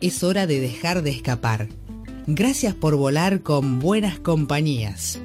es 0.00 0.22
hora 0.22 0.46
de 0.46 0.60
dejar 0.60 1.02
de 1.02 1.10
escapar. 1.10 1.68
Gracias 2.26 2.74
por 2.74 2.96
volar 2.96 3.42
con 3.42 3.78
buenas 3.78 4.18
compañías. 4.18 5.20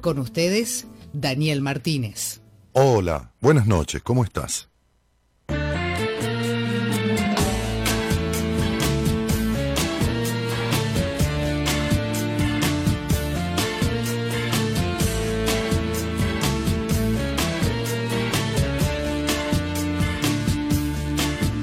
Con 0.00 0.18
ustedes, 0.18 0.86
Daniel 1.12 1.60
Martínez. 1.60 2.40
Hola, 2.72 3.32
buenas 3.40 3.66
noches, 3.66 4.02
¿cómo 4.02 4.24
estás? 4.24 4.68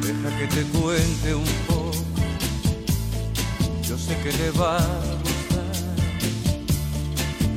Deja 0.01 0.37
que 0.37 0.47
te 0.47 0.63
cuente 0.77 1.33
un 1.33 1.54
que 4.13 4.31
le 4.31 4.51
va 4.51 4.77
a 4.77 4.81
gustar. 5.23 5.73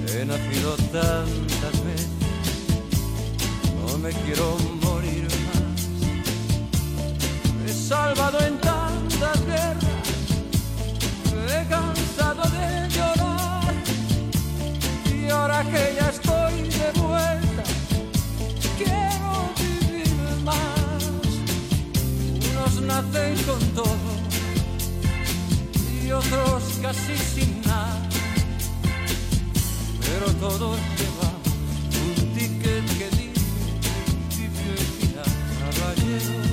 He 0.09 0.25
nacido 0.25 0.77
tantas 0.91 1.85
veces, 1.85 2.09
no 3.77 3.99
me 3.99 4.11
quiero 4.25 4.57
morir 4.83 5.29
más. 5.47 5.83
he 7.67 7.73
salvado 7.73 8.41
en 8.41 8.59
tantas 8.61 9.45
guerras, 9.45 10.07
he 11.55 11.69
cansado 11.69 12.43
de 12.57 12.89
llorar. 12.97 13.75
Y 15.15 15.29
ahora 15.29 15.63
que 15.65 15.97
ya 15.99 16.09
estoy 16.09 16.63
de 16.63 16.91
vuelta, 16.99 17.63
quiero 18.79 19.51
vivir 19.61 20.09
más. 20.45 21.05
Unos 22.51 22.81
nacen 22.83 23.37
con 23.45 23.61
todo 23.75 24.18
y 26.09 26.11
otros 26.11 26.63
casi 26.81 27.17
sin 27.19 27.61
nada, 27.63 28.09
pero 30.01 30.33
todos 30.41 30.79
llevamos 30.97 31.49
un 32.03 32.35
ticket 32.35 32.87
que 32.99 33.11
dice 33.17 34.49
felicidad, 34.57 35.27
caballero. 35.61 36.48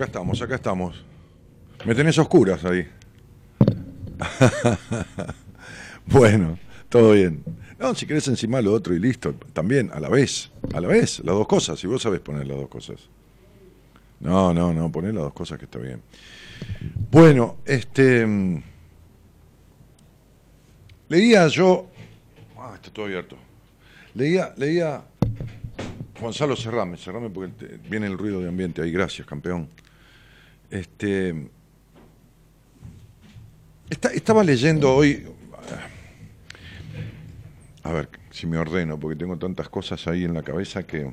Acá 0.00 0.06
estamos, 0.06 0.40
acá 0.40 0.54
estamos. 0.54 1.04
Me 1.84 1.94
tenés 1.94 2.16
oscuras 2.16 2.64
ahí. 2.64 2.88
bueno, 6.06 6.58
todo 6.88 7.12
bien. 7.12 7.44
No, 7.78 7.94
si 7.94 8.06
querés 8.06 8.26
encima 8.28 8.62
lo 8.62 8.72
otro 8.72 8.94
y 8.94 8.98
listo. 8.98 9.34
También, 9.52 9.90
a 9.92 10.00
la 10.00 10.08
vez. 10.08 10.50
A 10.72 10.80
la 10.80 10.88
vez, 10.88 11.18
las 11.18 11.34
dos 11.34 11.46
cosas. 11.46 11.78
Si 11.78 11.86
vos 11.86 12.00
sabés 12.00 12.20
poner 12.20 12.46
las 12.46 12.56
dos 12.56 12.68
cosas. 12.68 12.96
No, 14.20 14.54
no, 14.54 14.72
no, 14.72 14.90
poner 14.90 15.12
las 15.12 15.24
dos 15.24 15.34
cosas 15.34 15.58
que 15.58 15.66
está 15.66 15.78
bien. 15.78 16.00
Bueno, 17.10 17.58
este. 17.66 18.24
Mm, 18.24 18.62
leía 21.10 21.46
yo. 21.48 21.90
Ah, 22.58 22.72
está 22.74 22.90
todo 22.90 23.04
abierto. 23.04 23.36
Leía, 24.14 24.54
leía 24.56 25.04
Gonzalo, 26.18 26.56
cerrame, 26.56 26.96
cerrame 26.96 27.28
porque 27.28 27.78
viene 27.88 28.06
el 28.06 28.16
ruido 28.16 28.40
de 28.40 28.48
ambiente 28.48 28.80
ahí. 28.80 28.92
Gracias, 28.92 29.26
campeón. 29.26 29.68
Este, 30.70 31.50
estaba 33.90 34.44
leyendo 34.44 34.94
hoy. 34.94 35.26
a 37.82 37.92
ver 37.92 38.08
si 38.30 38.46
me 38.46 38.56
ordeno, 38.56 38.98
porque 38.98 39.18
tengo 39.18 39.36
tantas 39.36 39.68
cosas 39.68 40.06
ahí 40.06 40.24
en 40.24 40.34
la 40.34 40.42
cabeza 40.42 40.84
que... 40.84 41.12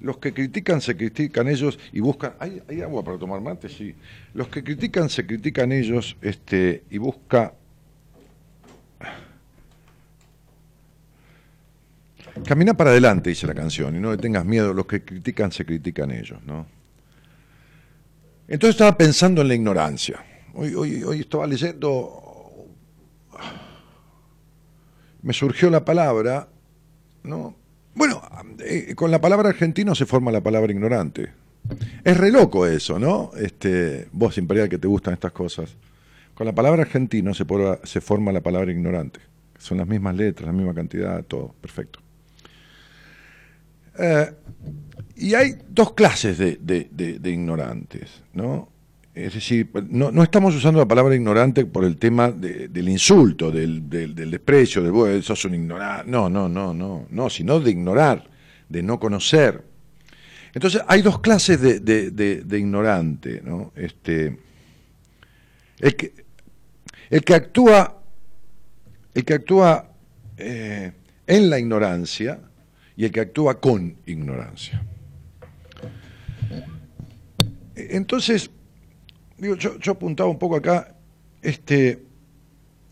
Los 0.00 0.18
que 0.18 0.32
critican 0.32 0.80
se 0.80 0.96
critican 0.96 1.48
ellos 1.48 1.78
y 1.92 2.00
buscan... 2.00 2.34
¿Hay, 2.38 2.62
hay 2.68 2.82
agua 2.82 3.04
para 3.04 3.18
tomar 3.18 3.40
mate? 3.40 3.68
Sí. 3.68 3.94
Los 4.32 4.48
que 4.48 4.62
critican 4.62 5.10
se 5.10 5.26
critican 5.26 5.72
ellos 5.72 6.16
este, 6.22 6.84
y 6.88 6.98
busca... 6.98 7.52
Camina 12.46 12.74
para 12.74 12.90
adelante, 12.90 13.30
dice 13.30 13.48
la 13.48 13.54
canción, 13.54 13.96
y 13.96 13.98
no 13.98 14.12
le 14.12 14.16
tengas 14.16 14.44
miedo, 14.44 14.72
los 14.72 14.86
que 14.86 15.02
critican 15.02 15.50
se 15.50 15.66
critican 15.66 16.12
ellos, 16.12 16.38
¿no? 16.46 16.77
Entonces 18.48 18.76
estaba 18.76 18.96
pensando 18.96 19.42
en 19.42 19.48
la 19.48 19.54
ignorancia. 19.54 20.24
Hoy, 20.54 20.74
hoy, 20.74 21.02
hoy 21.04 21.20
estaba 21.20 21.46
leyendo, 21.46 22.66
me 25.22 25.34
surgió 25.34 25.68
la 25.68 25.84
palabra, 25.84 26.48
¿no? 27.24 27.54
Bueno, 27.94 28.22
eh, 28.60 28.94
con 28.94 29.10
la 29.10 29.20
palabra 29.20 29.50
argentino 29.50 29.94
se 29.94 30.06
forma 30.06 30.32
la 30.32 30.40
palabra 30.40 30.72
ignorante. 30.72 31.30
Es 32.02 32.16
re 32.16 32.32
loco 32.32 32.66
eso, 32.66 32.98
¿no? 32.98 33.32
Este, 33.36 34.08
vos, 34.12 34.38
Imperial, 34.38 34.70
que 34.70 34.78
te 34.78 34.88
gustan 34.88 35.12
estas 35.12 35.32
cosas. 35.32 35.76
Con 36.34 36.46
la 36.46 36.54
palabra 36.54 36.82
argentino 36.82 37.34
se, 37.34 37.44
se 37.84 38.00
forma 38.00 38.32
la 38.32 38.40
palabra 38.40 38.72
ignorante. 38.72 39.20
Son 39.58 39.76
las 39.76 39.86
mismas 39.86 40.16
letras, 40.16 40.46
la 40.46 40.52
misma 40.52 40.72
cantidad, 40.72 41.22
todo, 41.24 41.54
perfecto. 41.60 42.00
Eh, 43.98 44.32
y 45.16 45.34
hay 45.34 45.56
dos 45.68 45.94
clases 45.94 46.38
de, 46.38 46.58
ignorantes, 47.30 48.22
¿no? 48.34 48.68
Es 49.14 49.34
decir, 49.34 49.68
no, 49.90 50.22
estamos 50.22 50.54
usando 50.54 50.78
la 50.78 50.86
palabra 50.86 51.16
ignorante 51.16 51.64
por 51.66 51.84
el 51.84 51.96
tema 51.96 52.30
de- 52.30 52.68
del 52.68 52.88
insulto, 52.88 53.50
del, 53.50 53.90
del- 53.90 54.14
desprecio, 54.30 54.80
del 54.80 54.92
bueno, 54.92 55.20
sos 55.22 55.44
un 55.44 55.54
ignorante. 55.56 56.08
No, 56.08 56.30
no, 56.30 56.48
no, 56.48 56.72
no, 56.72 57.06
no, 57.10 57.28
sino 57.28 57.58
de 57.58 57.72
ignorar, 57.72 58.30
de 58.68 58.80
no 58.80 59.00
conocer. 59.00 59.64
Entonces, 60.54 60.82
hay 60.86 61.02
dos 61.02 61.18
clases 61.20 61.60
de- 61.60 61.80
de 62.44 62.58
ignorante, 62.58 63.42
¿no? 63.44 63.72
Este, 63.74 64.38
el 65.80 65.96
que, 65.96 66.12
el 67.10 67.24
que 67.24 67.34
actúa, 67.34 68.00
el 69.14 69.24
que 69.24 69.34
actúa 69.34 69.90
eh, 70.36 70.92
en 71.26 71.50
la 71.50 71.58
ignorancia 71.58 72.38
y 72.98 73.04
el 73.04 73.12
que 73.12 73.20
actúa 73.20 73.60
con 73.60 73.94
ignorancia. 74.06 74.84
Entonces, 77.76 78.50
digo, 79.38 79.54
yo, 79.54 79.78
yo 79.78 79.92
apuntaba 79.92 80.28
un 80.28 80.38
poco 80.38 80.56
acá, 80.56 80.96
este, 81.40 82.02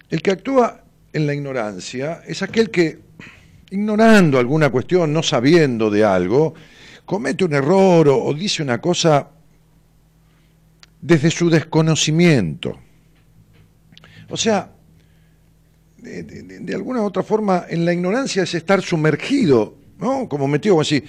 el 0.08 0.23
que 0.23 0.31
actúa 0.31 0.85
en 1.12 1.26
la 1.26 1.35
ignorancia 1.35 2.23
es 2.25 2.41
aquel 2.43 2.70
que, 2.70 3.00
ignorando 3.70 4.38
alguna 4.38 4.70
cuestión, 4.70 5.12
no 5.12 5.25
sabiendo 5.25 5.91
de 5.91 6.05
algo, 6.05 6.55
comete 7.05 7.44
un 7.44 7.55
error 7.55 8.09
o, 8.09 8.32
dice 8.32 8.62
una 8.62 8.81
cosa 8.81 9.29
desde 11.00 11.32
su 11.32 11.50
desconocimiento. 11.50 12.79
O 14.31 14.37
sea, 14.37 14.70
de- 15.99 16.23
de 16.23 16.75
alguna 16.76 17.00
u 17.02 17.06
otra 17.06 17.25
forma, 17.25 17.64
en 17.69 17.85
la 17.85 17.93
ignorancia 17.93 18.44
es 18.44 18.55
estar 18.55 18.81
sumergido, 18.82 19.85
¿no? 19.98 20.28
Como 20.28 20.46
metido, 20.48 20.81
así, 20.81 21.02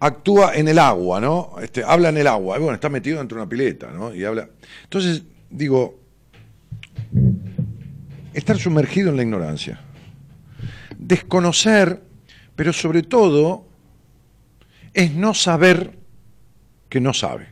actúa 0.00 0.54
en 0.54 0.68
el 0.68 0.78
agua, 0.78 1.20
¿no? 1.20 1.54
Este, 1.62 1.84
habla 1.84 2.08
en 2.08 2.16
el 2.16 2.26
agua, 2.26 2.58
bueno, 2.58 2.74
está 2.74 2.88
metido 2.88 3.18
dentro 3.18 3.36
de 3.36 3.42
una 3.42 3.48
pileta, 3.48 3.90
¿no? 3.90 4.14
Y 4.14 4.24
habla. 4.24 4.48
Entonces, 4.84 5.22
digo, 5.50 6.00
estar 8.32 8.58
sumergido 8.58 9.10
en 9.10 9.16
la 9.16 9.22
ignorancia. 9.22 9.80
Desconocer, 10.98 12.02
pero 12.56 12.72
sobre 12.72 13.02
todo, 13.02 13.66
es 14.92 15.12
no 15.14 15.34
saber 15.34 15.98
que 16.88 17.00
no 17.00 17.12
sabe. 17.12 17.48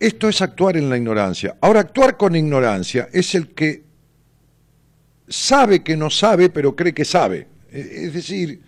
Esto 0.00 0.28
es 0.28 0.42
actuar 0.42 0.76
en 0.76 0.90
la 0.90 0.96
ignorancia. 0.96 1.56
Ahora, 1.60 1.80
actuar 1.80 2.16
con 2.16 2.36
ignorancia 2.36 3.08
es 3.12 3.34
el 3.34 3.54
que 3.54 3.83
sabe 5.28 5.82
que 5.82 5.96
no 5.96 6.10
sabe, 6.10 6.50
pero 6.50 6.74
cree 6.76 6.92
que 6.94 7.04
sabe. 7.04 7.48
E- 7.70 8.04
Es 8.06 8.14
decir, 8.14 8.60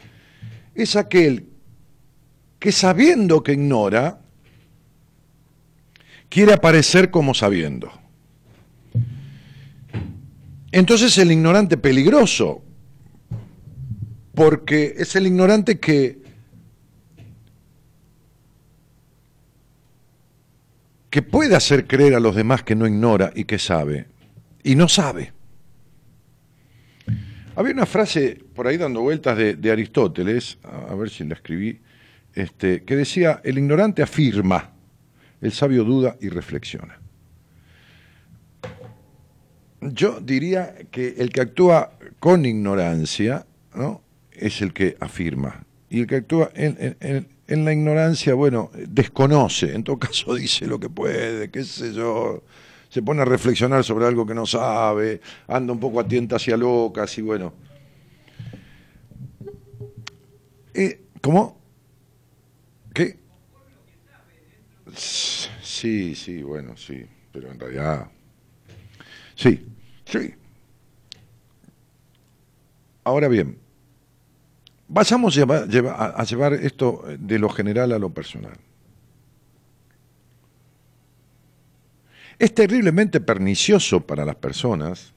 es 0.75 0.97
aquel 0.97 1.49
que 2.59 2.73
sabiendo 2.73 3.43
que 3.43 3.53
ignora, 3.53 4.21
quiere 6.29 6.53
aparecer 6.53 7.11
como 7.11 7.35
sabiendo. 7.35 7.91
Entonces 10.73 11.17
el 11.19 11.33
ignorante 11.33 11.77
peligroso, 11.77 12.63
porque 14.35 14.95
es 14.99 15.17
el 15.17 15.27
ignorante 15.27 15.79
que 15.79 16.19
que 21.09 21.23
puede 21.23 21.57
hacer 21.57 21.87
creer 21.87 22.15
a 22.15 22.21
los 22.21 22.37
demás 22.37 22.63
que 22.63 22.75
no 22.75 22.87
ignora 22.87 23.33
y 23.35 23.45
que 23.45 23.59
sabe, 23.59 24.07
y 24.63 24.75
no 24.75 24.87
sabe. 24.89 25.33
Había 27.57 27.73
una 27.73 27.87
frase 27.87 28.39
por 28.55 28.67
ahí 28.67 28.77
dando 28.77 29.01
vueltas 29.01 29.37
de, 29.37 29.71
Aristóteles, 29.71 30.59
a, 30.63 30.95
ver 30.95 31.09
si 31.09 31.25
la 31.25 31.35
escribí, 31.35 31.81
este, 32.35 32.85
que 32.85 32.97
decía, 32.97 33.41
el 33.45 33.57
ignorante 33.57 34.03
afirma, 34.03 34.73
el 35.41 35.53
sabio 35.53 35.83
duda 35.85 36.17
y 36.21 36.29
reflexiona. 36.29 37.01
Yo 39.81 40.21
diría 40.21 40.75
que 40.91 41.15
el 41.19 41.31
que 41.31 41.41
actúa 41.41 41.93
con 42.19 42.45
ignorancia 42.45 43.47
¿no? 43.75 44.03
es 44.33 44.61
el 44.61 44.75
que 44.75 44.97
afirma, 45.01 45.65
y 45.89 46.01
el 46.01 46.07
que 46.07 46.17
actúa 46.17 46.51
en- 46.55 47.27
en 47.49 47.65
la 47.65 47.73
ignorancia, 47.73 48.35
bueno, 48.35 48.71
desconoce, 48.89 49.75
en 49.75 49.85
todo 49.85 49.99
caso 49.99 50.35
dice 50.35 50.67
lo 50.67 50.79
que 50.81 50.91
puede, 50.91 51.51
qué 51.51 51.65
sé 51.65 51.93
yo, 51.93 52.43
se 52.97 53.03
pone 53.03 53.21
a 53.21 53.27
reflexionar 53.27 53.85
sobre 53.85 54.07
algo 54.07 54.25
que 54.25 54.33
no 54.33 54.47
sabe, 54.47 55.21
anda 55.49 55.71
un 55.71 55.79
poco 55.79 56.01
a 56.01 56.09
tientas 56.09 56.49
y 56.49 56.57
locas, 56.57 57.19
y 57.19 57.21
bueno. 57.21 57.53
Eh, 60.73 61.03
¿Cómo? 61.21 61.61
¿Qué? 62.95 63.19
Sí, 64.95 66.15
sí, 66.15 66.43
bueno, 66.43 66.75
sí, 66.75 67.05
pero 67.31 67.53
en 67.53 67.61
realidad... 67.61 68.11
Sí, 69.35 69.67
sí. 70.07 70.35
Ahora 73.05 73.29
bien, 73.29 73.59
vayamos 74.89 75.37
a 75.37 76.25
llevar 76.25 76.55
esto 76.55 77.05
de 77.19 77.39
lo 77.39 77.51
general 77.51 77.93
a 77.93 77.99
lo 77.99 78.09
personal. 78.09 78.57
Es 82.39 82.55
terriblemente 82.55 83.21
pernicioso 83.21 84.07
para 84.07 84.25
las 84.25 84.37
personas 84.37 85.13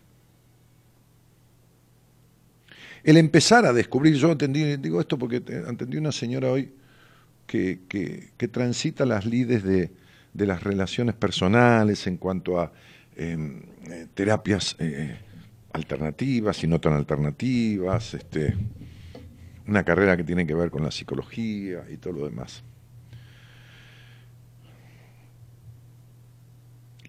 el 3.03 3.17
empezar 3.17 3.65
a 3.65 3.73
descubrir, 3.73 4.15
yo 4.15 4.31
entendí, 4.31 4.77
digo 4.77 4.99
esto 4.99 5.17
porque 5.17 5.39
te- 5.41 5.57
entendí 5.57 5.97
una 5.97 6.11
señora 6.11 6.51
hoy 6.51 6.73
que, 7.47 7.81
que- 7.87 8.31
que 8.37 8.47
transita 8.47 9.05
las 9.05 9.25
lides 9.25 9.63
de, 9.63 9.91
de 10.33 10.45
las 10.45 10.63
relaciones 10.63 11.15
personales 11.15 12.07
en 12.07 12.17
cuanto 12.17 12.59
a 12.59 12.71
em, 13.15 13.61
eh, 13.89 14.07
terapias 14.13 14.75
eh, 14.79 15.17
alternativas 15.73 16.63
y 16.63 16.67
no 16.67 16.79
tan 16.79 16.93
alternativas, 16.93 18.13
este, 18.13 18.55
una 19.67 19.83
carrera 19.83 20.17
que 20.17 20.23
tiene 20.23 20.45
que 20.45 20.53
ver 20.55 20.69
con 20.71 20.83
la 20.83 20.91
psicología 20.91 21.85
y 21.91 21.97
todo 21.97 22.13
lo 22.13 22.25
demás. 22.25 22.63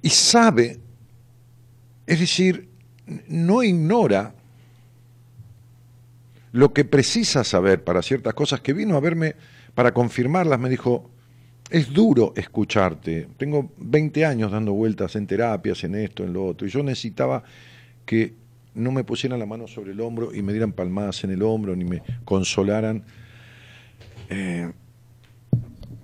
Y 0.02 0.10
sabe, 0.10 0.80
es 2.06 2.20
decir, 2.20 2.68
no 3.28 3.62
ignora 3.62 4.34
lo 6.52 6.72
que 6.72 6.84
precisa 6.84 7.44
saber 7.44 7.84
para 7.84 8.02
ciertas 8.02 8.34
cosas, 8.34 8.60
que 8.60 8.72
vino 8.72 8.96
a 8.96 9.00
verme 9.00 9.36
para 9.74 9.92
confirmarlas, 9.92 10.58
me 10.58 10.68
dijo, 10.68 11.10
es 11.70 11.92
duro 11.92 12.32
escucharte, 12.36 13.28
tengo 13.36 13.72
20 13.78 14.24
años 14.24 14.50
dando 14.50 14.72
vueltas 14.72 15.14
en 15.16 15.26
terapias, 15.26 15.84
en 15.84 15.94
esto, 15.94 16.24
en 16.24 16.32
lo 16.32 16.46
otro, 16.46 16.66
y 16.66 16.70
yo 16.70 16.82
necesitaba 16.82 17.44
que 18.04 18.34
no 18.74 18.90
me 18.90 19.04
pusieran 19.04 19.38
la 19.38 19.46
mano 19.46 19.68
sobre 19.68 19.92
el 19.92 20.00
hombro 20.00 20.34
y 20.34 20.42
me 20.42 20.52
dieran 20.52 20.72
palmadas 20.72 21.22
en 21.24 21.30
el 21.30 21.42
hombro, 21.42 21.76
ni 21.76 21.84
me 21.84 22.02
consolaran, 22.24 23.04
eh, 24.28 24.72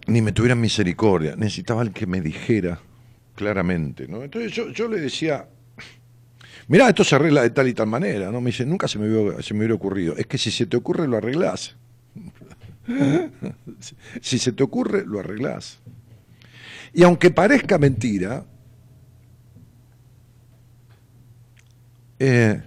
ni 0.07 0.23
me 0.23 0.33
tuvieran 0.33 0.61
misericordia, 0.61 1.35
necesitaba 1.37 1.83
el 1.83 1.93
que 1.93 2.07
me 2.07 2.21
dijera 2.21 2.81
claramente, 3.37 4.09
¿no? 4.09 4.25
Entonces 4.25 4.53
yo, 4.53 4.71
yo 4.71 4.89
le 4.89 4.99
decía, 4.99 5.49
mirá, 6.67 6.89
esto 6.89 7.05
se 7.05 7.15
arregla 7.15 7.43
de 7.43 7.51
tal 7.51 7.69
y 7.69 7.75
tal 7.75 7.87
manera, 7.87 8.33
¿no? 8.33 8.41
Me 8.41 8.51
dice, 8.51 8.67
nunca 8.67 8.89
se 8.89 8.99
me, 8.99 9.09
hubiera, 9.09 9.43
se 9.43 9.55
me 9.55 9.59
hubiera 9.61 9.75
ocurrido. 9.75 10.17
Es 10.17 10.27
que 10.27 10.39
si 10.39 10.51
se 10.51 10.67
te 10.67 10.77
ocurre, 10.77 11.07
lo 11.07 11.17
arreglás. 11.17 11.77
si 14.21 14.39
se 14.39 14.53
te 14.53 14.63
ocurre, 14.65 15.05
lo 15.07 15.21
arreglás. 15.21 15.79
Y 16.93 17.03
aunque 17.05 17.31
parezca 17.31 17.79
mentira, 17.79 18.45
eh, 22.19 22.63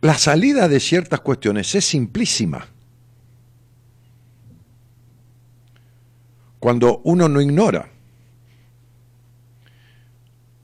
la 0.00 0.18
salida 0.18 0.68
de 0.68 0.80
ciertas 0.80 1.20
cuestiones 1.20 1.74
es 1.74 1.84
simplísima. 1.84 2.66
Cuando 6.58 7.00
uno 7.04 7.28
no 7.28 7.40
ignora. 7.40 7.90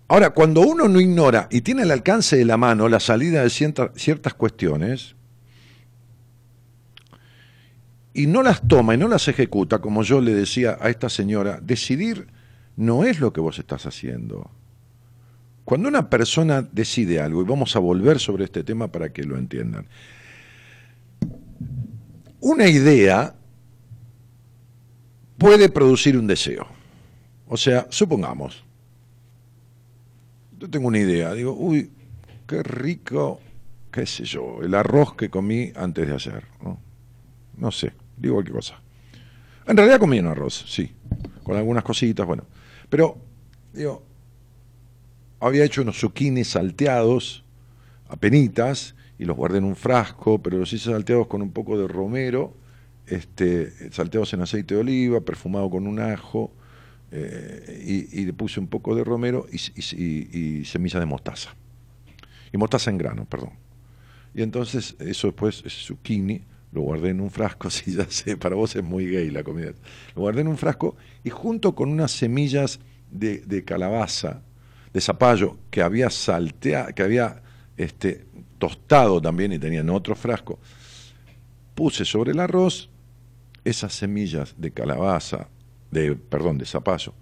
Ahora, 0.08 0.30
cuando 0.30 0.60
uno 0.60 0.88
no 0.88 1.00
ignora 1.00 1.48
y 1.50 1.62
tiene 1.62 1.82
al 1.82 1.90
alcance 1.90 2.36
de 2.36 2.44
la 2.44 2.56
mano 2.56 2.88
la 2.88 3.00
salida 3.00 3.42
de 3.42 3.50
cierta- 3.50 3.92
ciertas 3.96 4.34
cuestiones 4.34 5.16
y 8.12 8.26
no 8.26 8.42
las 8.42 8.66
toma 8.68 8.94
y 8.94 8.98
no 8.98 9.08
las 9.08 9.28
ejecuta, 9.28 9.80
como 9.80 10.02
yo 10.02 10.20
le 10.20 10.34
decía 10.34 10.78
a 10.80 10.90
esta 10.90 11.08
señora, 11.08 11.58
decidir 11.60 12.28
no 12.76 13.04
es 13.04 13.18
lo 13.18 13.32
que 13.32 13.40
vos 13.40 13.58
estás 13.58 13.86
haciendo. 13.86 14.50
Cuando 15.64 15.88
una 15.88 16.10
persona 16.10 16.62
decide 16.62 17.20
algo, 17.20 17.40
y 17.40 17.46
vamos 17.46 17.74
a 17.74 17.78
volver 17.78 18.18
sobre 18.18 18.44
este 18.44 18.62
tema 18.62 18.88
para 18.88 19.12
que 19.12 19.24
lo 19.24 19.38
entiendan, 19.38 19.86
una 22.40 22.68
idea 22.68 23.34
puede 25.44 25.68
producir 25.68 26.16
un 26.16 26.26
deseo. 26.26 26.66
O 27.46 27.58
sea, 27.58 27.86
supongamos, 27.90 28.64
yo 30.58 30.70
tengo 30.70 30.88
una 30.88 30.98
idea, 30.98 31.34
digo, 31.34 31.52
uy, 31.52 31.90
qué 32.46 32.62
rico, 32.62 33.40
qué 33.92 34.06
sé 34.06 34.24
yo, 34.24 34.62
el 34.62 34.74
arroz 34.74 35.14
que 35.14 35.28
comí 35.28 35.70
antes 35.76 36.08
de 36.08 36.14
ayer. 36.14 36.44
No, 37.58 37.70
sé, 37.70 37.92
digo 38.16 38.36
cualquier 38.36 38.56
cosa. 38.56 38.80
En 39.66 39.76
realidad 39.76 40.00
comí 40.00 40.18
un 40.18 40.28
arroz, 40.28 40.64
sí, 40.66 40.90
con 41.42 41.58
algunas 41.58 41.84
cositas, 41.84 42.26
bueno. 42.26 42.46
Pero, 42.88 43.18
digo, 43.74 44.02
había 45.40 45.64
hecho 45.64 45.82
unos 45.82 46.00
zucchini 46.00 46.44
salteados, 46.44 47.44
apenitas, 48.08 48.94
y 49.18 49.26
los 49.26 49.36
guardé 49.36 49.58
en 49.58 49.64
un 49.64 49.76
frasco, 49.76 50.40
pero 50.40 50.56
los 50.56 50.72
hice 50.72 50.90
salteados 50.90 51.26
con 51.26 51.42
un 51.42 51.52
poco 51.52 51.76
de 51.78 51.86
romero, 51.86 52.54
este, 53.06 53.92
salteados 53.92 54.32
en 54.32 54.40
aceite 54.42 54.74
de 54.74 54.80
oliva, 54.80 55.20
perfumado 55.20 55.68
con 55.70 55.86
un 55.86 56.00
ajo, 56.00 56.52
eh, 57.10 58.08
y, 58.12 58.24
le 58.24 58.32
puse 58.32 58.58
un 58.58 58.66
poco 58.66 58.94
de 58.94 59.04
romero 59.04 59.46
y, 59.52 59.56
y- 59.56 60.58
y- 60.60 60.64
semilla 60.64 60.98
de 60.98 61.06
mostaza. 61.06 61.54
Y 62.52 62.56
mostaza 62.56 62.90
en 62.90 62.98
grano, 62.98 63.24
perdón. 63.24 63.52
Y 64.34 64.42
entonces 64.42 64.96
eso 64.98 65.28
después, 65.28 65.62
ese 65.64 65.80
zucchini, 65.80 66.42
lo 66.72 66.80
guardé 66.80 67.10
en 67.10 67.20
un 67.20 67.30
frasco, 67.30 67.70
sí, 67.70 67.92
ya 67.94 68.06
sé, 68.10 68.36
para 68.36 68.56
vos 68.56 68.74
es 68.74 68.82
muy 68.82 69.06
gay 69.06 69.30
la 69.30 69.44
comida. 69.44 69.72
Lo 70.16 70.22
guardé 70.22 70.40
en 70.40 70.48
un 70.48 70.58
frasco 70.58 70.96
y 71.22 71.30
junto 71.30 71.74
con 71.74 71.88
unas 71.88 72.10
semillas 72.10 72.80
de, 73.12 73.38
de 73.38 73.64
calabaza, 73.64 74.42
de 74.92 75.00
zapallo, 75.00 75.58
que 75.70 75.82
había 75.82 76.10
salteado, 76.10 76.92
que 76.94 77.02
había 77.02 77.42
este, 77.76 78.26
tostado 78.58 79.20
también 79.20 79.52
y 79.52 79.58
tenía 79.58 79.80
en 79.80 79.90
otro 79.90 80.16
frasco, 80.16 80.58
puse 81.74 82.04
sobre 82.04 82.32
el 82.32 82.40
arroz 82.40 82.90
esas 83.64 83.94
semillas 83.94 84.54
de 84.58 84.70
calabaza, 84.70 85.48
de, 85.90 86.14
perdón, 86.16 86.58
de 86.58 86.66
zapallo, 86.66 87.14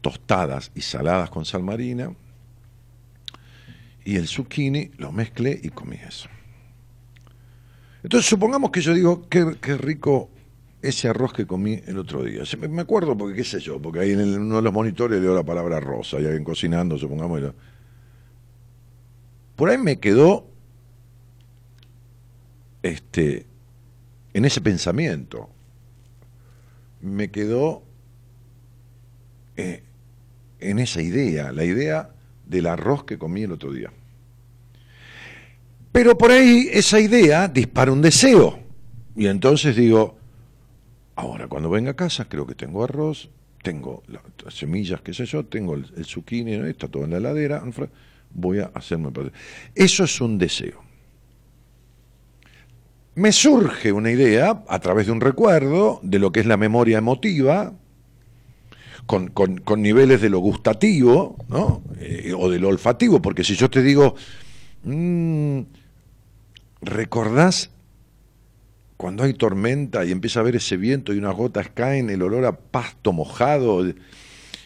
tostadas 0.00 0.70
y 0.74 0.80
saladas 0.80 1.30
con 1.30 1.44
sal 1.44 1.62
marina, 1.62 2.12
y 4.04 4.16
el 4.16 4.26
zucchini 4.26 4.90
lo 4.96 5.12
mezclé 5.12 5.60
y 5.62 5.68
comí 5.68 5.96
eso. 5.96 6.28
Entonces, 8.02 8.28
supongamos 8.28 8.70
que 8.70 8.80
yo 8.80 8.94
digo, 8.94 9.28
qué, 9.28 9.56
qué 9.60 9.76
rico 9.76 10.30
ese 10.80 11.08
arroz 11.08 11.32
que 11.32 11.46
comí 11.46 11.80
el 11.86 11.98
otro 11.98 12.22
día. 12.22 12.42
Me 12.68 12.82
acuerdo 12.82 13.16
porque, 13.16 13.36
qué 13.36 13.44
sé 13.44 13.60
yo, 13.60 13.80
porque 13.80 14.00
ahí 14.00 14.12
en 14.12 14.40
uno 14.40 14.56
de 14.56 14.62
los 14.62 14.72
monitores 14.72 15.20
leo 15.20 15.34
la 15.34 15.42
palabra 15.42 15.78
arroz, 15.78 16.14
hay 16.14 16.24
alguien 16.24 16.44
cocinando, 16.44 16.96
supongamos. 16.96 17.52
Por 19.56 19.70
ahí 19.70 19.78
me 19.78 19.98
quedó 19.98 20.46
este, 22.82 23.46
en 24.38 24.44
ese 24.44 24.60
pensamiento. 24.60 25.50
Me 27.00 27.30
quedó 27.30 27.82
eh, 29.56 29.82
en 30.60 30.78
esa 30.78 31.02
idea, 31.02 31.50
la 31.50 31.64
idea 31.64 32.10
del 32.46 32.66
arroz 32.66 33.04
que 33.04 33.18
comí 33.18 33.42
el 33.42 33.52
otro 33.52 33.72
día. 33.72 33.90
Pero 35.90 36.16
por 36.16 36.30
ahí 36.30 36.68
esa 36.72 37.00
idea 37.00 37.48
dispara 37.48 37.90
un 37.90 38.00
deseo. 38.00 38.60
Y 39.16 39.26
entonces 39.26 39.74
digo, 39.74 40.16
ahora 41.16 41.48
cuando 41.48 41.68
venga 41.68 41.90
a 41.90 41.96
casa 41.96 42.28
creo 42.28 42.46
que 42.46 42.54
tengo 42.54 42.84
arroz, 42.84 43.30
tengo 43.64 44.04
la- 44.06 44.22
las 44.44 44.54
semillas, 44.54 45.00
qué 45.00 45.12
sé 45.12 45.26
yo, 45.26 45.44
tengo 45.46 45.74
el, 45.74 46.04
zucchini, 46.04 46.52
está 46.52 46.86
todo 46.86 47.04
en 47.04 47.10
la 47.10 47.16
heladera, 47.16 47.64
voy 48.30 48.60
a 48.60 48.70
hacerme... 48.72 49.10
Eso 49.74 50.04
es 50.04 50.20
un 50.20 50.38
deseo. 50.38 50.87
Me 53.18 53.32
surge 53.32 53.90
una 53.90 54.12
idea 54.12 54.62
a 54.68 54.78
través 54.78 55.06
de 55.06 55.12
un 55.12 55.20
recuerdo 55.20 55.98
de 56.04 56.20
lo 56.20 56.30
que 56.30 56.38
es 56.38 56.46
la 56.46 56.56
memoria 56.56 56.98
emotiva, 56.98 57.72
con, 59.06 59.26
con- 59.30 59.82
niveles 59.82 60.20
de 60.20 60.30
lo 60.30 60.38
gustativo, 60.38 61.36
¿no? 61.48 61.82
Eh, 61.98 62.32
o 62.38 62.48
de 62.48 62.60
lo 62.60 62.68
olfativo, 62.68 63.20
porque 63.20 63.42
si 63.42 63.56
yo 63.56 63.68
te 63.68 63.82
digo, 63.82 64.14
mm, 64.84 65.62
¿recordás 66.82 67.70
cuando 68.96 69.24
hay 69.24 69.34
tormenta 69.34 70.04
y 70.04 70.12
empieza 70.12 70.38
a 70.38 70.44
ver 70.44 70.54
ese 70.54 70.76
viento 70.76 71.12
y 71.12 71.18
unas 71.18 71.34
gotas 71.34 71.70
caen, 71.74 72.10
el 72.10 72.22
olor 72.22 72.44
a 72.44 72.52
pasto 72.56 73.12
mojado, 73.12 73.84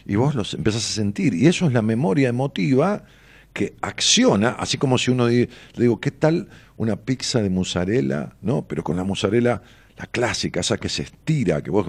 y 0.05 0.15
vos 0.15 0.35
los 0.35 0.53
empezás 0.53 0.85
a 0.87 0.93
sentir? 0.93 1.33
Y 1.33 1.47
eso 1.47 1.65
es 1.65 1.73
la 1.73 1.81
memoria 1.81 2.29
emotiva 2.29 3.03
que 3.51 3.75
acciona, 3.81 4.49
así 4.49 4.77
como 4.77 4.99
si 4.99 5.09
uno 5.09 5.27
le 5.27 5.47
digo, 5.75 5.99
¿qué 5.99 6.11
tal 6.11 6.49
una 6.83 6.97
pizza 6.97 7.41
de 7.41 7.49
mozzarella? 7.49 8.35
¿No? 8.41 8.67
Pero 8.67 8.83
con 8.83 8.95
la 8.97 9.03
mozzarella, 9.03 9.61
la 9.97 10.05
clásica, 10.07 10.59
esa 10.59 10.77
que 10.77 10.89
se 10.89 11.03
estira, 11.03 11.61
que 11.63 11.71
vos 11.71 11.85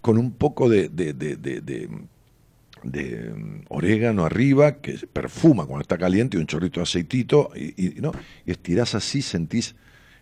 con 0.00 0.18
un 0.18 0.32
poco 0.32 0.68
de, 0.68 0.88
de- 0.88 1.12
de- 1.12 1.36
de- 1.36 1.60
de- 1.60 3.30
mm, 3.34 3.62
orégano 3.68 4.24
arriba, 4.24 4.80
que 4.80 4.92
perfuma 5.12 5.66
cuando 5.66 5.82
está 5.82 5.98
caliente, 5.98 6.36
y 6.36 6.40
un 6.40 6.46
chorrito 6.46 6.80
de 6.80 6.84
aceitito, 6.84 7.50
y, 7.56 7.86
y, 7.98 8.00
¿no? 8.00 8.12
y 8.46 8.50
estirás 8.52 8.94
así, 8.94 9.22
sentís 9.22 9.74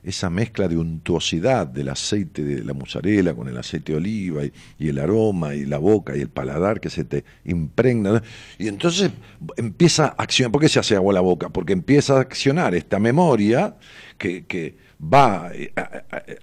esa 0.05 0.29
mezcla 0.31 0.69
de 0.69 0.77
untuosidad 0.77 1.67
del 1.67 1.89
aceite 1.89 2.45
de 2.45 2.63
la 2.63 2.75
mozzarella 2.75 3.35
con 3.35 3.49
el 3.49 3.57
aceite 3.57 3.93
de 3.93 3.99
oliva 3.99 4.43
y, 4.79 4.89
el 4.89 4.99
aroma 4.99 5.55
y 5.55 5.65
la 5.65 5.79
boca 5.79 6.17
y 6.17 6.21
el 6.21 6.29
paladar 6.29 6.81
que 6.81 6.91
se 6.91 7.05
te 7.05 7.25
impregna. 7.45 8.23
Y 8.59 8.69
entonces 8.69 9.11
empieza 9.57 10.05
a 10.07 10.23
accionar. 10.23 10.53
¿Por 10.53 10.61
qué 10.61 10.69
se 10.69 10.79
hace 10.79 10.95
agua 10.95 11.13
la 11.15 11.21
boca? 11.23 11.49
Porque 11.49 11.73
empieza 11.73 12.19
a 12.19 12.21
accionar 12.21 12.75
esta 12.75 12.99
memoria 12.99 13.77
que, 14.19 14.77
va, 15.03 15.51
eh, 15.53 15.73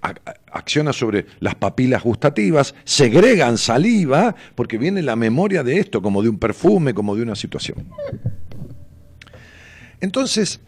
a- 0.02 0.14
acciona 0.52 0.92
sobre 0.92 1.26
las 1.40 1.54
papilas 1.54 2.02
gustativas, 2.02 2.74
segregan 2.84 3.58
saliva, 3.58 4.34
porque 4.54 4.76
viene 4.78 5.02
la 5.02 5.16
memoria 5.16 5.62
de 5.62 5.78
esto, 5.78 6.02
como 6.02 6.22
de 6.22 6.28
un 6.28 6.38
perfume, 6.38 6.94
como 6.94 7.16
de 7.16 7.22
una 7.22 7.34
situación. 7.34 7.86
Entonces, 10.00 10.60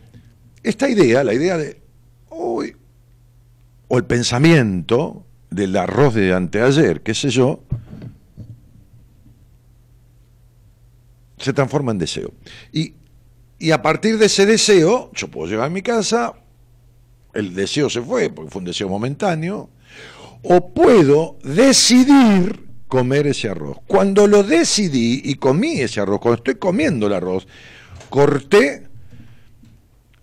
esta 0.62 0.88
idea, 0.88 1.24
la 1.24 1.34
idea 1.34 1.58
de, 1.58 1.82
o 3.94 3.98
el 3.98 4.04
pensamiento 4.06 5.24
del 5.50 5.76
arroz 5.76 6.14
de 6.14 6.34
anteayer, 6.34 7.02
qué 7.02 7.14
sé 7.14 7.30
yo, 7.30 7.62
se 11.38 11.52
transforma 11.52 11.92
en 11.92 11.98
deseo. 11.98 12.32
Y, 12.72 12.94
y 13.60 13.70
a 13.70 13.82
partir 13.82 14.18
de 14.18 14.26
ese 14.26 14.46
deseo, 14.46 15.12
yo 15.14 15.28
puedo 15.28 15.48
llegar 15.48 15.66
a 15.66 15.70
mi 15.70 15.80
casa, 15.80 16.34
el 17.34 17.54
deseo 17.54 17.88
se 17.88 18.02
fue, 18.02 18.30
porque 18.30 18.50
fue 18.50 18.58
un 18.58 18.64
deseo 18.64 18.88
momentáneo, 18.88 19.70
o 20.42 20.70
puedo 20.74 21.38
decidir 21.44 22.64
comer 22.88 23.28
ese 23.28 23.48
arroz. 23.48 23.76
Cuando 23.86 24.26
lo 24.26 24.42
decidí 24.42 25.22
y 25.24 25.36
comí 25.36 25.80
ese 25.80 26.00
arroz, 26.00 26.18
cuando 26.18 26.38
estoy 26.38 26.56
comiendo 26.56 27.06
el 27.06 27.12
arroz, 27.12 27.46
corté 28.10 28.88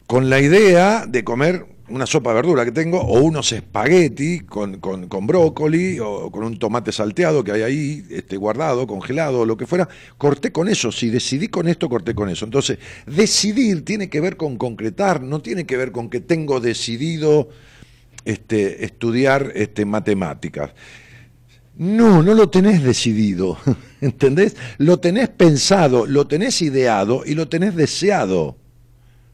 con 0.08 0.30
la 0.30 0.42
idea 0.42 1.06
de 1.08 1.24
comer 1.24 1.71
una 1.92 2.06
sopa 2.06 2.30
de 2.32 2.36
verdura 2.36 2.66
que 2.66 2.72
tengo 2.72 3.00
o 3.00 3.20
unos 3.20 3.52
espagueti 3.52 4.42
con, 4.42 4.80
con, 4.80 5.08
con 5.08 5.28
brócoli 5.28 6.00
o 6.00 6.32
con 6.32 6.44
un 6.44 6.58
tomate 6.58 6.92
salteado 6.92 7.44
que 7.44 7.52
hay 7.52 7.62
ahí 7.62 8.06
este, 8.10 8.38
guardado, 8.38 8.88
congelado 8.88 9.42
o 9.42 9.46
lo 9.46 9.58
que 9.58 9.68
fuera, 9.68 9.88
corté 10.18 10.52
con 10.52 10.68
eso, 10.68 10.92
si 10.92 11.10
decidí 11.10 11.48
con 11.48 11.68
esto, 11.68 11.90
corté 11.90 12.16
con 12.16 12.30
eso. 12.30 12.46
Entonces, 12.46 12.80
decidir 13.06 13.84
tiene 13.86 14.10
que 14.10 14.22
ver 14.22 14.38
con 14.38 14.58
concretar, 14.58 15.22
no 15.22 15.42
tiene 15.42 15.66
que 15.66 15.78
ver 15.78 15.92
con 15.92 16.10
que 16.10 16.22
tengo 16.22 16.60
decidido 16.60 17.50
este, 18.26 18.86
estudiar 18.86 19.52
este, 19.56 19.86
matemáticas. 19.86 20.72
No, 21.78 22.22
no 22.22 22.34
lo 22.34 22.50
tenés 22.50 22.84
decidido, 22.84 23.58
¿entendés? 24.02 24.56
Lo 24.78 25.00
tenés 25.00 25.30
pensado, 25.30 26.06
lo 26.06 26.28
tenés 26.28 26.62
ideado 26.62 27.24
y 27.26 27.34
lo 27.34 27.48
tenés 27.48 27.76
deseado 27.76 28.61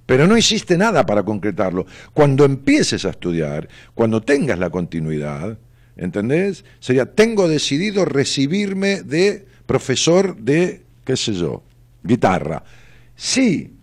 pero 0.08 0.26
no 0.26 0.38
hiciste 0.38 0.78
nada 0.78 1.06
para 1.06 1.22
concretarlo. 1.22 1.86
Cuando 2.14 2.46
empieces 2.46 3.06
a 3.06 3.12
estudiar, 3.12 3.68
cuando 3.94 4.22
tengas 4.22 4.58
la 4.58 4.72
continuidad, 4.72 5.60
¿entendés? 5.98 6.64
Sería, 6.80 7.06
tengo 7.06 7.48
decidido 7.48 8.06
recibirme 8.06 9.04
de 9.04 9.46
profesor 9.66 10.38
de, 10.38 10.82
qué 11.04 11.18
sé 11.18 11.34
yo, 11.34 11.62
guitarra. 12.04 12.64
Sí, 13.16 13.74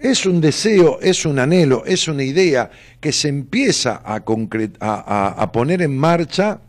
es 0.00 0.26
un 0.26 0.40
deseo, 0.40 0.98
es 1.00 1.24
un 1.24 1.38
anhelo, 1.38 1.84
es 1.86 2.08
una 2.08 2.24
idea 2.24 2.70
que 3.00 3.12
se 3.12 3.28
empieza 3.28 4.02
a, 4.04 4.16
a, 4.16 5.52
poner 5.52 5.82
en 5.82 5.96
marcha 5.96 6.60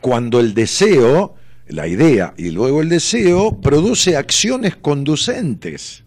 cuando 0.00 0.40
el 0.40 0.54
deseo, 0.54 1.34
la 1.68 1.86
idea 1.86 2.32
y 2.38 2.50
luego 2.50 2.80
el 2.80 2.88
deseo 2.88 3.60
produce 3.60 4.16
acciones 4.16 4.76
conducentes. 4.76 6.03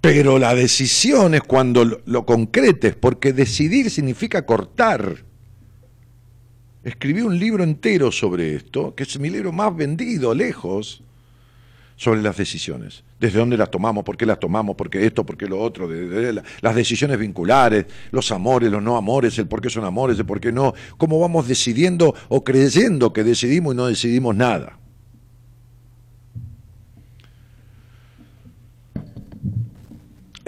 Pero 0.00 0.38
la 0.38 0.54
decisión 0.54 1.34
es 1.34 1.42
cuando 1.42 1.84
lo, 1.84 2.24
concretes, 2.24 2.94
porque 2.94 3.32
decidir 3.32 3.90
significa 3.90 4.46
cortar. 4.46 5.24
Escribí 6.84 7.22
un 7.22 7.38
libro 7.38 7.64
entero 7.64 8.12
sobre 8.12 8.54
esto, 8.54 8.94
que 8.94 9.02
es 9.02 9.18
mi 9.18 9.28
libro 9.28 9.52
más 9.52 9.74
vendido, 9.76 10.34
lejos, 10.34 11.02
sobre 11.96 12.22
las 12.22 12.36
decisiones. 12.36 13.02
Desde 13.18 13.40
dónde 13.40 13.56
las 13.56 13.72
tomamos, 13.72 14.04
por 14.04 14.16
qué 14.16 14.24
las 14.24 14.38
tomamos, 14.38 14.76
por 14.76 14.88
qué 14.88 15.04
esto, 15.04 15.26
por 15.26 15.36
qué 15.36 15.46
lo 15.46 15.60
otro, 15.60 15.88
las 16.60 16.74
decisiones 16.76 17.18
vinculares, 17.18 17.86
los 18.12 18.30
amores, 18.30 18.70
los 18.70 18.80
no 18.80 18.96
amores, 18.96 19.36
el 19.40 19.48
por 19.48 19.60
qué 19.60 19.68
son 19.68 19.84
amores, 19.84 20.16
el 20.16 20.24
por 20.24 20.40
qué 20.40 20.52
no, 20.52 20.74
cómo 20.96 21.18
vamos 21.18 21.48
decidiendo 21.48 22.14
o 22.28 22.44
creyendo 22.44 23.12
que 23.12 23.24
decidimos 23.24 23.74
y 23.74 23.76
no 23.76 23.86
decidimos 23.86 24.36
nada. 24.36 24.78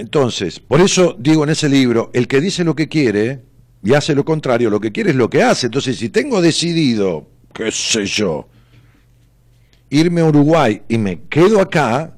Entonces, 0.01 0.61
por 0.61 0.81
eso 0.81 1.15
digo 1.19 1.45
en 1.45 1.51
ese 1.51 1.69
libro, 1.69 2.11
el 2.15 2.27
que 2.27 2.41
dice 2.41 2.65
lo 2.65 2.75
que 2.75 2.89
quiere 2.89 3.43
y 3.83 3.93
hace 3.93 4.15
lo 4.15 4.25
contrario, 4.25 4.71
lo 4.71 4.81
que 4.81 4.93
quiere 4.93 5.11
es 5.11 5.17
lo 5.17 5.29
que 5.29 5.43
hace. 5.43 5.67
Entonces, 5.67 5.99
si 5.99 6.09
tengo 6.09 6.41
decidido, 6.41 7.29
qué 7.53 7.71
sé 7.71 8.07
yo, 8.07 8.49
irme 9.91 10.23
a 10.23 10.25
Uruguay 10.25 10.81
y 10.89 10.97
me 10.97 11.21
quedo 11.29 11.61
acá, 11.61 12.17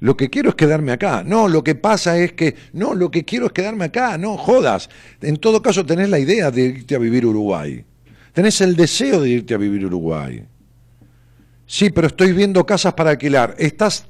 lo 0.00 0.16
que 0.16 0.28
quiero 0.28 0.48
es 0.48 0.54
quedarme 0.56 0.90
acá. 0.90 1.22
No, 1.24 1.46
lo 1.46 1.62
que 1.62 1.76
pasa 1.76 2.18
es 2.18 2.32
que, 2.32 2.56
no, 2.72 2.94
lo 2.94 3.12
que 3.12 3.24
quiero 3.24 3.46
es 3.46 3.52
quedarme 3.52 3.84
acá, 3.84 4.18
no, 4.18 4.36
jodas. 4.36 4.90
En 5.20 5.36
todo 5.36 5.62
caso 5.62 5.86
tenés 5.86 6.10
la 6.10 6.18
idea 6.18 6.50
de 6.50 6.62
irte 6.62 6.96
a 6.96 6.98
vivir 6.98 7.24
Uruguay. 7.24 7.84
Tenés 8.32 8.60
el 8.60 8.74
deseo 8.74 9.20
de 9.20 9.30
irte 9.30 9.54
a 9.54 9.58
vivir 9.58 9.86
Uruguay. 9.86 10.44
Sí, 11.64 11.90
pero 11.90 12.08
estoy 12.08 12.32
viendo 12.32 12.66
casas 12.66 12.94
para 12.94 13.10
alquilar. 13.10 13.54
Estás 13.56 14.04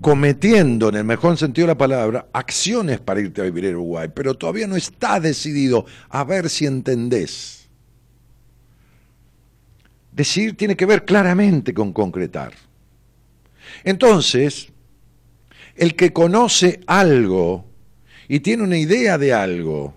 cometiendo, 0.00 0.88
en 0.88 0.96
el 0.96 1.04
mejor 1.04 1.36
sentido 1.36 1.66
de 1.66 1.74
la 1.74 1.78
palabra, 1.78 2.26
acciones 2.32 3.00
para 3.00 3.20
irte 3.20 3.40
a 3.40 3.44
vivir 3.44 3.66
a 3.66 3.70
Uruguay, 3.70 4.08
pero 4.14 4.34
todavía 4.34 4.66
no 4.66 4.76
está 4.76 5.20
decidido. 5.20 5.86
A 6.08 6.24
ver 6.24 6.48
si 6.48 6.66
entendés. 6.66 7.68
Decir 10.12 10.56
tiene 10.56 10.76
que 10.76 10.86
ver 10.86 11.04
claramente 11.04 11.72
con 11.72 11.92
concretar. 11.92 12.52
Entonces, 13.84 14.68
el 15.76 15.94
que 15.94 16.12
conoce 16.12 16.80
algo 16.86 17.64
y 18.28 18.40
tiene 18.40 18.64
una 18.64 18.76
idea 18.76 19.18
de 19.18 19.32
algo, 19.32 19.94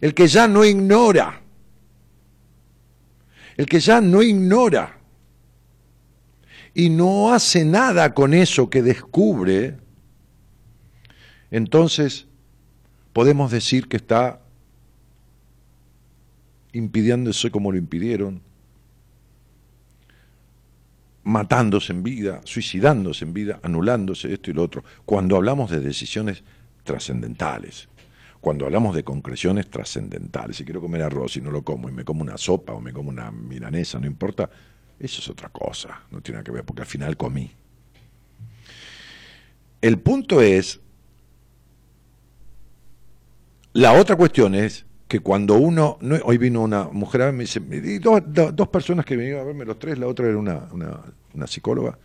el 0.00 0.12
que 0.12 0.26
ya 0.26 0.48
no 0.48 0.64
ignora, 0.64 1.40
el 3.56 3.66
que 3.66 3.80
ya 3.80 4.00
no 4.00 4.22
ignora 4.22 4.95
y 6.78 6.90
no 6.90 7.32
hace 7.32 7.64
nada 7.64 8.12
con 8.12 8.34
eso 8.34 8.68
que 8.68 8.82
descubre, 8.82 9.78
entonces 11.50 12.26
podemos 13.14 13.50
decir 13.50 13.88
que 13.88 13.96
está 13.96 14.42
impidiéndose 16.74 17.50
como 17.50 17.72
lo 17.72 17.78
impidieron, 17.78 18.42
matándose 21.24 21.94
en 21.94 22.02
vida, 22.02 22.42
suicidándose 22.44 23.24
en 23.24 23.32
vida, 23.32 23.58
anulándose 23.62 24.34
esto 24.34 24.50
y 24.50 24.52
lo 24.52 24.62
otro, 24.62 24.84
cuando 25.06 25.36
hablamos 25.36 25.70
de 25.70 25.80
decisiones 25.80 26.44
trascendentales, 26.84 27.88
cuando 28.42 28.66
hablamos 28.66 28.94
de 28.94 29.02
concreciones 29.02 29.70
trascendentales, 29.70 30.58
si 30.58 30.66
quiero 30.66 30.82
comer 30.82 31.00
arroz 31.00 31.38
y 31.38 31.40
no 31.40 31.50
lo 31.50 31.62
como 31.62 31.88
y 31.88 31.92
me 31.92 32.04
como 32.04 32.20
una 32.20 32.36
sopa 32.36 32.74
o 32.74 32.82
me 32.82 32.92
como 32.92 33.08
una 33.08 33.30
milanesa, 33.30 33.98
no 33.98 34.06
importa, 34.06 34.50
eso 34.98 35.20
es 35.20 35.28
otra 35.28 35.48
cosa, 35.48 36.02
no 36.10 36.20
tiene 36.20 36.36
nada 36.36 36.44
que 36.44 36.52
ver, 36.52 36.64
porque 36.64 36.82
al 36.82 36.88
final 36.88 37.16
comí. 37.16 37.50
El 39.82 39.98
punto 39.98 40.40
es, 40.40 40.80
la 43.72 43.92
otra 43.92 44.16
cuestión 44.16 44.54
es 44.54 44.86
que 45.06 45.20
cuando 45.20 45.54
uno, 45.54 45.98
hoy 46.24 46.38
vino 46.38 46.62
una 46.62 46.84
mujer 46.84 47.22
a 47.22 47.32
me 47.32 47.44
dice, 47.44 47.60
dos, 48.00 48.68
personas 48.68 49.04
que 49.04 49.16
vinieron 49.16 49.42
a 49.42 49.44
verme, 49.44 49.64
los 49.64 49.78
tres, 49.78 49.98
la 49.98 50.06
otra 50.06 50.26
era 50.26 50.38
una, 50.38 50.68
una, 50.72 51.46
psicóloga, 51.46 51.98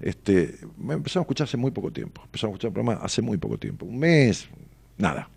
este, 0.00 0.54
me 0.78 0.94
empezaron 0.94 1.22
a 1.22 1.24
escuchar 1.24 1.46
hace 1.46 1.56
muy 1.56 1.70
poco 1.72 1.90
tiempo, 1.90 2.22
empezaron 2.24 2.52
a 2.52 2.54
escuchar 2.54 2.68
el 2.68 2.74
programa 2.74 3.04
hace 3.04 3.20
muy 3.20 3.36
poco 3.36 3.58
tiempo, 3.58 3.84
un 3.84 3.98
mes, 3.98 4.48
nada. 4.96 5.28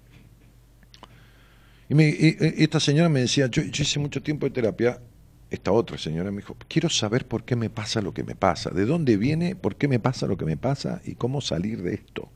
Y, 1.90 2.64
esta 2.64 2.80
señora 2.80 3.10
me 3.10 3.22
decía, 3.22 3.48
yo, 3.48 3.64
hice 3.64 4.00
mucho 4.00 4.22
tiempo 4.22 4.46
de 4.46 4.52
terapia, 4.52 5.02
esta 5.50 5.72
otra 5.72 5.98
señora 5.98 6.32
me 6.32 6.38
dijo, 6.38 6.56
quiero 6.68 6.90
saber 6.90 7.28
por 7.28 7.44
qué 7.44 7.56
me 7.56 7.70
pasa 7.70 8.02
lo 8.02 8.14
que 8.14 8.24
me 8.24 8.36
pasa, 8.36 8.70
de 8.70 8.86
dónde 8.86 9.18
viene, 9.18 9.56
por 9.56 9.76
qué 9.76 9.88
me 9.88 10.00
pasa 10.00 10.28
lo 10.28 10.38
que 10.38 10.46
me 10.46 10.58
pasa 10.58 11.02
y 11.06 11.16
cómo 11.16 11.42
salir 11.42 11.82
de 11.82 11.96
esto. 11.96 12.30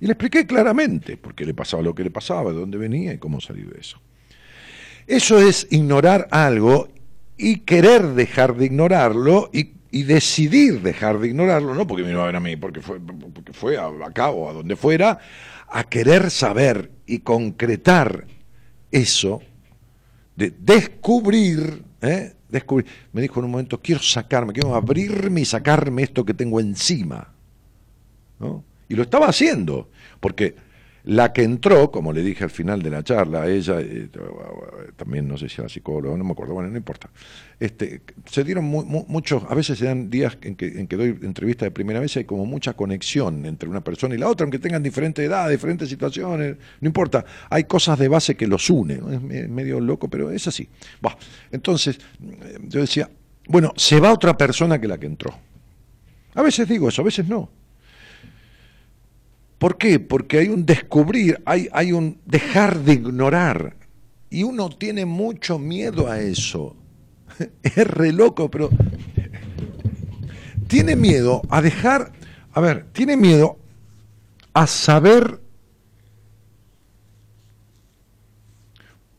Y 0.00 0.06
le 0.06 0.12
expliqué 0.12 0.46
claramente 0.46 1.16
por 1.16 1.34
qué 1.34 1.44
le 1.44 1.54
pasaba 1.54 1.82
lo 1.82 1.94
que 1.94 2.04
le 2.04 2.10
pasaba, 2.10 2.52
de 2.52 2.58
dónde 2.58 2.78
venía 2.78 3.12
y 3.12 3.18
cómo 3.18 3.40
salir 3.40 3.72
de 3.72 3.80
eso. 3.80 3.98
Eso 5.06 5.38
es 5.38 5.66
ignorar 5.70 6.28
algo 6.30 6.88
y 7.36 7.60
querer 7.60 8.02
dejar 8.14 8.56
de 8.56 8.66
ignorarlo 8.66 9.50
y, 9.52 9.74
decidir 10.02 10.82
dejar 10.82 11.18
de 11.18 11.28
ignorarlo, 11.28 11.74
no 11.74 11.86
porque 11.86 12.02
me 12.02 12.10
iba 12.10 12.22
a 12.22 12.26
ver 12.26 12.36
a 12.36 12.40
mí, 12.40 12.54
porque 12.56 12.82
fue, 12.82 13.00
porque 13.00 13.54
fue 13.54 13.78
a, 13.78 13.86
acá 14.04 14.28
o 14.28 14.50
a 14.50 14.52
donde 14.52 14.76
fuera, 14.76 15.18
a 15.70 15.84
querer 15.84 16.30
saber 16.30 16.90
y 17.06 17.20
concretar 17.20 18.26
eso, 18.90 19.40
de 20.36 20.50
descubrir, 20.50 21.82
¿eh? 22.02 22.34
descubrir. 22.48 22.86
Me 23.12 23.22
dijo 23.22 23.40
en 23.40 23.46
un 23.46 23.50
momento, 23.50 23.80
quiero 23.80 24.02
sacarme, 24.02 24.52
quiero 24.52 24.74
abrirme 24.74 25.40
y 25.40 25.44
sacarme 25.44 26.02
esto 26.02 26.24
que 26.24 26.34
tengo 26.34 26.60
encima. 26.60 27.32
¿no? 28.38 28.62
Y 28.88 28.94
lo 28.94 29.02
estaba 29.02 29.26
haciendo, 29.26 29.88
porque 30.20 30.54
la 31.06 31.32
que 31.32 31.44
entró, 31.44 31.92
como 31.92 32.12
le 32.12 32.20
dije 32.20 32.42
al 32.42 32.50
final 32.50 32.82
de 32.82 32.90
la 32.90 33.04
charla, 33.04 33.46
ella, 33.46 33.80
eh, 33.80 34.08
también 34.96 35.28
no 35.28 35.38
sé 35.38 35.48
si 35.48 35.60
era 35.60 35.68
psicóloga, 35.68 36.16
no 36.16 36.24
me 36.24 36.32
acuerdo, 36.32 36.54
bueno, 36.54 36.68
no 36.68 36.76
importa. 36.76 37.08
Este, 37.60 38.02
se 38.28 38.42
dieron 38.42 38.64
muchos, 38.64 39.44
a 39.48 39.54
veces 39.54 39.78
se 39.78 39.84
dan 39.84 40.10
días 40.10 40.36
en 40.42 40.56
que, 40.56 40.66
en 40.66 40.88
que 40.88 40.96
doy 40.96 41.16
entrevistas 41.22 41.66
de 41.66 41.70
primera 41.70 42.00
vez 42.00 42.16
y 42.16 42.18
hay 42.18 42.24
como 42.24 42.44
mucha 42.44 42.72
conexión 42.72 43.46
entre 43.46 43.68
una 43.68 43.84
persona 43.84 44.16
y 44.16 44.18
la 44.18 44.28
otra, 44.28 44.44
aunque 44.44 44.58
tengan 44.58 44.82
diferentes 44.82 45.24
edades, 45.24 45.52
diferentes 45.52 45.88
situaciones, 45.88 46.56
no 46.80 46.86
importa, 46.88 47.24
hay 47.50 47.64
cosas 47.64 48.00
de 48.00 48.08
base 48.08 48.34
que 48.34 48.48
los 48.48 48.68
une, 48.68 48.94
es 49.30 49.48
medio 49.48 49.78
loco, 49.78 50.08
pero 50.08 50.32
es 50.32 50.48
así. 50.48 50.68
entonces, 51.52 52.00
yo 52.64 52.80
decía, 52.80 53.08
bueno, 53.46 53.72
se 53.76 54.00
va 54.00 54.12
otra 54.12 54.36
persona 54.36 54.80
que 54.80 54.88
la 54.88 54.98
que 54.98 55.06
entró. 55.06 55.32
A 56.34 56.42
veces 56.42 56.68
digo 56.68 56.88
eso, 56.88 57.02
a 57.02 57.04
veces 57.04 57.28
no. 57.28 57.48
¿Por 59.58 59.78
qué? 59.78 59.98
Porque 59.98 60.38
hay 60.38 60.48
un 60.48 60.66
descubrir, 60.66 61.42
hay, 61.46 61.68
hay 61.72 61.92
un 61.92 62.20
dejar 62.26 62.80
de 62.80 62.94
ignorar. 62.94 63.76
Y 64.28 64.42
uno 64.42 64.68
tiene 64.68 65.06
mucho 65.06 65.58
miedo 65.58 66.10
a 66.10 66.20
eso. 66.20 66.76
Es 67.62 67.86
re 67.86 68.12
loco, 68.12 68.50
pero 68.50 68.70
tiene 70.68 70.96
miedo 70.96 71.42
a 71.48 71.62
dejar, 71.62 72.12
a 72.52 72.60
ver, 72.60 72.86
tiene 72.92 73.16
miedo 73.16 73.58
a 74.52 74.66
saber 74.66 75.40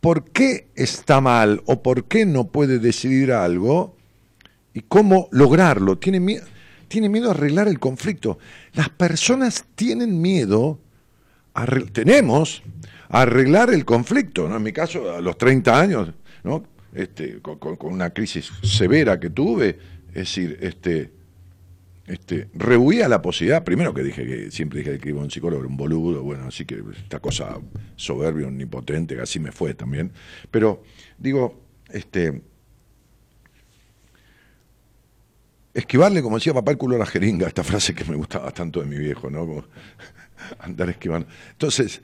por 0.01 0.25
qué 0.25 0.67
está 0.75 1.21
mal 1.21 1.61
o 1.65 1.81
por 1.81 2.05
qué 2.05 2.25
no 2.25 2.47
puede 2.47 2.79
decidir 2.79 3.31
algo 3.31 3.95
y 4.73 4.81
cómo 4.81 5.29
lograrlo. 5.31 5.97
Tiene 5.97 6.19
miedo 6.19 6.45
tiene 6.87 7.09
miedo 7.09 7.29
a 7.29 7.31
arreglar 7.31 7.67
el 7.67 7.79
conflicto. 7.79 8.37
Las 8.73 8.89
personas 8.89 9.65
tienen 9.75 10.21
miedo, 10.21 10.79
tenemos, 11.91 12.63
a 13.09 13.21
arreglar 13.21 13.69
el 13.73 13.85
conflicto. 13.85 14.47
¿no? 14.47 14.57
En 14.57 14.63
mi 14.63 14.73
caso, 14.73 15.15
a 15.15 15.21
los 15.21 15.37
30 15.37 15.79
años, 15.79 16.13
¿no? 16.43 16.63
este, 16.93 17.39
con, 17.41 17.77
una 17.81 18.09
crisis 18.11 18.51
severa 18.63 19.19
que 19.19 19.29
tuve, 19.29 19.77
es 20.09 20.13
decir, 20.13 20.57
este, 20.61 21.11
este, 22.07 22.47
rehuía 22.53 23.07
la 23.07 23.21
posibilidad, 23.21 23.63
primero 23.63 23.93
que 23.93 24.03
dije 24.03 24.25
que 24.25 24.51
siempre 24.51 24.79
dije 24.79 24.97
que 24.97 25.09
iba 25.09 25.21
un 25.21 25.29
psicólogo, 25.29 25.61
era 25.61 25.69
un 25.69 25.77
boludo, 25.77 26.23
bueno, 26.23 26.47
así 26.47 26.65
que 26.65 26.81
esta 27.03 27.19
cosa 27.19 27.57
soberbia, 27.95 28.47
omnipotente, 28.47 29.19
así 29.21 29.39
me 29.39 29.51
fue 29.51 29.73
también, 29.73 30.11
pero 30.49 30.83
digo, 31.17 31.61
este, 31.89 32.41
esquivarle, 35.77 36.23
como 36.23 36.37
decía 36.37 36.53
papá, 36.55 36.71
el 36.71 36.77
culo 36.77 36.95
a 36.95 36.99
la 36.99 37.05
jeringa, 37.05 37.47
esta 37.47 37.63
frase 37.63 37.93
que 37.93 38.03
me 38.05 38.15
gustaba 38.15 38.51
tanto 38.51 38.79
de 38.79 38.87
mi 38.87 38.97
viejo, 38.97 39.29
¿no? 39.29 39.63
andar 40.59 40.89
esquivando. 40.89 41.27
Entonces, 41.51 42.01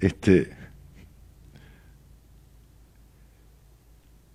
este. 0.00 0.50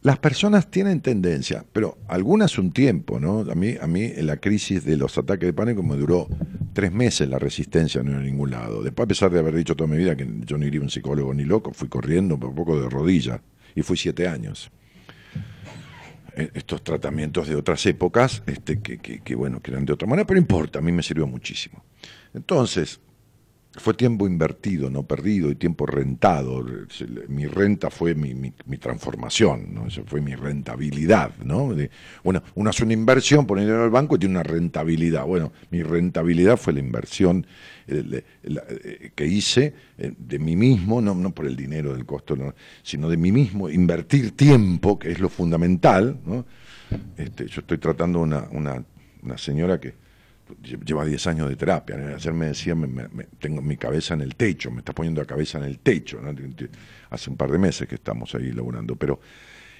las 0.01 0.19
personas 0.19 0.71
tienen 0.71 1.01
tendencia, 1.01 1.65
pero 1.73 1.97
algunas 2.07 2.57
un 2.57 2.71
tiempo, 2.71 3.19
¿no? 3.19 3.39
A 3.39 3.55
mí, 3.55 3.75
a 3.81 3.87
mí 3.87 4.13
la 4.17 4.37
crisis 4.37 4.85
de 4.85 4.95
los 4.95 5.17
ataques 5.17 5.47
de 5.47 5.53
pánico 5.53 5.83
me 5.83 5.97
duró 5.97 6.27
tres 6.73 6.91
meses 6.91 7.27
la 7.27 7.39
resistencia, 7.39 8.01
no 8.03 8.11
en 8.11 8.23
ningún 8.23 8.51
lado. 8.51 8.83
Después, 8.83 9.05
a 9.05 9.07
pesar 9.07 9.31
de 9.31 9.39
haber 9.39 9.55
dicho 9.55 9.75
toda 9.75 9.89
mi 9.89 9.97
vida 9.97 10.15
que 10.15 10.27
yo 10.45 10.57
no 10.57 10.65
iría 10.65 10.79
a 10.79 10.83
un 10.83 10.89
psicólogo 10.89 11.33
ni 11.33 11.43
loco, 11.43 11.73
fui 11.73 11.89
corriendo 11.89 12.39
por 12.39 12.53
poco 12.53 12.79
de 12.79 12.87
rodilla 12.87 13.41
y 13.75 13.81
fui 13.81 13.97
siete 13.97 14.27
años. 14.27 14.71
Eh, 16.39 16.51
Estos 16.53 16.83
tratamientos 16.83 17.47
de 17.47 17.55
otras 17.55 17.85
épocas, 17.85 18.43
este, 18.45 18.81
que, 18.81 18.97
que, 18.99 19.19
que, 19.19 19.35
bueno, 19.35 19.61
que 19.61 19.71
eran 19.71 19.85
de 19.85 19.93
otra 19.93 20.07
manera, 20.07 20.25
pero 20.25 20.39
importa, 20.39 20.79
a 20.79 20.81
mí 20.81 20.91
me 20.91 21.03
sirvió 21.03 21.27
muchísimo. 21.27 21.83
Entonces, 22.33 23.01
fue 23.75 23.93
tiempo 23.93 24.25
invertido, 24.25 24.89
no 24.89 25.03
perdido, 25.03 25.51
y 25.51 25.55
tiempo 25.55 25.85
rentado. 25.85 26.65
Mi 27.27 27.45
renta 27.45 27.91
fue 27.91 28.15
mi, 28.15 28.51
transformación, 28.79 29.73
¿no? 29.73 29.87
Eso 29.87 30.03
fue 30.05 30.21
mi 30.21 30.33
rentabilidad, 30.33 31.35
¿no? 31.43 31.75
Bueno, 32.23 32.41
uno 32.55 32.69
hace 32.69 32.83
una 32.83 32.93
inversión, 32.93 33.45
pone 33.45 33.61
dinero 33.61 33.83
al 33.83 33.91
banco 33.91 34.15
y 34.15 34.19
tiene 34.19 34.35
una 34.35 34.43
rentabilidad. 34.43 35.25
Bueno, 35.25 35.51
mi 35.69 35.83
rentabilidad 35.83 36.57
fue 36.57 36.73
la 36.73 36.79
inversión 36.79 37.45
eh, 37.87 38.23
eh, 38.43 39.11
que 39.13 39.25
hice 39.27 39.73
eh, 39.97 40.13
de 40.17 40.39
mí 40.39 40.55
mismo, 40.55 40.99
no, 40.99 41.13
no 41.13 41.31
por 41.31 41.45
el 41.45 41.55
dinero 41.55 41.93
del 41.93 42.05
costo, 42.05 42.35
no, 42.35 42.55
sino 42.81 43.07
de 43.07 43.17
mí 43.17 43.31
mismo, 43.31 43.69
invertir 43.69 44.35
tiempo, 44.35 44.97
que 44.97 45.11
es 45.11 45.19
lo 45.19 45.29
fundamental, 45.29 46.19
¿no? 46.25 46.45
Este, 47.17 47.45
yo 47.45 47.61
estoy 47.61 47.77
tratando 47.77 48.19
una, 48.19 48.47
una, 48.51 48.83
una 49.21 49.37
señora 49.37 49.79
que 49.79 50.08
lleva 50.83 51.05
10 51.05 51.27
años 51.27 51.49
de 51.49 51.55
terapia. 51.55 51.95
Ayer 52.15 52.33
me 52.33 52.47
decía, 52.47 52.75
tengo 53.39 53.61
mi 53.61 53.77
cabeza 53.77 54.13
en 54.13 54.21
el 54.21 54.35
techo, 54.35 54.71
me 54.71 54.79
está 54.79 54.93
poniendo 54.93 55.21
la 55.21 55.27
cabeza 55.27 55.57
en 55.57 55.65
el 55.65 55.79
techo. 55.79 56.19
Hace 57.09 57.29
un 57.29 57.37
par 57.37 57.51
de 57.51 57.57
meses 57.57 57.87
que 57.87 57.95
estamos 57.95 58.33
ahí 58.35 58.51
laburando, 58.51 58.95
pero 58.95 59.19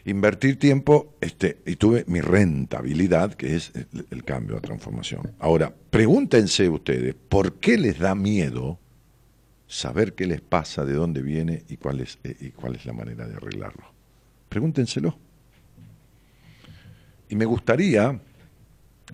invertir 0.05 0.58
tiempo 0.58 1.15
este, 1.21 1.60
y 1.65 1.75
tuve 1.75 2.05
mi 2.08 2.21
rentabilidad, 2.21 3.34
que 3.34 3.55
es 3.55 3.71
el, 4.10 4.23
cambio, 4.23 4.55
la 4.55 4.62
transformación. 4.62 5.34
Ahora, 5.39 5.73
pregúntense 5.89 6.69
ustedes, 6.69 7.15
¿por 7.15 7.53
qué 7.55 7.77
les 7.77 7.99
da 7.99 8.15
miedo 8.15 8.79
saber 9.67 10.13
qué 10.13 10.25
les 10.25 10.41
pasa, 10.41 10.86
de 10.86 10.93
dónde 10.93 11.21
viene 11.21 11.63
y 11.69 11.77
cuál 11.77 12.01
eh, 12.01 12.36
y 12.39 12.49
cuál 12.49 12.75
es 12.75 12.86
la 12.86 12.93
manera 12.93 13.27
de 13.27 13.36
arreglarlo? 13.36 13.93
Pregúntenselo. 14.49 15.17
Y 17.29 17.36
me 17.36 17.45
gustaría 17.45 18.19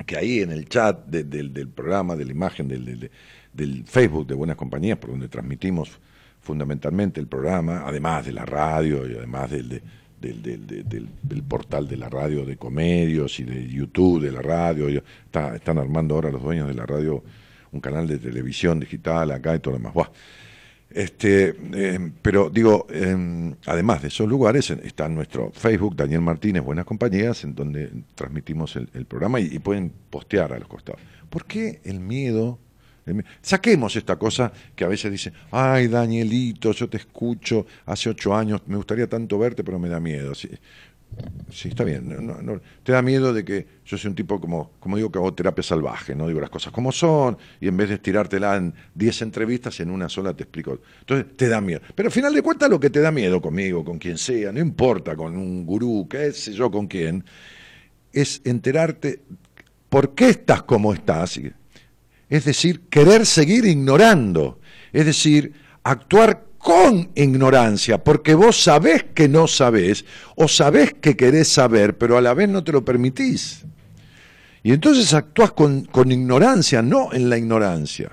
que 0.06 0.18
ahí 0.18 0.42
en 0.42 0.52
el 0.52 0.68
chat 0.68 1.06
de, 1.06 1.24
de, 1.24 1.44
del 1.50 1.70
programa, 1.70 2.16
de 2.16 2.26
la 2.26 2.32
imagen, 2.32 2.68
del, 2.68 2.86
del, 2.86 3.12
del, 3.54 3.84
Facebook 3.86 4.28
de 4.28 4.36
Buenas 4.36 4.58
Compañías, 4.58 4.98
por 4.98 5.12
donde 5.12 5.30
transmitimos 5.30 6.00
fundamentalmente 6.42 7.20
el 7.20 7.28
programa, 7.28 7.84
además 7.86 8.26
de 8.26 8.34
la 8.34 8.46
radio 8.46 9.10
y 9.10 9.16
además 9.16 9.52
del, 9.52 9.82
del, 10.20 11.44
portal 11.44 11.88
de 11.88 11.98
la 11.98 12.10
radio 12.10 12.46
de 12.46 12.58
Comedios 12.58 13.40
y 13.40 13.44
de 13.44 13.68
YouTube 13.68 14.22
de 14.22 14.32
la 14.32 14.42
radio, 14.42 14.88
está, 14.90 15.56
están 15.56 15.78
armando 15.78 16.16
ahora 16.16 16.32
los 16.32 16.42
dueños 16.42 16.68
de 16.68 16.74
la 16.74 16.86
radio 16.86 17.24
un 17.72 17.82
canal 17.82 18.08
de 18.08 18.18
televisión 18.18 18.80
digital 18.80 19.32
acá 19.32 19.56
y 19.56 19.60
todo 19.60 19.74
lo 19.74 19.80
demás. 19.80 20.08
Este, 20.90 21.56
eh, 21.74 22.12
pero 22.22 22.50
digo, 22.50 22.88
eh, 22.90 23.54
además 23.66 24.02
de 24.02 24.08
esos 24.08 24.28
lugares, 24.30 24.70
está 24.70 25.10
nuestro 25.10 25.52
Facebook, 25.52 25.96
Daniel 25.96 26.22
Martínez, 26.22 26.64
Buenas 26.64 26.86
Compañías, 26.86 27.44
en 27.44 27.56
donde 27.56 27.92
transmitimos 28.14 28.76
el, 28.76 29.06
programa 29.06 29.40
y, 29.40 29.60
pueden 29.60 29.92
postear 30.10 30.54
a 30.54 30.60
los 30.60 30.68
costados. 30.68 31.02
¿Por 31.30 31.46
qué 31.46 31.82
el 31.84 32.00
miedo? 32.00 32.60
el 33.06 33.16
miedo? 33.16 33.28
Saquemos 33.42 33.96
esta 33.96 34.16
cosa 34.16 34.54
que 34.76 34.86
a 34.86 34.88
veces 34.88 35.12
dice, 35.12 35.34
ay 35.52 35.88
Danielito, 35.88 36.72
yo 36.72 36.88
te 36.88 36.98
escucho 36.98 37.66
hace 37.86 38.10
ocho 38.10 38.36
años, 38.36 38.62
me 38.68 38.78
gustaría 38.78 39.10
tanto 39.10 39.38
verte, 39.38 39.64
pero 39.64 39.80
me 39.80 39.90
da 39.90 40.00
miedo. 40.00 40.34
Sí, 41.52 41.70
está 41.70 41.84
bien. 41.84 42.08
No, 42.08 42.42
no, 42.42 42.62
te 42.84 42.92
da 42.92 43.02
miedo 43.02 43.34
de 43.34 43.46
que 43.46 43.66
yo 43.86 43.98
soy 43.98 44.10
un 44.10 44.16
tipo 44.16 44.42
como, 44.42 44.72
como 44.80 44.98
digo, 44.98 45.12
que 45.12 45.20
hago 45.20 45.34
terapia 45.34 45.64
salvaje, 45.64 46.16
no 46.16 46.28
digo 46.28 46.42
las 46.42 46.50
cosas 46.50 46.74
como 46.74 46.92
son, 46.92 47.38
y 47.62 47.68
en 47.68 47.78
vez 47.78 47.90
de 47.90 47.96
estirártela 47.96 48.56
en 48.58 48.74
10 48.94 49.22
entrevistas, 49.22 49.80
en 49.80 49.92
una 49.92 50.10
sola 50.10 50.34
te 50.34 50.44
explico. 50.44 50.80
Entonces 51.00 51.38
te 51.38 51.48
da 51.48 51.62
miedo. 51.62 51.82
Pero 51.94 52.08
al 52.08 52.12
final 52.12 52.34
de 52.34 52.42
cuentas 52.42 52.70
lo 52.70 52.80
que 52.80 52.90
te 52.90 53.00
da 53.00 53.12
miedo 53.12 53.42
conmigo, 53.42 53.86
con 53.86 54.00
quien 54.00 54.18
sea, 54.18 54.52
no 54.52 54.60
importa, 54.60 55.16
con 55.16 55.38
un 55.38 55.66
gurú, 55.66 56.08
qué 56.10 56.32
sé 56.32 56.54
yo, 56.54 56.70
con 56.72 56.88
quién, 56.88 57.24
es 58.12 58.42
enterarte 58.44 59.22
por 59.90 60.16
qué 60.16 60.30
estás 60.30 60.64
como 60.64 60.94
estás. 60.94 61.40
Es 62.30 62.46
decir, 62.46 62.82
querer 62.90 63.26
seguir 63.26 63.66
ignorando. 63.66 64.60
Es 64.92 65.06
decir, 65.06 65.54
actuar 65.84 66.45
con 66.66 67.12
ignorancia, 67.14 68.04
porque 68.04 68.34
vos 68.34 68.60
sabés 68.60 69.04
que 69.14 69.30
no 69.30 69.46
sabés, 69.46 70.04
o 70.36 70.48
sabés 70.48 70.96
que 70.96 71.16
querés 71.16 71.48
saber, 71.48 71.96
pero 71.96 72.18
a 72.18 72.22
la 72.22 72.34
vez 72.34 72.50
no 72.50 72.64
te 72.64 72.72
lo 72.72 72.84
permitís. 72.84 73.64
Y 74.64 74.74
entonces 74.74 75.14
actúas 75.14 75.52
con, 75.52 75.86
con 75.86 76.12
ignorancia, 76.12 76.82
no 76.82 77.14
en 77.14 77.30
la 77.30 77.38
ignorancia. 77.38 78.10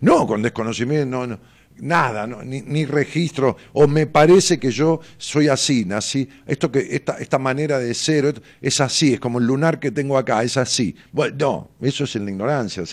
No, 0.00 0.26
con 0.26 0.40
desconocimiento, 0.40 1.04
no, 1.04 1.26
no 1.26 1.38
nada, 1.76 2.26
ni, 2.26 2.86
registro, 2.86 3.58
o 3.74 3.86
me 3.86 4.06
parece 4.06 4.58
que 4.58 4.70
yo 4.70 5.00
soy 5.18 5.48
así, 5.48 5.84
nací, 5.84 6.26
esto 6.46 6.72
que, 6.72 6.78
esta, 6.90 7.18
esta 7.18 7.38
manera 7.38 7.78
de 7.78 7.92
ser 7.92 8.42
es 8.62 8.80
así, 8.80 9.12
es 9.12 9.20
como 9.20 9.38
el 9.38 9.44
lunar 9.44 9.80
que 9.80 9.90
tengo 9.90 10.16
acá, 10.16 10.42
es 10.42 10.56
así. 10.56 10.96
Bueno, 11.12 11.36
no, 11.38 11.86
eso 11.86 12.04
es 12.04 12.16
en 12.16 12.24
la 12.24 12.30
ignorancia, 12.30 12.84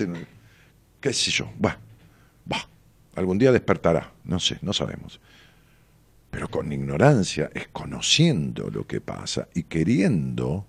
qué 0.99 1.13
sé 1.13 1.31
yo, 1.31 1.49
bueno 1.57 1.86
algún 3.17 3.39
día 3.39 3.51
despertará, 3.51 4.13
no 4.23 4.39
sé, 4.39 4.59
no 4.61 4.73
sabemos. 4.73 5.19
Pero 6.29 6.49
con 6.49 6.71
ignorancia 6.71 7.49
es 7.53 7.67
conociendo 7.67 8.69
lo 8.69 8.85
que 8.85 9.01
pasa 9.01 9.47
y 9.55 9.63
queriendo 9.63 10.65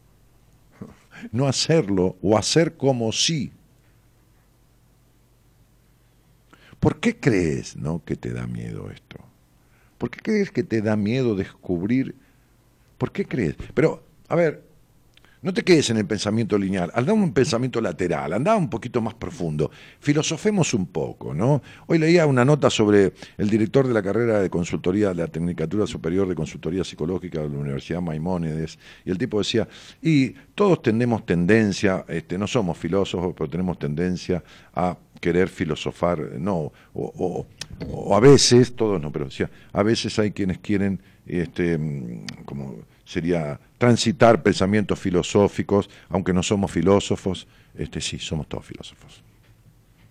no 1.31 1.47
hacerlo 1.47 2.17
o 2.23 2.39
hacer 2.39 2.77
como 2.77 3.13
si. 3.13 3.53
¿Por 6.81 7.01
qué 7.01 7.19
crees 7.19 7.77
no, 7.77 8.03
que 8.03 8.17
te 8.17 8.33
da 8.33 8.47
miedo 8.47 8.91
esto? 8.91 9.19
¿Por 9.99 10.11
qué 10.11 10.21
crees 10.21 10.51
que 10.51 10.63
te 10.63 10.81
da 10.81 10.97
miedo 10.97 11.35
descubrir? 11.35 12.15
¿Por 12.97 13.13
qué 13.13 13.27
crees? 13.27 13.57
Pero, 13.75 14.03
a 14.29 14.37
ver, 14.37 14.65
no 15.43 15.53
te 15.55 15.63
quedes 15.63 15.91
en 15.91 15.99
el 15.99 16.07
pensamiento 16.07 16.59
lineal, 16.59 16.91
anda 16.95 17.13
un 17.13 17.33
pensamiento 17.33 17.81
lateral, 17.81 18.33
anda 18.33 18.57
un 18.57 18.69
poquito 18.69 19.01
más 19.01 19.15
profundo. 19.15 19.71
Filosofemos 20.01 20.75
un 20.75 20.87
poco, 20.87 21.35
¿no? 21.35 21.63
Hoy 21.87 21.99
leía 21.99 22.27
una 22.27 22.45
nota 22.45 22.71
sobre 22.71 23.13
el 23.37 23.49
director 23.49 23.87
de 23.87 23.95
la 23.95 24.03
carrera 24.03 24.41
de 24.41 24.51
consultoría 24.51 25.09
de 25.11 25.15
la 25.15 25.29
Tecnicatura 25.29 25.87
Superior 25.87 26.29
de 26.29 26.35
Consultoría 26.35 26.85
Psicológica 26.85 27.41
de 27.41 27.49
la 27.49 27.59
Universidad 27.59 28.01
Maimónides, 28.01 28.79
y 29.05 29.11
el 29.11 29.19
tipo 29.19 29.39
decía, 29.39 29.69
y 30.03 30.31
todos 30.55 30.83
tenemos 30.83 31.25
tendencia, 31.25 32.05
este, 32.09 32.37
no 32.37 32.47
somos 32.47 32.77
filósofos, 32.77 33.35
pero 33.37 33.49
tenemos 33.49 33.79
tendencia 33.79 34.43
a 34.75 34.97
querer 35.21 35.49
filosofar, 35.49 36.19
no, 36.39 36.55
o, 36.55 36.73
o, 36.95 37.47
o 37.91 38.17
a 38.17 38.21
veces, 38.21 38.75
todos 38.75 39.01
no, 39.01 39.13
pero 39.13 39.27
decía, 39.27 39.51
a 39.73 39.83
veces 39.83 40.19
hay 40.19 40.31
quienes 40.31 40.59
quieren, 40.59 41.01
este, 41.27 41.79
como 42.45 42.77
sería 43.09 43.59
transitar 43.79 44.43
pensamientos 44.43 44.99
filosóficos, 44.99 45.89
aunque 46.11 46.35
no 46.35 46.43
somos 46.43 46.71
filósofos, 46.71 47.49
este 47.75 48.03
sí, 48.03 48.19
somos 48.19 48.47
todos 48.47 48.67
filósofos. 48.67 49.23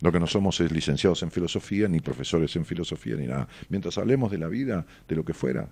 Lo 0.01 0.11
que 0.11 0.19
no 0.19 0.25
somos 0.25 0.59
es 0.61 0.71
licenciados 0.71 1.21
en 1.21 1.29
filosofía, 1.29 1.87
ni 1.87 1.99
profesores 1.99 2.55
en 2.55 2.65
filosofía, 2.65 3.15
ni 3.15 3.27
nada. 3.27 3.47
Mientras 3.69 3.99
hablemos 3.99 4.31
de 4.31 4.39
la 4.39 4.47
vida, 4.47 4.83
de 5.07 5.15
lo 5.15 5.23
que 5.23 5.35
fuera. 5.35 5.69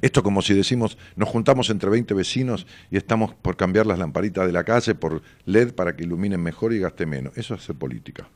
Esto 0.00 0.24
como 0.24 0.42
si 0.42 0.52
decimos, 0.52 0.98
nos 1.14 1.28
juntamos 1.28 1.70
entre 1.70 1.88
20 1.88 2.14
vecinos 2.14 2.66
y 2.90 2.96
estamos 2.96 3.34
por 3.34 3.56
cambiar 3.56 3.86
las 3.86 4.00
lamparitas 4.00 4.46
de 4.46 4.52
la 4.52 4.64
calle 4.64 4.96
por 4.96 5.22
LED 5.44 5.74
para 5.74 5.94
que 5.94 6.02
iluminen 6.02 6.42
mejor 6.42 6.72
y 6.72 6.80
gaste 6.80 7.06
menos. 7.06 7.38
Eso 7.38 7.54
es 7.54 7.60
hacer 7.60 7.76
política. 7.76 8.28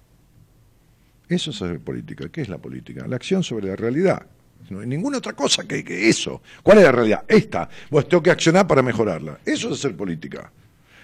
Eso 1.29 1.51
es 1.51 1.61
hacer 1.61 1.81
política. 1.81 2.29
¿Qué 2.29 2.41
es 2.41 2.49
la 2.49 2.59
política? 2.59 3.09
La 3.09 3.17
acción 3.17 3.43
sobre 3.43 3.67
la 3.67 3.75
realidad. 3.75 4.27
No 4.69 4.81
hay 4.81 4.87
ninguna 4.87 5.19
otra 5.19 5.33
cosa 5.33 5.65
que, 5.65 5.83
que, 5.83 6.09
eso. 6.09 6.43
¿Cuál 6.63 6.79
es 6.79 6.85
la 6.85 6.93
realidad? 6.93 7.25
Esta. 7.27 7.69
Vos 7.91 8.09
tengo 8.09 8.23
que 8.23 8.31
accionar 8.31 8.67
para 8.67 8.83
mejorarla. 8.83 9.39
Eso 9.45 9.69
es 9.69 9.79
hacer 9.79 9.97
política. 9.97 10.53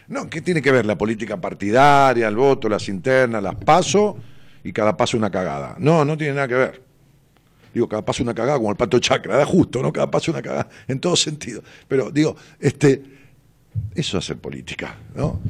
No, 0.09 0.31
¿qué 0.31 0.41
tiene 0.41 0.63
que 0.63 0.71
ver 0.71 0.87
la 0.87 0.97
política 0.97 1.41
partidaria, 1.41 2.29
el 2.29 2.37
voto, 2.37 2.69
las 2.69 2.89
internas, 2.89 3.43
las 3.43 3.57
paso 3.57 4.17
y 4.63 4.73
cada 4.73 4.97
paso 4.97 5.17
una 5.17 5.31
cagada? 5.31 5.75
No, 5.79 6.05
no 6.05 6.17
tiene 6.17 6.35
nada 6.35 6.47
que 6.47 6.55
ver. 6.55 6.83
Digo, 7.75 7.89
cada 7.89 8.05
paso 8.05 8.23
una 8.23 8.33
cagada 8.33 8.57
como 8.57 8.71
el 8.71 8.77
pato 8.77 8.99
chacra, 9.01 9.37
da 9.37 9.45
justo, 9.45 9.83
¿no? 9.83 9.93
Cada 9.93 10.11
paso 10.11 10.31
una 10.31 10.41
cagada, 10.41 10.69
en 10.87 11.01
todo 11.01 11.17
sentido. 11.17 11.63
Pero 11.89 12.11
digo, 12.11 12.37
este, 12.61 13.03
eso 13.95 14.19
es 14.19 14.25
hacer 14.25 14.39
política, 14.39 14.97
¿no? 15.15 15.41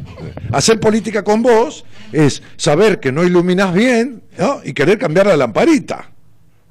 Hacer 0.52 0.80
política 0.80 1.22
con 1.22 1.42
vos 1.42 1.84
es 2.12 2.42
saber 2.56 2.98
que 2.98 3.12
no 3.12 3.24
iluminás 3.24 3.74
bien. 3.74 4.22
Y 4.64 4.72
querer 4.72 4.98
cambiar 4.98 5.26
la 5.26 5.36
lamparita 5.36 6.15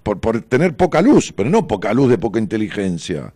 por, 0.06 0.20
por 0.20 0.40
tener 0.44 0.78
poca 0.78 1.02
luz, 1.02 1.34
pero 1.36 1.50
no 1.50 1.68
poca 1.68 1.92
luz 1.92 2.12
de 2.12 2.20
poca 2.20 2.38
inteligencia. 2.38 3.34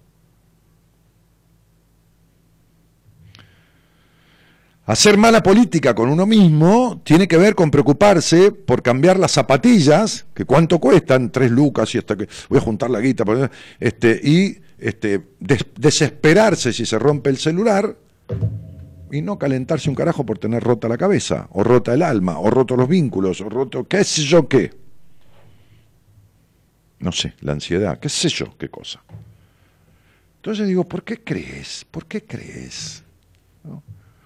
Hacer 4.85 5.17
mala 5.17 5.41
política 5.41 5.95
con 5.95 6.09
uno 6.09 6.27
mismo 6.27 7.01
tiene 7.03 7.27
que 7.27 7.37
ver 7.37 7.55
con 7.55 7.71
preocuparse 7.71 8.51
por 8.51 8.83
cambiar 8.83 9.17
las 9.17 9.31
zapatillas, 9.31 10.27
que 10.35 10.45
cuánto 10.45 10.77
cuestan, 10.79 11.31
tres 11.31 11.49
lucas 11.49 11.93
y 11.95 11.97
hasta 11.97 12.15
que 12.15 12.27
voy 12.49 12.59
a 12.59 12.61
juntar 12.61 12.91
la 12.91 12.99
guita, 12.99 13.23
este, 13.79 14.19
y 14.23 14.57
este, 14.77 15.25
des- 15.39 15.65
desesperarse 15.75 16.71
si 16.71 16.85
se 16.85 16.99
rompe 16.99 17.31
el 17.31 17.37
celular 17.37 17.95
y 19.11 19.23
no 19.23 19.39
calentarse 19.39 19.89
un 19.89 19.95
carajo 19.95 20.23
por 20.23 20.37
tener 20.37 20.63
rota 20.63 20.87
la 20.87 20.97
cabeza, 20.97 21.47
o 21.51 21.63
rota 21.63 21.95
el 21.95 22.03
alma, 22.03 22.37
o 22.39 22.51
roto 22.51 22.75
los 22.75 22.87
vínculos, 22.87 23.41
o 23.41 23.49
roto 23.49 23.87
qué 23.87 24.03
sé 24.03 24.21
yo 24.21 24.47
qué. 24.47 24.88
No 26.99 27.11
sé, 27.11 27.33
la 27.41 27.53
ansiedad, 27.53 27.99
qué 27.99 28.09
sé 28.09 28.29
yo 28.29 28.57
qué 28.57 28.69
cosa. 28.69 29.01
Entonces 30.37 30.67
digo, 30.67 30.83
¿por 30.85 31.03
qué 31.03 31.23
crees? 31.23 31.85
¿Por 31.89 32.05
qué 32.05 32.23
crees? 32.23 33.03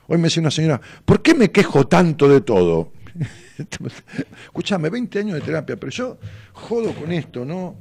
Hoy 0.07 0.17
me 0.17 0.23
decía 0.23 0.41
una 0.41 0.51
señora, 0.51 0.81
¿por 1.05 1.21
qué 1.21 1.33
me 1.33 1.51
quejo 1.51 1.87
tanto 1.87 2.27
de 2.27 2.41
todo? 2.41 2.91
Escúchame, 4.45 4.89
20 4.89 5.19
años 5.19 5.35
de 5.35 5.41
terapia, 5.41 5.75
pero 5.75 5.91
yo 5.91 6.17
jodo 6.53 6.93
con 6.93 7.11
esto, 7.11 7.45
¿no? 7.45 7.75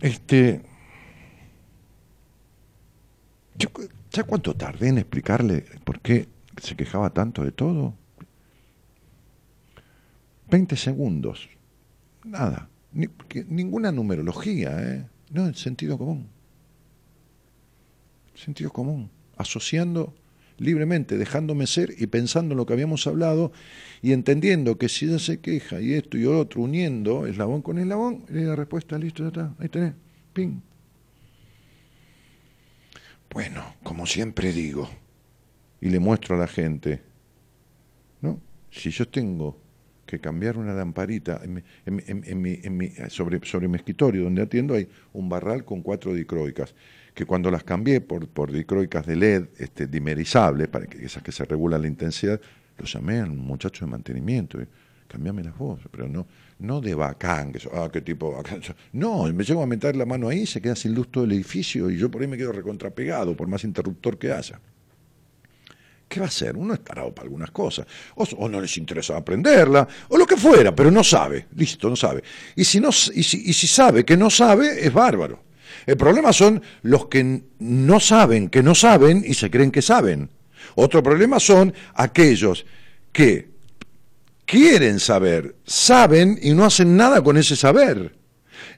Este. 0.00 0.62
Yo, 3.56 3.68
¿Sabes 4.10 4.28
cuánto 4.28 4.54
tardé 4.54 4.88
en 4.88 4.98
explicarle 4.98 5.64
por 5.84 6.00
qué 6.00 6.28
se 6.60 6.76
quejaba 6.76 7.10
tanto 7.10 7.42
de 7.42 7.52
todo? 7.52 7.94
20 10.50 10.76
segundos. 10.76 11.48
Nada. 12.24 12.68
Ni- 12.94 13.08
ninguna 13.48 13.92
numerología, 13.92 14.80
¿eh? 14.80 15.06
No, 15.30 15.46
el 15.46 15.56
sentido 15.56 15.98
común. 15.98 16.28
Sentido 18.34 18.70
común. 18.70 19.10
Asociando 19.36 20.14
libremente, 20.58 21.18
dejándome 21.18 21.66
ser 21.66 21.92
y 21.98 22.06
pensando 22.06 22.52
en 22.52 22.58
lo 22.58 22.66
que 22.66 22.72
habíamos 22.72 23.06
hablado 23.08 23.50
y 24.02 24.12
entendiendo 24.12 24.78
que 24.78 24.88
si 24.88 25.06
ella 25.06 25.18
se 25.18 25.40
queja 25.40 25.80
y 25.80 25.94
esto 25.94 26.16
y 26.16 26.26
otro, 26.26 26.62
uniendo 26.62 27.26
eslabón 27.26 27.62
con 27.62 27.78
eslabón, 27.78 28.24
y 28.28 28.34
la 28.34 28.54
respuesta, 28.54 28.96
listo, 28.96 29.24
ya 29.24 29.28
está, 29.28 29.54
ahí 29.58 29.68
tenés, 29.68 29.94
ping. 30.32 30.60
Bueno, 33.30 33.74
como 33.82 34.06
siempre 34.06 34.52
digo, 34.52 34.88
y 35.80 35.88
le 35.88 35.98
muestro 35.98 36.36
a 36.36 36.38
la 36.38 36.46
gente, 36.46 37.02
¿no? 38.20 38.40
Si 38.70 38.90
yo 38.90 39.08
tengo 39.08 39.58
que 40.06 40.18
cambiar 40.20 40.56
una 40.58 40.74
lamparita 40.74 41.40
en 41.42 41.54
mi- 41.54 41.62
en 41.86 42.40
mi- 42.40 42.60
en- 42.62 42.76
mi- 42.76 42.92
sobre, 43.08 43.40
sobre 43.44 43.68
mi 43.68 43.76
escritorio 43.76 44.24
donde 44.24 44.42
atiendo 44.42 44.74
hay 44.74 44.88
un 45.12 45.28
barral 45.28 45.64
con 45.64 45.82
cuatro 45.82 46.12
dicroicas 46.14 46.74
que 47.14 47.24
cuando 47.26 47.50
las 47.50 47.62
cambié 47.64 48.00
por, 48.00 48.26
por 48.28 48.50
dicroicas 48.52 49.06
de 49.06 49.16
LED 49.16 49.44
este, 49.58 49.86
dimerizables, 49.86 50.68
para 50.68 50.86
que 50.86 51.04
esas 51.04 51.22
que 51.22 51.30
se 51.32 51.44
regulan 51.44 51.82
la 51.82 51.88
intensidad, 51.88 52.40
lo 52.78 52.84
llamé 52.84 53.20
al 53.20 53.30
muchacho 53.30 53.84
de 53.84 53.90
mantenimiento. 53.90 54.60
y, 54.60 54.66
Cambiame 55.06 55.44
las 55.44 55.56
voces, 55.56 55.86
pero 55.92 56.08
no, 56.08 56.26
no 56.58 56.80
de 56.80 56.94
bacán, 56.94 57.52
que 57.52 57.58
eso, 57.58 57.70
ah, 57.72 57.88
qué 57.92 58.00
tipo 58.00 58.32
bacán. 58.32 58.60
No, 58.92 59.32
me 59.32 59.44
llego 59.44 59.62
a 59.62 59.66
meter 59.66 59.94
la 59.94 60.06
mano 60.06 60.28
ahí, 60.28 60.44
se 60.44 60.60
queda 60.60 60.74
sin 60.74 60.92
luz 60.94 61.08
todo 61.12 61.22
el 61.24 61.32
edificio 61.32 61.88
y 61.88 61.98
yo 61.98 62.10
por 62.10 62.22
ahí 62.22 62.26
me 62.26 62.36
quedo 62.36 62.50
recontrapegado, 62.50 63.36
por 63.36 63.46
más 63.46 63.62
interruptor 63.62 64.18
que 64.18 64.32
haya. 64.32 64.58
¿Qué 66.08 66.20
va 66.20 66.26
a 66.26 66.28
hacer? 66.28 66.56
Uno 66.56 66.74
es 66.74 66.84
tarado 66.84 67.12
para 67.14 67.26
algunas 67.26 67.50
cosas. 67.50 67.86
O, 68.14 68.48
no 68.48 68.60
les 68.60 68.76
interesa 68.76 69.16
aprenderla, 69.16 69.86
o 70.08 70.16
lo 70.16 70.26
que 70.26 70.36
fuera, 70.36 70.74
pero 70.74 70.90
no 70.90 71.02
sabe. 71.02 71.46
Listo, 71.56 71.88
no 71.88 71.96
sabe. 71.96 72.22
Y 72.56 72.64
si, 72.64 72.80
no, 72.80 72.90
y 72.90 73.22
si, 73.22 73.66
sabe 73.66 74.04
que 74.04 74.16
no 74.16 74.30
sabe, 74.30 74.86
es 74.86 74.92
bárbaro. 74.92 75.42
El 75.86 75.96
problema 75.96 76.32
son 76.32 76.62
los 76.82 77.06
que 77.06 77.42
no 77.58 78.00
saben 78.00 78.48
que 78.48 78.62
no 78.62 78.74
saben 78.74 79.24
y 79.26 79.34
se 79.34 79.50
creen 79.50 79.70
que 79.70 79.82
saben. 79.82 80.30
Otro 80.76 81.02
problema 81.02 81.40
son 81.40 81.74
aquellos 81.94 82.64
que 83.12 83.50
quieren 84.44 85.00
saber, 85.00 85.56
saben 85.64 86.38
y 86.40 86.52
no 86.52 86.64
hacen 86.64 86.96
nada 86.96 87.22
con 87.22 87.36
ese 87.36 87.56
saber. 87.56 88.16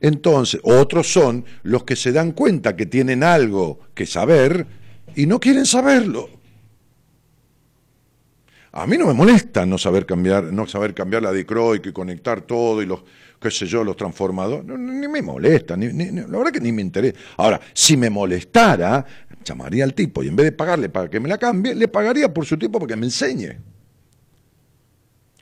Entonces, 0.00 0.60
otros 0.62 1.12
son 1.12 1.44
los 1.62 1.84
que 1.84 1.96
se 1.96 2.12
dan 2.12 2.32
cuenta 2.32 2.76
que 2.76 2.86
tienen 2.86 3.22
algo 3.22 3.80
que 3.94 4.06
saber 4.06 4.66
y 5.14 5.26
no 5.26 5.40
quieren 5.40 5.66
saberlo. 5.66 6.28
A 8.76 8.86
mí 8.86 8.98
no 8.98 9.06
me 9.06 9.14
molesta 9.14 9.64
no 9.64 9.78
saber 9.78 10.04
cambiar, 10.04 10.44
no 10.52 10.66
saber 10.66 10.92
cambiar 10.92 11.22
la 11.22 11.32
dicroica 11.32 11.88
y 11.88 11.92
conectar 11.94 12.42
todo 12.42 12.82
y 12.82 12.86
los, 12.86 13.00
qué 13.40 13.50
sé 13.50 13.64
yo, 13.64 13.82
los 13.82 13.96
transformadores. 13.96 14.66
Ni 14.66 15.08
me 15.08 15.22
molesta, 15.22 15.78
ni, 15.78 15.88
la 15.88 16.26
verdad 16.26 16.52
que 16.52 16.60
ni 16.60 16.72
me 16.72 16.82
interesa. 16.82 17.18
Ahora, 17.38 17.58
si 17.72 17.96
me 17.96 18.10
molestara, 18.10 19.02
llamaría 19.42 19.82
al 19.82 19.94
tipo 19.94 20.22
y 20.22 20.28
en 20.28 20.36
vez 20.36 20.44
de 20.44 20.52
pagarle 20.52 20.90
para 20.90 21.08
que 21.08 21.18
me 21.18 21.26
la 21.26 21.38
cambie, 21.38 21.74
le 21.74 21.88
pagaría 21.88 22.32
por 22.34 22.44
su 22.44 22.58
tipo 22.58 22.78
para 22.78 22.88
que 22.88 22.96
me 22.96 23.06
enseñe. 23.06 23.56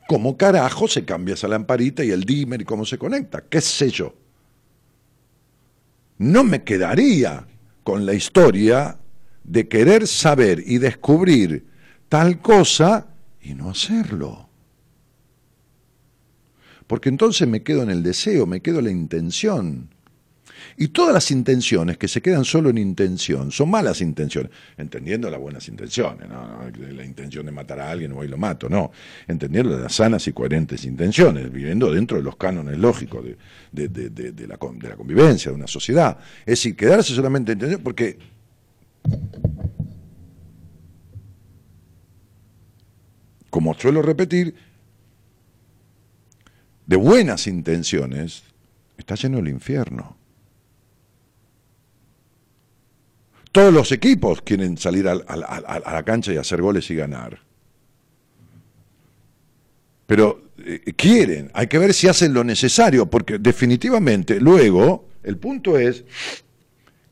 ¿Cómo 0.07 0.37
carajo 0.37 0.87
se 0.87 1.03
cambia 1.03 1.33
esa 1.33 1.49
lamparita 1.49 2.05
y 2.05 2.11
el 2.11 2.23
dimmer 2.23 2.61
y 2.61 2.65
cómo 2.65 2.85
se 2.85 2.97
conecta? 2.97 3.43
¿Qué 3.49 3.59
sé 3.59 3.89
yo? 3.89 4.13
No 6.19 6.45
me 6.45 6.63
quedaría 6.63 7.45
con 7.83 8.05
la 8.05 8.13
historia 8.13 8.97
de 9.43 9.67
querer 9.67 10.07
saber 10.07 10.63
y 10.65 10.77
descubrir 10.77 11.65
tal 12.07 12.39
cosa 12.39 13.07
y 13.45 13.53
no 13.53 13.69
hacerlo. 13.69 14.49
Porque 16.87 17.09
entonces 17.09 17.47
me 17.47 17.63
quedo 17.63 17.83
en 17.83 17.89
el 17.89 18.03
deseo, 18.03 18.45
me 18.45 18.61
quedo 18.61 18.79
en 18.79 18.85
la 18.85 18.91
intención. 18.91 19.89
Y 20.77 20.89
todas 20.89 21.13
las 21.13 21.31
intenciones 21.31 21.97
que 21.97 22.07
se 22.07 22.21
quedan 22.21 22.43
solo 22.43 22.69
en 22.69 22.77
intención 22.77 23.51
son 23.51 23.69
malas 23.69 24.01
intenciones, 24.01 24.51
entendiendo 24.77 25.29
las 25.29 25.39
buenas 25.39 25.67
intenciones, 25.67 26.27
no, 26.27 26.69
la 26.91 27.05
intención 27.05 27.45
de 27.45 27.51
matar 27.51 27.79
a 27.79 27.89
alguien 27.91 28.13
voy 28.13 28.27
y 28.27 28.29
lo 28.29 28.37
mato, 28.37 28.67
no, 28.67 28.91
entendiendo 29.27 29.77
las 29.77 29.95
sanas 29.95 30.27
y 30.27 30.33
coherentes 30.33 30.83
intenciones, 30.85 31.51
viviendo 31.51 31.91
dentro 31.91 32.17
de 32.17 32.23
los 32.23 32.35
cánones 32.35 32.77
lógicos 32.77 33.23
de, 33.71 33.87
de- 33.87 34.09
de- 34.09 34.47
la, 34.47 34.57
la 34.81 34.95
convivencia, 34.95 35.51
de 35.51 35.55
una 35.55 35.67
sociedad. 35.67 36.17
Es 36.41 36.45
decir, 36.59 36.75
quedarse 36.75 37.13
solamente 37.13 37.51
en 37.53 37.57
intención, 37.57 37.81
porque 37.81 38.17
como 43.55 43.73
suelo 43.73 44.01
repetir, 44.01 44.53
de 46.85 46.97
buenas 46.97 47.47
intenciones 47.47 48.43
está 48.97 49.15
lleno 49.15 49.39
el 49.39 49.47
infierno. 49.47 50.17
Todos 53.53 53.73
los 53.73 53.93
equipos 53.93 54.41
quieren 54.41 54.77
salir 54.77 55.07
al- 55.07 55.23
al- 55.29 55.45
al- 55.47 55.83
a, 55.85 55.93
la 55.93 56.03
cancha 56.03 56.33
y 56.33 56.35
hacer 56.37 56.61
goles 56.61 56.91
y 56.91 56.95
ganar. 56.95 57.39
Pero 60.05 60.49
eh, 60.57 60.81
quieren, 60.97 61.49
hay 61.53 61.67
que 61.67 61.77
ver 61.77 61.93
si 61.93 62.09
hacen 62.09 62.33
lo 62.33 62.43
necesario, 62.43 63.05
porque 63.09 63.39
definitivamente 63.39 64.41
luego 64.41 65.07
el 65.23 65.37
punto 65.37 65.77
es 65.77 66.03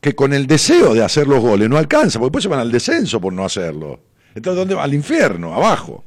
que 0.02 0.14
con 0.14 0.34
el 0.34 0.46
deseo 0.46 0.92
de 0.92 1.02
hacer 1.02 1.26
los 1.26 1.40
goles 1.40 1.70
no 1.70 1.78
alcanza, 1.78 2.18
porque 2.18 2.26
después 2.28 2.42
se 2.42 2.48
van 2.50 2.60
al 2.60 2.70
descenso 2.70 3.18
por 3.18 3.32
no 3.32 3.46
hacerlo. 3.46 4.00
Entonces, 4.34 4.58
¿dónde 4.58 4.74
va? 4.74 4.84
Al 4.84 4.92
infierno, 4.92 5.54
abajo. 5.54 6.04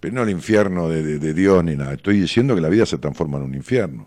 Pero 0.00 0.14
no 0.14 0.22
al 0.22 0.30
infierno 0.30 0.88
de, 0.88 1.02
de- 1.02 1.18
de 1.18 1.34
Dios 1.34 1.62
ni 1.64 1.74
nada. 1.76 1.94
Estoy 1.94 2.20
diciendo 2.20 2.54
que 2.54 2.60
la 2.60 2.68
vida 2.68 2.86
se 2.86 2.98
transforma 2.98 3.38
en 3.38 3.44
un 3.44 3.54
infierno. 3.54 4.06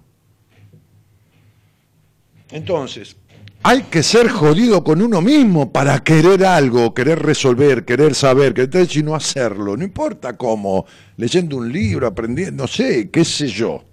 Entonces, 2.52 3.16
hay 3.64 3.84
que 3.84 4.02
ser 4.04 4.30
jodido 4.30 4.84
con 4.84 5.02
uno 5.02 5.22
mismo 5.22 5.72
para 5.72 6.04
querer 6.04 6.44
algo, 6.46 6.94
querer 6.94 7.20
resolver, 7.20 7.86
querer 7.86 8.16
saber, 8.16 8.54
querer 8.54 8.88
y 8.96 9.04
no 9.04 9.16
hacerlo. 9.16 9.78
No 9.78 9.84
importa 9.84 10.36
cómo, 10.36 10.86
leyendo 11.18 11.58
un 11.58 11.72
libro, 11.72 12.08
aprendiendo, 12.08 12.64
no 12.64 12.68
sé, 12.68 13.10
qué 13.10 13.24
sé 13.24 13.48
yo. 13.48 13.84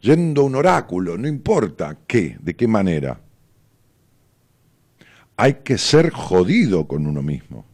Yendo 0.00 0.42
a 0.42 0.44
un 0.44 0.54
oráculo, 0.56 1.16
no 1.18 1.28
importa 1.28 1.96
qué, 2.06 2.36
de 2.40 2.54
qué 2.54 2.66
manera. 2.68 3.20
Hay 5.36 5.54
que 5.64 5.78
ser 5.78 6.10
jodido 6.10 6.86
con 6.86 7.06
uno 7.06 7.22
mismo. 7.22 7.66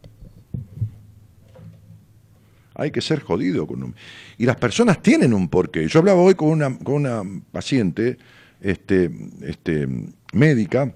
Hay 2.79 2.91
que 2.91 3.01
ser 3.01 3.19
jodido 3.21 3.67
con 3.67 3.83
uno. 3.83 3.93
Y 4.37 4.45
las 4.45 4.55
personas 4.55 5.01
tienen 5.01 5.33
un 5.33 5.49
porqué. 5.49 5.87
Yo 5.87 5.99
hablaba 5.99 6.21
hoy 6.21 6.35
con 6.35 6.49
una, 6.49 6.77
con 6.79 6.95
una 6.95 7.23
paciente 7.51 8.17
este, 8.61 9.11
este, 9.41 9.87
médica 10.33 10.93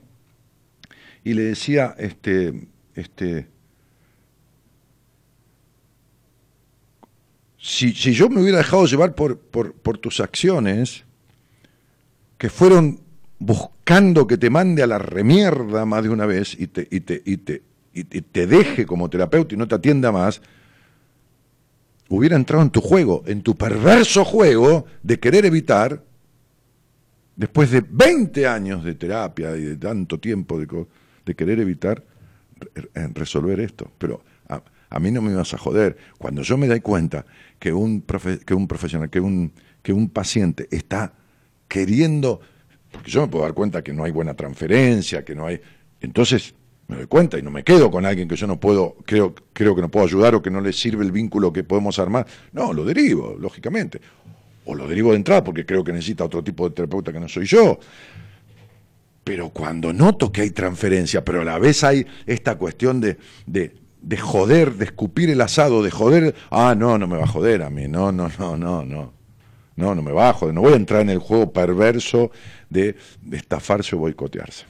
y 1.24 1.34
le 1.34 1.44
decía, 1.44 1.96
este, 1.98 2.68
este, 2.96 3.48
si, 7.58 7.94
si 7.94 8.14
yo 8.14 8.30
me 8.30 8.42
hubiera 8.42 8.58
dejado 8.58 8.86
llevar 8.86 9.16
por, 9.16 9.38
por, 9.38 9.74
por 9.74 9.98
tus 9.98 10.20
acciones, 10.20 11.04
que 12.38 12.50
fueron 12.50 13.00
buscando 13.40 14.28
que 14.28 14.38
te 14.38 14.50
mande 14.50 14.84
a 14.84 14.88
la 14.88 15.00
remierda 15.00 15.86
más 15.86 16.04
de 16.04 16.10
una 16.10 16.26
vez 16.26 16.56
y 16.60 16.68
te, 16.68 16.88
y 16.90 17.02
te, 17.02 17.22
y 17.26 17.38
te, 17.38 17.62
y 17.94 18.04
te 18.04 18.48
deje 18.48 18.86
como 18.86 19.10
terapeuta 19.10 19.54
y 19.54 19.58
no 19.58 19.68
te 19.68 19.76
atienda 19.76 20.12
más, 20.12 20.42
hubiera 22.16 22.36
entrado 22.36 22.64
en 22.64 22.70
tu 22.70 22.82
juego, 22.82 23.24
en 23.26 23.42
tu 23.42 23.56
perverso 23.56 24.24
juego 24.26 24.86
de 25.02 25.20
querer 25.20 25.46
evitar, 25.46 26.04
después 27.36 27.72
de 27.72 27.84
20 27.88 28.48
años 28.48 28.84
de 28.84 28.96
terapia 28.96 29.56
y 29.58 29.62
de 29.64 29.76
tanto 29.78 30.20
tiempo 30.20 30.60
de, 30.60 30.86
de 31.26 31.36
querer 31.36 31.60
evitar, 31.60 32.04
re- 32.60 32.90
re- 32.94 33.08
resolver 33.14 33.60
esto. 33.60 33.92
Pero 33.98 34.24
a, 34.90 35.00
mí 35.00 35.12
no 35.12 35.22
me 35.24 35.32
ibas 35.32 35.54
a 35.56 35.58
joder. 35.58 35.98
Cuando 36.20 36.44
yo 36.44 36.56
me 36.58 36.68
doy 36.68 36.80
cuenta 36.82 37.26
que 37.58 37.74
un, 37.74 38.04
que 38.46 38.54
un 38.54 38.68
profesional, 38.68 39.10
que 39.10 39.20
un, 39.20 39.52
que 39.82 39.92
un 39.92 40.10
paciente 40.10 40.68
está 40.70 41.14
queriendo, 41.68 42.40
porque 42.92 43.10
yo 43.10 43.22
me 43.22 43.28
puedo 43.28 43.44
dar 43.46 43.56
cuenta 43.56 43.84
que 43.84 43.92
no 43.94 44.04
hay 44.04 44.12
buena 44.12 44.36
transferencia, 44.36 45.26
que 45.26 45.34
no 45.34 45.48
hay... 45.48 45.60
Entonces 46.00 46.54
me 46.94 47.00
doy 47.00 47.08
cuenta 47.08 47.38
y 47.38 47.42
no 47.42 47.50
me 47.50 47.64
quedo 47.64 47.90
con 47.90 48.06
alguien 48.06 48.28
que 48.28 48.36
yo 48.36 48.46
no 48.46 48.60
puedo, 48.60 48.96
creo, 49.06 49.34
creo 49.52 49.76
que 49.76 49.82
no 49.82 49.90
puedo 49.90 50.06
ayudar 50.06 50.36
o 50.36 50.42
que 50.42 50.52
no 50.52 50.62
le 50.62 50.72
sirve 50.72 51.04
el 51.04 51.12
vínculo 51.12 51.52
que 51.52 51.64
podemos 51.64 51.98
armar. 52.00 52.26
No, 52.52 52.72
lo 52.72 52.86
derivo, 52.86 53.36
lógicamente. 53.40 54.00
O 54.66 54.76
lo 54.76 54.88
derivo 54.88 55.12
de 55.12 55.18
entrada 55.18 55.44
porque 55.44 55.66
creo 55.66 55.84
que 55.84 55.92
necesita 55.92 56.24
otro 56.24 56.44
tipo 56.44 56.70
de 56.70 56.76
terapeuta 56.76 57.12
que 57.12 57.20
no 57.20 57.28
soy 57.28 57.46
yo. 57.46 57.80
Pero 59.24 59.50
cuando 59.50 59.92
noto 59.92 60.32
que 60.32 60.42
hay 60.42 60.52
transferencia, 60.52 61.24
pero 61.26 61.42
a 61.42 61.46
la 61.46 61.58
vez 61.58 61.84
hay 61.84 62.06
esta 62.26 62.56
cuestión 62.56 63.02
de, 63.02 63.18
de, 63.46 63.76
de 64.02 64.18
joder, 64.18 64.76
de 64.76 64.86
escupir 64.86 65.30
el 65.30 65.42
asado, 65.42 65.82
de 65.82 65.92
joder, 65.92 66.36
ah, 66.52 66.76
no, 66.78 66.98
no 66.98 67.08
me 67.08 67.18
va 67.18 67.24
a 67.24 67.28
joder 67.28 67.64
a 67.64 67.70
mí, 67.70 67.88
no, 67.88 68.12
no, 68.12 68.30
no, 68.38 68.58
no, 68.58 68.86
no. 68.86 69.24
No, 69.76 69.96
no 69.96 70.04
me 70.04 70.12
va 70.12 70.30
a 70.30 70.34
joder, 70.34 70.54
no 70.54 70.62
voy 70.62 70.74
a 70.74 70.76
entrar 70.76 71.02
en 71.02 71.10
el 71.10 71.18
juego 71.18 71.52
perverso 71.52 72.30
de, 72.70 72.96
de 73.24 73.38
estafarse 73.38 73.96
o 73.96 74.00
boicotearse. 74.00 74.66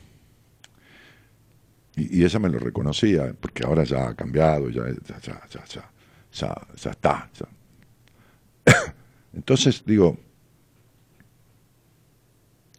Y, 1.96 2.24
ella 2.24 2.40
me 2.40 2.50
lo 2.50 2.60
reconocía, 2.60 3.34
porque 3.40 3.64
ahora 3.66 3.84
ya 3.84 4.10
ha 4.10 4.16
cambiado, 4.16 4.70
ya, 4.70 4.84
ya, 4.88 5.20
ya, 5.20 5.42
ya, 5.50 6.66
ya, 6.76 6.92
está. 6.92 7.30
Entonces 9.34 9.84
digo, 9.86 10.18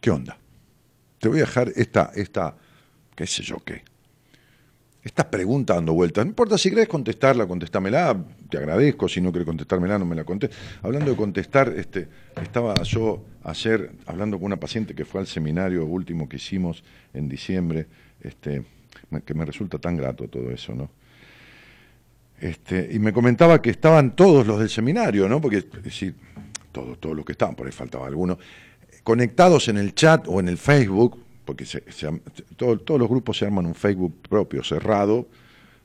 ¿qué 0.01 0.11
onda? 0.11 0.37
Te 1.19 1.29
voy 1.29 1.39
a 1.39 1.43
dejar 1.43 1.73
esta, 1.77 2.11
esta, 2.15 2.57
qué 3.15 3.27
sé 3.27 3.43
yo 3.43 3.59
qué, 3.65 3.83
esta 5.05 5.31
pregunta 5.31 5.75
dando 5.75 5.93
vueltas. 5.93 6.25
No 6.25 6.31
importa 6.31 6.57
si 6.57 6.71
querés 6.71 6.89
contestarla, 6.89 7.47
contestámela, 7.47 8.25
te 8.49 8.57
agradezco. 8.57 9.07
Si 9.07 9.21
no 9.21 9.31
querés 9.33 9.47
contestármela, 9.47 9.99
no 9.99 10.07
me 10.07 10.17
la 10.17 10.25
conté. 10.25 10.49
Hablando 10.83 11.11
de 11.11 11.17
contestar, 11.17 11.73
este, 11.77 12.09
estaba 12.43 12.75
yo 12.83 13.23
ayer 13.43 13.93
hablando 14.07 14.39
con 14.39 14.47
una 14.47 14.57
paciente 14.59 14.95
que 14.95 15.05
fue 15.05 15.21
al 15.21 15.27
seminario 15.27 15.85
último 15.85 16.27
que 16.27 16.37
hicimos 16.37 16.83
en 17.13 17.29
diciembre, 17.29 17.87
este, 18.23 18.65
que 19.23 19.35
me 19.35 19.45
resulta 19.45 19.79
tan 19.79 19.97
grato 19.97 20.29
todo 20.29 20.51
eso, 20.51 20.75
¿no? 20.75 20.91
Este, 22.41 22.89
y 22.93 22.99
me 22.99 23.13
comentaba 23.13 23.63
que 23.63 23.71
estaban 23.71 24.17
todos 24.17 24.47
los 24.47 24.59
del 24.59 24.69
seminario, 24.69 25.29
¿no? 25.29 25.41
Porque, 25.41 25.59
es 25.59 25.83
decir, 25.83 26.15
todos, 26.73 26.99
todos 27.01 27.17
los 27.17 27.25
que 27.25 27.33
estaban, 27.33 27.55
por 27.55 27.67
ahí 27.67 27.73
faltaba 27.73 28.07
alguno, 28.07 28.39
conectados 29.03 29.69
en 29.69 29.79
el 29.79 29.95
chat 29.95 30.27
o 30.29 30.41
en 30.41 30.49
el 30.49 30.59
Facebook, 30.59 31.19
porque 31.45 31.65
se- 31.65 31.85
se 31.93 32.11
todo- 32.57 32.79
todos 32.79 32.99
los 32.99 33.09
grupos 33.09 33.39
se 33.39 33.45
arman 33.47 33.67
un 33.67 33.75
Facebook 33.75 34.17
propio, 34.29 34.63
cerrado, 34.65 35.29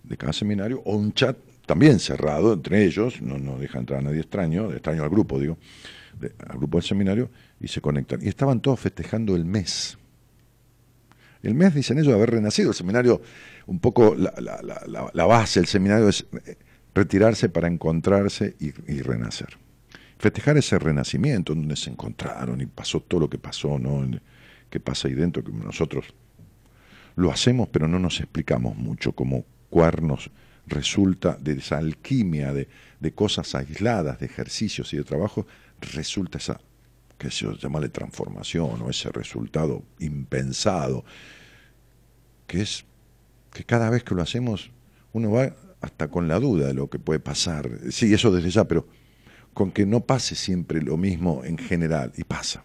de 0.04 0.18
cada 0.18 0.34
seminario, 0.34 0.82
o 0.86 0.96
un 0.96 1.14
chat 1.14 1.38
también 1.68 2.00
cerrado 2.00 2.54
entre 2.54 2.84
ellos, 2.84 3.22
no, 3.22 3.38
no 3.38 3.60
deja 3.60 3.78
entrar 3.78 4.00
a 4.00 4.02
nadie 4.02 4.22
extraño, 4.22 4.72
extraño 4.72 5.04
al 5.04 5.10
grupo, 5.10 5.40
digo, 5.40 5.58
de- 6.20 6.32
al 6.50 6.58
grupo 6.58 6.80
del 6.80 6.86
seminario, 6.88 7.30
y 7.62 7.68
se 7.68 7.80
conectan. 7.80 8.22
Y 8.24 8.28
estaban 8.28 8.60
todos 8.60 8.80
festejando 8.80 9.36
el 9.36 9.46
mes. 9.46 9.99
El 11.42 11.56
mes, 11.56 11.74
dicen 11.74 11.98
ellos, 11.98 12.08
de 12.10 12.16
haber 12.16 12.32
renacido. 12.32 12.70
El 12.70 12.76
seminario, 12.76 13.22
un 13.66 13.80
poco 13.80 14.16
la, 14.16 15.26
base 15.26 15.60
del 15.60 15.68
seminario 15.68 16.10
es 16.10 16.26
eh, 16.46 16.58
retirarse 16.94 17.50
para 17.50 17.68
encontrarse 17.68 18.56
y, 18.60 18.68
y 18.92 19.02
renacer. 19.02 19.58
Festejar 20.18 20.58
ese 20.58 20.78
renacimiento 20.78 21.56
donde 21.56 21.78
se 21.78 21.90
encontraron 21.90 22.60
y 22.60 22.66
pasó 22.66 23.00
todo 23.00 23.22
lo 23.22 23.30
que 23.30 23.38
pasó, 23.38 23.80
¿no? 23.80 24.06
que 24.70 24.80
pasa 24.80 25.08
ahí 25.08 25.14
dentro, 25.14 25.44
que 25.44 25.52
nosotros 25.52 26.06
lo 27.16 27.32
hacemos, 27.32 27.70
pero 27.70 27.88
no 27.88 28.00
nos 28.00 28.20
explicamos 28.20 28.76
mucho 28.76 29.14
cómo 29.14 29.46
cuernos 29.70 30.30
resulta 30.68 31.38
de 31.40 31.54
esa 31.54 31.78
alquimia 31.78 32.54
de, 32.54 32.68
de 33.00 33.12
cosas 33.14 33.56
aisladas, 33.56 34.20
de 34.20 34.26
ejercicios 34.26 34.94
y 34.94 34.98
de 34.98 35.04
trabajo, 35.04 35.48
resulta 35.82 36.38
esa, 36.38 36.60
que 37.20 37.30
se 37.30 37.46
llama 37.58 37.88
transformación 37.90 38.82
o 38.82 38.90
ese 38.90 39.12
resultado 39.12 39.84
impensado, 40.00 41.06
que 42.48 42.62
es 42.62 42.86
que 43.52 43.64
cada 43.64 43.92
vez 43.92 44.04
que 44.04 44.16
lo 44.16 44.24
hacemos 44.24 44.72
uno 45.14 45.32
va 45.32 45.54
hasta 45.82 46.08
con 46.08 46.28
la 46.28 46.40
duda 46.40 46.68
de 46.68 46.74
lo 46.74 46.90
que 46.90 47.00
puede 47.00 47.20
pasar. 47.20 47.70
Sí, 47.92 48.14
eso 48.14 48.32
desde 48.32 48.50
ya, 48.50 48.66
pero 48.66 48.88
con 49.54 49.72
que 49.72 49.86
no 49.86 50.02
pase 50.02 50.36
siempre 50.36 50.82
lo 50.82 50.98
mismo 50.98 51.44
en 51.44 51.58
general, 51.58 52.12
y 52.16 52.24
pasa. 52.24 52.64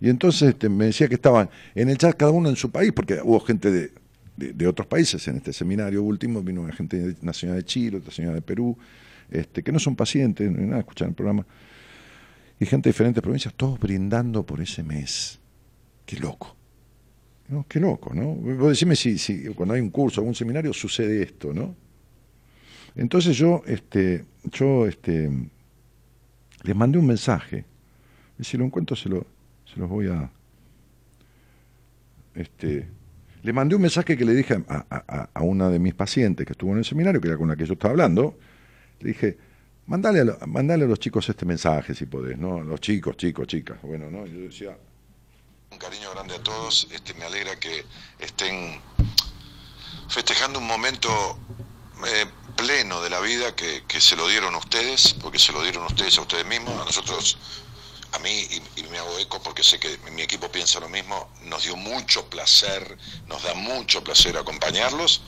Y 0.00 0.08
entonces 0.08 0.50
este, 0.50 0.68
me 0.68 0.86
decía 0.86 1.08
que 1.08 1.14
estaban 1.14 1.48
en 1.74 1.88
el 1.88 1.98
chat 1.98 2.16
cada 2.16 2.30
uno 2.30 2.48
en 2.48 2.56
su 2.56 2.70
país, 2.70 2.92
porque 2.92 3.20
hubo 3.22 3.40
gente 3.40 3.90
de, 4.36 4.66
otros 4.66 4.86
países 4.86 5.26
en 5.28 5.36
este 5.36 5.52
seminario 5.52 6.02
último, 6.02 6.42
vino 6.42 6.60
una 6.60 6.72
gente 6.72 7.16
señora 7.32 7.56
de 7.56 7.64
Chile, 7.64 7.98
otra 7.98 8.12
señora 8.12 8.36
de 8.36 8.42
Perú, 8.42 8.76
este, 9.30 9.62
que 9.62 9.72
no 9.72 9.78
son 9.78 9.96
pacientes, 9.96 10.50
ni 10.50 10.66
nada, 10.66 10.80
escuchan 10.80 11.08
el 11.08 11.14
programa, 11.14 11.44
y 12.60 12.66
gente 12.66 12.88
de 12.88 12.92
diferentes 12.92 13.22
provincias, 13.22 13.54
todos 13.54 13.78
brindando 13.78 14.44
por 14.44 14.60
ese 14.60 14.82
mes. 14.82 15.38
Qué 16.06 16.16
loco. 16.16 16.56
Qué 17.68 17.80
loco, 17.80 18.12
¿no? 18.14 18.34
Vos 18.34 18.68
decime 18.70 18.94
si, 18.94 19.16
si 19.16 19.46
cuando 19.54 19.74
hay 19.74 19.80
un 19.80 19.88
curso, 19.90 20.20
algún 20.20 20.34
seminario, 20.34 20.72
sucede 20.74 21.22
esto, 21.22 21.54
¿no? 21.54 21.74
Entonces 22.94 23.36
yo, 23.36 23.62
este, 23.66 24.24
yo, 24.52 24.86
este, 24.86 25.30
les 26.62 26.76
mandé 26.76 26.98
un 26.98 27.06
mensaje. 27.06 27.64
Y 28.38 28.44
si 28.44 28.56
lo 28.58 28.64
encuentro 28.64 28.94
se, 28.96 29.08
lo, 29.08 29.26
se 29.72 29.80
los 29.80 29.88
voy 29.88 30.08
a... 30.08 30.30
Este, 32.34 32.86
le 33.42 33.52
mandé 33.52 33.76
un 33.76 33.82
mensaje 33.82 34.16
que 34.16 34.24
le 34.24 34.34
dije 34.34 34.62
a- 34.68 34.86
a- 34.90 35.30
a 35.32 35.42
una 35.42 35.70
de 35.70 35.78
mis 35.78 35.94
pacientes 35.94 36.46
que 36.46 36.52
estuvo 36.52 36.72
en 36.72 36.78
el 36.78 36.84
seminario, 36.84 37.20
que 37.20 37.28
era 37.28 37.36
con 37.36 37.48
la 37.48 37.56
que 37.56 37.64
yo 37.66 37.72
estaba 37.74 37.92
hablando. 37.92 38.38
Le 39.00 39.08
dije, 39.08 39.38
mandale 39.88 40.20
a, 40.20 40.46
mandale 40.46 40.84
a 40.84 40.86
los 40.86 41.00
chicos 41.00 41.28
este 41.28 41.44
mensaje 41.44 41.94
si 41.94 42.06
podés, 42.06 42.38
¿no? 42.38 42.60
Los 42.60 42.80
chicos, 42.80 43.16
chicos, 43.16 43.46
chicas. 43.46 43.78
Bueno, 43.82 44.10
¿no? 44.10 44.26
Yo 44.26 44.40
decía... 44.40 44.78
Un 45.70 45.78
cariño 45.78 46.10
grande 46.12 46.36
a 46.36 46.42
todos. 46.42 46.88
Este, 46.90 47.14
me 47.14 47.24
alegra 47.24 47.58
que 47.58 47.84
estén 48.18 48.80
festejando 50.08 50.58
un 50.58 50.66
momento 50.66 51.38
eh, 52.06 52.26
pleno 52.56 53.02
de 53.02 53.10
la 53.10 53.20
vida 53.20 53.54
que, 53.54 53.84
que 53.86 54.00
se 54.00 54.16
lo 54.16 54.28
dieron 54.28 54.54
ustedes, 54.54 55.14
porque 55.14 55.38
se 55.38 55.52
lo 55.52 55.62
dieron 55.62 55.84
ustedes 55.84 56.16
a 56.18 56.22
ustedes 56.22 56.46
mismos, 56.46 56.80
a 56.80 56.84
nosotros, 56.84 57.38
a 58.12 58.18
mí, 58.18 58.46
y, 58.76 58.82
me 58.84 58.98
hago 58.98 59.18
eco 59.18 59.42
porque 59.42 59.62
sé 59.62 59.78
que 59.78 59.98
mi 60.12 60.22
equipo 60.22 60.50
piensa 60.50 60.80
lo 60.80 60.88
mismo, 60.88 61.30
nos 61.44 61.64
dio 61.64 61.76
mucho 61.76 62.28
placer, 62.30 62.96
nos 63.26 63.42
da 63.42 63.52
mucho 63.52 64.02
placer 64.02 64.36
acompañarlos, 64.38 65.20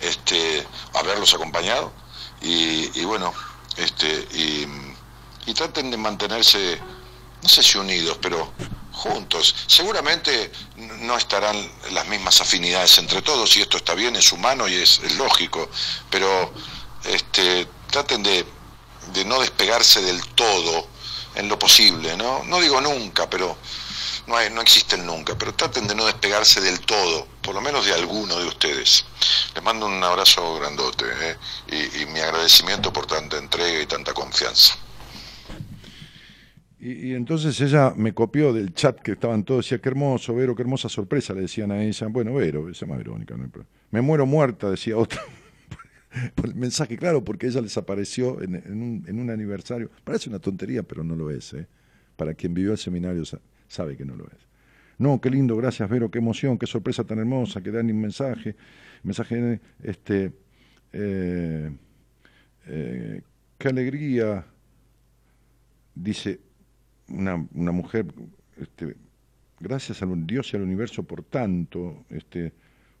este, 0.00 0.66
haberlos 0.94 1.34
acompañado, 1.34 1.92
y 2.40 3.04
bueno, 3.04 3.32
este, 3.76 4.28
y, 4.34 5.54
traten 5.54 5.90
de 5.90 5.96
mantenerse, 5.96 6.80
no 7.42 7.48
sé 7.48 7.62
si 7.62 7.78
unidos, 7.78 8.18
pero 8.22 8.52
juntos. 8.92 9.54
Seguramente 9.66 10.50
no 10.76 11.16
estarán 11.16 11.56
las 11.90 12.06
mismas 12.06 12.40
afinidades 12.40 12.96
entre 12.98 13.22
todos, 13.22 13.56
y 13.56 13.62
esto 13.62 13.76
está 13.76 13.94
bien, 13.94 14.16
es 14.16 14.32
humano 14.32 14.66
y 14.66 14.74
es, 14.74 15.00
es 15.04 15.16
lógico, 15.16 15.68
pero 16.10 16.52
este, 17.04 17.66
traten 17.90 18.22
de, 18.22 18.46
de 19.12 19.24
no 19.24 19.40
despegarse 19.40 20.00
del 20.00 20.24
todo 20.28 20.88
en 21.34 21.48
lo 21.48 21.58
posible, 21.58 22.16
¿no? 22.16 22.44
No 22.44 22.60
digo 22.60 22.80
nunca, 22.80 23.28
pero 23.28 23.56
no, 24.26 24.50
no 24.50 24.60
existen 24.60 25.06
nunca, 25.06 25.36
pero 25.36 25.54
traten 25.54 25.86
de 25.86 25.94
no 25.94 26.06
despegarse 26.06 26.60
del 26.60 26.80
todo, 26.80 27.26
por 27.42 27.54
lo 27.54 27.60
menos 27.60 27.86
de 27.86 27.92
alguno 27.92 28.38
de 28.38 28.46
ustedes. 28.46 29.04
Les 29.54 29.62
mando 29.62 29.86
un 29.86 30.02
abrazo 30.02 30.58
grandote 30.58 31.04
¿eh? 31.04 31.36
y, 31.68 32.02
y 32.02 32.06
mi 32.06 32.20
agradecimiento 32.20 32.92
por 32.92 33.06
tanta 33.06 33.38
entrega 33.38 33.80
y 33.80 33.86
tanta 33.86 34.12
confianza. 34.12 34.74
Y, 36.84 37.14
entonces 37.14 37.60
ella 37.60 37.94
me 37.96 38.12
copió 38.12 38.52
del 38.52 38.74
chat 38.74 38.98
que 38.98 39.12
estaban 39.12 39.44
todos, 39.44 39.64
decía, 39.64 39.78
qué 39.78 39.88
hermoso, 39.88 40.34
Vero, 40.34 40.56
qué 40.56 40.62
hermosa 40.62 40.88
sorpresa, 40.88 41.32
le 41.32 41.42
decían 41.42 41.70
a 41.70 41.80
ella. 41.80 42.08
Bueno, 42.08 42.34
Vero, 42.34 42.74
se 42.74 42.84
llama 42.84 42.96
Verónica, 42.96 43.36
no 43.36 43.44
hay 43.44 43.50
problema. 43.50 43.72
Me 43.92 44.00
muero 44.00 44.26
muerta, 44.26 44.68
decía 44.68 44.96
otra. 44.96 45.22
por 46.34 46.46
el 46.46 46.56
mensaje, 46.56 46.96
claro, 46.96 47.22
porque 47.22 47.46
ella 47.46 47.60
les 47.60 47.76
apareció 47.76 48.42
en, 48.42 48.56
en, 48.56 48.82
un, 48.82 49.04
en, 49.06 49.20
un, 49.20 49.30
aniversario. 49.30 49.92
Parece 50.02 50.28
una 50.28 50.40
tontería, 50.40 50.82
pero 50.82 51.04
no 51.04 51.14
lo 51.14 51.30
es. 51.30 51.52
¿eh? 51.52 51.68
Para 52.16 52.34
quien 52.34 52.52
vivió 52.52 52.72
el 52.72 52.78
seminario 52.78 53.22
sabe 53.72 53.96
que 53.96 54.04
no 54.04 54.14
lo 54.14 54.26
es. 54.26 54.46
No, 54.98 55.20
qué 55.20 55.30
lindo, 55.30 55.56
gracias 55.56 55.88
Vero, 55.88 56.10
qué 56.10 56.18
emoción, 56.18 56.58
qué 56.58 56.66
sorpresa 56.66 57.04
tan 57.04 57.18
hermosa, 57.18 57.62
que 57.62 57.70
dan 57.70 57.90
un 57.90 58.00
mensaje. 58.00 58.54
Mensaje, 59.02 59.60
este, 59.82 60.32
eh, 60.92 61.70
eh, 62.66 63.22
qué 63.58 63.68
alegría, 63.68 64.46
dice 65.94 66.40
una, 67.08 67.46
una 67.54 67.72
mujer, 67.72 68.06
este, 68.56 68.96
gracias 69.58 70.02
a 70.02 70.06
Dios 70.06 70.52
y 70.52 70.56
al 70.56 70.62
universo 70.62 71.02
por 71.02 71.24
tanto, 71.24 72.04
este, 72.10 72.52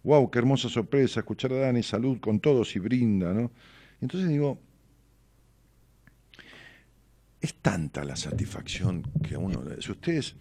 wow, 0.02 0.30
qué 0.30 0.38
hermosa 0.38 0.68
sorpresa, 0.68 1.20
escuchar 1.20 1.52
a 1.52 1.56
Dani, 1.56 1.82
salud 1.82 2.18
con 2.18 2.40
todos 2.40 2.74
y 2.74 2.78
brinda, 2.78 3.32
¿no? 3.32 3.52
Entonces 4.00 4.28
digo, 4.28 4.58
es 7.40 7.54
tanta 7.56 8.04
la 8.04 8.16
satisfacción 8.16 9.02
que 9.22 9.36
uno, 9.36 9.62
si 9.80 9.90
ustedes 9.92 10.36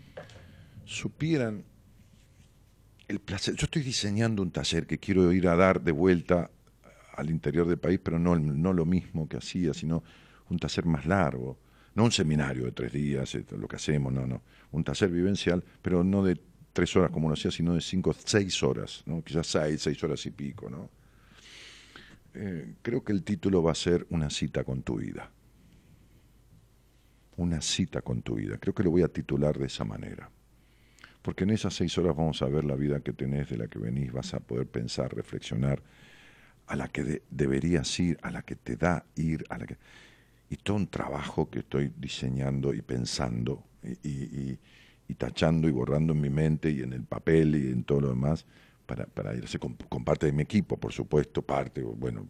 supieran 0.86 1.64
el 3.08 3.20
placer, 3.20 3.56
yo 3.56 3.66
estoy 3.66 3.82
diseñando 3.82 4.42
un 4.42 4.52
taller 4.52 4.88
que 4.88 4.98
quiero 4.98 5.32
ir 5.34 5.48
a 5.48 5.56
dar 5.56 5.82
de 5.82 5.92
vuelta 5.92 6.50
al 7.16 7.30
interior 7.30 7.68
del 7.68 7.78
país, 7.78 8.00
pero 8.02 8.18
no, 8.18 8.38
no 8.38 8.74
lo 8.74 8.86
mismo 8.86 9.28
que 9.28 9.38
hacía, 9.38 9.74
sino 9.74 10.04
un 10.50 10.58
taller 10.58 10.86
más 10.86 11.06
largo. 11.06 11.58
No 11.94 12.06
un 12.06 12.12
seminario 12.12 12.66
de 12.66 12.72
tres 12.72 12.94
días, 12.94 13.38
lo 13.52 13.68
que 13.68 13.76
hacemos, 13.76 14.14
no, 14.14 14.26
no. 14.26 14.42
Un 14.72 14.84
taller 14.84 15.12
vivencial, 15.12 15.62
pero 15.82 16.04
no 16.04 16.24
de 16.24 16.40
tres 16.72 16.96
horas 16.96 17.12
como 17.12 17.28
lo 17.28 17.34
hacía, 17.34 17.52
sino 17.52 17.74
de 17.74 17.82
cinco, 17.82 18.14
seis 18.14 18.64
horas, 18.64 19.04
¿no? 19.06 19.22
quizás 19.22 19.48
seis, 19.48 19.82
seis 19.82 20.02
horas 20.04 20.26
y 20.26 20.32
pico. 20.32 20.70
¿no? 20.70 20.90
Eh, 22.34 22.76
creo 22.82 23.04
que 23.04 23.12
el 23.12 23.24
título 23.24 23.62
va 23.62 23.74
a 23.74 23.76
ser 23.76 24.08
Una 24.10 24.30
cita 24.30 24.64
con 24.64 24.84
tu 24.84 24.98
vida. 24.98 25.30
Una 27.36 27.62
cita 27.62 28.02
con 28.02 28.22
tu 28.22 28.36
vida. 28.36 28.58
Creo 28.58 28.74
que 28.74 28.84
lo 28.84 28.92
voy 28.92 29.02
a 29.02 29.10
titular 29.10 29.58
de 29.58 29.66
esa 29.66 29.84
manera. 29.84 30.30
Porque 31.22 31.44
en 31.44 31.52
esas 31.52 31.74
seis 31.76 31.98
horas 31.98 32.16
vamos 32.16 32.42
a 32.42 32.48
ver 32.48 32.64
la 32.66 32.76
vida 32.76 33.02
que 33.02 33.14
tenés, 33.14 33.50
de 33.50 33.58
la 33.58 33.68
que 33.68 33.80
venís, 33.80 34.12
vas 34.12 34.34
a 34.34 34.40
poder 34.40 34.68
pensar, 34.68 35.14
reflexionar, 35.16 35.82
a 36.68 36.76
la 36.76 36.88
que 36.88 37.04
de- 37.04 37.22
deberías 37.30 38.00
ir, 38.00 38.18
a 38.22 38.32
la 38.32 38.42
que 38.44 38.56
te 38.56 38.76
da 38.78 39.06
ir, 39.16 39.46
a 39.50 39.58
la 39.58 39.66
que 39.68 39.78
y 40.50 40.58
todo 40.58 40.78
un 40.78 40.88
trabajo 40.88 41.50
que 41.50 41.60
estoy 41.60 41.92
diseñando 41.98 42.74
y 42.74 42.82
pensando 42.82 43.64
y, 44.04 44.10
y- 44.10 44.60
tachando 45.18 45.68
y 45.68 45.72
borrando 45.72 46.14
en 46.14 46.22
mi 46.22 46.30
mente 46.30 46.72
y 46.72 46.82
en 46.82 46.94
el 46.94 47.04
papel 47.04 47.56
y 47.56 47.70
en 47.72 47.84
todo 47.84 48.02
lo 48.02 48.10
demás 48.10 48.46
para, 48.86 49.06
para 49.06 49.36
irse 49.36 49.60
con, 49.60 49.76
parte 49.76 50.26
de 50.28 50.32
mi 50.32 50.44
equipo, 50.44 50.78
por 50.78 50.94
supuesto, 50.94 51.42
parte, 51.42 51.82
bueno, 51.84 52.28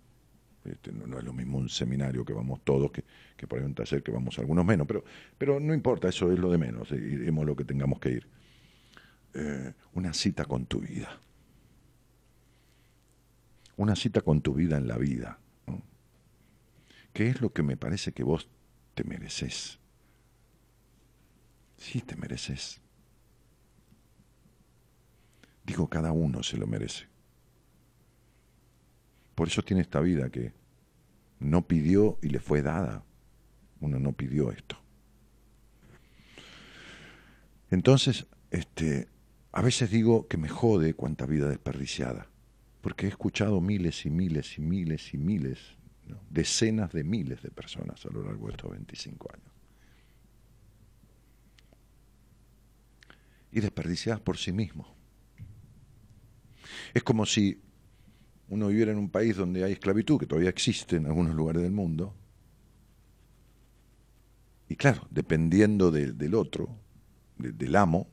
este, 0.65 0.91
no, 0.91 1.07
no 1.07 1.17
es 1.19 1.23
lo 1.23 1.33
mismo 1.33 1.57
un 1.59 1.69
seminario 1.69 2.25
que 2.25 2.33
vamos 2.33 2.61
todos 2.63 2.91
que, 2.91 3.03
que 3.37 3.47
por 3.47 3.59
ahí 3.59 3.65
un 3.65 3.75
taller 3.75 4.03
que 4.03 4.11
vamos 4.11 4.37
algunos 4.39 4.65
menos, 4.65 4.87
pero, 4.87 5.03
pero 5.37 5.59
no 5.59 5.73
importa, 5.73 6.09
eso 6.09 6.31
es 6.31 6.39
lo 6.39 6.51
de 6.51 6.57
menos, 6.57 6.91
eh, 6.91 6.97
iremos 6.97 7.45
lo 7.45 7.55
que 7.55 7.65
tengamos 7.65 7.99
que 7.99 8.09
ir. 8.11 8.27
Eh, 9.33 9.73
una 9.93 10.13
cita 10.13 10.45
con 10.45 10.65
tu 10.65 10.79
vida. 10.81 11.19
Una 13.77 13.95
cita 13.95 14.21
con 14.21 14.41
tu 14.41 14.53
vida 14.53 14.77
en 14.77 14.87
la 14.87 14.97
vida. 14.97 15.39
¿Qué 17.13 17.27
es 17.29 17.41
lo 17.41 17.51
que 17.51 17.63
me 17.63 17.77
parece 17.77 18.13
que 18.13 18.23
vos 18.23 18.47
te 18.93 19.03
mereces? 19.03 19.79
Sí, 21.77 22.01
te 22.01 22.15
mereces. 22.15 22.79
Digo, 25.65 25.87
cada 25.89 26.11
uno 26.11 26.43
se 26.43 26.57
lo 26.57 26.67
merece. 26.67 27.07
Por 29.35 29.47
eso 29.47 29.61
tiene 29.61 29.81
esta 29.81 29.99
vida 29.99 30.29
que 30.29 30.53
no 31.39 31.67
pidió 31.67 32.17
y 32.21 32.29
le 32.29 32.39
fue 32.39 32.61
dada. 32.61 33.03
Uno 33.79 33.99
no 33.99 34.11
pidió 34.13 34.51
esto. 34.51 34.77
Entonces, 37.71 38.27
este, 38.51 39.07
a 39.51 39.61
veces 39.61 39.91
digo 39.91 40.27
que 40.27 40.37
me 40.37 40.47
jode 40.49 40.93
cuánta 40.93 41.25
vida 41.25 41.47
desperdiciada, 41.49 42.27
porque 42.81 43.05
he 43.05 43.09
escuchado 43.09 43.59
miles 43.61 44.05
y 44.05 44.09
miles 44.09 44.57
y 44.57 44.61
miles 44.61 45.13
y 45.13 45.17
miles, 45.17 45.59
decenas 46.29 46.91
de 46.93 47.03
miles 47.03 47.41
de 47.41 47.51
personas 47.51 48.05
a 48.05 48.09
lo 48.11 48.23
largo 48.23 48.47
de 48.47 48.53
estos 48.53 48.71
25 48.71 49.29
años. 49.33 49.51
Y 53.51 53.59
desperdiciadas 53.59 54.21
por 54.21 54.37
sí 54.37 54.53
mismos. 54.53 54.87
Es 56.93 57.03
como 57.03 57.25
si 57.25 57.61
uno 58.49 58.67
viviera 58.67 58.91
en 58.91 58.97
un 58.97 59.09
país 59.09 59.35
donde 59.35 59.63
hay 59.63 59.73
esclavitud, 59.73 60.17
que 60.19 60.25
todavía 60.25 60.49
existe 60.49 60.95
en 60.95 61.05
algunos 61.05 61.35
lugares 61.35 61.61
del 61.61 61.71
mundo, 61.71 62.15
y 64.69 64.75
claro, 64.77 65.05
dependiendo 65.09 65.91
de- 65.91 66.13
del 66.13 66.33
otro, 66.35 66.69
de- 67.37 67.51
del 67.51 67.75
amo, 67.75 68.07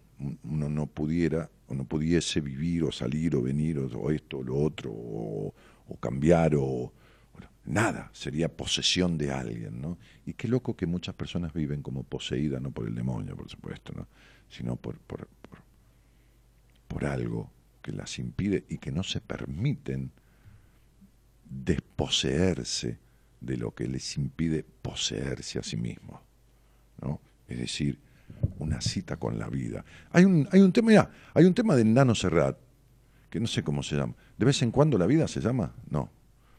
uno 0.45 0.69
no 0.69 0.87
pudiera 0.87 1.51
o 1.69 1.75
no 1.75 1.85
pudiese 1.85 2.41
vivir 2.41 2.85
o 2.85 2.93
salir 2.93 3.37
o 3.37 3.43
venir 3.43 3.79
o, 3.79 4.11
esto 4.11 4.39
o 4.39 4.43
lo 4.43 4.57
otro 4.57 4.91
o, 4.93 5.55
o 5.89 5.97
cambiar 5.97 6.55
o 6.57 6.93
bueno, 7.33 7.49
nada, 7.65 8.11
sería 8.13 8.49
posesión 8.49 9.17
de 9.17 9.31
alguien, 9.31 9.81
¿no? 9.81 9.99
Y 10.27 10.35
qué 10.35 10.49
loco 10.49 10.77
que 10.77 10.87
muchas 10.87 11.15
personas 11.15 11.53
viven 11.53 11.83
como 11.83 12.03
poseídas, 12.03 12.61
no 12.61 12.71
por 12.71 12.89
el 12.89 12.95
demonio, 12.95 13.37
por 13.37 13.49
supuesto, 13.49 13.93
¿no? 13.95 14.09
sino 14.49 14.77
por, 14.77 14.99
por, 14.99 15.29
por, 15.29 15.59
por 16.89 17.05
algo 17.05 17.51
que 17.83 17.93
las 17.93 18.19
impide 18.19 18.65
y 18.69 18.79
que 18.79 18.91
no 18.91 19.03
se 19.03 19.21
permiten 19.21 20.11
desposeerse 21.45 22.99
de 23.41 23.57
lo 23.57 23.75
que 23.75 23.87
les 23.87 24.17
impide 24.17 24.65
poseerse 24.83 25.59
a 25.59 25.63
sí 25.63 25.77
mismos. 25.77 26.21
¿no? 27.01 27.21
Es 27.47 27.59
decir, 27.59 27.99
una 28.59 28.81
cita 28.81 29.17
con 29.17 29.39
la 29.39 29.49
vida. 29.49 29.85
Hay 30.11 30.25
un, 30.25 30.49
hay 30.53 30.61
un 30.61 30.73
tema, 30.73 30.89
mirá, 30.89 31.11
hay 31.35 31.45
un 31.45 31.55
tema 31.55 31.77
de 31.77 31.85
Nano 31.85 32.15
Serrat, 32.15 32.59
que 33.31 33.41
no 33.41 33.47
sé 33.47 33.63
cómo 33.63 33.83
se 33.83 33.97
llama. 33.97 34.15
¿De 34.37 34.47
vez 34.47 34.63
en 34.63 34.71
cuando 34.71 34.99
la 34.99 35.07
vida 35.07 35.29
se 35.29 35.41
llama? 35.41 35.75
No. 35.91 36.11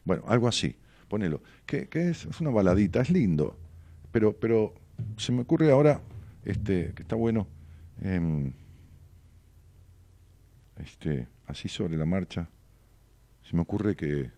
Bueno, 0.04 0.24
algo 0.26 0.48
así, 0.48 0.76
ponelo. 1.08 1.42
Que, 1.66 1.88
que 1.88 2.10
es, 2.10 2.26
es 2.26 2.40
una 2.40 2.50
baladita, 2.50 3.00
es 3.00 3.10
lindo. 3.10 3.58
Pero, 4.12 4.32
pero 4.32 4.74
se 5.16 5.32
me 5.32 5.42
ocurre 5.42 5.70
ahora, 5.70 6.00
este, 6.44 6.92
que 6.94 7.02
está 7.02 7.16
bueno, 7.16 7.46
em, 8.00 8.52
este, 10.76 11.28
así 11.46 11.68
sobre 11.68 11.96
la 11.96 12.06
marcha, 12.06 12.48
se 13.42 13.56
me 13.56 13.62
ocurre 13.62 13.96
que, 13.96 14.30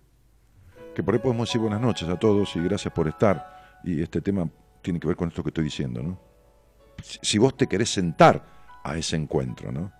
que 0.94 1.02
por 1.02 1.14
ahí 1.14 1.20
podemos 1.20 1.48
decir 1.48 1.60
buenas 1.60 1.80
noches 1.80 2.08
a 2.08 2.18
todos 2.18 2.54
y 2.56 2.60
gracias 2.60 2.92
por 2.92 3.08
estar. 3.08 3.80
Y 3.84 4.00
este 4.00 4.20
tema 4.20 4.48
tiene 4.80 5.00
que 5.00 5.06
ver 5.06 5.16
con 5.16 5.28
esto 5.28 5.42
que 5.42 5.50
estoy 5.50 5.64
diciendo, 5.64 6.02
¿no? 6.02 6.31
Si, 7.00 7.38
vos 7.38 7.56
te 7.56 7.66
querés 7.66 7.90
sentar 7.92 8.42
a 8.84 8.96
ese 8.96 9.16
encuentro, 9.16 9.72
¿no? 9.72 9.92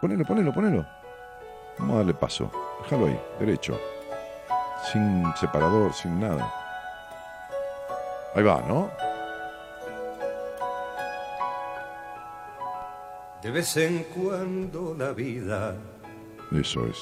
Ponelo, 0.00 0.24
ponelo, 0.24 0.52
ponelo. 0.52 0.86
Vamos 1.78 1.94
a 1.94 1.98
darle 1.98 2.14
paso. 2.14 2.50
Déjalo 2.82 3.06
ahí, 3.06 3.20
derecho. 3.38 3.78
Sin 4.92 5.24
separador, 5.36 5.92
sin 5.92 6.20
nada. 6.20 6.52
Ahí 8.34 8.42
va, 8.42 8.62
¿no? 8.62 8.90
De 13.42 13.50
vez 13.50 13.76
en 13.76 14.04
cuando 14.04 14.94
la 14.96 15.12
vida 15.12 15.74
Eso 16.52 16.86
es. 16.86 16.96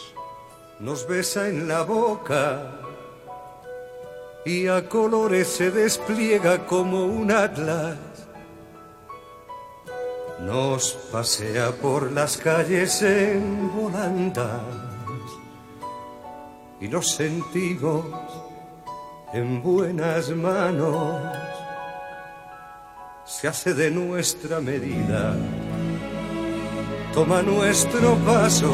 nos 0.78 1.06
besa 1.06 1.48
en 1.48 1.68
la 1.68 1.82
boca 1.82 2.72
y 4.44 4.66
a 4.68 4.88
colores 4.88 5.48
se 5.48 5.70
despliega 5.70 6.66
como 6.66 7.04
un 7.04 7.30
atlas. 7.30 7.96
Nos 10.40 10.94
pasea 11.12 11.70
por 11.70 12.12
las 12.12 12.38
calles 12.38 13.02
en 13.02 13.70
volandas 13.74 14.62
y 16.80 16.88
nos 16.88 17.10
sentimos 17.10 18.06
en 19.34 19.62
buenas 19.62 20.30
manos. 20.30 21.20
Se 23.26 23.48
hace 23.48 23.74
de 23.74 23.90
nuestra 23.90 24.60
medida, 24.60 25.36
toma 27.12 27.42
nuestro 27.42 28.14
paso 28.26 28.72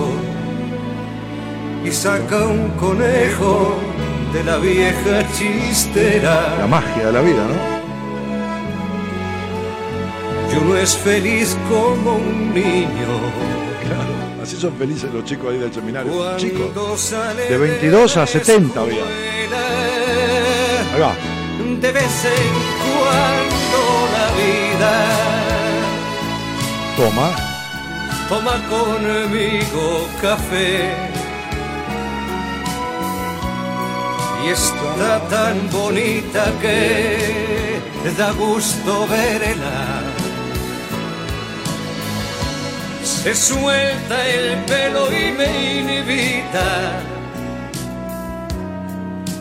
y 1.85 1.91
saca 1.91 2.47
un 2.47 2.71
conejo 2.71 3.77
de 4.37 4.45
la 4.45 4.59
vieja 4.59 5.11
La 5.11 5.33
chistera. 5.33 6.67
magia 6.69 7.07
de 7.07 7.13
la 7.13 7.21
vida, 7.23 7.43
¿no? 7.49 7.77
Y 10.53 10.57
uno 10.59 10.77
es 10.77 10.97
feliz 10.97 11.57
como 11.69 12.17
un 12.17 12.53
niño. 12.55 13.11
Claro. 13.85 14.43
Así 14.43 14.57
son 14.57 14.75
felices 14.75 15.13
los 15.13 15.25
chicos 15.25 15.53
ahí 15.53 15.59
del 15.59 15.73
seminario. 15.73 16.13
Cuando 16.13 16.37
Chicos. 16.37 17.15
de 17.49 17.57
22 17.57 18.17
a 18.17 18.21
la 18.21 18.27
70 18.27 18.81
había. 18.81 19.03
Ahí 20.95 21.01
va. 21.01 21.15
De 21.81 21.93
vez 21.93 22.25
en 22.25 22.53
cuando 22.83 23.83
la 24.17 24.27
vida 24.41 24.95
Toma. 26.97 27.29
toma 28.29 28.55
conmigo 28.69 30.09
café. 30.21 31.16
Y 34.47 34.51
está 34.51 35.27
tan 35.29 35.69
bonita 35.73 36.45
que 36.61 37.81
da 38.17 38.31
gusto 38.33 39.07
verla. 39.09 40.03
Se 43.03 43.35
suelta 43.35 44.29
el 44.29 44.65
pelo 44.67 45.09
y 45.11 45.33
me 45.33 45.81
invita 45.81 47.01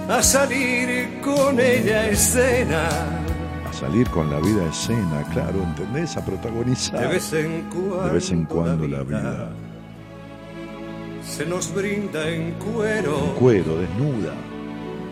a 0.10 0.24
salir 0.24 1.20
con 1.22 1.60
ella 1.60 2.02
a 2.02 2.08
escena. 2.08 2.88
A 3.70 3.74
salir 3.74 4.10
con 4.10 4.32
la 4.32 4.40
vida 4.40 4.64
a 4.66 4.70
escena, 4.70 5.24
claro, 5.32 5.62
¿entendés? 5.62 6.18
A 6.18 6.26
protagonizar. 6.26 7.00
De 7.00 7.08
vez 7.08 7.32
en 7.34 7.62
cuando, 7.70 8.04
De 8.08 8.14
vez 8.14 8.32
en 8.32 8.46
cuando 8.46 8.88
la 8.88 9.04
vida. 9.04 9.50
se 11.24 11.46
nos 11.46 11.74
brinda 11.74 12.28
en 12.30 12.54
cuero 12.54 13.36
Cuero, 13.38 13.78
desnuda. 13.78 14.34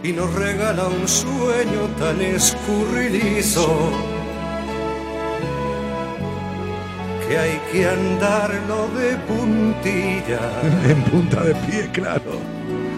Y 0.04 0.12
nos 0.12 0.34
regala 0.34 0.88
un 0.88 1.08
sueño 1.08 1.88
tan 1.98 2.20
escurridizo 2.20 3.90
que 7.26 7.38
hay 7.38 7.62
que 7.72 7.88
andarlo 7.88 8.90
de 9.00 9.16
puntilla. 9.28 10.42
en 10.90 11.02
punta 11.04 11.42
de 11.42 11.56
pie, 11.56 11.90
claro. 11.94 12.38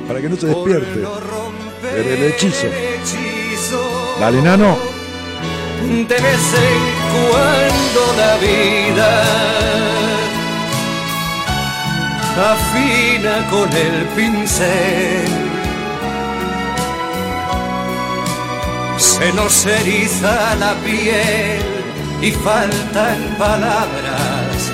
Para 0.08 0.20
que 0.20 0.30
no 0.30 0.36
se 0.36 0.48
despierte. 0.48 1.08
Pero 1.82 2.10
el 2.10 2.24
hechizo. 2.24 2.68
Dale, 4.20 4.42
nano. 4.42 4.76
De 5.82 6.16
vez 6.16 6.54
en 6.70 6.82
cuando 7.30 8.02
la 8.18 8.38
vida 8.38 9.24
afina 12.36 13.48
con 13.50 13.72
el 13.72 14.06
pincel. 14.16 15.45
Se 18.98 19.34
nos 19.34 19.66
eriza 19.66 20.56
la 20.56 20.74
piel 20.76 21.62
y 22.22 22.32
faltan 22.32 23.36
palabras 23.38 24.72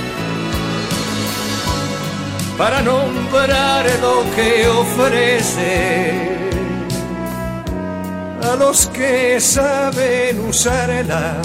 para 2.57 2.81
nombrar 2.83 3.85
lo 4.01 4.23
que 4.35 4.67
ofrece 4.67 6.11
a 8.43 8.55
los 8.55 8.87
que 8.87 9.39
saben 9.39 10.47
usarla. 10.47 11.41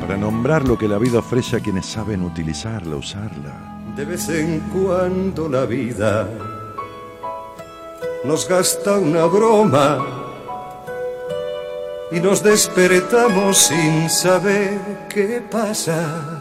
Para 0.00 0.16
nombrar 0.16 0.66
lo 0.68 0.78
que 0.78 0.86
la 0.86 0.98
vida 0.98 1.18
ofrece 1.18 1.56
a 1.56 1.60
quienes 1.60 1.86
saben 1.86 2.22
utilizarla, 2.22 2.94
usarla. 2.96 3.82
De 3.96 4.04
vez 4.04 4.28
en 4.28 4.60
cuando 4.72 5.48
la 5.48 5.66
vida 5.66 6.28
nos 8.24 8.48
gasta 8.48 8.98
una 8.98 9.24
broma 9.24 10.19
y 12.12 12.20
nos 12.20 12.42
despertamos 12.42 13.58
sin 13.58 14.10
saber 14.10 15.06
qué 15.08 15.42
pasa. 15.50 16.40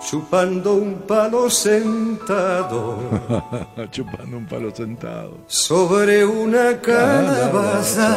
Chupando 0.00 0.74
un 0.74 1.02
palo 1.02 1.50
sentado. 1.50 2.98
Chupando 3.90 4.38
un 4.38 4.46
palo 4.46 4.74
sentado. 4.74 5.38
Sobre 5.46 6.24
una 6.24 6.80
calabaza. 6.80 8.10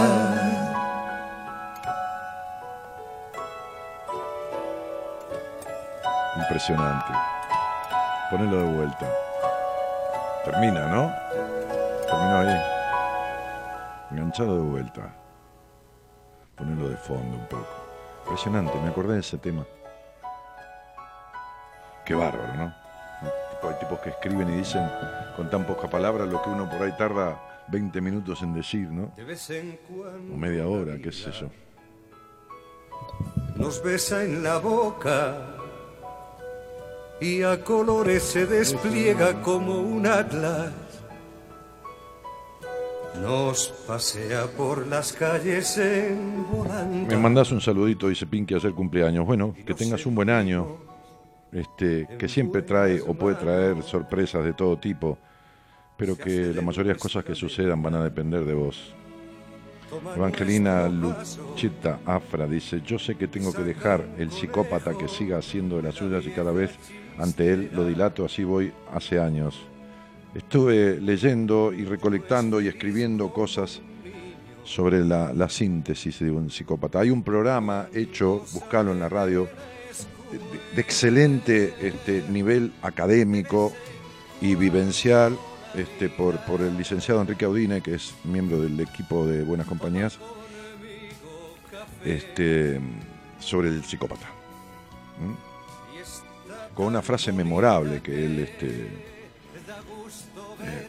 Impresionante. 6.38 7.14
Ponelo 8.32 8.58
de 8.58 8.74
vuelta. 8.76 9.08
Termina, 10.46 10.88
¿no? 10.88 11.12
Terminó 12.08 12.38
ahí. 12.40 12.73
Enganchado 14.14 14.58
de 14.58 14.70
vuelta. 14.70 15.16
Ponelo 16.56 16.88
de 16.88 16.98
fondo 16.98 17.36
un 17.36 17.48
poco. 17.48 17.66
Impresionante, 18.24 18.80
me 18.80 18.90
acordé 18.90 19.16
de 19.16 19.20
ese 19.22 19.40
tema. 19.40 19.66
Qué 22.06 22.14
bárbaro, 22.14 22.54
¿no? 22.54 22.76
Hay 23.68 23.80
tipos 23.80 24.00
que 24.00 24.10
escriben 24.10 24.50
y 24.50 24.58
dicen 24.58 24.88
con 25.36 25.50
tan 25.50 25.66
pocas 25.66 25.90
palabras 25.90 26.28
lo 26.28 26.42
que 26.44 26.50
uno 26.50 26.70
por 26.70 26.84
ahí 26.84 26.92
tarda 26.96 27.64
20 27.70 28.02
minutos 28.02 28.44
en 28.44 28.54
decir, 28.54 28.92
¿no? 28.92 29.12
O 30.32 30.38
media 30.38 30.68
hora, 30.68 30.98
qué 31.02 31.12
sé 31.12 31.32
yo. 31.32 31.48
Nos 33.56 33.82
besa 33.82 34.24
en 34.24 34.44
la 34.44 34.58
boca 34.60 35.38
y 37.20 37.42
a 37.42 37.64
colores 37.64 38.22
se 38.22 38.46
despliega 38.46 39.42
como 39.42 39.80
un 39.80 40.06
atlas. 40.06 40.83
Nos 43.22 43.68
pasea 43.88 44.48
por 44.48 44.88
las 44.88 45.14
calles 45.14 45.78
en 45.78 46.46
volante. 46.52 47.16
Me 47.16 47.22
mandás 47.22 47.52
un 47.52 47.62
saludito, 47.62 48.10
dice 48.10 48.26
Pinky, 48.26 48.56
ayer 48.56 48.74
cumpleaños. 48.74 49.26
Bueno, 49.26 49.54
que 49.66 49.74
tengas 49.74 50.06
un 50.06 50.16
buen 50.16 50.30
año. 50.30 50.78
Este, 51.52 52.08
que 52.18 52.28
siempre 52.28 52.64
trae 52.64 53.00
o 53.00 53.14
puede 53.14 53.36
traer 53.36 53.84
sorpresas 53.84 54.44
de 54.44 54.54
todo 54.54 54.78
tipo, 54.78 55.20
pero 55.96 56.18
que 56.18 56.52
la 56.52 56.64
mayoría 56.64 56.90
de 56.90 56.96
las 56.96 57.02
cosas 57.02 57.24
que 57.24 57.36
sucedan 57.36 57.82
van 57.84 57.94
a 57.94 58.04
depender 58.04 58.44
de 58.44 58.56
vos. 58.56 58.96
Evangelina 60.16 60.90
Luchita 60.90 62.00
Afra 62.08 62.48
dice, 62.48 62.82
yo 62.82 62.98
sé 62.98 63.14
que 63.16 63.28
tengo 63.28 63.54
que 63.54 63.62
dejar 63.62 64.04
el 64.18 64.32
psicópata 64.32 64.98
que 64.98 65.08
siga 65.08 65.38
haciendo 65.38 65.78
de 65.78 65.84
las 65.84 65.94
suyas 65.96 66.26
y 66.26 66.32
cada 66.32 66.52
vez 66.52 66.72
ante 67.20 67.54
él 67.54 67.70
lo 67.74 67.86
dilato, 67.86 68.26
así 68.26 68.44
voy 68.44 68.74
hace 68.92 69.20
años. 69.20 69.62
Estuve 70.36 71.00
leyendo 71.00 71.72
y 71.72 71.86
recolectando 71.86 72.60
y 72.60 72.68
escribiendo 72.68 73.32
cosas 73.32 73.82
sobre 74.64 75.04
la, 75.04 75.32
la 75.34 75.50
síntesis 75.50 76.20
de 76.20 76.32
un 76.32 76.50
psicópata. 76.50 77.00
Hay 77.00 77.12
un 77.12 77.24
programa 77.24 77.88
hecho, 77.94 78.44
buscalo 78.54 78.92
en 78.92 79.00
la 79.00 79.10
radio, 79.10 79.48
de, 80.76 80.82
excelente 80.82 81.74
este, 81.82 82.24
nivel 82.30 82.72
académico 82.82 83.74
y 84.42 84.56
vivencial 84.56 85.38
este, 85.76 86.10
por, 86.10 86.38
por 86.46 86.62
el 86.62 86.78
licenciado 86.78 87.22
Enrique 87.22 87.46
Audine, 87.46 87.82
que 87.82 87.96
es 87.96 88.14
miembro 88.24 88.60
del 88.62 88.80
equipo 88.80 89.26
de 89.26 89.44
Buenas 89.44 89.68
Compañías, 89.68 90.18
este, 92.04 92.80
sobre 93.40 93.70
el 93.70 93.84
psicópata. 93.84 94.28
Con 96.74 96.88
una 96.88 97.04
frase 97.04 97.32
memorable 97.32 98.02
que 98.02 98.26
él 98.26 98.40
este, 98.40 99.13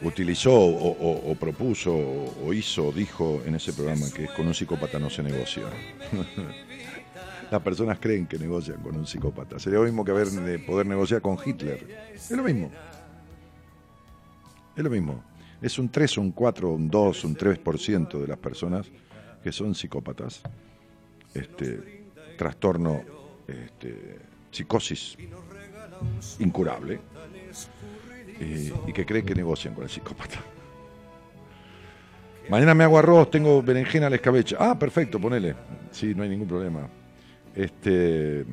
utilizó 0.01 0.53
o, 0.53 1.31
o 1.31 1.35
propuso 1.35 1.93
o 1.93 2.53
hizo, 2.53 2.91
dijo 2.91 3.41
en 3.45 3.55
ese 3.55 3.73
programa, 3.73 4.05
que 4.13 4.27
con 4.27 4.47
un 4.47 4.53
psicópata 4.53 4.99
no 4.99 5.09
se 5.09 5.23
negocia. 5.23 5.63
las 7.51 7.61
personas 7.61 7.99
creen 7.99 8.27
que 8.27 8.37
negocian 8.37 8.81
con 8.81 8.95
un 8.95 9.07
psicópata. 9.07 9.59
Sería 9.59 9.79
lo 9.79 9.85
mismo 9.85 10.03
que 10.03 10.11
haber 10.11 10.27
de 10.27 10.59
poder 10.59 10.85
negociar 10.85 11.21
con 11.21 11.37
Hitler. 11.43 12.11
Es 12.13 12.31
lo 12.31 12.43
mismo. 12.43 12.71
Es 14.75 14.83
lo 14.83 14.89
mismo. 14.89 15.23
Es 15.61 15.79
un 15.79 15.89
3, 15.89 16.17
un 16.17 16.31
4, 16.31 16.69
un 16.69 16.89
2, 16.89 17.23
un 17.23 17.37
3% 17.37 18.19
de 18.19 18.27
las 18.27 18.37
personas 18.37 18.87
que 19.43 19.51
son 19.51 19.73
psicópatas. 19.73 20.41
Este, 21.33 22.05
trastorno, 22.37 23.03
este, 23.47 24.19
psicosis 24.51 25.17
incurable. 26.39 26.99
Y 28.39 28.93
que 28.93 29.05
creen 29.05 29.25
que 29.25 29.35
negocian 29.35 29.73
con 29.73 29.83
el 29.83 29.89
psicópata. 29.89 30.39
Mañana 32.49 32.75
me 32.75 32.83
hago 32.83 32.99
arroz, 32.99 33.31
tengo 33.31 33.61
berenjena 33.63 34.07
al 34.07 34.13
escabeche. 34.13 34.55
Ah, 34.59 34.77
perfecto, 34.77 35.19
ponele. 35.19 35.55
Sí, 35.91 36.13
no 36.13 36.23
hay 36.23 36.29
ningún 36.29 36.47
problema. 36.47 36.87
Este, 37.55 38.45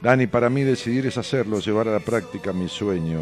Dani, 0.00 0.26
para 0.26 0.50
mí 0.50 0.62
decidir 0.62 1.06
es 1.06 1.16
hacerlo, 1.16 1.60
llevar 1.60 1.86
a 1.88 1.92
la 1.92 2.00
práctica 2.00 2.52
mi 2.52 2.68
sueño. 2.68 3.20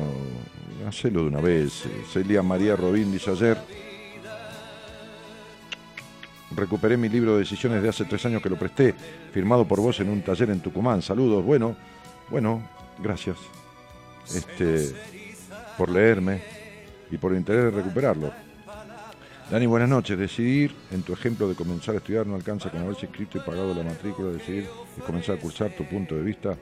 Hacelo 0.89 1.23
de 1.23 1.29
una 1.29 1.41
vez. 1.41 1.85
Celia 2.11 2.43
María 2.43 2.75
Robín 2.75 3.13
dice 3.13 3.31
ayer. 3.31 3.59
Recuperé 6.57 6.97
mi 6.97 7.09
libro 7.09 7.35
de 7.35 7.41
decisiones 7.41 7.83
de 7.83 7.89
hace 7.91 8.07
tres 8.07 8.25
años 8.27 8.43
que 8.43 8.49
lo 8.49 8.59
presté, 8.59 8.95
firmado 9.33 9.69
por 9.69 9.81
vos 9.81 10.01
en 10.01 10.09
un 10.09 10.23
taller 10.23 10.51
en 10.51 10.61
Tucumán. 10.61 11.03
Saludos. 11.03 11.45
Bueno, 11.45 11.77
bueno, 12.31 12.63
gracias. 12.99 13.37
Este, 14.35 15.20
por 15.81 15.89
leerme 15.89 16.43
y 17.11 17.16
por 17.16 17.33
el 17.33 17.39
interés 17.39 17.64
de 17.64 17.70
recuperarlo. 17.70 18.31
Dani, 19.51 19.64
buenas 19.64 19.89
noches. 19.89 20.18
Decidir, 20.18 20.74
en 20.91 21.01
tu 21.01 21.14
ejemplo 21.14 21.49
de 21.49 21.55
comenzar 21.55 21.95
a 21.95 21.99
estudiar, 21.99 22.26
no 22.26 22.35
alcanza 22.35 22.68
con 22.68 22.83
haberse 22.83 23.07
inscrito 23.07 23.39
y 23.39 23.41
pagado 23.41 23.74
la 23.74 23.83
matrícula. 23.83 24.31
Decidir 24.31 24.68
y 24.99 25.01
comenzar 25.01 25.39
a 25.39 25.41
cursar 25.41 25.74
tu 25.74 25.89
punto 25.89 26.14
de 26.14 26.22
vista. 26.22 26.55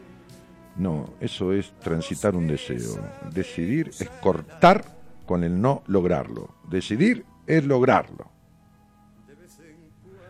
No, 0.76 1.14
eso 1.18 1.52
es 1.52 1.72
transitar 1.80 2.36
un 2.36 2.46
deseo. 2.46 3.10
Decidir 3.32 3.88
es 3.88 4.08
cortar 4.22 4.84
con 5.26 5.42
el 5.42 5.60
no 5.60 5.82
lograrlo. 5.88 6.54
Decidir 6.70 7.24
es 7.48 7.64
lograrlo. 7.64 8.30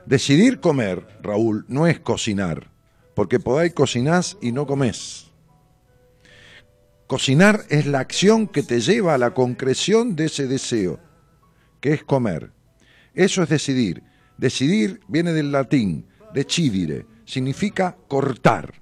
Decidir 0.06 0.60
comer, 0.60 1.06
Raúl, 1.20 1.66
no 1.68 1.86
es 1.86 2.00
cocinar, 2.00 2.70
porque 3.14 3.38
podáis 3.38 3.74
cocinás 3.74 4.38
y 4.40 4.52
no 4.52 4.66
comés. 4.66 5.27
Cocinar 7.08 7.64
es 7.70 7.86
la 7.86 8.00
acción 8.00 8.46
que 8.46 8.62
te 8.62 8.80
lleva 8.82 9.14
a 9.14 9.18
la 9.18 9.32
concreción 9.32 10.14
de 10.14 10.26
ese 10.26 10.46
deseo 10.46 11.00
que 11.80 11.94
es 11.94 12.04
comer. 12.04 12.52
Eso 13.14 13.42
es 13.42 13.48
decidir. 13.48 14.02
Decidir 14.36 15.00
viene 15.08 15.32
del 15.32 15.50
latín, 15.50 16.06
decidire, 16.34 17.06
significa 17.24 17.96
cortar. 18.08 18.74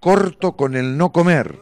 Corto 0.00 0.56
con 0.56 0.74
el 0.74 0.98
no 0.98 1.12
comer. 1.12 1.56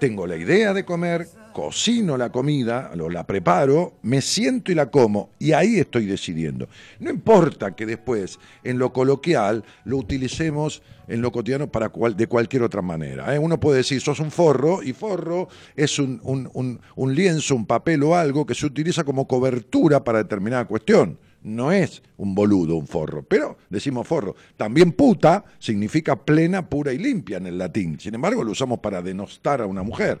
Tengo 0.00 0.26
la 0.26 0.36
idea 0.36 0.72
de 0.72 0.86
comer, 0.86 1.28
cocino 1.56 2.18
la 2.18 2.30
comida, 2.30 2.92
lo, 2.94 3.08
la 3.08 3.26
preparo, 3.26 3.94
me 4.02 4.20
siento 4.20 4.70
y 4.70 4.74
la 4.74 4.90
como, 4.90 5.30
y 5.38 5.52
ahí 5.52 5.78
estoy 5.78 6.04
decidiendo. 6.04 6.68
No 7.00 7.08
importa 7.08 7.74
que 7.74 7.86
después, 7.86 8.38
en 8.62 8.78
lo 8.78 8.92
coloquial, 8.92 9.64
lo 9.86 9.96
utilicemos 9.96 10.82
en 11.08 11.22
lo 11.22 11.32
cotidiano 11.32 11.72
para 11.72 11.88
cual, 11.88 12.14
de 12.14 12.26
cualquier 12.26 12.62
otra 12.62 12.82
manera. 12.82 13.34
¿eh? 13.34 13.38
Uno 13.38 13.58
puede 13.58 13.78
decir, 13.78 14.02
sos 14.02 14.20
un 14.20 14.30
forro, 14.30 14.82
y 14.82 14.92
forro 14.92 15.48
es 15.74 15.98
un, 15.98 16.20
un, 16.22 17.14
lienzo, 17.14 17.54
un 17.54 17.64
papel 17.64 18.02
o 18.02 18.14
algo 18.14 18.44
que 18.44 18.54
se 18.54 18.66
utiliza 18.66 19.02
como 19.04 19.26
cobertura 19.26 20.04
para 20.04 20.18
determinada 20.18 20.66
cuestión. 20.66 21.18
no 21.42 21.72
es 21.72 22.02
un 22.18 22.34
boludo, 22.34 22.76
un 22.76 22.86
forro, 22.86 23.22
pero 23.22 23.56
decimos 23.70 24.06
forro. 24.06 24.36
También 24.58 24.92
puta 24.92 25.42
significa 25.58 26.16
plena, 26.16 26.68
pura 26.68 26.92
y 26.92 26.98
limpia 26.98 27.38
en 27.38 27.46
el 27.46 27.56
latín. 27.56 27.98
Sin 27.98 28.14
embargo, 28.14 28.44
lo 28.44 28.50
usamos 28.50 28.80
para 28.80 29.00
denostar 29.00 29.62
a 29.62 29.66
una 29.66 29.82
mujer. 29.82 30.20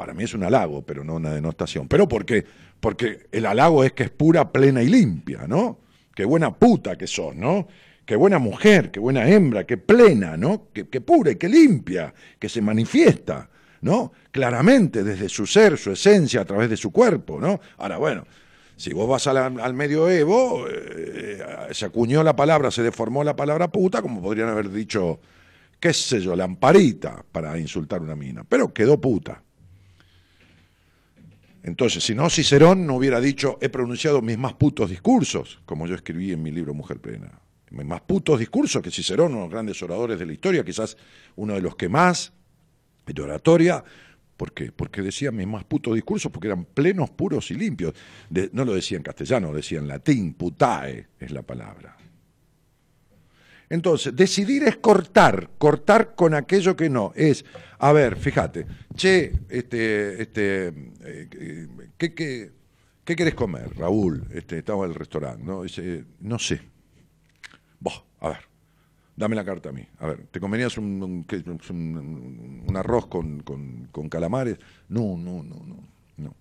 Para 0.00 0.14
mí 0.14 0.24
es 0.24 0.32
un 0.32 0.42
halago, 0.42 0.80
pero 0.80 1.04
no 1.04 1.16
una 1.16 1.30
denostación. 1.30 1.86
¿Pero 1.86 2.08
por 2.08 2.24
qué? 2.24 2.42
Porque 2.80 3.26
el 3.30 3.44
halago 3.44 3.84
es 3.84 3.92
que 3.92 4.04
es 4.04 4.10
pura, 4.10 4.50
plena 4.50 4.82
y 4.82 4.88
limpia, 4.88 5.46
¿no? 5.46 5.80
Qué 6.14 6.24
buena 6.24 6.54
puta 6.54 6.96
que 6.96 7.06
sos, 7.06 7.36
¿no? 7.36 7.68
Qué 8.06 8.16
buena 8.16 8.38
mujer, 8.38 8.90
qué 8.90 8.98
buena 8.98 9.28
hembra, 9.28 9.66
qué 9.66 9.76
plena, 9.76 10.38
¿no? 10.38 10.68
Qué, 10.72 11.02
pura 11.02 11.32
y 11.32 11.36
qué 11.36 11.50
limpia, 11.50 12.14
que 12.38 12.48
se 12.48 12.62
manifiesta, 12.62 13.50
¿no? 13.82 14.12
Claramente 14.30 15.04
desde 15.04 15.28
su 15.28 15.46
ser, 15.46 15.76
su 15.76 15.90
esencia, 15.90 16.40
a 16.40 16.44
través 16.46 16.70
de 16.70 16.78
su 16.78 16.90
cuerpo, 16.90 17.38
¿no? 17.38 17.60
Ahora, 17.76 17.98
bueno, 17.98 18.24
si 18.76 18.94
vos 18.94 19.06
vas 19.06 19.26
al, 19.26 19.74
medioevo, 19.74 20.64
eh, 20.66 21.42
se 21.72 21.84
acuñó 21.84 22.22
la 22.22 22.34
palabra, 22.34 22.70
se 22.70 22.82
deformó 22.82 23.22
la 23.22 23.36
palabra 23.36 23.70
puta, 23.70 24.00
como 24.00 24.22
podrían 24.22 24.48
haber 24.48 24.70
dicho, 24.70 25.20
qué 25.78 25.92
sé 25.92 26.22
yo, 26.22 26.34
lamparita 26.34 27.22
para 27.30 27.58
insultar 27.58 28.00
una 28.00 28.16
mina, 28.16 28.44
pero 28.48 28.72
quedó 28.72 28.98
puta. 28.98 29.42
Entonces, 31.62 32.02
si 32.02 32.14
no, 32.14 32.30
Cicerón 32.30 32.86
no 32.86 32.96
hubiera 32.96 33.20
dicho, 33.20 33.58
he 33.60 33.68
pronunciado 33.68 34.22
mis 34.22 34.38
más 34.38 34.54
putos 34.54 34.88
discursos, 34.88 35.60
como 35.66 35.86
yo 35.86 35.94
escribí 35.94 36.32
en 36.32 36.42
mi 36.42 36.50
libro 36.50 36.72
Mujer 36.72 37.00
Plena. 37.00 37.40
Mis 37.70 37.86
más 37.86 38.00
putos 38.00 38.38
discursos 38.38 38.82
que 38.82 38.90
Cicerón, 38.90 39.32
uno 39.32 39.36
de 39.36 39.42
los 39.44 39.52
grandes 39.52 39.82
oradores 39.82 40.18
de 40.18 40.26
la 40.26 40.32
historia, 40.32 40.64
quizás 40.64 40.96
uno 41.36 41.54
de 41.54 41.60
los 41.60 41.76
que 41.76 41.88
más, 41.88 42.32
de 43.06 43.22
oratoria, 43.22 43.84
¿por 44.36 44.52
qué? 44.52 44.72
Porque 44.72 45.02
decía 45.02 45.30
mis 45.30 45.46
más 45.46 45.64
putos 45.64 45.94
discursos, 45.94 46.32
porque 46.32 46.48
eran 46.48 46.64
plenos, 46.64 47.10
puros 47.10 47.50
y 47.50 47.54
limpios. 47.54 47.94
no 48.52 48.64
lo 48.64 48.74
decía 48.74 48.96
en 48.96 49.02
castellano, 49.02 49.50
lo 49.50 49.56
decía 49.56 49.78
en 49.78 49.88
latín, 49.88 50.34
putae 50.34 51.08
es 51.18 51.30
la 51.30 51.42
palabra. 51.42 51.99
Entonces, 53.70 54.16
decidir 54.16 54.64
es 54.64 54.76
cortar, 54.78 55.50
cortar 55.56 56.16
con 56.16 56.34
aquello 56.34 56.74
que 56.74 56.90
no. 56.90 57.12
Es, 57.14 57.44
a 57.78 57.92
ver, 57.92 58.16
fíjate, 58.16 58.66
che, 58.96 59.32
este, 59.48 60.20
este, 60.20 60.68
eh, 61.04 61.68
¿qué, 61.96 62.12
qué, 62.12 62.50
qué 63.04 63.14
querés 63.14 63.34
comer, 63.36 63.72
Raúl? 63.76 64.26
Este, 64.32 64.58
estaba 64.58 64.84
en 64.84 64.90
el 64.90 64.96
restaurante, 64.96 65.44
¿no? 65.44 65.62
Dice, 65.62 66.04
no 66.18 66.40
sé. 66.40 66.60
Vos, 67.78 68.02
a 68.18 68.30
ver, 68.30 68.40
dame 69.14 69.36
la 69.36 69.44
carta 69.44 69.68
a 69.68 69.72
mí. 69.72 69.86
A 70.00 70.08
ver, 70.08 70.26
¿te 70.32 70.40
convenías 70.40 70.76
un, 70.76 71.24
un, 72.66 72.76
arroz 72.76 73.06
con, 73.06 73.40
con, 73.44 74.08
calamares? 74.08 74.58
No, 74.88 75.16
no, 75.16 75.44
no, 75.44 75.64
no, 75.64 75.88
no. 76.16 76.34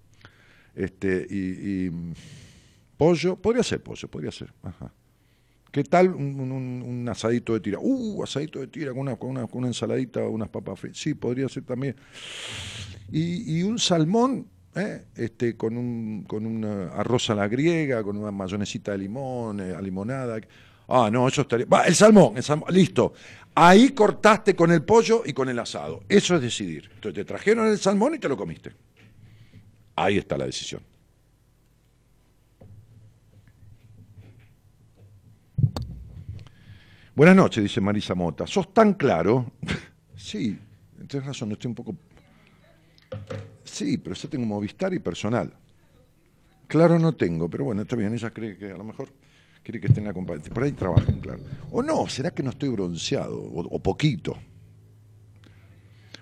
Este, 0.73 1.27
y, 1.29 1.85
y 1.85 1.91
pollo, 2.97 3.35
podría 3.35 3.61
ser 3.61 3.83
pollo, 3.83 4.07
podría 4.07 4.31
ser. 4.31 4.51
Ajá. 4.63 4.91
¿Qué 5.71 5.83
tal 5.83 6.09
un, 6.09 7.07
asadito 7.09 7.53
de 7.53 7.59
tira? 7.59 7.77
Uh, 7.79 8.23
asadito 8.23 8.59
de 8.59 8.67
tira 8.67 8.91
con 8.91 9.01
una, 9.01 9.15
con 9.17 9.29
una, 9.29 9.47
con 9.47 9.59
una 9.59 9.67
ensaladita, 9.67 10.21
unas 10.21 10.49
papas 10.49 10.79
fritas. 10.79 10.99
Sí, 10.99 11.13
podría 11.13 11.47
ser 11.47 11.63
también. 11.63 11.95
Y, 13.11 13.61
un 13.63 13.77
salmón, 13.79 14.47
¿eh? 14.75 15.05
este, 15.15 15.55
con 15.55 15.77
un 15.77 16.23
con 16.27 16.45
una 16.45 16.89
arroz 16.89 17.29
a 17.29 17.35
la 17.35 17.47
griega, 17.47 18.03
con 18.03 18.17
una 18.17 18.31
mayonesita 18.31 18.91
de 18.91 18.99
limón, 18.99 19.59
eh, 19.59 19.75
a 19.75 19.81
limonada. 19.81 20.39
Ah, 20.87 21.09
no, 21.11 21.27
eso 21.27 21.41
estaría. 21.41 21.65
Va, 21.67 21.83
el 21.83 21.95
salmón, 21.95 22.37
el 22.37 22.43
salmón, 22.43 22.73
listo. 22.73 23.13
Ahí 23.53 23.89
cortaste 23.89 24.55
con 24.55 24.71
el 24.71 24.83
pollo 24.83 25.23
y 25.25 25.33
con 25.33 25.49
el 25.49 25.59
asado. 25.59 26.03
Eso 26.09 26.35
es 26.35 26.41
decidir. 26.41 26.89
Entonces 26.95 27.13
te 27.13 27.25
trajeron 27.25 27.67
el 27.67 27.77
salmón 27.77 28.15
y 28.15 28.19
te 28.19 28.27
lo 28.27 28.37
comiste. 28.37 28.71
Ahí 29.95 30.17
está 30.17 30.37
la 30.37 30.45
decisión. 30.45 30.81
Buenas 37.19 37.35
noches, 37.35 37.61
dice 37.61 37.81
Marisa 37.81 38.15
Mota. 38.15 38.47
¿Sos 38.47 38.73
tan 38.73 38.93
claro? 38.93 39.51
sí, 40.15 40.57
tienes 41.05 41.27
razón, 41.27 41.51
estoy 41.51 41.67
un 41.67 41.75
poco... 41.75 41.93
Sí, 43.61 43.97
pero 43.97 44.15
yo 44.15 44.29
tengo 44.29 44.45
Movistar 44.45 44.93
y 44.93 44.99
personal. 44.99 45.51
Claro 46.65 46.97
no 46.97 47.13
tengo, 47.15 47.49
pero 47.49 47.65
bueno, 47.65 47.81
está 47.81 47.97
bien, 47.97 48.13
ella 48.13 48.29
cree 48.29 48.57
que 48.57 48.71
a 48.71 48.77
lo 48.77 48.85
mejor 48.85 49.09
quiere 49.61 49.81
que 49.81 49.87
esté 49.87 49.99
en 49.99 50.05
la 50.05 50.13
compañía. 50.13 50.45
Por 50.49 50.63
ahí 50.63 50.71
trabajan, 50.71 51.19
claro. 51.19 51.41
O 51.71 51.83
no, 51.83 52.07
será 52.07 52.31
que 52.31 52.41
no 52.41 52.51
estoy 52.51 52.69
bronceado, 52.69 53.37
o, 53.37 53.79
poquito. 53.79 54.37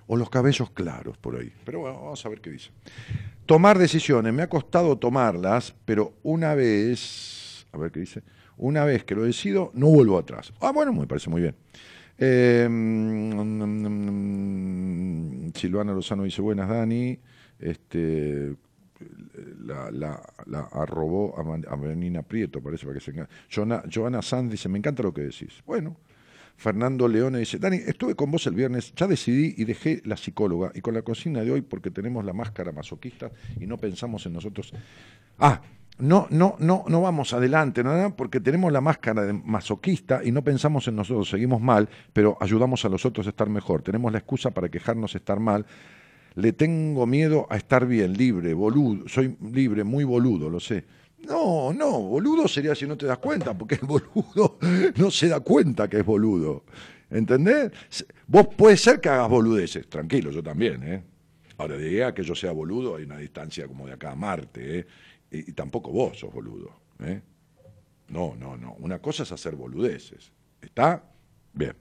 O 0.07 0.17
los 0.17 0.31
cabellos 0.31 0.71
claros 0.71 1.15
por 1.19 1.35
ahí. 1.35 1.53
Pero 1.63 1.81
bueno, 1.81 2.01
vamos 2.01 2.25
a 2.25 2.29
ver 2.29 2.41
qué 2.41 2.49
dice. 2.49 2.71
Tomar 3.45 3.77
decisiones. 3.77 4.33
Me 4.33 4.41
ha 4.41 4.49
costado 4.49 4.97
tomarlas, 4.97 5.75
pero 5.85 6.15
una 6.23 6.55
vez... 6.55 7.67
A 7.71 7.77
ver 7.77 7.91
qué 7.91 7.99
dice 7.99 8.23
una 8.57 8.85
vez 8.85 9.03
que 9.03 9.15
lo 9.15 9.23
decido, 9.23 9.71
no 9.73 9.87
vuelvo 9.87 10.17
atrás. 10.17 10.53
Ah, 10.61 10.71
bueno, 10.71 10.93
me 10.93 11.07
parece 11.07 11.29
muy 11.29 11.41
bien. 11.41 11.55
Eh, 12.17 12.67
Silvana 15.55 15.93
Lozano 15.93 16.23
dice, 16.23 16.41
buenas 16.41 16.69
Dani. 16.69 17.17
Este, 17.59 18.55
la 19.63 20.67
arrobó 20.71 21.35
a, 21.37 21.75
Benina 21.75 22.21
Prieto, 22.23 22.61
parece 22.61 22.85
para 22.85 22.99
que 22.99 23.03
se 23.03 23.27
Joana, 23.53 23.83
Joana 23.93 24.21
Sanz 24.21 24.51
dice, 24.51 24.69
me 24.69 24.77
encanta 24.77 25.03
lo 25.03 25.13
que 25.13 25.21
decís. 25.21 25.61
Bueno, 25.65 25.97
Fernando 26.55 27.07
Leone 27.07 27.39
dice, 27.39 27.59
Dani, 27.59 27.77
estuve 27.77 28.15
con 28.15 28.31
vos 28.31 28.47
el 28.47 28.55
viernes, 28.55 28.93
ya 28.95 29.07
decidí 29.07 29.53
y 29.57 29.65
dejé 29.65 30.01
la 30.05 30.17
psicóloga 30.17 30.71
y 30.73 30.81
con 30.81 30.93
la 30.93 31.03
cocina 31.03 31.41
de 31.41 31.51
hoy 31.51 31.61
porque 31.61 31.91
tenemos 31.91 32.25
la 32.25 32.33
máscara 32.33 32.71
masoquista 32.71 33.31
y 33.59 33.67
no 33.67 33.77
pensamos 33.77 34.25
en 34.25 34.33
nosotros. 34.33 34.73
Ah, 35.37 35.61
no, 35.99 36.27
no, 36.29 36.55
no, 36.59 36.85
no 36.87 37.01
vamos 37.01 37.33
adelante, 37.33 37.83
¿no? 37.83 38.15
porque 38.15 38.39
tenemos 38.39 38.71
la 38.71 38.81
máscara 38.81 39.23
de 39.23 39.33
masoquista 39.33 40.21
y 40.23 40.31
no 40.31 40.43
pensamos 40.43 40.87
en 40.87 40.95
nosotros, 40.95 41.29
seguimos 41.29 41.59
mal, 41.59 41.89
pero 42.13 42.37
ayudamos 42.39 42.85
a 42.85 42.89
los 42.89 43.05
otros 43.05 43.25
a 43.25 43.29
estar 43.29 43.49
mejor. 43.49 43.81
Tenemos 43.81 44.11
la 44.11 44.19
excusa 44.19 44.51
para 44.51 44.69
quejarnos 44.69 45.15
estar 45.15 45.39
mal. 45.39 45.65
Le 46.35 46.53
tengo 46.53 47.07
miedo 47.07 47.47
a 47.49 47.57
estar 47.57 47.87
bien, 47.87 48.13
libre, 48.13 48.53
boludo. 48.53 49.07
Soy 49.07 49.35
libre, 49.51 49.83
muy 49.83 50.03
boludo, 50.03 50.49
lo 50.49 50.59
sé. 50.59 50.85
No, 51.27 51.73
no, 51.73 51.99
boludo 51.99 52.47
sería 52.47 52.75
si 52.75 52.85
no 52.85 52.95
te 52.95 53.07
das 53.07 53.17
cuenta, 53.17 53.57
porque 53.57 53.75
el 53.75 53.87
boludo 53.87 54.59
no 54.97 55.09
se 55.09 55.27
da 55.29 55.39
cuenta 55.39 55.87
que 55.87 55.97
es 55.97 56.05
boludo. 56.05 56.63
¿Entendés? 57.09 57.71
Vos 58.27 58.49
puede 58.55 58.77
ser 58.77 59.01
que 59.01 59.09
hagas 59.09 59.29
boludeces, 59.29 59.87
tranquilo, 59.87 60.29
yo 60.29 60.43
también, 60.43 60.83
¿eh? 60.83 61.03
Ahora, 61.57 61.75
de 61.75 62.13
que 62.13 62.21
yo 62.21 62.35
sea 62.35 62.51
boludo 62.51 62.97
hay 62.97 63.03
una 63.05 63.17
distancia 63.17 63.65
como 63.67 63.87
de 63.87 63.93
acá 63.93 64.11
a 64.11 64.15
Marte, 64.15 64.79
¿eh? 64.79 64.87
Y, 65.45 65.53
tampoco 65.53 65.91
vos 65.91 66.19
sos 66.19 66.33
boludo. 66.33 66.71
¿eh? 66.99 67.21
No, 68.09 68.35
no, 68.35 68.57
no. 68.57 68.73
Una 68.79 68.99
cosa 68.99 69.23
es 69.23 69.31
hacer 69.31 69.55
boludeces. 69.55 70.31
¿Está? 70.61 71.03
Bien. 71.53 71.75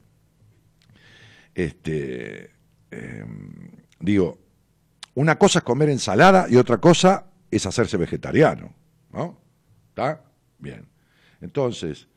Este, 1.54 2.50
em, 2.90 3.70
digo, 4.00 4.38
una 5.14 5.38
cosa 5.38 5.60
es 5.60 5.64
comer 5.64 5.90
ensalada 5.90 6.46
y 6.48 6.56
otra 6.56 6.78
cosa 6.78 7.30
es 7.50 7.64
hacerse 7.66 7.96
vegetariano. 7.96 8.74
¿No? 9.12 9.40
¿Está? 9.88 10.22
Bien. 10.58 10.86
Entonces, 11.40 12.08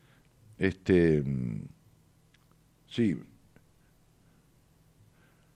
este, 0.57 1.17
em, 1.17 1.67
sí, 2.87 3.17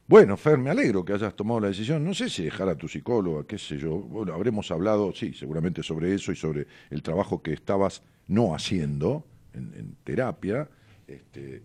bueno, 0.06 0.36
Fer, 0.36 0.58
me 0.58 0.70
alegro 0.70 1.06
que 1.06 1.14
hayas 1.14 1.34
tomado 1.36 1.62
la 1.62 1.68
decisión. 1.70 2.04
No 2.04 2.14
sé 2.14 2.30
si 2.30 2.44
dejar 2.44 2.68
a 2.68 2.76
tu 2.76 2.90
psicóloga, 2.90 3.46
qué 3.48 3.58
sé 3.58 3.78
yo. 3.78 4.00
Bueno, 4.00 4.34
habremos 4.34 4.70
hablado, 4.70 5.14
sí, 5.14 5.34
seguramente 5.34 5.82
sobre 5.82 6.14
eso 6.14 6.32
y 6.32 6.36
sobre 6.36 6.68
el 6.90 7.02
trabajo 7.02 7.42
que 7.42 7.54
estabas 7.54 8.04
no 8.28 8.54
haciendo 8.54 9.26
en, 9.54 9.96
terapia. 10.04 10.68
Este, 11.08 11.64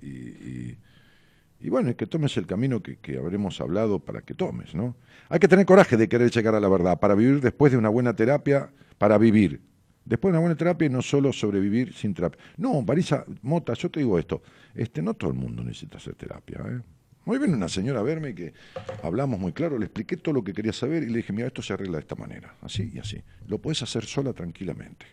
y, 1.60 1.68
bueno, 1.68 1.90
es 1.90 1.96
que 1.96 2.06
tomes 2.06 2.36
el 2.36 2.46
camino 2.46 2.80
que, 2.80 2.98
que, 2.98 3.18
habremos 3.18 3.60
hablado 3.60 3.98
para 3.98 4.22
que 4.22 4.34
tomes, 4.34 4.72
¿no? 4.72 4.94
Hay 5.28 5.40
que 5.40 5.48
tener 5.48 5.66
coraje 5.66 5.96
de 5.96 6.08
querer 6.08 6.30
llegar 6.30 6.54
a 6.54 6.60
la 6.60 6.68
verdad, 6.68 7.00
para 7.00 7.16
vivir 7.16 7.40
después 7.40 7.72
de 7.72 7.78
una 7.78 7.88
buena 7.88 8.14
terapia, 8.14 8.70
para 8.98 9.18
vivir. 9.18 9.60
Después 10.04 10.30
de 10.30 10.38
una 10.38 10.40
buena 10.40 10.56
terapia 10.56 10.86
y 10.86 10.90
no 10.90 11.02
solo 11.02 11.32
sobrevivir 11.32 11.92
sin 11.92 12.14
terapia. 12.14 12.40
No, 12.56 12.80
Marisa 12.82 13.24
Mota, 13.42 13.74
yo 13.74 13.90
te 13.90 14.00
digo 14.00 14.16
esto, 14.16 14.42
este, 14.74 15.02
no 15.02 15.14
todo 15.14 15.30
el 15.30 15.36
mundo 15.36 15.64
necesita 15.64 15.98
hacer 15.98 16.14
terapia, 16.14 16.60
¿eh? 16.66 16.80
Muy 17.28 17.38
bien, 17.38 17.52
una 17.52 17.68
señora 17.68 18.00
a 18.00 18.02
verme 18.02 18.34
que 18.34 18.54
hablamos 19.02 19.38
muy 19.38 19.52
claro, 19.52 19.76
le 19.76 19.84
expliqué 19.84 20.16
todo 20.16 20.36
lo 20.36 20.42
que 20.42 20.54
quería 20.54 20.72
saber 20.72 21.02
y 21.02 21.10
le 21.10 21.18
dije, 21.18 21.30
mira, 21.34 21.48
esto 21.48 21.60
se 21.60 21.74
arregla 21.74 21.98
de 21.98 22.00
esta 22.00 22.14
manera, 22.14 22.54
así 22.62 22.90
y 22.94 22.98
así. 22.98 23.22
Lo 23.46 23.58
puedes 23.58 23.82
hacer 23.82 24.06
sola 24.06 24.32
tranquilamente. 24.32 25.04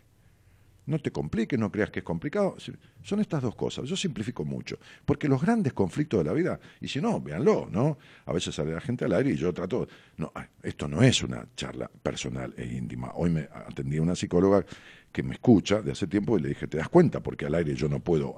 No 0.86 0.98
te 0.98 1.12
compliques, 1.12 1.60
no 1.60 1.70
creas 1.70 1.90
que 1.90 2.00
es 2.00 2.06
complicado. 2.06 2.56
Son 3.04 3.20
estas 3.20 3.42
dos 3.42 3.54
cosas. 3.56 3.84
Yo 3.90 3.98
simplifico 3.98 4.46
mucho. 4.46 4.80
Porque 5.04 5.28
los 5.28 5.42
grandes 5.42 5.74
conflictos 5.74 6.20
de 6.20 6.24
la 6.24 6.32
vida, 6.32 6.58
y 6.80 6.88
si 6.88 7.02
no, 7.02 7.20
véanlo, 7.20 7.68
¿no? 7.70 7.98
A 8.28 8.32
veces 8.32 8.56
sale 8.56 8.72
la 8.72 8.80
gente 8.80 9.04
al 9.04 9.12
aire 9.12 9.32
y 9.32 9.36
yo 9.36 9.54
trato. 9.54 9.86
No, 10.16 10.32
esto 10.64 10.88
no 10.88 11.02
es 11.02 11.22
una 11.22 11.46
charla 11.58 11.92
personal 12.02 12.54
e 12.56 12.66
íntima. 12.66 13.12
Hoy 13.16 13.30
me 13.30 13.42
atendí 13.42 13.98
a 13.98 14.02
una 14.02 14.16
psicóloga 14.16 14.66
que 15.12 15.22
me 15.22 15.34
escucha 15.34 15.82
de 15.82 15.92
hace 15.92 16.08
tiempo 16.08 16.38
y 16.38 16.44
le 16.44 16.48
dije, 16.48 16.66
¿te 16.68 16.78
das 16.78 16.88
cuenta? 16.88 17.20
Porque 17.20 17.46
al 17.46 17.56
aire 17.56 17.76
yo 17.76 17.90
no 17.90 18.00
puedo 18.00 18.34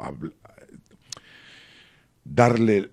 darle 2.23 2.89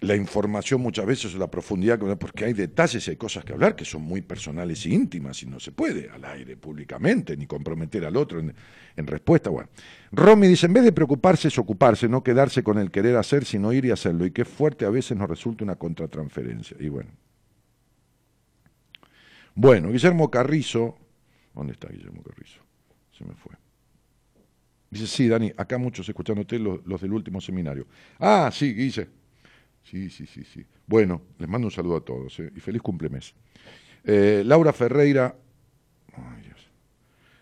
la 0.00 0.14
información 0.14 0.80
muchas 0.80 1.06
veces 1.06 1.34
o 1.34 1.38
la 1.38 1.50
profundidad, 1.50 1.98
porque 2.18 2.44
hay 2.44 2.52
detalles 2.52 3.06
y 3.06 3.10
hay 3.10 3.16
cosas 3.16 3.44
que 3.44 3.52
hablar 3.52 3.74
que 3.74 3.84
son 3.84 4.02
muy 4.02 4.22
personales 4.22 4.86
e 4.86 4.90
íntimas 4.90 5.42
y 5.42 5.46
no 5.46 5.58
se 5.58 5.72
puede 5.72 6.08
al 6.08 6.24
aire 6.24 6.56
públicamente 6.56 7.36
ni 7.36 7.46
comprometer 7.46 8.04
al 8.04 8.16
otro 8.16 8.38
en, 8.38 8.54
respuesta. 9.06 9.50
Bueno, 9.50 9.68
Romy 10.12 10.46
dice, 10.46 10.66
en 10.66 10.72
vez 10.72 10.84
de 10.84 10.92
preocuparse 10.92 11.48
es 11.48 11.58
ocuparse, 11.58 12.08
no 12.08 12.22
quedarse 12.22 12.62
con 12.62 12.78
el 12.78 12.90
querer 12.90 13.16
hacer, 13.16 13.44
sino 13.44 13.72
ir 13.72 13.84
y 13.86 13.90
hacerlo. 13.90 14.24
Y 14.24 14.30
que 14.30 14.44
fuerte 14.44 14.84
a 14.84 14.90
veces 14.90 15.16
nos 15.16 15.28
resulta 15.28 15.64
una 15.64 15.76
contratransferencia. 15.76 16.76
Y 16.78 16.88
bueno. 16.88 17.10
Bueno, 19.54 19.90
Guillermo 19.90 20.30
Carrizo, 20.30 20.96
¿dónde 21.54 21.72
está 21.72 21.88
Guillermo 21.88 22.22
Carrizo? 22.22 22.60
Se 23.16 23.24
me 23.24 23.34
fue. 23.34 23.52
Dice, 24.90 25.06
sí, 25.06 25.28
Dani, 25.28 25.52
acá 25.56 25.76
muchos 25.76 26.08
escuchándote 26.08 26.58
los, 26.58 26.86
los 26.86 27.00
del 27.00 27.12
último 27.12 27.40
seminario. 27.40 27.86
Ah, 28.20 28.50
sí, 28.52 28.72
Guille. 28.74 29.08
Sí, 29.90 30.10
sí, 30.10 30.26
sí, 30.26 30.44
sí. 30.44 30.66
Bueno, 30.86 31.22
les 31.38 31.48
mando 31.48 31.66
un 31.66 31.70
saludo 31.70 31.96
a 31.96 32.00
todos 32.02 32.38
¿eh? 32.40 32.52
y 32.54 32.60
feliz 32.60 32.82
cumplemes. 32.82 33.34
Eh, 34.04 34.42
Laura 34.44 34.72
Ferreira, 34.74 35.34
ay 36.14 36.42
Dios, 36.42 36.70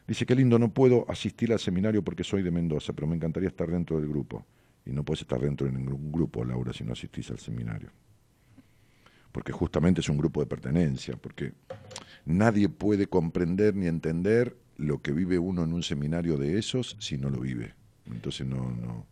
dice 0.07 0.25
que 0.25 0.35
lindo, 0.37 0.57
no 0.57 0.73
puedo 0.73 1.11
asistir 1.11 1.53
al 1.53 1.59
seminario 1.59 2.05
porque 2.05 2.23
soy 2.23 2.43
de 2.43 2.53
Mendoza, 2.53 2.93
pero 2.93 3.09
me 3.09 3.17
encantaría 3.17 3.49
estar 3.49 3.69
dentro 3.69 3.99
del 3.99 4.09
grupo. 4.09 4.47
Y 4.85 4.93
no 4.93 5.03
puedes 5.03 5.23
estar 5.23 5.41
dentro 5.41 5.67
de 5.67 5.73
ningún 5.73 6.13
grupo, 6.13 6.45
Laura, 6.45 6.73
si 6.73 6.85
no 6.85 6.93
asistís 6.93 7.31
al 7.33 7.41
seminario. 7.41 7.91
Porque 9.33 9.51
justamente 9.51 10.01
es 10.01 10.09
un 10.09 10.17
grupo 10.17 10.39
de 10.39 10.47
pertenencia, 10.47 11.17
porque 11.17 11.53
nadie 12.25 12.69
puede 12.69 13.09
comprender 13.09 13.75
ni 13.75 13.89
entender 13.89 14.57
lo 14.77 15.03
que 15.03 15.11
vive 15.11 15.41
uno 15.41 15.65
en 15.65 15.73
un 15.73 15.83
seminario 15.83 16.37
de 16.37 16.59
esos 16.59 16.97
si 17.01 17.19
no 17.19 17.29
lo 17.29 17.41
vive. 17.41 17.75
Entonces 18.07 18.47
no, 18.47 18.71
no, 18.71 19.07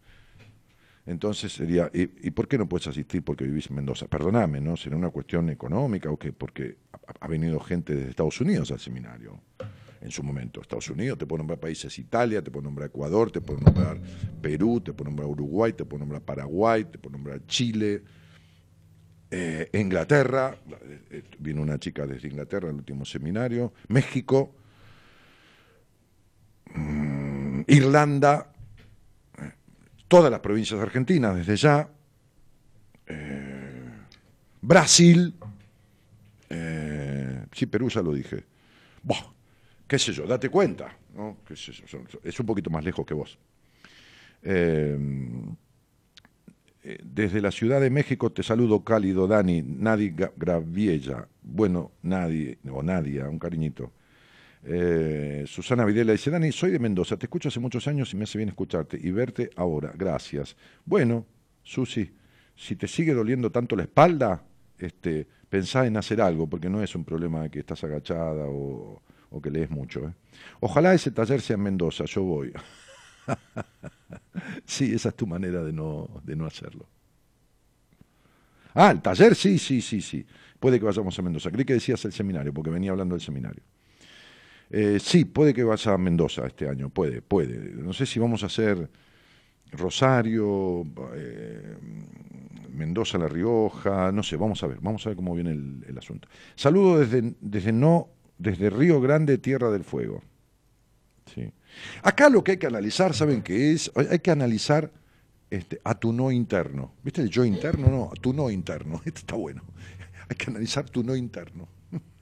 entonces 1.07 1.53
sería, 1.53 1.91
¿y, 1.93 2.31
por 2.31 2.49
qué 2.49 2.57
no 2.57 2.67
puedes 2.67 2.87
asistir 2.87 3.23
porque 3.23 3.45
vivís 3.45 3.69
en 3.69 3.77
Mendoza? 3.77 4.07
Perdóname, 4.07 4.61
¿no? 4.61 4.75
¿Será 4.77 4.97
una 4.97 5.11
cuestión 5.11 5.51
económica 5.51 6.11
o 6.11 6.19
qué? 6.19 6.33
Porque 6.33 6.79
ha, 7.21 7.29
venido 7.29 7.61
gente 7.61 7.95
desde 7.95 8.11
Estados 8.11 8.41
Unidos 8.41 8.71
al 8.71 8.81
seminario 8.81 9.39
en 10.01 10.11
su 10.11 10.23
momento. 10.23 10.63
Estados 10.63 10.89
Unidos, 10.89 11.19
te 11.19 11.27
puedo 11.27 11.39
nombrar 11.39 11.61
países 11.61 11.99
Italia, 11.99 12.43
te 12.43 12.51
puedo 12.51 12.65
nombrar 12.65 12.89
Ecuador, 12.89 13.31
te 13.31 13.43
puedo 13.43 13.61
nombrar 13.61 14.01
Perú, 14.41 14.81
te 14.81 14.95
puedo 14.95 15.11
nombrar 15.11 15.29
Uruguay, 15.29 15.75
te 15.75 15.85
puedo 15.85 16.01
nombrar 16.01 16.23
Paraguay, 16.23 16.85
te 16.85 16.99
puedo 16.99 17.19
nombrar 17.19 17.45
Chile, 17.47 18.03
eh, 19.31 19.69
Inglaterra, 19.75 20.57
eh, 20.71 21.01
eh, 21.11 21.23
vino 21.39 21.61
una 21.61 21.79
chica 21.79 22.07
desde 22.07 22.29
Inglaterra 22.29 22.71
al 22.71 22.77
último 22.77 23.05
seminario, 23.05 23.75
México, 23.89 24.55
mm, 26.75 27.63
Irlanda, 27.67 28.54
todas 30.09 30.31
las 30.31 30.41
provincias 30.41 30.81
argentinas 30.81 31.37
desde 31.37 31.57
ya, 31.57 31.89
eh, 33.07 33.91
Brasil, 34.61 35.35
eh, 36.49 37.45
sí, 37.53 37.67
Perú 37.67 37.89
ya 37.89 38.03
lo 38.03 38.13
dije, 38.13 38.45
qué 39.87 39.99
sé 39.99 40.13
yo, 40.13 40.27
date 40.27 40.49
cuenta, 40.49 40.97
¿no? 41.15 41.37
es 42.23 42.41
un 42.41 42.47
poquito 42.47 42.71
más 42.71 42.85
lejos 42.85 43.05
que 43.07 43.15
vos. 43.15 43.39
Eh, 46.87 46.99
desde 47.03 47.41
la 47.41 47.51
Ciudad 47.51 47.81
de 47.81 47.89
México 47.89 48.31
te 48.31 48.43
saludo 48.43 48.85
cálido, 48.85 49.27
Dani, 49.27 49.63
Nadie 49.63 50.15
Graviella, 50.37 51.27
bueno, 51.43 51.93
nadie, 52.03 52.59
o 52.71 52.83
Nadia, 52.83 53.29
un 53.29 53.39
cariñito. 53.39 53.93
Eh, 54.67 55.45
Susana 55.47 55.85
Videla 55.85 56.13
dice, 56.13 56.31
Dani, 56.31 56.51
soy 56.51 56.71
de 56.71 56.79
Mendoza, 56.79 57.19
te 57.19 57.27
escucho 57.27 57.49
hace 57.49 57.61
muchos 57.61 57.87
años 57.87 58.13
y 58.15 58.17
me 58.17 58.25
hace 58.25 58.39
bien 58.39 58.49
escucharte 58.49 58.99
y 59.01 59.11
verte 59.11 59.51
ahora, 59.57 59.93
gracias. 59.95 60.57
Bueno, 60.87 61.27
Susi, 61.63 62.11
si 62.57 62.77
te 62.77 62.89
sigue 62.89 63.13
doliendo 63.13 63.51
tanto 63.51 63.77
la 63.77 63.83
espalda, 63.83 64.43
este, 64.79 65.27
pensá 65.49 65.87
en 65.87 65.97
hacer 65.97 66.21
algo, 66.21 66.49
porque 66.49 66.71
no 66.71 66.83
es 66.83 66.95
un 66.95 67.05
problema 67.05 67.43
de 67.43 67.51
que 67.51 67.61
estás 67.61 67.85
agachada 67.85 68.47
o, 68.49 69.03
que 69.43 69.51
lees 69.51 69.69
mucho. 69.69 70.07
¿eh? 70.07 70.15
Ojalá 70.61 70.95
ese 70.95 71.11
taller 71.11 71.41
sea 71.41 71.55
en 71.55 71.63
Mendoza, 71.63 72.05
yo 72.05 72.23
voy. 72.23 72.53
sí, 74.65 74.95
esa 74.95 75.09
es 75.09 75.17
tu 75.17 75.27
manera 75.27 75.65
de 75.65 75.73
no, 75.73 76.09
de 76.23 76.37
no 76.37 76.47
hacerlo. 76.47 76.87
Ah, 78.75 78.93
el 78.93 79.03
taller, 79.03 79.35
sí, 79.35 79.59
sí, 79.59 79.81
sí, 79.81 80.01
sí. 80.01 80.25
Puede 80.61 80.79
que 80.79 80.85
vayamos 80.85 81.19
a 81.19 81.23
Mendoza. 81.23 81.51
Creí 81.51 81.65
que 81.65 81.75
decías 81.75 82.05
el 82.05 82.13
seminario, 82.13 82.55
porque 82.55 82.71
venía 82.71 82.93
hablando 82.93 83.17
del 83.17 83.23
seminario. 83.23 83.63
Eh, 84.77 84.99
sí, 84.99 85.25
puede 85.25 85.55
que 85.55 85.63
vaya 85.63 85.93
a 85.93 85.99
Mendoza 85.99 86.45
este 86.49 86.69
año, 86.69 86.89
puede, 86.89 87.23
puede. 87.23 87.57
No 87.77 87.93
sé 87.93 88.07
si 88.07 88.19
vamos 88.19 88.43
a 88.43 88.47
hacer 88.47 88.91
Rosario, 89.71 90.85
eh, 91.15 91.77
Mendoza, 92.73 93.17
La 93.17 93.29
Rioja, 93.29 94.11
no 94.11 94.25
sé, 94.25 94.35
vamos 94.35 94.65
a 94.65 94.67
ver, 94.67 94.79
vamos 94.81 95.07
a 95.07 95.11
ver 95.11 95.17
cómo 95.17 95.33
viene 95.33 95.53
el, 95.53 95.97
asunto. 95.97 96.27
Saludo 96.57 96.99
desde, 96.99 97.37
desde, 97.41 97.71
no, 97.71 98.09
desde 98.37 98.69
Río 98.69 99.01
Grande, 99.01 99.39
Tierra 99.39 99.71
del 99.71 99.85
Fuego. 99.85 100.25
Sí. 101.33 101.53
Acá 102.03 102.29
lo 102.29 102.43
que 102.43 102.53
hay 102.53 102.59
que 102.59 102.67
analizar, 102.67 103.15
¿saben 103.15 103.43
qué 103.43 103.71
es? 103.71 103.93
Hay 103.95 104.19
que 104.19 104.33
analizar 104.33 104.91
este, 105.51 105.81
a 105.85 105.95
tu 105.95 106.13
no 106.13 106.33
interno. 106.33 106.95
¿Viste 107.05 107.23
el 107.23 107.31
yo 107.31 107.45
interno? 107.45 107.87
No, 107.87 108.11
a 108.11 108.21
tu 108.21 108.33
no 108.33 108.51
interno. 108.51 109.01
Esto 109.05 109.21
está 109.21 109.37
bueno. 109.37 109.63
Hay 110.29 110.35
que 110.35 110.51
analizar 110.51 110.91
tu 110.91 111.05
no 111.05 111.15
interno. 111.15 111.69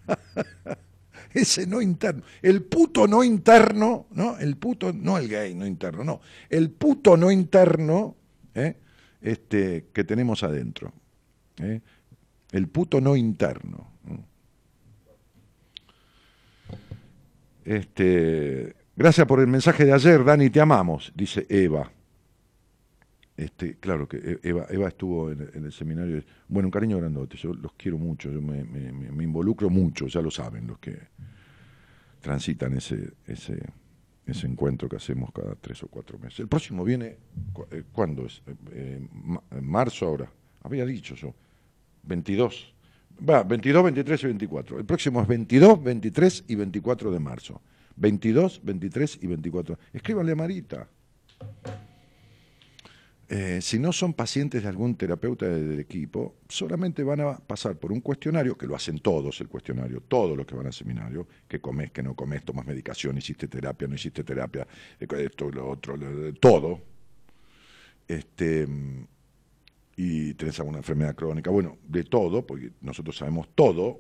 ese 1.35 1.67
no 1.67 1.81
interno. 1.81 2.23
El 2.41 2.63
puto 2.63 3.07
no 3.07 3.25
interno, 3.25 4.07
¿no? 4.13 4.39
El 4.39 4.57
puto, 4.57 4.93
no 4.93 5.19
el 5.19 5.29
gay 5.29 5.55
no 5.55 5.67
interno, 5.67 6.05
no. 6.05 6.21
El 6.49 6.71
puto 6.71 7.17
no 7.17 7.31
interno 7.31 8.17
¿eh? 8.55 8.77
este, 9.21 9.87
que 9.93 10.05
tenemos 10.05 10.43
adentro. 10.43 10.93
¿eh? 11.59 11.81
El 12.51 12.69
puto 12.69 13.01
no 13.01 13.17
interno. 13.17 13.91
Este, 17.65 18.75
gracias 18.97 19.27
por 19.27 19.41
el 19.41 19.47
mensaje 19.47 19.85
de 19.85 19.93
ayer, 19.93 20.25
Dani, 20.25 20.51
te 20.51 20.61
amamos, 20.61 21.13
dice 21.15 21.47
Eva. 21.49 21.91
Este, 23.37 23.77
claro 23.77 24.07
que 24.07 24.19
e-, 24.19 24.41
Eva, 24.43 24.89
estuvo 24.89 25.31
en, 25.31 25.51
el 25.55 25.73
seminario. 25.73 26.23
Bueno, 26.49 26.69
un 26.69 26.71
cariño 26.71 26.99
grandote, 26.99 27.37
yo 27.37 27.55
los 27.55 27.73
quiero 27.75 27.99
mucho, 27.99 28.31
yo 28.31 28.43
me, 28.43 28.61
involucro 29.25 29.71
mucho, 29.71 30.07
ya 30.07 30.21
lo 30.21 30.31
saben 30.31 30.67
los 30.67 30.79
que 30.79 30.99
transitan 32.21 32.75
ese, 32.75 33.15
ese, 33.27 33.59
ese 34.27 34.47
encuentro 34.47 34.89
que 34.89 34.97
hacemos 34.97 35.33
cada 35.33 35.55
tres 35.55 35.83
o 35.83 35.89
cuatro 35.89 36.19
meses. 36.19 36.41
El 36.41 36.49
próximo 36.49 36.85
viene, 36.85 37.17
eh, 37.71 37.83
¿cuándo 37.93 38.27
es? 38.27 38.43
Eh, 38.73 39.01
en 39.51 39.67
marzo 39.67 40.07
ahora, 40.07 40.31
había 40.63 40.85
dicho 40.85 41.15
yo, 41.15 41.35
22. 42.05 42.75
Va, 43.29 43.43
22, 43.43 43.85
23 43.85 44.23
y 44.23 44.27
24. 44.27 44.79
El 44.79 44.85
próximo 44.85 45.23
es 45.23 45.29
22, 45.29 45.83
23 45.83 46.45
y 46.49 46.55
24 46.55 47.11
de 47.11 47.21
marzo. 47.21 47.61
22, 47.97 48.61
23 48.65 49.19
y 49.23 49.27
24. 49.27 49.79
Escríbanle 49.93 50.33
a 50.33 50.37
Marita. 50.37 50.89
Eh, 53.35 53.63
si 53.63 53.79
no 53.79 53.95
son 53.95 54.13
pacientes 54.13 54.63
de 54.63 54.69
algún 54.69 54.95
terapeuta 54.95 55.49
del 55.49 55.81
equipo, 55.81 56.35
solamente 56.51 57.03
van 57.03 57.23
a 57.23 57.39
pasar 57.39 57.77
por 57.77 57.91
un 57.91 58.03
cuestionario, 58.03 58.59
que 58.59 58.67
lo 58.67 58.77
hacen 58.77 58.99
todos 58.99 59.41
el 59.41 59.49
cuestionario, 59.49 60.03
todos 60.03 60.37
los 60.37 60.45
que 60.45 60.55
van 60.55 60.67
al 60.67 60.75
seminario, 60.75 61.27
que 61.49 61.59
comes, 61.59 61.93
que 61.93 62.03
no 62.03 62.15
comes, 62.15 62.45
tomas 62.45 62.67
medicación, 62.67 63.17
hiciste 63.17 63.49
terapia, 63.49 63.89
no 63.89 63.95
hiciste 63.95 64.23
terapia, 64.23 64.67
esto, 65.01 65.51
lo 65.51 65.71
otro, 65.71 65.99
todo. 66.39 66.83
Este, 68.07 68.69
y 69.97 70.35
tenés 70.35 70.59
alguna 70.61 70.77
enfermedad 70.81 71.15
crónica, 71.15 71.51
bueno, 71.51 71.79
de 71.89 72.05
todo, 72.05 72.47
porque 72.47 72.73
nosotros 72.83 73.17
sabemos 73.17 73.49
todo, 73.55 73.99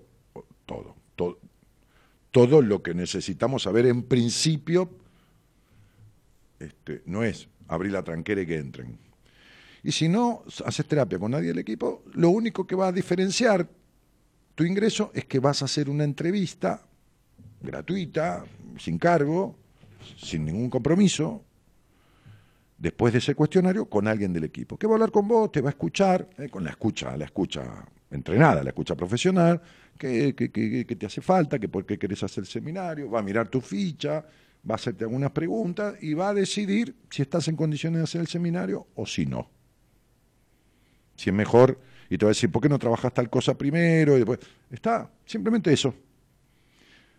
todo, 0.66 0.94
todo, 1.16 1.38
todo 2.30 2.60
lo 2.60 2.82
que 2.82 2.92
necesitamos 2.92 3.62
saber 3.62 3.86
en 3.86 4.02
principio, 4.02 4.90
este, 6.60 7.00
no 7.06 7.24
es 7.24 7.48
abrir 7.66 7.92
la 7.92 8.02
tranquera 8.02 8.42
y 8.42 8.46
que 8.46 8.58
entren 8.58 9.11
y 9.84 9.90
si 9.90 10.08
no 10.08 10.44
haces 10.64 10.86
terapia 10.86 11.18
con 11.18 11.32
nadie 11.32 11.48
del 11.48 11.58
equipo, 11.58 12.04
lo 12.14 12.30
único 12.30 12.66
que 12.66 12.76
va 12.76 12.88
a 12.88 12.92
diferenciar 12.92 13.68
tu 14.54 14.64
ingreso 14.64 15.10
es 15.14 15.24
que 15.24 15.40
vas 15.40 15.62
a 15.62 15.64
hacer 15.64 15.90
una 15.90 16.04
entrevista 16.04 16.82
gratuita, 17.60 18.44
sin 18.78 18.98
cargo, 18.98 19.56
sin 20.16 20.44
ningún 20.44 20.70
compromiso, 20.70 21.44
después 22.78 23.12
de 23.12 23.18
ese 23.18 23.34
cuestionario, 23.34 23.86
con 23.86 24.06
alguien 24.06 24.32
del 24.32 24.44
equipo, 24.44 24.76
que 24.76 24.86
va 24.86 24.94
a 24.94 24.96
hablar 24.96 25.10
con 25.10 25.26
vos, 25.26 25.50
te 25.50 25.60
va 25.60 25.70
a 25.70 25.72
escuchar, 25.72 26.28
eh, 26.38 26.48
con 26.48 26.62
la 26.64 26.70
escucha, 26.70 27.16
la 27.16 27.24
escucha 27.24 27.84
entrenada, 28.10 28.62
la 28.62 28.70
escucha 28.70 28.94
profesional, 28.94 29.60
que, 29.96 30.32
te 30.32 31.06
hace 31.06 31.20
falta, 31.20 31.58
que 31.58 31.68
por 31.68 31.86
qué 31.86 31.98
querés 31.98 32.22
hacer 32.22 32.42
el 32.42 32.48
seminario, 32.48 33.10
va 33.10 33.20
a 33.20 33.22
mirar 33.22 33.48
tu 33.48 33.60
ficha, 33.60 34.24
va 34.68 34.74
a 34.74 34.74
hacerte 34.74 35.04
algunas 35.04 35.30
preguntas 35.30 35.94
y 36.02 36.14
va 36.14 36.30
a 36.30 36.34
decidir 36.34 36.94
si 37.10 37.22
estás 37.22 37.48
en 37.48 37.56
condiciones 37.56 37.98
de 37.98 38.04
hacer 38.04 38.20
el 38.20 38.26
seminario 38.26 38.86
o 38.94 39.06
si 39.06 39.26
no 39.26 39.48
si 41.22 41.30
es 41.30 41.36
mejor, 41.36 41.78
y 42.10 42.18
te 42.18 42.24
va 42.24 42.30
a 42.30 42.34
decir, 42.34 42.50
¿por 42.50 42.60
qué 42.60 42.68
no 42.68 42.80
trabajas 42.80 43.14
tal 43.14 43.30
cosa 43.30 43.56
primero? 43.56 44.14
Y 44.14 44.16
después, 44.18 44.40
está, 44.72 45.08
simplemente 45.24 45.72
eso. 45.72 45.94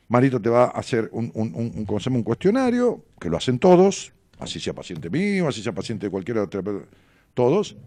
Marito 0.10 0.42
te 0.42 0.50
va 0.50 0.66
a 0.66 0.68
hacer 0.72 1.10
un, 1.14 1.32
un, 1.34 1.56
un, 1.56 2.24
cuestionario, 2.24 3.06
que 3.18 3.30
lo 3.30 3.38
hacen 3.38 3.60
todos, 3.60 4.12
así 4.40 4.60
sea 4.60 4.74
paciente 4.74 5.10
mío, 5.10 5.48
así 5.48 5.64
sea 5.64 5.72
paciente 5.72 6.08
de 6.08 6.12
cualquier 6.12 6.40
otro, 6.40 6.86
todos, 7.34 7.78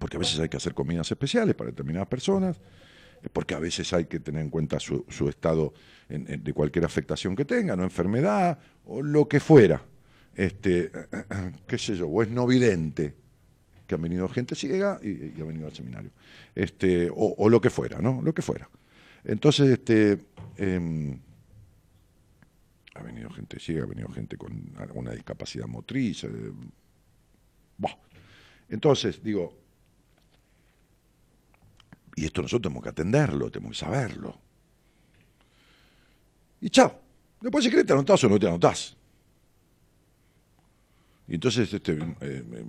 porque 0.00 0.16
a 0.16 0.18
veces 0.18 0.40
hay 0.40 0.48
que 0.48 0.56
hacer 0.56 0.74
comidas 0.74 1.08
especiales 1.12 1.54
para 1.54 1.70
determinadas 1.70 2.08
personas, 2.08 2.56
porque 3.32 3.54
a 3.54 3.60
veces 3.60 3.92
hay 3.92 4.06
que 4.06 4.18
tener 4.18 4.42
en 4.42 4.50
cuenta 4.50 4.80
su, 4.80 5.04
estado 5.28 5.74
de 6.08 6.52
cualquier 6.52 6.86
afectación 6.86 7.36
que 7.36 7.44
tenga, 7.44 7.76
no 7.76 7.84
enfermedad, 7.84 8.58
o 8.84 9.00
lo 9.00 9.28
que 9.28 9.38
fuera. 9.38 9.80
Este, 10.34 10.90
qué 11.68 11.78
sé 11.78 11.94
yo, 11.94 12.08
o 12.08 12.20
es 12.20 12.30
no 12.30 12.48
vidente, 12.48 13.14
que 13.90 13.96
han 13.96 14.02
venido 14.02 14.28
gente 14.28 14.54
ciega 14.54 15.00
y, 15.02 15.40
ha 15.40 15.44
venido 15.44 15.66
al 15.66 15.74
seminario. 15.74 16.12
Este, 16.54 17.10
o, 17.12 17.48
lo 17.48 17.60
que 17.60 17.70
fuera, 17.70 18.00
¿no? 18.00 18.22
Lo 18.22 18.32
que 18.32 18.40
fuera. 18.40 18.70
Entonces, 19.24 19.68
este, 19.68 20.26
em, 20.56 21.18
ha 22.94 23.02
venido 23.02 23.28
gente 23.30 23.58
ciega, 23.58 23.82
ha 23.82 23.86
venido 23.86 24.08
gente 24.10 24.36
con 24.36 24.72
alguna 24.78 25.10
discapacidad 25.10 25.66
motriz. 25.66 26.22
Eh, 26.22 26.52
Entonces, 28.68 29.20
digo, 29.24 29.58
y 32.14 32.26
esto 32.26 32.42
nosotros 32.42 32.62
tenemos 32.62 32.84
que 32.84 32.90
atenderlo, 32.90 33.50
tenemos 33.50 33.76
que 33.76 33.84
saberlo. 33.84 34.38
Y 36.60 36.70
chao. 36.70 37.00
Después 37.40 37.64
si 37.64 37.70
querés 37.70 37.86
te 37.86 37.92
anotás 37.92 38.22
o 38.22 38.28
no 38.28 38.38
te 38.38 38.46
anotás. 38.46 38.96
Y 41.26 41.34
entonces, 41.34 41.74
este, 41.74 41.94
eh, 41.94 42.14
eh, 42.20 42.64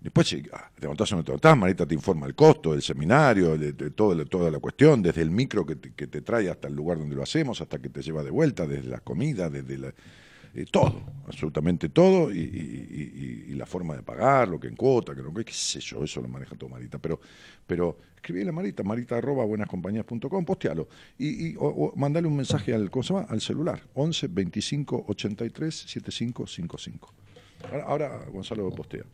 después 0.00 0.28
si 0.28 0.42
ah, 0.52 0.70
te 0.78 0.86
anotás 0.86 1.12
o 1.12 1.16
no 1.16 1.24
te 1.24 1.32
anotás, 1.32 1.56
Marita 1.56 1.86
te 1.86 1.94
informa 1.94 2.26
el 2.26 2.34
costo 2.34 2.72
del 2.72 2.82
seminario, 2.82 3.56
de, 3.58 3.72
todo, 3.90 4.24
toda 4.26 4.50
la 4.50 4.58
cuestión, 4.58 5.02
desde 5.02 5.22
el 5.22 5.30
micro 5.30 5.66
que 5.66 5.76
te, 5.76 5.92
que 5.92 6.06
trae 6.06 6.48
hasta 6.48 6.68
el 6.68 6.74
lugar 6.74 6.98
donde 6.98 7.16
lo 7.16 7.22
hacemos, 7.22 7.60
hasta 7.60 7.78
que 7.78 7.88
te 7.88 8.02
lleva 8.02 8.22
de 8.22 8.30
vuelta, 8.30 8.66
desde 8.66 8.88
la 8.88 9.00
comida, 9.00 9.50
desde 9.50 9.78
la 9.78 9.94
eh, 10.52 10.66
todo, 10.68 11.04
absolutamente 11.28 11.90
todo, 11.90 12.32
y, 12.32 13.54
la 13.54 13.66
forma 13.66 13.94
de 13.94 14.02
pagar, 14.02 14.48
lo 14.48 14.58
que 14.58 14.68
en 14.68 14.74
cuota, 14.74 15.14
que 15.14 15.22
no, 15.22 15.32
qué 15.34 15.52
sé 15.52 15.80
yo, 15.80 16.02
eso 16.02 16.20
lo 16.22 16.28
maneja 16.28 16.56
todo 16.56 16.70
Marita, 16.70 16.98
pero, 16.98 17.20
pero 17.66 17.98
a 18.26 18.52
Marita, 18.52 18.82
marita 18.82 19.16
arroba 19.16 19.44
buenascompañías.com, 19.44 20.44
postealo, 20.44 20.88
y, 21.18 21.54
mandale 21.94 22.26
un 22.26 22.36
mensaje 22.36 22.74
al, 22.74 22.90
¿cómo 22.90 23.24
al 23.28 23.40
celular, 23.40 23.82
11 23.94 24.28
25 24.28 25.04
83 25.08 25.74
75 25.74 26.46
55. 26.46 27.14
Ahora, 27.86 28.24
Gonzalo 28.32 28.70
postea. 28.70 29.04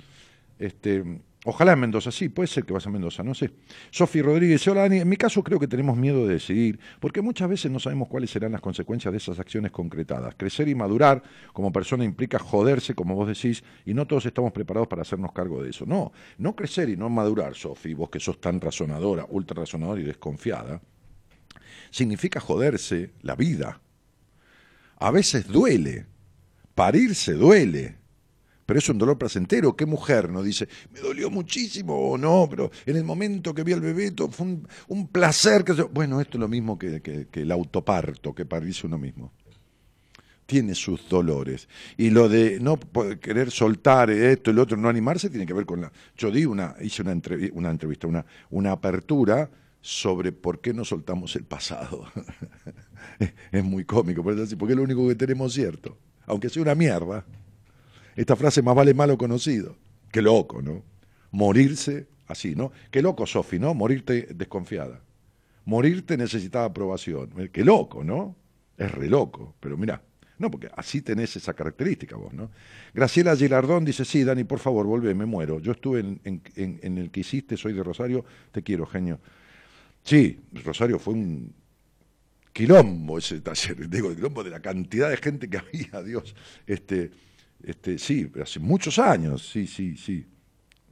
Este, 0.58 1.02
Ojalá 1.48 1.74
en 1.74 1.78
Mendoza, 1.78 2.10
sí, 2.10 2.28
puede 2.28 2.48
ser 2.48 2.64
que 2.64 2.72
vas 2.72 2.84
a 2.88 2.90
Mendoza, 2.90 3.22
no 3.22 3.32
sé. 3.32 3.52
Sofi 3.92 4.20
Rodríguez, 4.20 4.66
hola 4.66 4.80
Dani, 4.80 4.98
en 4.98 5.08
mi 5.08 5.16
caso 5.16 5.44
creo 5.44 5.60
que 5.60 5.68
tenemos 5.68 5.96
miedo 5.96 6.26
de 6.26 6.34
decidir, 6.34 6.80
porque 6.98 7.22
muchas 7.22 7.48
veces 7.48 7.70
no 7.70 7.78
sabemos 7.78 8.08
cuáles 8.08 8.30
serán 8.32 8.50
las 8.50 8.60
consecuencias 8.60 9.12
de 9.12 9.18
esas 9.18 9.38
acciones 9.38 9.70
concretadas. 9.70 10.34
Crecer 10.36 10.66
y 10.66 10.74
madurar 10.74 11.22
como 11.52 11.72
persona 11.72 12.04
implica 12.04 12.40
joderse, 12.40 12.96
como 12.96 13.14
vos 13.14 13.28
decís, 13.28 13.62
y 13.84 13.94
no 13.94 14.08
todos 14.08 14.26
estamos 14.26 14.50
preparados 14.50 14.88
para 14.88 15.02
hacernos 15.02 15.30
cargo 15.30 15.62
de 15.62 15.70
eso. 15.70 15.86
No, 15.86 16.10
no 16.38 16.56
crecer 16.56 16.88
y 16.88 16.96
no 16.96 17.08
madurar, 17.10 17.54
Sofi, 17.54 17.94
vos 17.94 18.10
que 18.10 18.18
sos 18.18 18.40
tan 18.40 18.60
razonadora, 18.60 19.24
ultra 19.28 19.60
razonadora 19.60 20.00
y 20.00 20.04
desconfiada, 20.04 20.80
significa 21.90 22.40
joderse 22.40 23.12
la 23.22 23.36
vida. 23.36 23.80
A 24.98 25.12
veces 25.12 25.46
duele, 25.46 26.06
parirse 26.74 27.34
duele 27.34 28.05
pero 28.66 28.80
es 28.80 28.88
un 28.88 28.98
dolor 28.98 29.16
placentero. 29.16 29.74
¿Qué 29.76 29.86
mujer 29.86 30.28
no 30.28 30.42
dice, 30.42 30.68
me 30.92 31.00
dolió 31.00 31.30
muchísimo 31.30 31.94
o 31.94 32.18
no, 32.18 32.48
pero 32.50 32.70
en 32.84 32.96
el 32.96 33.04
momento 33.04 33.54
que 33.54 33.62
vi 33.62 33.72
al 33.72 33.80
bebé 33.80 34.12
fue 34.30 34.58
un, 34.88 35.08
placer? 35.08 35.64
Que 35.64 35.72
Bueno, 35.72 36.20
esto 36.20 36.36
es 36.36 36.40
lo 36.40 36.48
mismo 36.48 36.76
que, 36.78 37.28
el 37.32 37.52
autoparto, 37.52 38.34
que 38.34 38.44
parirse 38.44 38.86
uno 38.86 38.98
mismo. 38.98 39.32
Tiene 40.44 40.74
sus 40.74 41.08
dolores. 41.08 41.68
Y 41.96 42.10
lo 42.10 42.28
de 42.28 42.60
no 42.60 42.78
querer 43.20 43.50
soltar 43.50 44.10
esto 44.10 44.50
y 44.50 44.54
lo 44.54 44.62
otro, 44.62 44.76
no 44.76 44.88
animarse, 44.88 45.30
tiene 45.30 45.46
que 45.46 45.54
ver 45.54 45.66
con 45.66 45.80
la... 45.80 45.92
Yo 46.16 46.30
di 46.30 46.44
una, 46.44 46.76
hice 46.80 47.02
una, 47.02 47.20
una 47.52 47.70
entrevista, 47.70 48.06
una, 48.06 48.24
una 48.50 48.72
apertura 48.72 49.50
sobre 49.80 50.32
por 50.32 50.60
qué 50.60 50.74
no 50.74 50.84
soltamos 50.84 51.36
el 51.36 51.44
pasado. 51.44 52.06
es 53.52 53.64
muy 53.64 53.84
cómico, 53.84 54.22
porque 54.22 54.42
es 54.42 54.76
lo 54.76 54.82
único 54.82 55.06
que 55.06 55.14
tenemos 55.14 55.52
cierto, 55.52 55.96
aunque 56.26 56.48
sea 56.48 56.62
una 56.62 56.74
mierda. 56.74 57.24
Esta 58.16 58.34
frase 58.34 58.62
más 58.62 58.74
vale 58.74 58.94
malo 58.94 59.16
conocido. 59.18 59.76
Qué 60.10 60.22
loco, 60.22 60.62
¿no? 60.62 60.82
Morirse 61.30 62.08
así, 62.26 62.54
¿no? 62.54 62.72
Qué 62.90 63.02
loco, 63.02 63.26
Sofi, 63.26 63.58
¿no? 63.58 63.74
Morirte 63.74 64.28
desconfiada. 64.34 65.02
Morirte 65.66 66.16
necesitaba 66.16 66.64
aprobación. 66.64 67.30
Eh, 67.38 67.50
qué 67.52 67.64
loco, 67.64 68.02
¿no? 68.02 68.36
Es 68.78 68.90
re 68.90 69.08
loco, 69.08 69.54
pero 69.60 69.76
mira, 69.76 70.02
no, 70.38 70.50
porque 70.50 70.68
así 70.76 71.00
tenés 71.00 71.34
esa 71.36 71.54
característica 71.54 72.16
vos, 72.16 72.32
¿no? 72.32 72.50
Graciela 72.92 73.34
Gilardón 73.36 73.84
dice, 73.84 74.04
sí, 74.04 74.22
Dani, 74.22 74.44
por 74.44 74.58
favor, 74.58 74.86
vuelve, 74.86 75.14
me 75.14 75.24
muero. 75.24 75.60
Yo 75.60 75.72
estuve 75.72 76.00
en, 76.00 76.20
en, 76.24 76.98
el 76.98 77.10
que 77.10 77.20
hiciste, 77.20 77.56
soy 77.56 77.72
de 77.72 77.82
Rosario, 77.82 78.24
te 78.52 78.62
quiero, 78.62 78.86
genio. 78.86 79.18
Sí, 80.02 80.40
Rosario 80.64 80.98
fue 80.98 81.14
un 81.14 81.54
quilombo 82.52 83.18
ese 83.18 83.40
taller, 83.40 83.88
digo, 83.90 84.10
el 84.10 84.16
quilombo 84.16 84.44
de 84.44 84.50
la 84.50 84.60
cantidad 84.60 85.08
de 85.08 85.16
gente 85.16 85.48
que 85.48 85.58
había, 85.58 86.02
Dios. 86.02 86.34
Este, 86.66 87.10
este, 87.62 87.98
sí, 87.98 88.30
hace 88.40 88.60
muchos 88.60 88.98
años, 88.98 89.48
sí, 89.48 89.66
sí, 89.66 89.96
sí. 89.96 90.26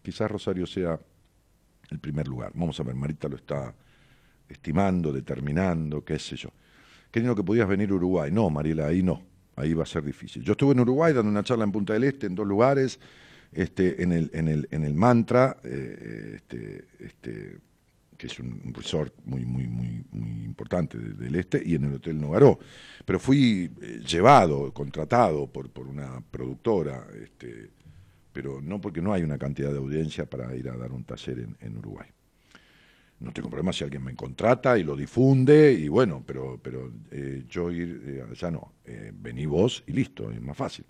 Quizás 0.03 0.31
Rosario 0.31 0.67
sea 0.67 0.99
el 1.91 1.99
primer 1.99 2.29
lugar. 2.29 2.53
Vamos 2.55 2.79
a 2.81 2.83
ver, 2.83 2.95
Marita 2.95 3.29
lo 3.29 3.37
está 3.37 3.75
estimando, 4.49 5.13
determinando, 5.13 6.05
qué 6.05 6.19
sé 6.19 6.37
yo. 6.37 6.51
Queriendo 7.11 7.37
que 7.37 7.45
podías 7.45 7.69
venir 7.69 7.91
a 7.91 7.95
Uruguay. 7.95 8.31
No, 8.31 8.51
Mariela, 8.51 8.87
ahí 8.87 9.03
no. 9.03 9.23
Ahí 9.57 9.73
va 9.73 9.85
a 9.85 9.87
ser 9.87 10.05
difícil. 10.05 10.43
Yo 10.43 10.53
estuve 10.53 10.73
en 10.73 10.81
Uruguay 10.81 11.13
dando 11.13 11.31
una 11.31 11.45
charla 11.45 11.65
en 11.65 11.73
Punta 11.73 11.93
del 11.93 12.05
Este, 12.05 12.27
en 12.27 12.35
dos 12.35 12.47
lugares, 12.47 12.99
este, 13.53 14.03
en, 14.03 14.13
el, 14.13 14.31
en, 14.35 14.49
el, 14.49 14.69
en 14.73 14.85
el 14.85 14.95
Mantra, 14.95 15.57
eh, 15.63 16.33
este, 16.37 16.87
este, 16.99 17.59
que 18.17 18.27
es 18.27 18.39
un 18.39 18.73
resort 18.75 19.15
muy, 19.25 19.45
muy, 19.45 19.67
muy, 19.67 20.05
muy 20.13 20.45
importante 20.45 20.99
del 20.99 21.35
este, 21.35 21.63
y 21.65 21.75
en 21.75 21.85
el 21.85 21.95
Hotel 21.95 22.21
Nogaró. 22.21 22.59
Pero 23.05 23.19
fui 23.19 23.71
eh, 23.81 24.01
llevado, 24.07 24.73
contratado 24.73 25.47
por, 25.47 25.71
por 25.71 25.87
una 25.87 26.21
productora, 26.31 27.07
este, 27.23 27.71
pero 28.33 28.61
no 28.61 28.81
porque 28.81 29.03
no 29.03 29.13
hay 29.13 29.23
una 29.23 29.39
cantidad 29.39 29.73
de 29.73 29.79
audiencia 29.79 30.27
para 30.27 30.55
ir 30.55 30.69
a 30.69 30.77
dar 30.77 30.93
un 30.93 31.05
taller 31.05 31.47
en, 31.61 31.77
Uruguay. 31.77 32.09
No 33.21 33.33
tengo 33.33 33.49
problema 33.49 33.73
si 33.73 33.85
alguien 33.85 34.05
me 34.05 34.15
contrata 34.15 34.79
y 34.79 34.83
lo 34.83 34.97
difunde, 34.97 35.73
y 35.73 35.89
bueno, 35.89 36.23
pero, 36.27 36.59
pero 36.63 36.93
eh, 37.11 37.45
yo 37.49 37.71
ir 37.71 38.03
eh, 38.07 38.25
allá 38.31 38.51
no. 38.51 38.75
vení 39.15 39.47
vos 39.47 39.83
y 39.87 39.93
listo, 39.93 40.31
es 40.31 40.41
más 40.41 40.57
fácil. 40.57 40.85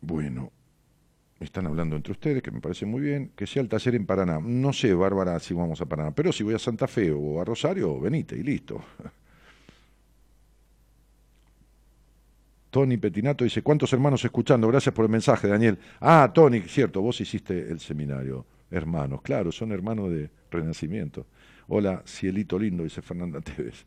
bueno, 0.00 0.52
están 1.44 1.66
hablando 1.66 1.96
entre 1.96 2.12
ustedes, 2.12 2.42
que 2.42 2.50
me 2.50 2.60
parece 2.60 2.86
muy 2.86 3.00
bien, 3.00 3.32
que 3.36 3.46
sea 3.46 3.62
el 3.62 3.68
taller 3.68 3.94
en 3.94 4.06
Paraná. 4.06 4.40
No 4.42 4.72
sé, 4.72 4.94
Bárbara, 4.94 5.38
si 5.40 5.54
vamos 5.54 5.80
a 5.80 5.86
Paraná, 5.86 6.14
pero 6.14 6.32
si 6.32 6.42
voy 6.42 6.54
a 6.54 6.58
Santa 6.58 6.86
Fe 6.86 7.12
o 7.12 7.40
a 7.40 7.44
Rosario, 7.44 8.00
venite 8.00 8.36
y 8.36 8.42
listo. 8.42 8.82
Tony 12.70 12.96
Petinato 12.96 13.44
dice, 13.44 13.62
¿cuántos 13.62 13.92
hermanos 13.92 14.24
escuchando? 14.24 14.66
Gracias 14.66 14.92
por 14.94 15.04
el 15.04 15.10
mensaje, 15.10 15.46
Daniel. 15.46 15.78
Ah, 16.00 16.32
Tony, 16.34 16.60
cierto, 16.62 17.00
vos 17.00 17.20
hiciste 17.20 17.70
el 17.70 17.78
seminario. 17.78 18.46
Hermanos, 18.70 19.22
claro, 19.22 19.52
son 19.52 19.70
hermanos 19.70 20.10
de 20.10 20.30
Renacimiento. 20.50 21.26
Hola, 21.68 22.02
cielito 22.04 22.58
lindo, 22.58 22.82
dice 22.82 23.00
Fernanda 23.00 23.40
Tevez. 23.40 23.86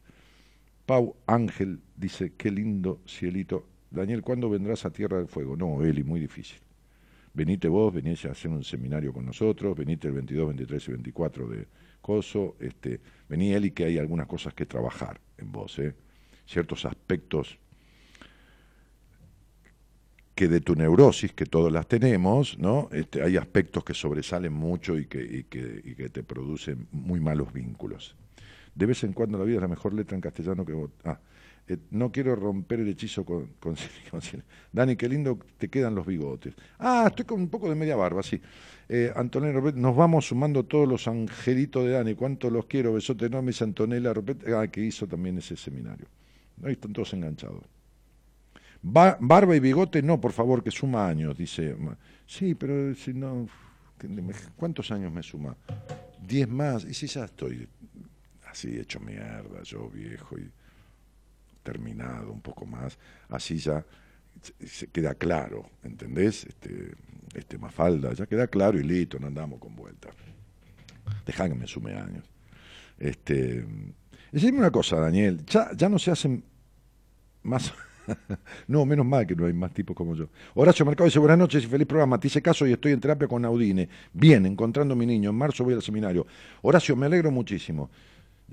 Pau 0.85 1.17
Ángel 1.25 1.81
dice, 1.97 2.33
qué 2.37 2.49
lindo 2.49 3.01
cielito. 3.05 3.65
Daniel, 3.91 4.21
¿cuándo 4.21 4.49
vendrás 4.49 4.85
a 4.85 4.89
Tierra 4.91 5.17
del 5.17 5.27
Fuego? 5.27 5.57
No, 5.57 5.83
Eli, 5.83 6.03
muy 6.03 6.21
difícil 6.21 6.59
venite 7.37 7.67
vos, 7.67 7.93
venís 7.93 8.25
a 8.25 8.31
hacer 8.31 8.49
un 8.49 8.63
seminario 8.63 9.13
con 9.13 9.23
nosotros, 9.23 9.77
venite 9.77 10.07
el 10.07 10.15
22, 10.15 10.47
23 10.47 10.87
y 10.87 10.91
24 10.91 11.47
de 11.47 11.67
Coso, 12.01 12.55
este, 12.59 12.99
vení 13.29 13.53
él 13.53 13.65
y 13.65 13.71
que 13.71 13.85
hay 13.85 13.99
algunas 13.99 14.25
cosas 14.25 14.55
que 14.55 14.65
trabajar 14.65 15.19
en 15.37 15.51
vos, 15.51 15.77
¿eh? 15.77 15.93
ciertos 16.47 16.85
aspectos 16.85 17.59
que 20.33 20.47
de 20.47 20.61
tu 20.61 20.75
neurosis, 20.75 21.33
que 21.33 21.45
todos 21.45 21.71
las 21.71 21.87
tenemos, 21.87 22.57
¿no? 22.57 22.89
Este, 22.91 23.21
hay 23.21 23.37
aspectos 23.37 23.83
que 23.83 23.93
sobresalen 23.93 24.53
mucho 24.53 24.97
y 24.97 25.05
que, 25.05 25.45
que 25.47 26.09
te 26.09 26.23
producen 26.23 26.87
muy 26.91 27.19
malos 27.19 27.51
vínculos. 27.53 28.15
De 28.73 28.85
vez 28.85 29.03
en 29.03 29.13
cuando 29.13 29.37
la 29.37 29.43
vida 29.43 29.57
es 29.57 29.61
la 29.61 29.67
mejor 29.67 29.93
letra 29.93 30.15
en 30.15 30.21
castellano 30.21 30.65
que 30.65 30.73
vos. 30.73 30.91
Ah, 31.03 31.19
eh, 31.69 31.77
no 31.91 32.11
quiero 32.11 32.35
romper 32.35 32.79
el 32.79 32.87
hechizo 32.87 33.25
con, 33.25 33.47
con, 33.59 33.75
Dani, 34.71 34.95
qué 34.95 35.09
lindo 35.09 35.37
te 35.57 35.67
quedan 35.67 35.95
los 35.95 36.05
bigotes. 36.05 36.53
Ah, 36.79 37.05
estoy 37.07 37.25
con 37.25 37.41
un 37.41 37.49
poco 37.49 37.69
de 37.69 37.75
media 37.75 37.95
barba, 37.95 38.23
sí. 38.23 38.39
Eh, 38.87 39.11
Antonella 39.13 39.59
nos 39.75 39.95
vamos 39.95 40.27
sumando 40.27 40.63
todos 40.63 40.87
los 40.87 41.07
angelitos 41.09 41.83
de 41.83 41.91
Dani. 41.91 42.15
¿Cuánto 42.15 42.49
los 42.49 42.65
quiero? 42.67 42.93
Besote 42.93 43.25
enorme, 43.25 43.51
Antonella 43.59 44.13
ah, 44.55 44.67
que 44.67 44.81
hizo 44.81 45.07
también 45.07 45.37
ese 45.39 45.57
seminario. 45.57 46.07
Ahí 46.63 46.73
están 46.73 46.93
todos 46.93 47.13
enganchados. 47.13 47.63
barba 48.81 49.55
y 49.55 49.59
bigote, 49.59 50.01
no, 50.01 50.21
por 50.21 50.31
favor, 50.31 50.63
que 50.63 50.71
suma 50.71 51.07
años, 51.07 51.37
dice. 51.37 51.75
Sí, 52.25 52.55
pero 52.55 52.95
si 52.95 53.13
no. 53.13 53.47
¿Cuántos 54.55 54.91
años 54.91 55.11
me 55.11 55.21
suma? 55.21 55.57
Diez 56.25 56.47
más. 56.47 56.85
Y 56.85 56.93
si 56.93 57.07
ya 57.07 57.25
estoy 57.25 57.67
así 58.49 58.79
hecho 58.79 59.01
mierda, 59.01 59.63
yo 59.63 59.89
viejo 59.89 60.37
y 60.37 60.49
terminado 61.67 62.31
un 62.31 62.39
poco 62.39 62.65
más, 62.65 62.97
así 63.27 63.57
ya 63.57 63.85
queda 64.93 65.15
claro, 65.15 65.69
¿entendés? 65.83 66.45
Este, 66.45 66.93
este 67.33 67.57
Mafalda, 67.57 68.13
ya 68.13 68.25
queda 68.25 68.47
claro 68.47 68.79
y 68.79 68.83
listo, 68.83 69.19
no 69.19 69.27
andamos 69.27 69.59
con 69.59 69.75
vuelta. 69.75 70.07
Dejá 71.25 71.49
que 71.49 71.55
me 71.55 71.67
sume 71.67 71.93
años. 71.95 72.23
Este, 72.97 73.65
decime 74.31 74.59
una 74.59 74.71
cosa, 74.71 74.97
Daniel, 74.97 75.45
ya, 75.45 75.71
ya 75.75 75.89
no 75.89 75.99
se 75.99 76.11
hacen 76.11 76.41
más 77.43 77.73
no, 78.67 78.85
menos 78.85 79.05
mal 79.05 79.27
que 79.27 79.35
no 79.35 79.45
hay 79.45 79.51
más 79.51 79.73
tipos 79.73 79.93
como 79.93 80.15
yo. 80.15 80.29
Horacio 80.55 80.85
Mercado 80.85 81.05
dice, 81.05 81.19
buenas 81.19 81.37
noches 81.37 81.65
y 81.65 81.67
feliz 81.67 81.85
programa. 81.85 82.17
Te 82.17 82.27
hice 82.27 82.41
caso 82.41 82.65
y 82.65 82.71
estoy 82.71 82.93
en 82.93 83.01
terapia 83.01 83.27
con 83.27 83.43
Audine. 83.43 83.89
Bien, 84.13 84.45
encontrando 84.45 84.93
a 84.93 84.97
mi 84.97 85.05
niño. 85.05 85.31
En 85.31 85.35
marzo 85.35 85.65
voy 85.65 85.73
al 85.73 85.81
seminario. 85.81 86.25
Horacio, 86.61 86.95
me 86.95 87.07
alegro 87.07 87.29
muchísimo. 87.29 87.89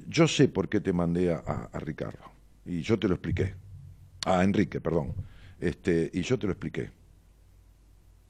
Yo 0.08 0.26
sé 0.26 0.48
por 0.48 0.68
qué 0.68 0.80
te 0.80 0.92
mandé 0.92 1.32
a, 1.32 1.68
Ricardo. 1.74 2.34
Y 2.66 2.82
yo 2.82 2.98
te 2.98 3.08
lo 3.08 3.14
expliqué. 3.14 3.54
A 4.26 4.42
Enrique, 4.42 4.80
perdón. 4.80 5.14
Este, 5.60 6.10
y 6.12 6.22
yo 6.22 6.38
te 6.38 6.46
lo 6.46 6.52
expliqué. 6.52 6.90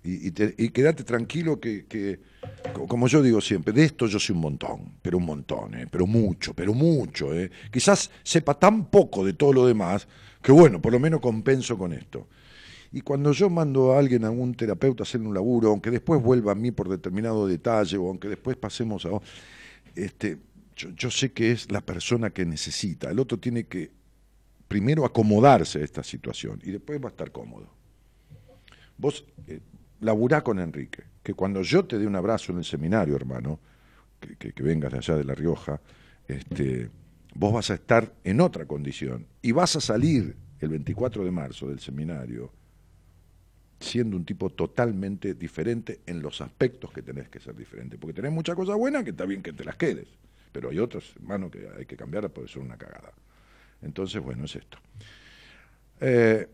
Y, 0.07 0.33
quédate 0.33 1.03
tranquilo 1.03 1.59
que, 1.59 2.21
como 2.89 3.09
yo 3.09 3.23
digo 3.23 3.41
siempre, 3.41 3.73
de 3.73 3.85
esto 3.85 4.07
yo 4.07 4.19
soy 4.19 4.37
un 4.37 4.43
montón, 4.43 4.99
pero 5.01 5.17
un 5.17 5.25
montón, 5.25 5.75
¿eh? 5.75 5.87
pero 5.91 6.07
mucho, 6.07 6.53
pero 6.53 6.75
mucho. 6.75 7.33
¿eh? 7.33 7.51
Quizás 7.73 8.11
sepa 8.23 8.53
tan 8.59 8.91
poco 8.91 9.25
de 9.25 9.33
todo 9.33 9.55
lo 9.55 9.67
demás 9.67 10.07
que 10.43 10.53
bueno, 10.53 10.81
por 10.83 10.93
lo 10.93 11.01
menos 11.01 11.23
compenso 11.23 11.79
con 11.79 11.95
esto. 11.95 12.29
Y 12.93 13.01
cuando 13.01 13.33
yo 13.33 13.49
mando 13.49 13.93
a 13.93 13.99
alguien, 13.99 14.27
a 14.27 14.31
un 14.31 14.55
terapeuta, 14.55 15.03
a 15.03 15.05
hacer 15.05 15.23
un 15.23 15.33
laburo, 15.33 15.71
aunque 15.71 15.91
después 15.91 16.23
vuelva 16.23 16.53
a 16.53 16.55
mí 16.55 16.71
por 16.71 16.91
determinado 16.91 17.47
detalle, 17.47 17.97
o 17.97 18.09
aunque 18.09 18.29
después 18.29 18.59
pasemos 18.59 19.07
a... 19.07 19.09
Este, 19.97 20.37
yo, 20.77 21.11
sé 21.11 21.33
que 21.33 21.51
es 21.51 21.73
la 21.73 21.81
persona 21.81 22.29
que 22.29 22.45
necesita. 22.45 23.11
El 23.11 23.21
otro 23.21 23.39
tiene 23.39 23.65
que 23.65 23.91
primero 24.69 25.05
acomodarse 25.05 25.81
a 25.81 25.85
esta 25.85 26.03
situación 26.03 26.61
y 26.63 26.71
después 26.71 27.01
va 27.01 27.07
a 27.07 27.11
estar 27.11 27.31
cómodo. 27.31 27.69
Vos 28.97 29.25
eh, 29.47 29.61
laburá 30.01 30.43
con 30.43 30.59
Enrique, 30.59 31.05
que 31.23 31.35
cuando 31.35 31.63
yo 31.63 31.85
te 31.85 31.99
dé 31.99 32.07
un 32.07 32.17
abrazo 32.17 32.53
en 32.53 32.59
el 32.59 32.65
seminario, 32.65 33.17
hermano, 33.17 33.59
que, 34.21 34.53
que 34.53 34.63
vengas 34.63 34.93
de 34.93 34.99
allá 34.99 35.17
de 35.17 35.25
La 35.25 35.35
Rioja, 35.35 35.81
este, 36.29 36.91
vos 37.35 37.53
vas 37.53 37.71
a 37.71 37.75
estar 37.75 38.13
en 38.25 38.41
otra 38.41 38.67
condición 38.67 39.27
y 39.43 39.53
vas 39.53 39.77
a 39.77 39.81
salir 39.81 40.37
el 40.61 40.69
24 40.69 41.25
de 41.25 41.31
marzo 41.31 41.69
del 41.69 41.81
seminario 41.81 42.53
siendo 43.81 44.17
un 44.17 44.25
tipo 44.25 44.51
totalmente 44.51 45.35
diferente 45.35 46.01
en 46.07 46.23
los 46.23 46.41
aspectos 46.41 46.91
que 46.91 47.03
tenés 47.03 47.29
que 47.29 47.41
ser 47.41 47.55
diferente. 47.55 47.99
Porque 47.99 48.15
tenés 48.15 48.33
muchas 48.33 48.57
cosas 48.57 48.77
buenas 48.77 49.05
que 49.05 49.11
está 49.11 49.27
bien 49.27 49.43
que 49.43 49.53
te 49.53 49.65
las 49.65 49.77
quedes, 49.77 50.09
pero 50.53 50.71
hay 50.71 50.79
otras, 50.79 51.15
hermano, 51.17 51.51
que 51.51 51.69
hay 51.77 51.85
que 51.85 51.97
cambiar, 51.97 52.31
puede 52.31 52.49
ser 52.49 52.63
una 52.63 52.77
cagada. 52.77 53.13
Entonces, 53.85 54.23
bueno, 54.23 54.45
es 54.45 54.57
esto. 54.57 54.79
Eh, 56.01 56.49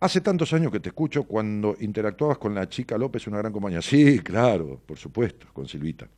hace 0.00 0.20
tantos 0.20 0.52
años 0.52 0.72
que 0.72 0.80
te 0.80 0.88
escucho 0.88 1.24
cuando 1.24 1.76
interactuabas 1.80 2.38
con 2.38 2.54
la 2.54 2.68
chica 2.68 2.96
López, 2.98 3.26
una 3.26 3.38
gran 3.38 3.52
compañía. 3.52 3.82
Sí, 3.82 4.18
claro, 4.20 4.80
por 4.84 4.98
supuesto, 4.98 5.46
con 5.52 5.68
Silvita. 5.68 6.08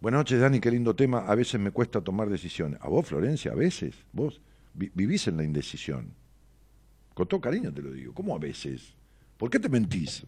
Buenas 0.00 0.20
noches, 0.20 0.40
Dani, 0.40 0.60
qué 0.60 0.70
lindo 0.70 0.94
tema. 0.94 1.20
A 1.20 1.34
veces 1.34 1.60
me 1.60 1.70
cuesta 1.70 2.00
tomar 2.00 2.28
decisiones. 2.28 2.80
A 2.82 2.88
vos, 2.88 3.06
Florencia, 3.06 3.52
a 3.52 3.54
veces, 3.54 3.94
vos 4.12 4.40
vivís 4.74 5.26
en 5.28 5.36
la 5.36 5.44
indecisión. 5.44 6.12
Con 7.14 7.26
todo 7.26 7.40
cariño 7.40 7.72
te 7.72 7.80
lo 7.80 7.90
digo. 7.90 8.12
¿Cómo 8.12 8.34
a 8.34 8.38
veces? 8.38 8.92
¿Por 9.38 9.48
qué 9.48 9.58
te 9.58 9.68
mentís? 9.68 10.24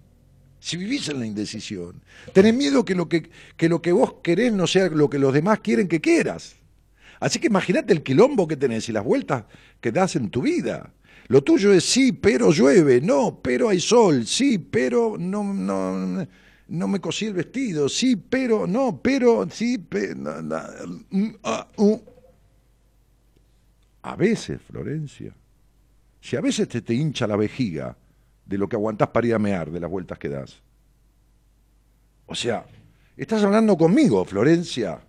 Si 0.60 0.76
vivís 0.76 1.08
en 1.08 1.20
la 1.20 1.26
indecisión, 1.26 2.02
tenés 2.32 2.54
miedo 2.54 2.84
que 2.84 2.94
lo 2.94 3.08
que, 3.08 3.30
que 3.56 3.68
lo 3.68 3.80
que 3.80 3.92
vos 3.92 4.14
querés 4.22 4.52
no 4.52 4.66
sea 4.66 4.88
lo 4.88 5.08
que 5.08 5.18
los 5.18 5.32
demás 5.32 5.60
quieren 5.60 5.86
que 5.86 6.00
quieras. 6.00 6.57
Así 7.20 7.38
que 7.38 7.48
imagínate 7.48 7.92
el 7.92 8.02
quilombo 8.02 8.46
que 8.46 8.56
tenés 8.56 8.88
y 8.88 8.92
las 8.92 9.04
vueltas 9.04 9.44
que 9.80 9.92
das 9.92 10.16
en 10.16 10.30
tu 10.30 10.42
vida. 10.42 10.92
Lo 11.28 11.42
tuyo 11.42 11.72
es 11.72 11.84
sí, 11.84 12.12
pero 12.12 12.50
llueve, 12.52 13.00
no, 13.00 13.40
pero 13.42 13.68
hay 13.68 13.80
sol, 13.80 14.26
sí, 14.26 14.58
pero 14.58 15.16
no, 15.18 15.44
no, 15.44 16.26
no 16.68 16.88
me 16.88 17.00
cosí 17.00 17.26
el 17.26 17.34
vestido, 17.34 17.88
sí, 17.88 18.16
pero, 18.16 18.66
no, 18.66 19.00
pero, 19.02 19.48
sí, 19.50 19.78
pero... 19.78 20.42
Mm, 21.10 21.28
ah, 21.44 21.68
uh. 21.76 22.00
A 24.02 24.16
veces, 24.16 24.62
Florencia, 24.62 25.34
si 26.20 26.36
a 26.36 26.40
veces 26.40 26.66
te, 26.68 26.80
te 26.80 26.94
hincha 26.94 27.26
la 27.26 27.36
vejiga 27.36 27.94
de 28.46 28.56
lo 28.56 28.66
que 28.66 28.76
aguantás 28.76 29.08
para 29.08 29.26
ir 29.26 29.34
a 29.34 29.38
mear, 29.38 29.70
de 29.70 29.80
las 29.80 29.90
vueltas 29.90 30.18
que 30.18 30.30
das. 30.30 30.62
O 32.26 32.34
sea, 32.34 32.64
estás 33.16 33.42
hablando 33.42 33.76
conmigo, 33.76 34.24
Florencia. 34.24 35.00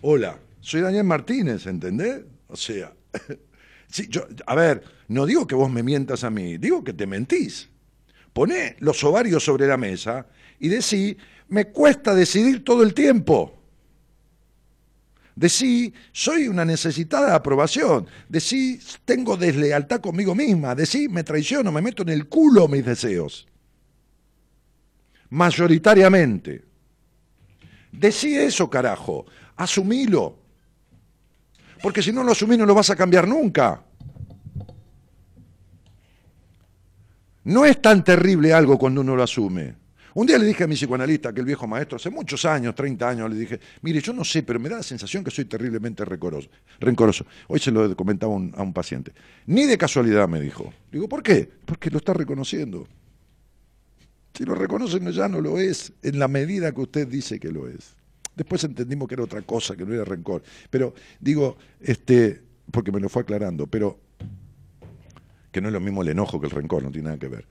Hola, 0.00 0.38
soy 0.64 0.80
Daniel 0.80 1.04
Martínez, 1.04 1.66
¿entendés? 1.66 2.24
O 2.48 2.56
sea, 2.56 2.94
sí, 3.86 4.06
yo, 4.08 4.26
a 4.46 4.54
ver, 4.54 4.82
no 5.08 5.26
digo 5.26 5.46
que 5.46 5.54
vos 5.54 5.70
me 5.70 5.82
mientas 5.82 6.24
a 6.24 6.30
mí, 6.30 6.56
digo 6.56 6.82
que 6.82 6.94
te 6.94 7.06
mentís. 7.06 7.68
Poné 8.32 8.76
los 8.80 9.04
ovarios 9.04 9.44
sobre 9.44 9.66
la 9.66 9.76
mesa 9.76 10.26
y 10.58 10.68
decí, 10.68 11.18
me 11.48 11.66
cuesta 11.66 12.14
decidir 12.14 12.64
todo 12.64 12.82
el 12.82 12.94
tiempo. 12.94 13.60
Decí, 15.36 15.92
soy 16.12 16.48
una 16.48 16.64
necesitada 16.64 17.28
de 17.28 17.34
aprobación. 17.34 18.06
Decí, 18.28 18.80
tengo 19.04 19.36
deslealtad 19.36 20.00
conmigo 20.00 20.34
misma. 20.34 20.74
Decí, 20.74 21.08
me 21.08 21.24
traiciono, 21.24 21.70
me 21.72 21.82
meto 21.82 22.02
en 22.04 22.08
el 22.08 22.26
culo 22.26 22.68
mis 22.68 22.86
deseos. 22.86 23.46
Mayoritariamente. 25.28 26.64
Decí 27.92 28.34
eso, 28.34 28.70
carajo. 28.70 29.26
Asumilo. 29.56 30.43
Porque 31.84 32.00
si 32.00 32.12
no 32.12 32.24
lo 32.24 32.32
asumís 32.32 32.56
no 32.56 32.64
lo 32.64 32.74
vas 32.74 32.88
a 32.88 32.96
cambiar 32.96 33.28
nunca. 33.28 33.84
No 37.44 37.66
es 37.66 37.82
tan 37.82 38.02
terrible 38.02 38.54
algo 38.54 38.78
cuando 38.78 39.02
uno 39.02 39.14
lo 39.14 39.22
asume. 39.22 39.74
Un 40.14 40.26
día 40.26 40.38
le 40.38 40.46
dije 40.46 40.64
a 40.64 40.66
mi 40.66 40.76
psicoanalista, 40.76 41.34
que 41.34 41.40
el 41.40 41.46
viejo 41.46 41.66
maestro, 41.66 41.96
hace 41.96 42.08
muchos 42.08 42.46
años, 42.46 42.74
30 42.74 43.06
años, 43.06 43.28
le 43.28 43.36
dije, 43.36 43.60
mire, 43.82 44.00
yo 44.00 44.14
no 44.14 44.24
sé, 44.24 44.42
pero 44.42 44.58
me 44.58 44.70
da 44.70 44.78
la 44.78 44.82
sensación 44.82 45.22
que 45.22 45.30
soy 45.30 45.44
terriblemente 45.44 46.06
rencoroso. 46.06 47.26
Hoy 47.48 47.60
se 47.60 47.70
lo 47.70 47.94
comentaba 47.94 48.32
a 48.32 48.62
un 48.62 48.72
paciente. 48.72 49.12
Ni 49.44 49.66
de 49.66 49.76
casualidad, 49.76 50.26
me 50.26 50.40
dijo. 50.40 50.72
Digo, 50.90 51.06
¿por 51.06 51.22
qué? 51.22 51.50
Porque 51.66 51.90
lo 51.90 51.98
está 51.98 52.14
reconociendo. 52.14 52.88
Si 54.32 54.46
lo 54.46 54.54
reconocen 54.54 55.12
ya 55.12 55.28
no 55.28 55.42
lo 55.42 55.58
es, 55.58 55.92
en 56.02 56.18
la 56.18 56.28
medida 56.28 56.72
que 56.72 56.80
usted 56.80 57.06
dice 57.06 57.38
que 57.38 57.52
lo 57.52 57.68
es. 57.68 57.94
Después 58.36 58.64
entendimos 58.64 59.08
que 59.08 59.14
era 59.14 59.24
otra 59.24 59.42
cosa, 59.42 59.76
que 59.76 59.84
no 59.84 59.94
era 59.94 60.04
rencor. 60.04 60.42
Pero 60.70 60.94
digo, 61.20 61.56
este, 61.80 62.42
porque 62.70 62.92
me 62.92 63.00
lo 63.00 63.08
fue 63.08 63.22
aclarando, 63.22 63.66
pero 63.66 64.00
que 65.52 65.60
no 65.60 65.68
es 65.68 65.72
lo 65.72 65.80
mismo 65.80 66.02
el 66.02 66.08
enojo 66.08 66.40
que 66.40 66.46
el 66.46 66.52
rencor, 66.52 66.82
no 66.82 66.90
tiene 66.90 67.06
nada 67.06 67.18
que 67.18 67.28
ver. 67.28 67.46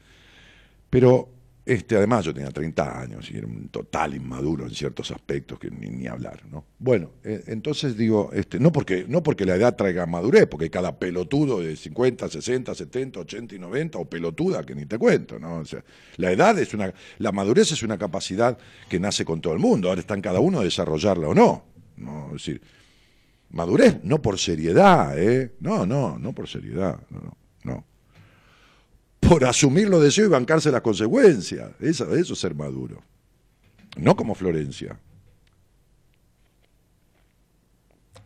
Pero 0.90 1.30
este, 1.66 1.96
además 1.96 2.26
yo 2.26 2.34
tenía 2.34 2.52
30 2.52 3.00
años 3.00 3.32
y 3.32 3.38
era 3.38 3.48
un 3.48 3.70
total 3.70 4.14
inmaduro 4.14 4.66
en 4.66 4.72
ciertos 4.72 5.12
aspectos 5.12 5.58
que 5.58 5.72
ni, 5.72 6.08
hablar, 6.08 6.44
¿no? 6.52 6.66
Bueno, 6.78 7.12
eh, 7.24 7.42
entonces 7.48 7.96
digo, 7.96 8.32
este, 8.34 8.60
no, 8.60 8.74
porque, 8.74 9.06
no 9.08 9.24
porque 9.24 9.46
la 9.46 9.56
edad 9.56 9.74
traiga 9.74 10.06
madurez, 10.06 10.46
porque 10.48 10.70
cada 10.70 11.00
pelotudo 11.00 11.62
de 11.62 11.78
50, 11.78 12.28
60, 12.28 12.76
70, 12.76 13.20
80 13.22 13.56
y 13.56 13.60
90, 13.60 13.98
o 13.98 14.06
pelotuda 14.06 14.66
que 14.66 14.76
ni 14.76 14.86
te 14.86 14.98
cuento, 14.98 15.40
¿no? 15.40 15.60
O 15.60 15.66
sea, 15.66 15.82
la 16.18 16.32
edad 16.34 16.60
es 16.60 16.74
una, 16.74 16.94
la 17.20 17.32
madurez 17.32 17.72
es 17.72 17.82
una 17.82 17.98
capacidad 17.98 18.58
que 18.90 19.00
nace 19.00 19.24
con 19.24 19.40
todo 19.40 19.54
el 19.54 19.60
mundo, 19.60 19.88
ahora 19.88 20.02
está 20.02 20.16
en 20.16 20.22
cada 20.22 20.42
uno 20.42 20.62
desarrollarla 20.62 21.30
o 21.30 21.34
no, 21.34 21.64
¿no? 21.96 22.28
Es 22.28 22.46
decir, 22.46 22.62
madurez 23.52 24.04
no 24.04 24.22
por 24.22 24.38
seriedad, 24.38 25.18
¿eh? 25.18 25.54
No, 25.62 25.86
no, 25.86 26.20
no 26.20 26.34
por 26.34 26.50
seriedad, 26.50 27.00
no, 27.10 27.22
no. 27.22 27.38
no 27.64 27.93
por 29.28 29.46
asumir 29.46 29.90
los 29.90 30.02
deseos 30.02 30.28
y 30.28 30.32
bancarse 30.32 30.72
las 30.72 30.82
consecuencias. 30.82 31.72
Eso, 31.80 32.14
eso 32.16 32.34
es 32.34 32.40
ser 32.40 32.56
maduro. 32.56 33.02
No 33.98 34.16
como 34.16 34.36
Florencia. 34.36 34.98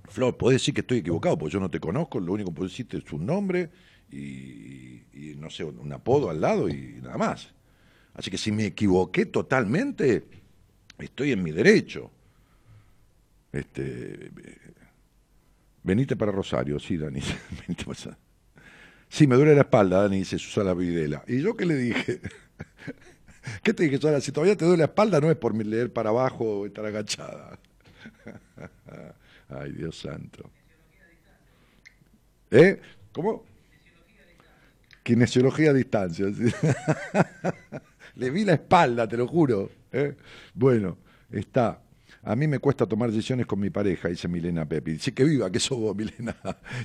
Flor, 0.09 0.37
podés 0.37 0.61
decir 0.61 0.73
que 0.73 0.81
estoy 0.81 0.99
equivocado, 0.99 1.37
porque 1.37 1.53
yo 1.53 1.59
no 1.59 1.69
te 1.69 1.79
conozco, 1.79 2.19
lo 2.19 2.33
único 2.33 2.53
que 2.53 2.63
decirte 2.63 2.97
es 2.97 3.11
un 3.11 3.25
nombre 3.25 3.69
y, 4.11 5.03
no 5.37 5.49
sé, 5.49 5.63
un 5.63 5.91
apodo 5.91 6.29
al 6.29 6.41
lado 6.41 6.69
y 6.69 6.99
nada 7.01 7.17
más. 7.17 7.49
Así 8.13 8.31
que 8.31 8.37
si 8.37 8.51
me 8.51 8.65
equivoqué 8.65 9.27
totalmente, 9.27 10.25
estoy 10.97 11.33
en 11.33 11.43
mi 11.43 11.51
derecho. 11.51 12.09
Este, 13.51 14.31
venite 15.83 16.15
para 16.15 16.31
Rosario, 16.31 16.79
sí, 16.79 16.97
Dani. 16.97 17.21
Venite 17.67 17.85
para 17.85 18.17
Sí, 19.09 19.27
me 19.27 19.35
duele 19.35 19.55
la 19.55 19.61
espalda, 19.61 20.01
Dani, 20.01 20.19
dice 20.19 20.37
Susana 20.37 20.73
Videla. 20.73 21.23
¿Y 21.27 21.41
yo 21.41 21.55
qué 21.55 21.65
le 21.65 21.75
dije? 21.75 22.21
¿Qué 23.63 23.73
te 23.73 23.83
dije, 23.83 23.97
Susana? 23.97 24.19
Si 24.21 24.31
todavía 24.31 24.55
te 24.55 24.65
duele 24.65 24.79
la 24.79 24.85
espalda, 24.85 25.19
no 25.19 25.31
es 25.31 25.37
por 25.37 25.55
leer 25.55 25.91
para 25.91 26.09
abajo 26.09 26.59
o 26.59 26.65
estar 26.65 26.85
agachada. 26.85 27.57
Ay, 29.49 29.71
Dios 29.71 29.97
santo. 29.97 30.49
¿Eh? 32.51 32.79
¿Cómo? 33.11 33.43
Kinesiología 35.03 35.71
a 35.71 35.73
distancia. 35.73 36.25
Le 38.15 38.29
vi 38.29 38.43
la 38.43 38.53
espalda, 38.53 39.07
te 39.07 39.15
lo 39.15 39.27
juro. 39.27 39.71
¿eh? 39.91 40.15
Bueno, 40.53 40.97
está. 41.31 41.81
A 42.27 42.35
mí 42.35 42.45
me 42.45 42.59
cuesta 42.59 42.85
tomar 42.85 43.09
decisiones 43.09 43.45
con 43.45 43.57
mi 43.57 43.69
pareja, 43.69 44.09
dice 44.09 44.27
Milena 44.27 44.67
Pepi. 44.67 44.91
Dice 44.91 45.13
que 45.13 45.23
viva, 45.23 45.49
que 45.49 45.61
sos 45.61 45.77
vos, 45.77 45.95
Milena. 45.95 46.35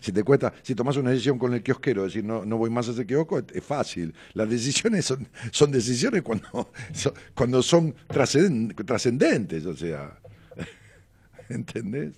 Si 0.01 0.13
te 0.13 0.23
cuesta, 0.23 0.55
si 0.63 0.77
tomas 0.77 0.97
una 0.97 1.11
decisión 1.11 1.37
con 1.37 1.53
el 1.53 1.65
kiosquero, 1.65 2.05
decir 2.05 2.25
no, 2.25 2.45
no 2.45 2.59
voy 2.59 2.71
más 2.71 2.89
a 2.89 2.93
ese 2.93 3.05
kiosco, 3.05 3.43
es 3.53 3.65
fácil. 3.65 4.15
Las 4.35 4.49
decisiones 4.49 5.05
son, 5.05 5.27
son 5.51 5.73
decisiones 5.73 6.23
cuando 6.23 6.71
son, 6.93 7.15
cuando 7.35 7.61
son 7.61 7.93
trascendentes, 8.07 9.67
o 9.67 9.77
sea. 9.77 10.17
¿Entendés? 11.49 12.15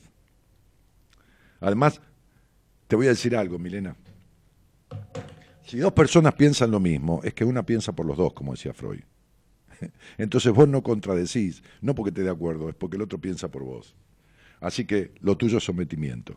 Además, 1.61 2.03
te 2.87 2.95
voy 2.95 3.07
a 3.07 3.11
decir 3.11 3.35
algo, 3.35 3.59
Milena. 3.59 3.97
Si 5.65 5.79
dos 5.79 5.95
personas 5.95 6.35
piensan 6.35 6.71
lo 6.71 6.79
mismo, 6.79 7.23
es 7.25 7.33
que 7.33 7.47
una 7.47 7.65
piensa 7.65 7.93
por 7.93 8.05
los 8.05 8.19
dos, 8.19 8.35
como 8.35 8.53
decía 8.53 8.75
Freud. 8.75 9.01
Entonces 10.19 10.53
vos 10.53 10.69
no 10.69 10.83
contradecís, 10.83 11.63
no 11.81 11.95
porque 11.95 12.13
te 12.13 12.23
de 12.23 12.31
acuerdo, 12.31 12.69
es 12.69 12.75
porque 12.75 12.97
el 12.97 13.03
otro 13.03 13.19
piensa 13.19 13.49
por 13.49 13.63
vos. 13.65 13.95
Así 14.61 14.85
que 14.85 15.13
lo 15.21 15.37
tuyo 15.37 15.59
es 15.59 15.65
sometimiento. 15.65 16.37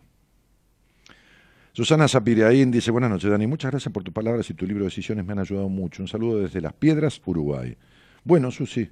Susana 1.73 2.07
Zapiriaín 2.07 2.71
dice, 2.71 2.89
buenas 2.89 3.11
noches 3.11 3.29
Dani, 3.29 3.45
muchas 3.45 3.71
gracias 3.71 3.93
por 3.93 4.03
tus 4.03 4.13
palabras 4.13 4.49
y 4.49 4.53
tu 4.53 4.65
libro 4.65 4.83
de 4.83 4.89
decisiones 4.89 5.25
me 5.25 5.33
han 5.33 5.39
ayudado 5.39 5.69
mucho. 5.69 6.01
Un 6.01 6.07
saludo 6.07 6.39
desde 6.39 6.59
Las 6.59 6.73
Piedras, 6.73 7.21
Uruguay. 7.23 7.77
Bueno, 8.23 8.49
Susi, 8.49 8.89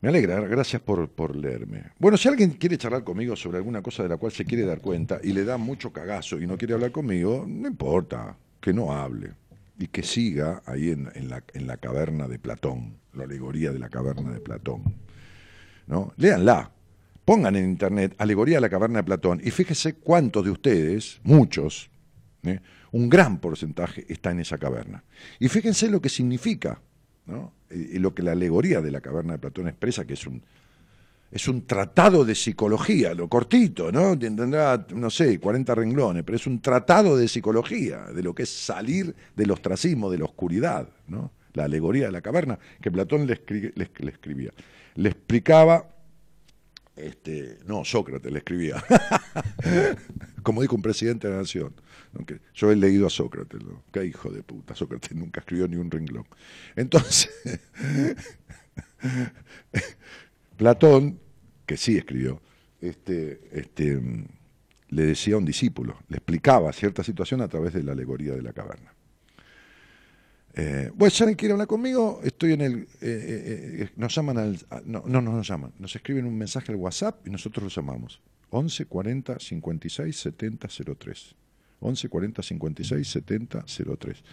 me 0.00 0.08
alegra, 0.08 0.40
gracias 0.42 0.80
por, 0.80 1.08
por, 1.08 1.34
leerme. 1.34 1.90
Bueno, 1.98 2.16
si 2.16 2.28
alguien 2.28 2.52
quiere 2.52 2.78
charlar 2.78 3.02
conmigo 3.02 3.34
sobre 3.34 3.58
alguna 3.58 3.82
cosa 3.82 4.04
de 4.04 4.08
la 4.08 4.16
cual 4.16 4.30
se 4.30 4.44
quiere 4.44 4.64
dar 4.64 4.80
cuenta 4.80 5.18
y 5.22 5.32
le 5.32 5.44
da 5.44 5.56
mucho 5.56 5.92
cagazo 5.92 6.38
y 6.40 6.46
no 6.46 6.56
quiere 6.56 6.74
hablar 6.74 6.92
conmigo, 6.92 7.44
no 7.48 7.66
importa, 7.66 8.36
que 8.60 8.72
no 8.72 8.92
hable 8.92 9.32
y 9.78 9.88
que 9.88 10.02
siga 10.02 10.62
ahí 10.66 10.90
en, 10.90 11.28
la, 11.28 11.42
en 11.52 11.66
la 11.66 11.76
caverna 11.76 12.28
de 12.28 12.38
Platón, 12.38 12.98
la 13.12 13.24
alegoría 13.24 13.72
de 13.72 13.78
la 13.78 13.88
caverna 13.88 14.32
de 14.32 14.40
Platón. 14.40 14.82
¿no? 15.86 16.12
Léanla, 16.16 16.70
pongan 17.24 17.56
en 17.56 17.64
internet 17.64 18.14
alegoría 18.18 18.56
de 18.56 18.62
la 18.62 18.68
caverna 18.70 19.00
de 19.00 19.04
Platón 19.04 19.40
y 19.42 19.50
fíjese 19.50 19.94
cuántos 19.94 20.44
de 20.44 20.50
ustedes, 20.50 21.20
muchos, 21.22 21.90
¿eh? 22.44 22.60
un 22.92 23.08
gran 23.10 23.38
porcentaje 23.38 24.06
está 24.08 24.30
en 24.30 24.40
esa 24.40 24.58
caverna. 24.58 25.04
Y 25.38 25.48
fíjense 25.48 25.90
lo 25.90 26.00
que 26.00 26.08
significa, 26.08 26.80
¿no? 27.26 27.52
y 27.70 27.98
lo 27.98 28.14
que 28.14 28.22
la 28.22 28.32
alegoría 28.32 28.80
de 28.80 28.90
la 28.90 29.00
caverna 29.00 29.34
de 29.34 29.38
Platón 29.38 29.68
expresa, 29.68 30.06
que 30.06 30.14
es 30.14 30.26
un 30.26 30.42
es 31.30 31.48
un 31.48 31.66
tratado 31.66 32.24
de 32.24 32.34
psicología, 32.34 33.14
lo 33.14 33.28
cortito, 33.28 33.90
¿no? 33.90 34.18
Tendrá, 34.18 34.86
no 34.94 35.10
sé, 35.10 35.40
40 35.40 35.74
renglones, 35.74 36.22
pero 36.24 36.36
es 36.36 36.46
un 36.46 36.60
tratado 36.60 37.16
de 37.16 37.28
psicología, 37.28 38.06
de 38.06 38.22
lo 38.22 38.34
que 38.34 38.44
es 38.44 38.50
salir 38.50 39.14
del 39.34 39.50
ostracismo, 39.50 40.10
de 40.10 40.18
la 40.18 40.24
oscuridad, 40.24 40.88
¿no? 41.08 41.32
La 41.54 41.64
alegoría 41.64 42.06
de 42.06 42.12
la 42.12 42.20
caverna, 42.20 42.58
que 42.80 42.90
Platón 42.90 43.26
le, 43.26 43.34
escribía. 43.34 44.52
Le 44.94 45.08
explicaba, 45.08 45.88
este, 46.94 47.58
no, 47.66 47.84
Sócrates 47.84 48.30
le 48.30 48.38
escribía, 48.38 48.82
como 50.42 50.62
dijo 50.62 50.76
un 50.76 50.82
presidente 50.82 51.26
de 51.26 51.34
la 51.34 51.40
nación. 51.40 51.74
Yo 52.54 52.70
he 52.70 52.76
leído 52.76 53.06
a 53.06 53.10
Sócrates, 53.10 53.62
¿no? 53.62 53.82
Qué 53.92 54.04
hijo 54.04 54.30
de 54.30 54.42
puta, 54.42 54.74
Sócrates 54.74 55.14
nunca 55.14 55.40
escribió 55.40 55.68
ni 55.68 55.76
un 55.76 55.90
renglón. 55.90 56.26
Entonces, 56.76 57.30
Platón, 60.56 61.20
que 61.66 61.76
sí 61.76 61.96
escribió, 61.96 62.40
este, 62.80 63.40
este, 63.52 64.00
le 64.88 65.02
decía 65.02 65.34
a 65.34 65.38
un 65.38 65.44
discípulo, 65.44 65.98
le 66.08 66.18
explicaba 66.18 66.72
cierta 66.72 67.02
situación 67.02 67.40
a 67.40 67.48
través 67.48 67.74
de 67.74 67.82
la 67.82 67.92
alegoría 67.92 68.32
de 68.32 68.42
la 68.42 68.52
caverna. 68.52 68.92
Eh, 70.58 70.90
bueno, 70.94 71.10
¿saben 71.10 71.34
quiere 71.34 71.52
hablar 71.52 71.68
conmigo? 71.68 72.20
Estoy 72.24 72.54
en 72.54 72.60
el. 72.62 72.74
Eh, 72.74 72.86
eh, 73.02 73.82
eh, 73.82 73.90
nos 73.96 74.14
llaman 74.14 74.38
al. 74.38 74.58
No, 74.86 75.02
no, 75.06 75.20
no 75.20 75.32
nos 75.32 75.46
llaman. 75.46 75.72
Nos 75.78 75.94
escriben 75.94 76.24
un 76.24 76.36
mensaje 76.36 76.72
al 76.72 76.76
WhatsApp 76.76 77.26
y 77.26 77.30
nosotros 77.30 77.64
los 77.64 77.74
llamamos. 77.74 78.22
11 78.48 78.86
40 78.86 79.38
56 79.38 80.16
70 80.16 80.68
03. 80.98 81.34
11 81.80 82.08
40 82.08 82.42
56 82.42 83.08
70 83.08 83.64
03. 83.98 84.24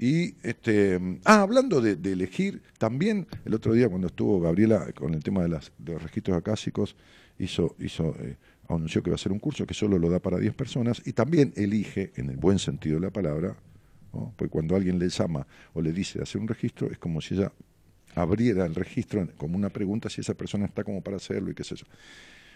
Y, 0.00 0.34
este, 0.42 0.98
ah, 1.26 1.42
hablando 1.42 1.82
de, 1.82 1.92
elegir, 2.10 2.62
también 2.78 3.26
el 3.44 3.52
otro 3.52 3.74
día 3.74 3.86
cuando 3.86 4.06
estuvo 4.06 4.40
Gabriela 4.40 4.90
con 4.94 5.12
el 5.12 5.22
tema 5.22 5.42
de, 5.42 5.50
las, 5.50 5.72
los 5.84 6.02
registros 6.02 6.38
acásicos, 6.38 6.96
hizo, 7.38 7.76
hizo 7.78 8.16
eh, 8.18 8.38
anunció 8.66 9.02
que 9.02 9.10
va 9.10 9.16
a 9.16 9.18
ser 9.18 9.30
un 9.30 9.38
curso 9.38 9.66
que 9.66 9.74
solo 9.74 9.98
lo 9.98 10.08
da 10.08 10.18
para 10.18 10.38
10 10.38 10.54
personas 10.54 11.02
y 11.04 11.12
también 11.12 11.52
elige, 11.54 12.12
en 12.16 12.30
el 12.30 12.38
buen 12.38 12.58
sentido 12.58 12.94
de 12.94 13.02
la 13.02 13.10
palabra, 13.10 13.54
porque 14.10 14.48
cuando 14.48 14.74
alguien 14.74 14.98
le 14.98 15.10
llama 15.10 15.46
o 15.74 15.82
le 15.82 15.92
dice 15.92 16.22
hacer 16.22 16.40
un 16.40 16.48
registro, 16.48 16.90
es 16.90 16.96
como 16.96 17.20
si 17.20 17.34
ella 17.34 17.52
abriera 18.14 18.64
el 18.64 18.74
registro 18.74 19.28
como 19.36 19.58
una 19.58 19.68
pregunta 19.68 20.08
si 20.08 20.22
esa 20.22 20.32
persona 20.32 20.64
está 20.64 20.82
como 20.82 21.02
para 21.02 21.18
hacerlo 21.18 21.50
y 21.50 21.54
qué 21.54 21.62
sé 21.62 21.76
yo. 21.76 21.84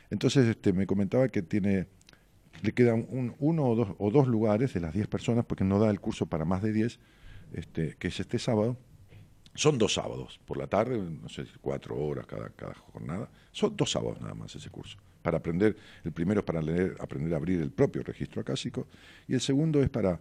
Entonces 0.09 0.49
este, 0.49 0.73
me 0.73 0.87
comentaba 0.87 1.29
que 1.29 1.43
tiene 1.43 1.89
le 2.63 2.73
quedan 2.73 3.07
uno 3.11 3.69
o 3.69 3.75
dos, 3.75 3.89
o 3.99 4.11
dos 4.11 4.29
lugares 4.29 4.73
de 4.73 4.81
las 4.81 4.95
10 4.95 5.09
personas, 5.09 5.45
porque 5.45 5.65
no 5.65 5.79
da 5.79 5.91
el 5.91 6.01
curso 6.01 6.25
para 6.25 6.47
más 6.47 6.63
de 6.63 6.73
10, 6.73 6.99
este, 7.55 7.97
que 7.99 8.09
es 8.09 8.21
este 8.21 8.39
sábado. 8.39 8.77
Son 9.55 9.79
dos 9.79 9.95
sábados, 9.95 10.41
por 10.45 10.59
la 10.59 10.67
tarde, 10.67 10.99
no 10.99 11.29
sé, 11.29 11.45
cuatro 11.61 11.97
horas 11.97 12.27
cada, 12.27 12.51
cada 12.51 12.75
jornada. 12.75 13.31
Son 13.53 13.77
dos 13.77 13.93
sábados 13.93 14.21
nada 14.21 14.35
más 14.35 14.55
ese 14.55 14.69
curso. 14.69 14.99
Para 15.23 15.39
aprender, 15.39 15.77
el 16.05 16.13
primero 16.13 16.41
es 16.41 16.45
para 16.45 16.61
leer, 16.61 16.97
aprender 17.01 17.33
a 17.33 17.37
abrir 17.37 17.61
el 17.61 17.71
propio 17.71 18.03
registro 18.03 18.43
acásico 18.43 18.89
y 19.29 19.35
el 19.35 19.41
segundo 19.41 19.81
es 19.81 19.89
para, 19.89 20.21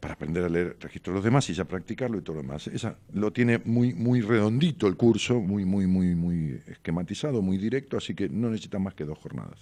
para 0.00 0.14
aprender 0.14 0.44
a 0.44 0.48
leer 0.48 0.76
registro 0.80 1.12
de 1.12 1.18
los 1.18 1.24
demás 1.24 1.48
y 1.48 1.54
ya 1.54 1.64
practicarlo 1.64 2.18
y 2.18 2.22
todo 2.22 2.36
lo 2.36 2.42
demás. 2.42 2.66
Esa, 2.66 2.98
lo 3.12 3.32
tiene 3.32 3.58
muy, 3.64 3.94
muy 3.94 4.20
redondito 4.20 4.88
el 4.88 4.96
curso, 4.96 5.40
muy, 5.40 5.64
muy, 5.64 5.86
muy, 5.86 6.16
muy 6.16 6.60
esquematizado, 6.66 7.40
muy 7.42 7.58
directo, 7.58 7.96
así 7.96 8.14
que 8.14 8.28
no 8.28 8.50
necesita 8.50 8.80
más 8.80 8.94
que 8.94 9.04
dos 9.04 9.18
jornadas. 9.18 9.60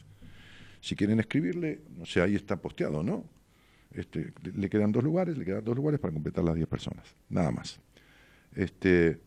Si 0.80 0.96
quieren 0.96 1.20
escribirle, 1.20 1.82
no 1.96 2.06
sé, 2.06 2.22
ahí 2.22 2.34
está 2.34 2.56
posteado, 2.56 3.02
¿no? 3.02 3.24
Este, 3.94 4.32
le 4.42 4.68
quedan 4.68 4.90
dos 4.90 5.04
lugares, 5.04 5.38
le 5.38 5.44
quedan 5.44 5.64
dos 5.64 5.76
lugares 5.76 6.00
para 6.00 6.12
completar 6.12 6.42
las 6.42 6.56
10 6.56 6.66
personas, 6.66 7.14
nada 7.28 7.52
más. 7.52 7.78
Este, 8.54 9.20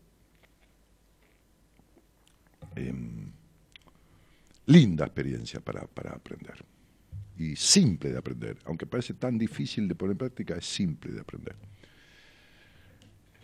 em, 2.76 3.30
linda 4.66 5.06
experiencia 5.06 5.60
para, 5.60 5.80
aprender 5.80 6.64
y 7.38 7.56
simple 7.56 8.10
de 8.10 8.18
aprender, 8.18 8.58
aunque 8.64 8.86
parece 8.86 9.14
tan 9.14 9.38
difícil 9.38 9.88
de 9.88 9.94
poner 9.94 10.12
en 10.12 10.18
práctica, 10.18 10.56
es 10.56 10.66
simple 10.66 11.12
de 11.12 11.20
aprender. 11.20 11.56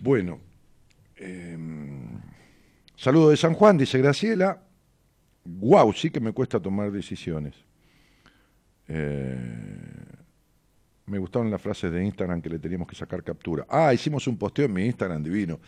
Bueno, 0.00 0.40
em, 1.16 2.20
saludo 2.96 3.30
de 3.30 3.36
San 3.38 3.54
Juan, 3.54 3.78
dice 3.78 3.98
Graciela. 3.98 4.62
Guau, 5.44 5.92
sí 5.92 6.10
que 6.10 6.20
me 6.20 6.32
cuesta 6.32 6.60
tomar 6.60 6.90
decisiones. 6.90 7.54
Eh, 8.88 10.13
me 11.06 11.18
gustaron 11.18 11.50
las 11.50 11.60
frases 11.60 11.92
de 11.92 12.04
Instagram 12.04 12.40
que 12.40 12.48
le 12.48 12.58
teníamos 12.58 12.88
que 12.88 12.96
sacar 12.96 13.22
captura. 13.22 13.66
Ah, 13.68 13.92
hicimos 13.92 14.26
un 14.26 14.38
posteo 14.38 14.66
en 14.66 14.72
mi 14.72 14.86
Instagram 14.86 15.22
divino. 15.22 15.60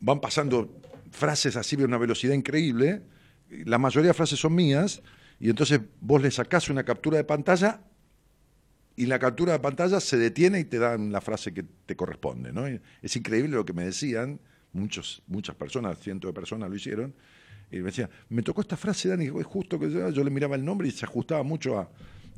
Van 0.00 0.20
pasando 0.20 0.80
frases 1.10 1.56
así 1.56 1.76
de 1.76 1.84
una 1.84 1.96
velocidad 1.96 2.34
increíble. 2.34 3.02
La 3.48 3.78
mayoría 3.78 4.08
de 4.08 4.14
frases 4.14 4.38
son 4.38 4.54
mías. 4.54 5.02
Y 5.40 5.48
entonces 5.50 5.80
vos 6.00 6.20
le 6.20 6.30
sacás 6.30 6.68
una 6.68 6.84
captura 6.84 7.16
de 7.16 7.24
pantalla 7.24 7.80
y 8.96 9.06
la 9.06 9.18
captura 9.18 9.52
de 9.52 9.60
pantalla 9.60 10.00
se 10.00 10.18
detiene 10.18 10.60
y 10.60 10.64
te 10.64 10.78
dan 10.78 11.12
la 11.12 11.20
frase 11.20 11.54
que 11.54 11.64
te 11.86 11.96
corresponde. 11.96 12.52
¿no? 12.52 12.66
Es 13.00 13.16
increíble 13.16 13.56
lo 13.56 13.64
que 13.64 13.72
me 13.72 13.84
decían. 13.84 14.40
Muchos, 14.72 15.22
muchas 15.28 15.56
personas, 15.56 15.98
cientos 15.98 16.28
de 16.28 16.34
personas 16.34 16.68
lo 16.68 16.76
hicieron. 16.76 17.14
Y 17.70 17.76
me 17.76 17.84
decían, 17.84 18.10
me 18.28 18.42
tocó 18.42 18.60
esta 18.60 18.76
frase, 18.76 19.08
Dani, 19.08 19.28
justo 19.28 19.78
que 19.78 19.90
yo 19.90 20.24
le 20.24 20.30
miraba 20.30 20.56
el 20.56 20.64
nombre 20.64 20.88
y 20.88 20.90
se 20.90 21.06
ajustaba 21.06 21.42
mucho 21.42 21.78
a, 21.78 21.88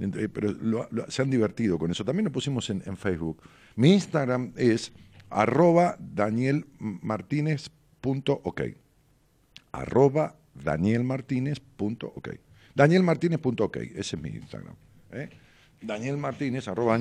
eh, 0.01 0.28
pero 0.28 0.89
se 1.09 1.22
han 1.22 1.31
divertido 1.31 1.78
con 1.78 1.90
eso. 1.90 2.05
También 2.05 2.24
lo 2.24 2.32
pusimos 2.32 2.68
en, 2.70 2.97
Facebook. 2.97 3.43
Mi 3.77 3.93
Instagram 3.93 4.52
es 4.56 4.93
arroba 5.28 5.97
danielmartinez.ok. 5.98 8.60
Arroba 9.72 10.36
danielmartinez.ok. 10.55 12.28
Danielmartinez.ok, 12.74 13.77
ese 13.77 14.16
es 14.16 14.22
mi 14.22 14.31
Instagram. 14.31 14.74
¿eh? 15.12 15.28
Arroba. 16.66 16.98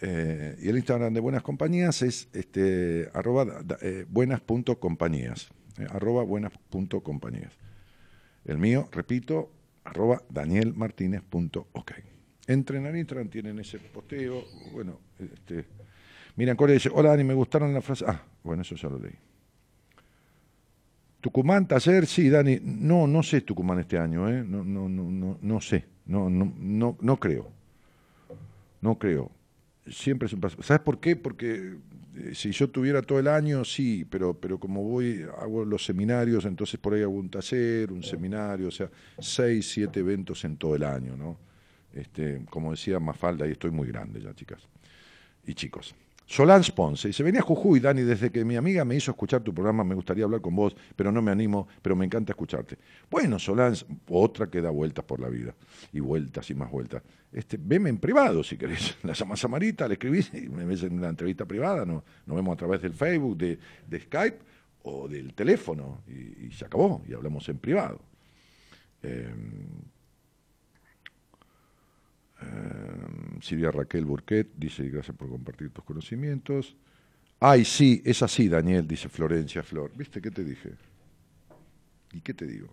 Eh, 0.00 0.56
y 0.60 0.68
el 0.68 0.76
Instagram 0.76 1.14
de 1.14 1.20
Buenas 1.20 1.42
Compañías 1.42 2.02
es 2.02 2.28
este, 2.32 3.08
arroba 3.14 3.62
eh, 3.80 4.06
buenas.compañías. 4.08 5.50
Arroba 5.90 6.24
buenas.compañías. 6.24 7.52
El 8.44 8.58
mío, 8.58 8.88
repito, 8.92 9.50
arroba 9.84 10.22
danielmartinez.ok. 10.28 11.92
Entren 12.46 12.86
al 12.86 12.96
Instagram, 12.96 13.28
tienen 13.28 13.58
ese 13.58 13.78
posteo. 13.78 14.44
Bueno, 14.72 14.98
este, 15.18 15.64
Miriam 16.36 16.56
Corea 16.56 16.74
dice, 16.74 16.90
hola 16.92 17.10
Dani, 17.10 17.24
me 17.24 17.34
gustaron 17.34 17.72
las 17.72 17.84
frases. 17.84 18.08
Ah, 18.08 18.22
bueno, 18.42 18.62
eso 18.62 18.74
ya 18.74 18.88
lo 18.88 18.98
leí. 18.98 19.14
Tucumán, 21.20 21.66
taller, 21.66 22.06
sí, 22.06 22.28
Dani. 22.28 22.58
No, 22.62 23.06
no 23.06 23.22
sé 23.22 23.40
Tucumán 23.40 23.78
este 23.78 23.96
año, 23.98 24.28
¿eh? 24.28 24.44
No, 24.46 24.62
no, 24.62 24.88
no, 24.88 25.04
no, 25.04 25.38
no 25.40 25.60
sé. 25.60 25.86
No, 26.04 26.28
no, 26.28 26.52
no, 26.58 26.98
no 27.00 27.16
creo. 27.18 27.50
No 28.82 28.98
creo. 28.98 29.30
Siempre 29.86 30.26
es 30.26 30.32
un 30.32 30.40
paso. 30.40 30.62
¿Sabes 30.62 30.82
por 30.82 31.00
qué? 31.00 31.16
Porque 31.16 31.76
eh, 32.16 32.34
si 32.34 32.50
yo 32.52 32.68
tuviera 32.70 33.02
todo 33.02 33.18
el 33.18 33.28
año, 33.28 33.64
sí, 33.64 34.06
pero, 34.08 34.34
pero 34.34 34.58
como 34.58 34.82
voy, 34.82 35.24
hago 35.38 35.64
los 35.64 35.84
seminarios, 35.84 36.44
entonces 36.44 36.78
por 36.78 36.94
ahí 36.94 37.02
hago 37.02 37.12
un 37.12 37.28
taller, 37.28 37.92
un 37.92 38.02
seminario, 38.02 38.68
o 38.68 38.72
sea, 38.72 38.90
seis, 39.18 39.70
siete 39.70 40.00
eventos 40.00 40.44
en 40.44 40.56
todo 40.56 40.74
el 40.76 40.84
año, 40.84 41.16
¿no? 41.16 41.36
Este, 41.92 42.44
como 42.50 42.72
decía 42.72 42.98
Mafalda, 42.98 43.46
y 43.46 43.52
estoy 43.52 43.70
muy 43.70 43.88
grande 43.88 44.20
ya, 44.20 44.34
chicas 44.34 44.60
y 45.46 45.54
chicos. 45.54 45.94
Solange 46.26 46.72
Ponce 46.72 47.08
dice, 47.08 47.22
venía 47.22 47.42
Jujuy, 47.42 47.80
Dani, 47.80 48.02
desde 48.02 48.30
que 48.30 48.44
mi 48.44 48.56
amiga 48.56 48.84
me 48.84 48.96
hizo 48.96 49.10
escuchar 49.10 49.42
tu 49.42 49.52
programa, 49.52 49.84
me 49.84 49.94
gustaría 49.94 50.24
hablar 50.24 50.40
con 50.40 50.56
vos, 50.56 50.74
pero 50.96 51.12
no 51.12 51.20
me 51.20 51.30
animo, 51.30 51.68
pero 51.82 51.94
me 51.94 52.06
encanta 52.06 52.32
escucharte. 52.32 52.78
Bueno, 53.10 53.38
Solange, 53.38 53.84
otra 54.08 54.46
que 54.48 54.62
da 54.62 54.70
vueltas 54.70 55.04
por 55.04 55.20
la 55.20 55.28
vida, 55.28 55.54
y 55.92 56.00
vueltas 56.00 56.48
y 56.48 56.54
más 56.54 56.70
vueltas. 56.70 57.02
Este, 57.30 57.58
veme 57.60 57.90
en 57.90 57.98
privado 57.98 58.42
si 58.42 58.56
querés. 58.56 58.96
La 59.02 59.12
llamas 59.12 59.44
a 59.44 59.48
Marita, 59.48 59.86
le 59.86 59.94
escribís 59.94 60.32
y 60.32 60.48
me 60.48 60.64
ves 60.64 60.82
en 60.84 60.94
una 60.94 61.08
entrevista 61.08 61.44
privada, 61.44 61.84
no, 61.84 62.04
nos 62.24 62.36
vemos 62.36 62.54
a 62.54 62.56
través 62.56 62.80
del 62.80 62.94
Facebook, 62.94 63.36
de, 63.36 63.58
Skype 64.00 64.38
o 64.84 65.08
del 65.08 65.34
teléfono, 65.34 66.02
y, 66.06 66.50
se 66.52 66.64
acabó, 66.64 67.02
y 67.06 67.12
hablamos 67.12 67.48
en 67.48 67.58
privado. 67.58 68.00
Em, 69.02 69.66
eh, 72.44 73.40
Silvia 73.40 73.70
Raquel 73.70 74.04
Burquet 74.04 74.48
dice, 74.56 74.88
gracias 74.88 75.16
por 75.16 75.28
compartir 75.28 75.70
tus 75.70 75.84
conocimientos. 75.84 76.76
Ay, 77.40 77.64
sí, 77.64 78.02
es 78.04 78.22
así, 78.22 78.48
Daniel, 78.48 78.86
dice 78.86 79.08
Florencia 79.08 79.62
Flor. 79.62 79.92
¿Viste 79.96 80.20
qué 80.20 80.30
te 80.30 80.44
dije? 80.44 80.70
¿Y 82.12 82.20
qué 82.20 82.32
te 82.32 82.46
digo? 82.46 82.68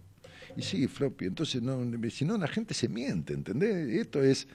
Y 0.56 0.62
sí, 0.62 0.88
Floppy, 0.88 1.26
entonces 1.26 1.62
no, 1.62 1.80
si 2.10 2.26
no 2.26 2.38
la 2.38 2.48
gente 2.48 2.74
se 2.74 2.90
miente, 2.90 3.34
¿entendés? 3.34 3.88
Esto 3.90 4.22
es 4.22 4.48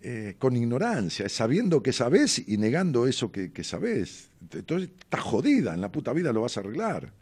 eh, 0.00 0.36
con 0.38 0.56
ignorancia, 0.56 1.26
es 1.26 1.32
sabiendo 1.32 1.82
que 1.82 1.92
sabes 1.92 2.42
y 2.46 2.56
negando 2.56 3.06
eso 3.06 3.30
que, 3.30 3.52
que 3.52 3.64
sabés. 3.64 4.30
Entonces 4.52 4.90
estás 4.98 5.20
jodida, 5.20 5.74
en 5.74 5.80
la 5.80 5.92
puta 5.92 6.12
vida 6.12 6.32
lo 6.32 6.42
vas 6.42 6.56
a 6.56 6.60
arreglar. 6.60 7.12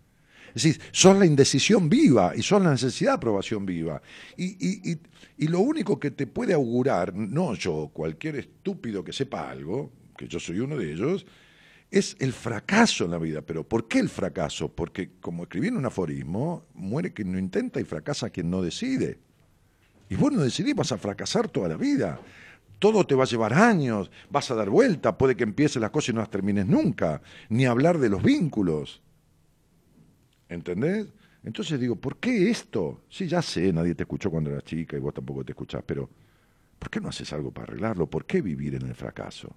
Es 0.55 0.63
decir, 0.63 0.81
son 0.93 1.19
la 1.19 1.27
indecisión 1.27 1.89
viva 1.89 2.33
y 2.35 2.43
son 2.43 2.65
la 2.65 2.71
necesidad 2.71 3.13
de 3.13 3.17
aprobación 3.17 3.67
viva. 3.67 4.01
Y, 4.37 4.91
y, 4.91 4.99
y, 5.39 5.49
lo 5.49 5.61
único 5.61 5.99
que 6.01 6.11
te 6.11 6.27
puede 6.27 6.55
augurar, 6.55 7.15
no 7.15 7.55
yo, 7.55 7.91
cualquier 7.93 8.37
estúpido 8.37 9.05
que 9.05 9.13
sepa 9.13 9.51
algo, 9.51 9.93
que 10.17 10.29
yo 10.29 10.41
soy 10.41 10.61
uno 10.61 10.77
de 10.77 10.93
ellos, 10.93 11.27
es 11.91 12.17
el 12.19 12.33
fracaso 12.33 13.05
en 13.05 13.13
la 13.13 13.19
vida. 13.19 13.43
Pero 13.43 13.67
¿por 13.69 13.89
qué 13.89 13.99
el 13.99 14.09
fracaso? 14.09 14.69
Porque, 14.69 15.11
como 15.21 15.45
escribí 15.45 15.69
en 15.69 15.77
un 15.77 15.87
aforismo, 15.87 16.67
muere 16.75 17.13
quien 17.13 17.33
no 17.33 17.39
intenta 17.39 17.81
y 17.81 17.85
fracasa 17.85 18.31
quien 18.31 18.51
no 18.51 18.63
decide. 18.63 19.19
Y 20.09 20.17
vos 20.17 20.33
no 20.33 20.43
decidís, 20.43 20.75
vas 20.75 20.93
a 20.93 20.99
fracasar 20.99 21.49
toda 21.49 21.69
la 21.69 21.77
vida. 21.77 22.21
Todo 22.79 23.05
te 23.05 23.15
va 23.15 23.25
a 23.25 23.27
llevar 23.27 23.55
años, 23.55 24.11
vas 24.31 24.51
a 24.51 24.55
dar 24.55 24.69
vuelta, 24.69 25.17
puede 25.17 25.35
que 25.35 25.45
empieces 25.45 25.81
las 25.81 25.91
cosas 25.91 26.11
y 26.11 26.13
no 26.13 26.21
las 26.21 26.31
termines 26.31 26.67
nunca. 26.67 27.23
Ni 27.49 27.67
hablar 27.67 27.99
de 27.99 28.11
los 28.11 28.23
vínculos. 28.23 29.03
¿Entendés? 30.49 31.13
Entonces 31.43 31.79
digo, 31.79 31.97
¿por 31.97 32.17
qué 32.19 32.51
esto? 32.51 33.03
Sí, 33.09 33.29
ya 33.29 33.41
sé, 33.43 33.73
nadie 33.73 33.95
te 33.95 34.03
escuchó 34.03 34.31
cuando 34.31 34.51
eras 34.51 34.65
chica 34.65 34.97
y 34.97 35.01
vos 35.01 35.15
tampoco 35.15 35.45
te 35.45 35.53
escuchás, 35.53 35.83
pero 35.87 36.11
¿por 36.79 36.91
qué 36.91 37.01
no 37.01 37.09
haces 37.09 37.33
algo 37.33 37.53
para 37.53 37.69
arreglarlo? 37.69 38.09
¿Por 38.09 38.27
qué 38.27 38.43
vivir 38.43 38.75
en 38.75 38.83
el 38.83 38.95
fracaso? 38.95 39.55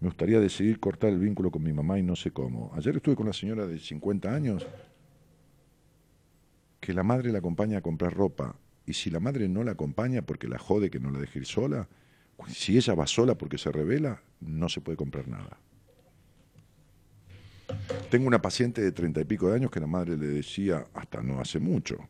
Me 0.00 0.08
gustaría 0.08 0.38
decidir 0.38 0.78
cortar 0.78 1.10
el 1.10 1.18
vínculo 1.18 1.50
con 1.50 1.62
mi 1.62 1.72
mamá 1.72 1.98
y 1.98 2.02
no 2.02 2.14
sé 2.14 2.30
cómo. 2.30 2.70
Ayer 2.74 2.96
estuve 2.96 3.16
con 3.16 3.26
una 3.26 3.32
señora 3.32 3.66
de 3.66 3.78
50 3.78 4.32
años 4.32 4.66
que 6.80 6.92
la 6.92 7.02
madre 7.02 7.32
la 7.32 7.38
acompaña 7.38 7.78
a 7.78 7.82
comprar 7.82 8.14
ropa 8.14 8.56
y 8.86 8.92
si 8.92 9.10
la 9.10 9.20
madre 9.20 9.48
no 9.48 9.64
la 9.64 9.72
acompaña 9.72 10.22
porque 10.22 10.48
la 10.48 10.58
jode 10.58 10.90
que 10.90 11.00
no 11.00 11.10
la 11.10 11.18
deje 11.18 11.40
ir 11.40 11.46
sola, 11.46 11.88
si 12.46 12.76
ella 12.76 12.94
va 12.94 13.06
sola 13.06 13.36
porque 13.36 13.58
se 13.58 13.72
revela, 13.72 14.22
no 14.40 14.68
se 14.68 14.80
puede 14.80 14.96
comprar 14.96 15.26
nada. 15.28 15.58
Tengo 18.10 18.26
una 18.26 18.40
paciente 18.40 18.80
de 18.80 18.92
treinta 18.92 19.20
y 19.20 19.24
pico 19.24 19.48
de 19.48 19.56
años 19.56 19.70
que 19.70 19.80
la 19.80 19.86
madre 19.86 20.16
le 20.16 20.26
decía, 20.26 20.86
hasta 20.94 21.22
no 21.22 21.40
hace 21.40 21.58
mucho, 21.58 22.08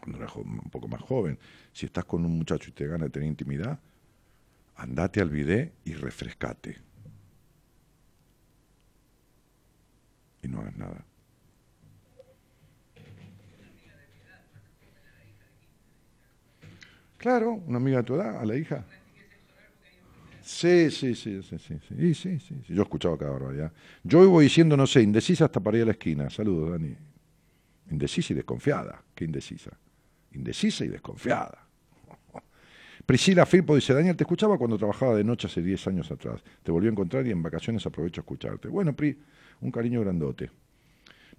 cuando 0.00 0.18
era 0.18 0.32
un 0.34 0.68
poco 0.70 0.88
más 0.88 1.00
joven, 1.00 1.38
si 1.72 1.86
estás 1.86 2.04
con 2.04 2.24
un 2.24 2.36
muchacho 2.36 2.70
y 2.70 2.72
te 2.72 2.86
gana 2.86 3.04
de 3.04 3.10
tener 3.10 3.28
intimidad, 3.28 3.78
andate 4.76 5.20
al 5.20 5.30
bidé 5.30 5.72
y 5.84 5.94
refrescate. 5.94 6.78
Y 10.42 10.48
no 10.48 10.60
hagas 10.60 10.76
nada. 10.76 11.04
Claro, 17.16 17.52
una 17.52 17.76
amiga 17.76 17.98
de 17.98 18.02
tu 18.02 18.14
edad, 18.16 18.40
a 18.40 18.44
la 18.44 18.56
hija. 18.56 18.84
Sí, 20.52 20.90
sí, 20.90 21.14
sí, 21.14 21.42
sí, 21.42 21.58
sí, 21.58 21.78
sí, 21.88 22.14
sí, 22.14 22.38
sí, 22.38 22.54
Yo 22.68 22.82
escuchaba 22.82 23.16
cada 23.16 23.30
barbaridad. 23.32 23.72
Yo 24.04 24.28
voy 24.28 24.44
diciendo, 24.44 24.76
no 24.76 24.86
sé, 24.86 25.00
indecisa 25.00 25.46
hasta 25.46 25.60
para 25.60 25.82
a 25.82 25.86
la 25.86 25.92
esquina. 25.92 26.28
Saludos, 26.28 26.72
Dani. 26.72 26.94
Indecisa 27.90 28.34
y 28.34 28.36
desconfiada. 28.36 29.02
¿Qué 29.14 29.24
indecisa? 29.24 29.70
Indecisa 30.32 30.84
y 30.84 30.88
desconfiada. 30.88 31.66
Priscila 33.06 33.46
Firpo 33.46 33.74
dice, 33.74 33.94
Daniel, 33.94 34.14
te 34.14 34.24
escuchaba 34.24 34.58
cuando 34.58 34.76
trabajaba 34.76 35.16
de 35.16 35.24
noche 35.24 35.46
hace 35.46 35.62
10 35.62 35.86
años 35.88 36.10
atrás. 36.10 36.44
Te 36.62 36.70
volví 36.70 36.86
a 36.86 36.90
encontrar 36.90 37.26
y 37.26 37.30
en 37.30 37.42
vacaciones 37.42 37.84
aprovecho 37.86 38.20
a 38.20 38.22
escucharte. 38.22 38.68
Bueno, 38.68 38.94
Pri, 38.94 39.18
un 39.62 39.70
cariño 39.70 40.02
grandote. 40.02 40.50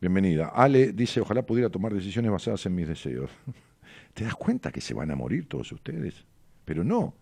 Bienvenida. 0.01 0.47
Ale 0.47 0.91
dice, 0.91 1.21
ojalá 1.21 1.45
pudiera 1.45 1.69
tomar 1.69 1.93
decisiones 1.93 2.31
basadas 2.31 2.65
en 2.65 2.73
mis 2.73 2.87
deseos. 2.87 3.29
¿Te 4.15 4.23
das 4.23 4.35
cuenta 4.35 4.71
que 4.71 4.81
se 4.81 4.95
van 4.95 5.11
a 5.11 5.15
morir 5.15 5.47
todos 5.47 5.71
ustedes? 5.71 6.25
Pero 6.65 6.83
no, 6.83 7.13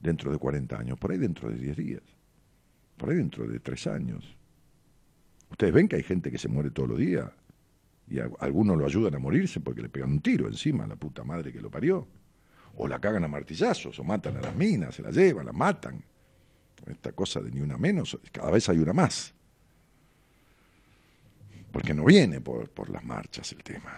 dentro 0.00 0.30
de 0.30 0.38
40 0.38 0.78
años, 0.78 0.98
por 0.98 1.10
ahí 1.10 1.18
dentro 1.18 1.50
de 1.50 1.56
10 1.56 1.76
días, 1.76 2.02
por 2.96 3.10
ahí 3.10 3.16
dentro 3.16 3.46
de 3.46 3.60
3 3.60 3.86
años. 3.88 4.36
Ustedes 5.50 5.72
ven 5.72 5.88
que 5.88 5.96
hay 5.96 6.02
gente 6.02 6.30
que 6.30 6.38
se 6.38 6.48
muere 6.48 6.70
todos 6.70 6.88
los 6.90 6.98
días 6.98 7.30
y 8.08 8.18
algunos 8.20 8.76
lo 8.76 8.86
ayudan 8.86 9.14
a 9.14 9.18
morirse 9.18 9.60
porque 9.60 9.82
le 9.82 9.88
pegan 9.88 10.10
un 10.10 10.20
tiro 10.20 10.46
encima 10.46 10.84
a 10.84 10.86
la 10.86 10.96
puta 10.96 11.24
madre 11.24 11.52
que 11.52 11.60
lo 11.60 11.70
parió. 11.70 12.06
O 12.76 12.86
la 12.86 13.00
cagan 13.00 13.24
a 13.24 13.28
martillazos, 13.28 13.98
o 13.98 14.04
matan 14.04 14.36
a 14.36 14.40
las 14.40 14.54
minas, 14.54 14.94
se 14.94 15.02
la 15.02 15.10
llevan, 15.10 15.46
la 15.46 15.52
matan. 15.52 16.02
Esta 16.86 17.12
cosa 17.12 17.40
de 17.40 17.50
ni 17.50 17.60
una 17.60 17.76
menos, 17.76 18.16
cada 18.30 18.50
vez 18.52 18.68
hay 18.68 18.78
una 18.78 18.92
más. 18.92 19.34
Porque 21.72 21.92
no 21.92 22.04
viene 22.04 22.40
por, 22.40 22.70
por 22.70 22.88
las 22.88 23.04
marchas 23.04 23.50
el 23.52 23.62
tema. 23.64 23.92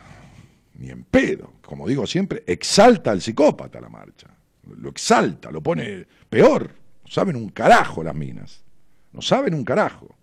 Ni 0.78 0.88
en 0.88 1.04
pedo. 1.04 1.52
Como 1.60 1.86
digo 1.86 2.06
siempre, 2.06 2.42
exalta 2.46 3.10
al 3.10 3.20
psicópata 3.20 3.80
la 3.80 3.90
marcha 3.90 4.28
lo 4.76 4.90
exalta, 4.90 5.50
lo 5.50 5.62
pone 5.62 6.06
peor. 6.28 6.74
No 7.04 7.10
saben 7.10 7.36
un 7.36 7.48
carajo 7.50 8.02
las 8.02 8.14
minas. 8.14 8.64
No 9.12 9.22
saben 9.22 9.54
un 9.54 9.64
carajo. 9.64 10.14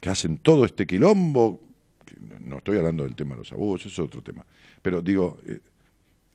Que 0.00 0.10
hacen 0.10 0.38
todo 0.38 0.64
este 0.64 0.86
quilombo. 0.86 1.60
No 2.40 2.58
estoy 2.58 2.78
hablando 2.78 3.04
del 3.04 3.14
tema 3.14 3.34
de 3.34 3.40
los 3.40 3.52
abusos, 3.52 3.92
es 3.92 3.98
otro 3.98 4.22
tema. 4.22 4.44
Pero 4.82 5.02
digo, 5.02 5.38
eh, 5.46 5.60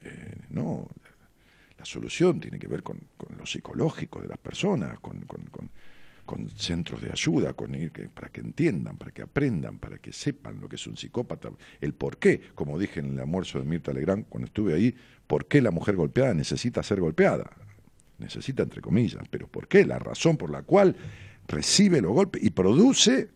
eh, 0.02 0.38
no, 0.50 0.88
la 1.78 1.86
solución 1.86 2.40
tiene 2.40 2.60
que 2.60 2.68
ver 2.68 2.84
con, 2.84 3.00
lo 3.38 3.46
psicológico 3.46 4.22
de 4.22 4.28
las 4.28 4.38
personas, 4.38 5.00
con, 5.00 5.22
con 5.22 5.70
centros 6.56 7.02
de 7.02 7.12
ayuda, 7.12 7.54
con 7.54 7.72
para 8.14 8.30
que 8.30 8.42
entiendan, 8.42 8.98
para 8.98 9.12
que 9.12 9.22
aprendan, 9.22 9.80
para 9.80 9.98
que 9.98 10.12
sepan 10.12 10.60
lo 10.60 10.68
que 10.68 10.76
es 10.76 10.88
un 10.88 10.98
psicópata, 10.98 11.50
el 11.82 11.94
por 11.94 12.18
qué, 12.18 12.42
como 12.56 12.78
dije 12.80 13.00
en 13.00 13.14
el 13.14 13.20
almuerzo 13.20 13.60
de 13.60 13.66
Mirta 13.66 13.94
Legrand 13.94 14.26
cuando 14.28 14.48
estuve 14.48 14.74
ahí, 14.74 14.96
por 15.28 15.48
qué 15.48 15.62
la 15.62 15.72
mujer 15.72 15.96
golpeada 15.96 16.34
necesita 16.34 16.84
ser 16.84 17.00
golpeada. 17.00 17.50
Necesita 18.18 18.64
entre 18.64 18.82
comillas, 18.82 19.24
pero 19.30 19.48
por 19.48 19.68
qué, 19.68 19.86
la 19.86 20.00
razón 20.00 20.38
por 20.38 20.50
la 20.50 20.64
cual 20.64 20.96
recibe 21.48 22.02
los 22.02 22.14
golpes 22.14 22.44
y 22.44 22.50
produce 22.52 23.30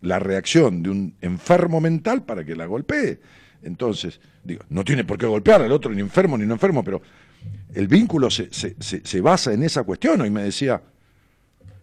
la 0.00 0.18
reacción 0.18 0.82
de 0.82 0.90
un 0.90 1.14
enfermo 1.20 1.80
mental 1.80 2.24
para 2.24 2.44
que 2.44 2.56
la 2.56 2.66
golpee. 2.66 3.20
Entonces, 3.62 4.20
digo, 4.42 4.64
no 4.68 4.84
tiene 4.84 5.04
por 5.04 5.18
qué 5.18 5.26
golpear 5.26 5.62
al 5.62 5.70
otro 5.70 5.92
ni 5.92 6.00
enfermo 6.00 6.36
ni 6.36 6.44
no 6.44 6.54
enfermo, 6.54 6.82
pero 6.82 7.00
el 7.74 7.86
vínculo 7.86 8.28
se, 8.30 8.52
se, 8.52 8.74
se 8.80 9.20
basa 9.20 9.52
en 9.52 9.62
esa 9.62 9.84
cuestión. 9.84 10.26
Y 10.26 10.30
me 10.30 10.42
decía, 10.42 10.82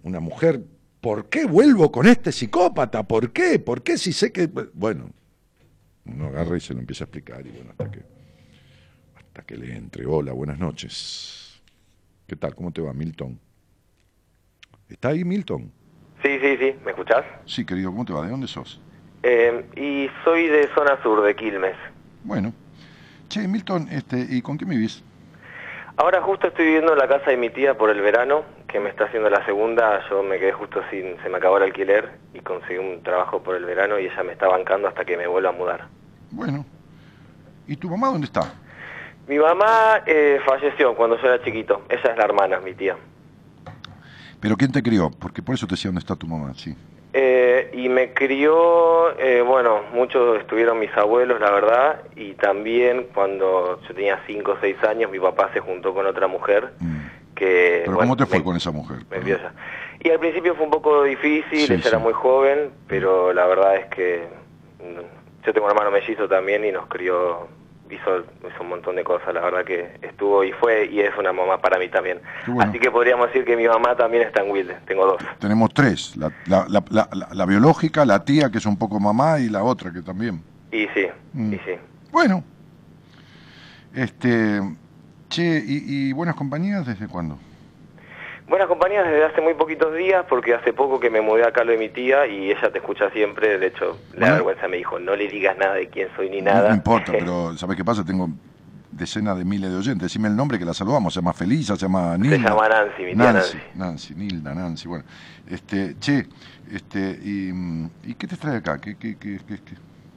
una 0.04 0.20
mujer, 0.20 0.62
¿por 1.02 1.30
qué 1.30 1.46
vuelvo 1.46 1.92
con 1.92 2.08
este 2.08 2.32
psicópata? 2.32 3.04
¿Por 3.04 3.32
qué? 3.32 3.60
¿Por 3.60 3.84
qué 3.84 3.98
si 3.98 4.14
sé 4.14 4.32
que... 4.32 4.50
Bueno, 4.74 5.10
uno 6.06 6.28
agarra 6.28 6.58
y 6.58 6.60
se 6.60 6.74
lo 6.74 6.80
empieza 6.80 7.04
a 7.04 7.06
explicar 7.06 7.46
y 7.46 7.52
bueno, 7.52 7.72
hasta 7.72 7.92
que, 7.92 8.02
hasta 9.16 9.42
que 9.44 9.58
le 9.58 9.76
entre. 9.76 10.06
Hola, 10.06 10.34
buenas 10.34 10.60
noches. 10.60 11.62
¿Qué 12.28 12.36
tal? 12.36 12.56
¿Cómo 12.56 12.72
te 12.72 12.82
va, 12.82 12.94
Milton? 12.94 13.40
¿Está 14.88 15.10
ahí, 15.10 15.24
Milton? 15.24 15.72
Sí, 16.24 16.40
sí, 16.42 16.58
sí. 16.58 16.76
¿Me 16.84 16.92
escuchás? 16.92 17.24
Sí, 17.46 17.66
querido, 17.66 17.92
¿cómo 17.92 18.06
te 18.06 18.14
va? 18.14 18.24
¿De 18.24 18.32
dónde 18.32 18.48
sos? 18.48 18.82
Eh, 19.24 19.66
y 19.76 20.10
soy 20.24 20.48
de 20.48 20.68
zona 20.74 21.02
sur, 21.04 21.24
de 21.24 21.36
Quilmes. 21.36 21.76
Bueno. 22.24 22.54
Che, 23.30 23.48
Milton, 23.48 23.88
este, 23.92 24.26
¿y 24.30 24.42
con 24.42 24.58
qué 24.58 24.66
me 24.66 24.76
vivís? 24.76 25.04
Ahora 25.98 26.22
justo 26.22 26.48
estoy 26.48 26.66
viviendo 26.66 26.94
en 26.94 26.98
la 26.98 27.08
casa 27.08 27.30
de 27.30 27.38
mi 27.38 27.50
tía 27.50 27.78
por 27.78 27.90
el 27.92 28.02
verano, 28.02 28.44
que 28.72 28.80
me 28.80 28.90
está 28.90 29.06
haciendo 29.06 29.30
la 29.30 29.44
segunda, 29.46 30.02
yo 30.10 30.24
me 30.24 30.40
quedé 30.40 30.52
justo 30.52 30.82
sin, 30.90 31.22
se 31.22 31.30
me 31.30 31.38
acabó 31.38 31.58
el 31.58 31.64
alquiler 31.64 32.10
y 32.34 32.40
conseguí 32.40 32.78
un 32.78 33.02
trabajo 33.04 33.42
por 33.42 33.56
el 33.56 33.66
verano 33.66 34.00
y 34.00 34.06
ella 34.06 34.24
me 34.24 34.34
está 34.34 34.48
bancando 34.48 34.88
hasta 34.88 35.04
que 35.04 35.18
me 35.18 35.28
vuelva 35.28 35.50
a 35.50 35.54
mudar. 35.54 35.88
Bueno, 36.32 36.66
¿y 37.68 37.76
tu 37.76 37.90
mamá 37.90 38.08
dónde 38.08 38.26
está? 38.26 38.54
Mi 39.28 39.38
mamá 39.38 40.02
eh, 40.06 40.40
falleció 40.46 40.96
cuando 40.96 41.20
yo 41.20 41.28
era 41.28 41.44
chiquito. 41.44 41.84
Ella 41.90 42.12
es 42.12 42.18
la 42.18 42.24
hermana, 42.24 42.60
mi 42.60 42.74
tía. 42.74 42.96
¿Pero 44.40 44.56
quién 44.56 44.72
te 44.72 44.82
crió? 44.82 45.12
Porque 45.20 45.42
por 45.42 45.56
eso 45.56 45.68
te 45.68 45.72
decía 45.74 45.90
dónde 45.90 46.00
está 46.00 46.16
tu 46.16 46.28
mamá, 46.28 46.54
sí. 46.56 46.76
Eh, 47.12 47.72
y 47.74 47.90
me 47.90 48.14
crió, 48.14 49.18
eh, 49.20 49.42
bueno, 49.42 49.82
muchos 49.94 50.40
estuvieron 50.40 50.78
mis 50.78 50.96
abuelos, 50.96 51.40
la 51.42 51.50
verdad, 51.50 52.04
y 52.16 52.34
también 52.34 53.08
cuando 53.16 53.82
yo 53.88 53.96
tenía 53.96 54.20
5 54.28 54.52
o 54.52 54.58
6 54.62 54.84
años, 54.84 55.12
mi 55.12 55.20
papá 55.20 55.50
se 55.54 55.60
juntó 55.60 55.94
con 55.94 56.06
otra 56.06 56.28
mujer 56.28 56.72
Mm. 56.80 56.99
Que... 57.40 57.82
¿Pero 57.86 57.96
bueno, 57.98 58.12
cómo 58.12 58.18
te 58.18 58.26
fue 58.26 58.38
me- 58.40 58.44
con 58.44 58.56
esa 58.58 58.72
mujer? 58.72 59.00
Y 60.02 60.10
al 60.10 60.20
principio 60.20 60.56
fue 60.56 60.66
un 60.66 60.72
poco 60.72 61.04
difícil, 61.04 61.68
Sí, 61.68 61.74
ella 61.74 61.82
sí. 61.82 61.88
era 61.88 62.00
muy 62.00 62.14
joven, 62.14 62.70
pero 62.88 63.34
la 63.34 63.46
verdad 63.48 63.76
es 63.78 63.86
que 63.88 64.28
mm, 64.80 65.46
yo 65.46 65.54
tengo 65.54 65.66
un 65.66 65.72
hermano 65.72 65.92
mellizo 65.92 66.28
también 66.28 66.64
y 66.64 66.72
nos 66.72 66.88
crió, 66.88 67.48
hizo, 67.90 68.20
hizo 68.48 68.62
un 68.62 68.70
montón 68.70 68.96
de 68.96 69.04
cosas, 69.04 69.34
la 69.34 69.42
verdad 69.42 69.66
que 69.66 69.98
estuvo 70.02 70.44
y 70.44 70.52
fue 70.54 70.86
y 70.86 71.02
es 71.02 71.12
una 71.18 71.34
mamá 71.34 71.58
para 71.60 71.78
mí 71.80 71.90
también. 71.90 72.22
Bueno. 72.48 72.70
Así 72.70 72.80
que 72.80 72.90
podríamos 72.92 73.28
decir 73.28 73.44
que 73.44 73.58
mi 73.58 73.68
mamá 73.68 73.96
también 73.98 74.24
está 74.24 74.42
en 74.42 74.52
Wilde, 74.52 74.78
tengo 74.88 75.06
dos. 75.06 75.18
Tenemos 75.40 75.74
tres, 75.74 76.16
la, 76.16 76.32
la, 76.48 76.66
la, 76.70 76.84
la- 76.92 77.10
la- 77.12 77.30
la 77.34 77.46
biológica, 77.46 78.06
la 78.06 78.24
tía 78.24 78.50
que 78.52 78.60
es 78.60 78.66
un 78.66 78.78
poco 78.78 79.00
mamá 79.02 79.40
y 79.40 79.50
la 79.50 79.64
otra 79.64 79.92
que 79.92 80.02
también. 80.02 80.42
Y 80.72 80.88
sí, 80.94 81.08
Mm. 81.34 81.54
y 81.54 81.58
sí. 81.58 81.72
Bueno, 82.12 82.44
este, 83.94 84.62
che, 85.30 85.64
¿y, 85.66 86.10
y 86.10 86.14
buenas 86.14 86.36
compañías 86.36 86.86
desde 86.86 87.08
cuándo? 87.08 87.38
Buenas 88.48 88.68
compañías 88.68 89.06
desde 89.06 89.26
hace 89.26 89.42
muy 89.42 89.54
poquitos 89.54 89.96
días 89.96 90.26
porque 90.28 90.56
hace 90.56 90.74
poco 90.74 91.00
que 91.00 91.12
me 91.12 91.22
mudé 91.22 91.46
acá 91.46 91.64
lo 91.64 91.72
de 91.72 91.78
mi 91.78 91.90
tía 91.90 92.26
y 92.26 92.50
ella 92.52 92.72
te 92.72 92.80
escucha 92.80 93.10
siempre, 93.12 93.60
de 93.60 93.68
hecho 93.68 93.96
Bueno. 94.18 94.34
vergüenza, 94.36 94.68
me 94.68 94.78
dijo, 94.78 94.98
no 95.00 95.16
le 95.16 95.28
digas 95.28 95.56
nada 95.58 95.76
de 95.76 95.88
quién 95.88 96.08
soy 96.16 96.30
ni 96.32 96.42
nada. 96.42 96.70
no 96.70 96.76
importa, 96.76 97.12
pero 97.20 97.56
¿sabes 97.58 97.78
qué 97.78 97.86
pasa? 97.86 98.04
Tengo 98.04 98.28
decenas 98.92 99.38
de 99.38 99.46
miles 99.46 99.70
de 99.70 99.78
oyentes. 99.78 100.02
Decime 100.02 100.30
el 100.30 100.36
nombre 100.36 100.58
que 100.58 100.66
la 100.66 100.74
saludamos. 100.74 101.14
Se 101.14 101.20
llama 101.20 101.34
Felisa, 101.34 101.76
se 101.76 101.84
llama 101.84 102.18
Nilda. 102.18 102.38
Se 102.38 102.44
llama 102.44 102.68
Nancy, 102.70 103.04
mi 103.04 103.16
tía 103.16 103.34
Nancy. 103.34 103.58
Nancy. 103.58 103.70
Nancy, 103.76 104.16
Nilda, 104.16 104.56
Nancy. 104.56 104.88
Bueno, 104.88 105.04
este, 105.48 105.96
che, 106.00 106.26
este, 106.72 107.20
y, 107.22 107.52
mm, 107.54 107.90
¿y 108.06 108.16
qué 108.16 108.26
te 108.28 108.36
trae 108.36 108.58
acá? 108.58 108.80
¿Qué, 108.80 108.96
qué, 108.96 109.16
qué, 109.16 109.40
qué, 109.48 109.60
qué- 109.64 109.76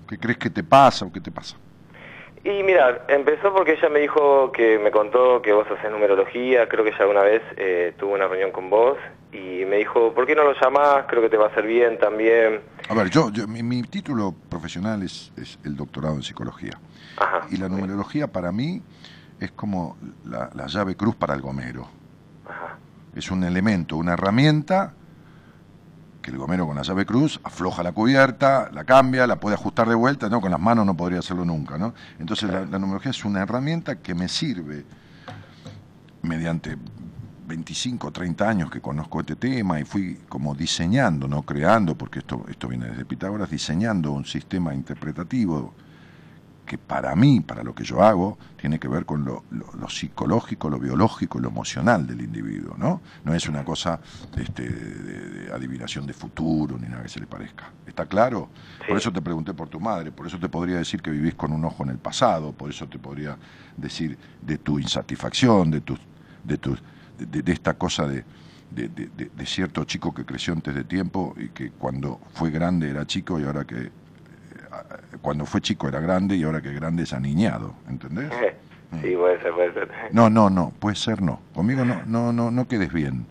qué 0.08 0.18
crees 0.18 0.38
que 0.38 0.48
te 0.48 0.64
pasa 0.64 1.04
o 1.04 1.12
qué 1.12 1.20
te 1.20 1.30
pasa? 1.30 1.56
Y 2.44 2.62
mira, 2.64 3.04
empezó 3.08 3.54
porque 3.54 3.74
ella 3.74 3.88
me 3.88 4.00
dijo 4.00 4.50
que 4.50 4.78
me 4.78 4.90
contó 4.90 5.40
que 5.42 5.52
vos 5.52 5.66
haces 5.70 5.90
numerología, 5.90 6.68
creo 6.68 6.82
que 6.82 6.90
ella 6.90 6.98
alguna 7.00 7.22
vez 7.22 7.42
eh, 7.56 7.94
tuvo 7.96 8.14
una 8.14 8.26
reunión 8.26 8.50
con 8.50 8.68
vos 8.68 8.98
y 9.30 9.64
me 9.64 9.76
dijo, 9.76 10.12
¿por 10.12 10.26
qué 10.26 10.34
no 10.34 10.42
lo 10.42 10.52
llamás? 10.60 11.04
Creo 11.06 11.22
que 11.22 11.28
te 11.28 11.36
va 11.36 11.46
a 11.46 11.48
hacer 11.48 11.66
bien 11.66 11.98
también. 11.98 12.60
A 12.88 12.94
ver, 12.94 13.10
yo, 13.10 13.30
yo 13.30 13.46
mi, 13.46 13.62
mi 13.62 13.82
título 13.82 14.34
profesional 14.48 15.04
es, 15.04 15.32
es 15.36 15.56
el 15.64 15.76
doctorado 15.76 16.16
en 16.16 16.24
psicología. 16.24 16.80
Ajá. 17.16 17.46
Y 17.50 17.58
la 17.58 17.68
numerología 17.68 18.26
para 18.26 18.50
mí 18.50 18.82
es 19.38 19.52
como 19.52 19.96
la, 20.24 20.50
la 20.54 20.66
llave 20.66 20.96
cruz 20.96 21.14
para 21.14 21.34
el 21.34 21.42
gomero. 21.42 21.86
Ajá. 22.44 22.76
Es 23.14 23.30
un 23.30 23.44
elemento, 23.44 23.96
una 23.96 24.14
herramienta 24.14 24.94
que 26.22 26.30
el 26.30 26.38
gomero 26.38 26.66
con 26.66 26.76
la 26.76 26.82
llave 26.82 27.04
cruz 27.04 27.40
afloja 27.44 27.82
la 27.82 27.92
cubierta, 27.92 28.70
la 28.72 28.84
cambia, 28.84 29.26
la 29.26 29.36
puede 29.36 29.56
ajustar 29.56 29.88
de 29.88 29.94
vuelta, 29.94 30.28
no, 30.28 30.40
con 30.40 30.50
las 30.50 30.60
manos 30.60 30.86
no 30.86 30.96
podría 30.96 31.18
hacerlo 31.18 31.44
nunca, 31.44 31.76
¿no? 31.76 31.92
Entonces 32.18 32.48
la, 32.48 32.60
la 32.60 32.78
numerología 32.78 33.10
es 33.10 33.24
una 33.24 33.42
herramienta 33.42 33.96
que 33.96 34.14
me 34.14 34.28
sirve 34.28 34.84
mediante 36.22 36.78
25 37.46 38.06
o 38.06 38.12
30 38.12 38.48
años 38.48 38.70
que 38.70 38.80
conozco 38.80 39.20
este 39.20 39.36
tema 39.36 39.80
y 39.80 39.84
fui 39.84 40.20
como 40.28 40.54
diseñando, 40.54 41.28
no 41.28 41.42
creando, 41.42 41.96
porque 41.96 42.20
esto, 42.20 42.44
esto 42.48 42.68
viene 42.68 42.86
desde 42.86 43.04
Pitágoras, 43.04 43.50
diseñando 43.50 44.12
un 44.12 44.24
sistema 44.24 44.74
interpretativo 44.74 45.74
que 46.64 46.78
para 46.78 47.14
mí, 47.16 47.40
para 47.40 47.62
lo 47.62 47.74
que 47.74 47.84
yo 47.84 48.02
hago, 48.02 48.38
tiene 48.56 48.78
que 48.78 48.88
ver 48.88 49.04
con 49.04 49.24
lo, 49.24 49.44
lo- 49.50 49.70
lo 49.74 49.88
psicológico, 49.88 50.70
lo 50.70 50.78
biológico, 50.78 51.38
lo 51.40 51.48
emocional 51.48 52.06
del 52.06 52.20
individuo, 52.22 52.76
¿no? 52.78 53.02
No 53.24 53.34
es 53.34 53.48
una 53.48 53.64
cosa 53.64 54.00
este, 54.36 54.68
de, 54.68 55.28
de 55.46 55.52
adivinación 55.52 56.06
de 56.06 56.12
futuro 56.14 56.78
ni 56.78 56.88
nada 56.88 57.02
que 57.02 57.08
se 57.08 57.20
le 57.20 57.26
parezca. 57.26 57.74
¿Está 57.84 58.06
claro? 58.06 58.52
Sí. 58.78 58.84
Por 58.86 58.96
eso 58.96 59.12
te 59.12 59.20
pregunté 59.22 59.54
por 59.54 59.68
tu 59.68 59.80
madre, 59.80 60.12
por 60.12 60.26
eso 60.26 60.38
te 60.38 60.48
podría 60.48 60.76
decir 60.78 61.02
que 61.02 61.10
vivís 61.10 61.34
con 61.34 61.52
un 61.52 61.64
ojo 61.64 61.82
en 61.84 61.90
el 61.90 61.98
pasado, 61.98 62.52
por 62.52 62.70
eso 62.70 62.88
te 62.88 62.98
podría 62.98 63.38
decir 63.76 64.18
de 64.40 64.58
tu 64.58 64.78
insatisfacción, 64.78 65.70
de 65.70 65.80
tus 65.80 66.00
de, 66.42 66.58
tus 66.58 66.82
de, 67.16 67.52
esta 67.52 67.74
cosa 67.74 68.06
de, 68.06 68.24
de, 68.70 68.88
de- 68.88 69.46
cierto 69.46 69.84
chico 69.84 70.14
que 70.14 70.24
creció 70.24 70.52
antes 70.54 70.74
de 70.74 70.84
tiempo 70.84 71.34
y 71.36 71.50
que 71.50 71.72
cuando 71.72 72.20
fue 72.32 72.50
grande 72.50 72.88
era 72.90 73.06
chico 73.06 73.38
y 73.40 73.44
ahora 73.44 73.64
que 73.64 73.92
cuando 75.22 75.46
fue 75.46 75.60
chico 75.60 75.88
era 75.88 76.00
grande 76.00 76.36
y 76.36 76.42
ahora 76.42 76.60
que 76.60 76.68
es 76.68 76.74
grande 76.74 77.04
es 77.04 77.12
aniñado, 77.12 77.74
¿entendés? 77.88 78.30
Sí, 79.00 79.16
puede 79.16 79.40
ser, 79.40 79.52
puede 79.52 79.72
ser. 79.72 79.88
No, 80.10 80.28
no, 80.28 80.50
no, 80.50 80.70
puede 80.78 80.96
ser 80.96 81.22
no. 81.22 81.40
Conmigo 81.54 81.82
no, 81.82 82.02
no, 82.04 82.30
no, 82.30 82.50
no 82.50 82.68
quedes 82.68 82.92
bien. 82.92 83.24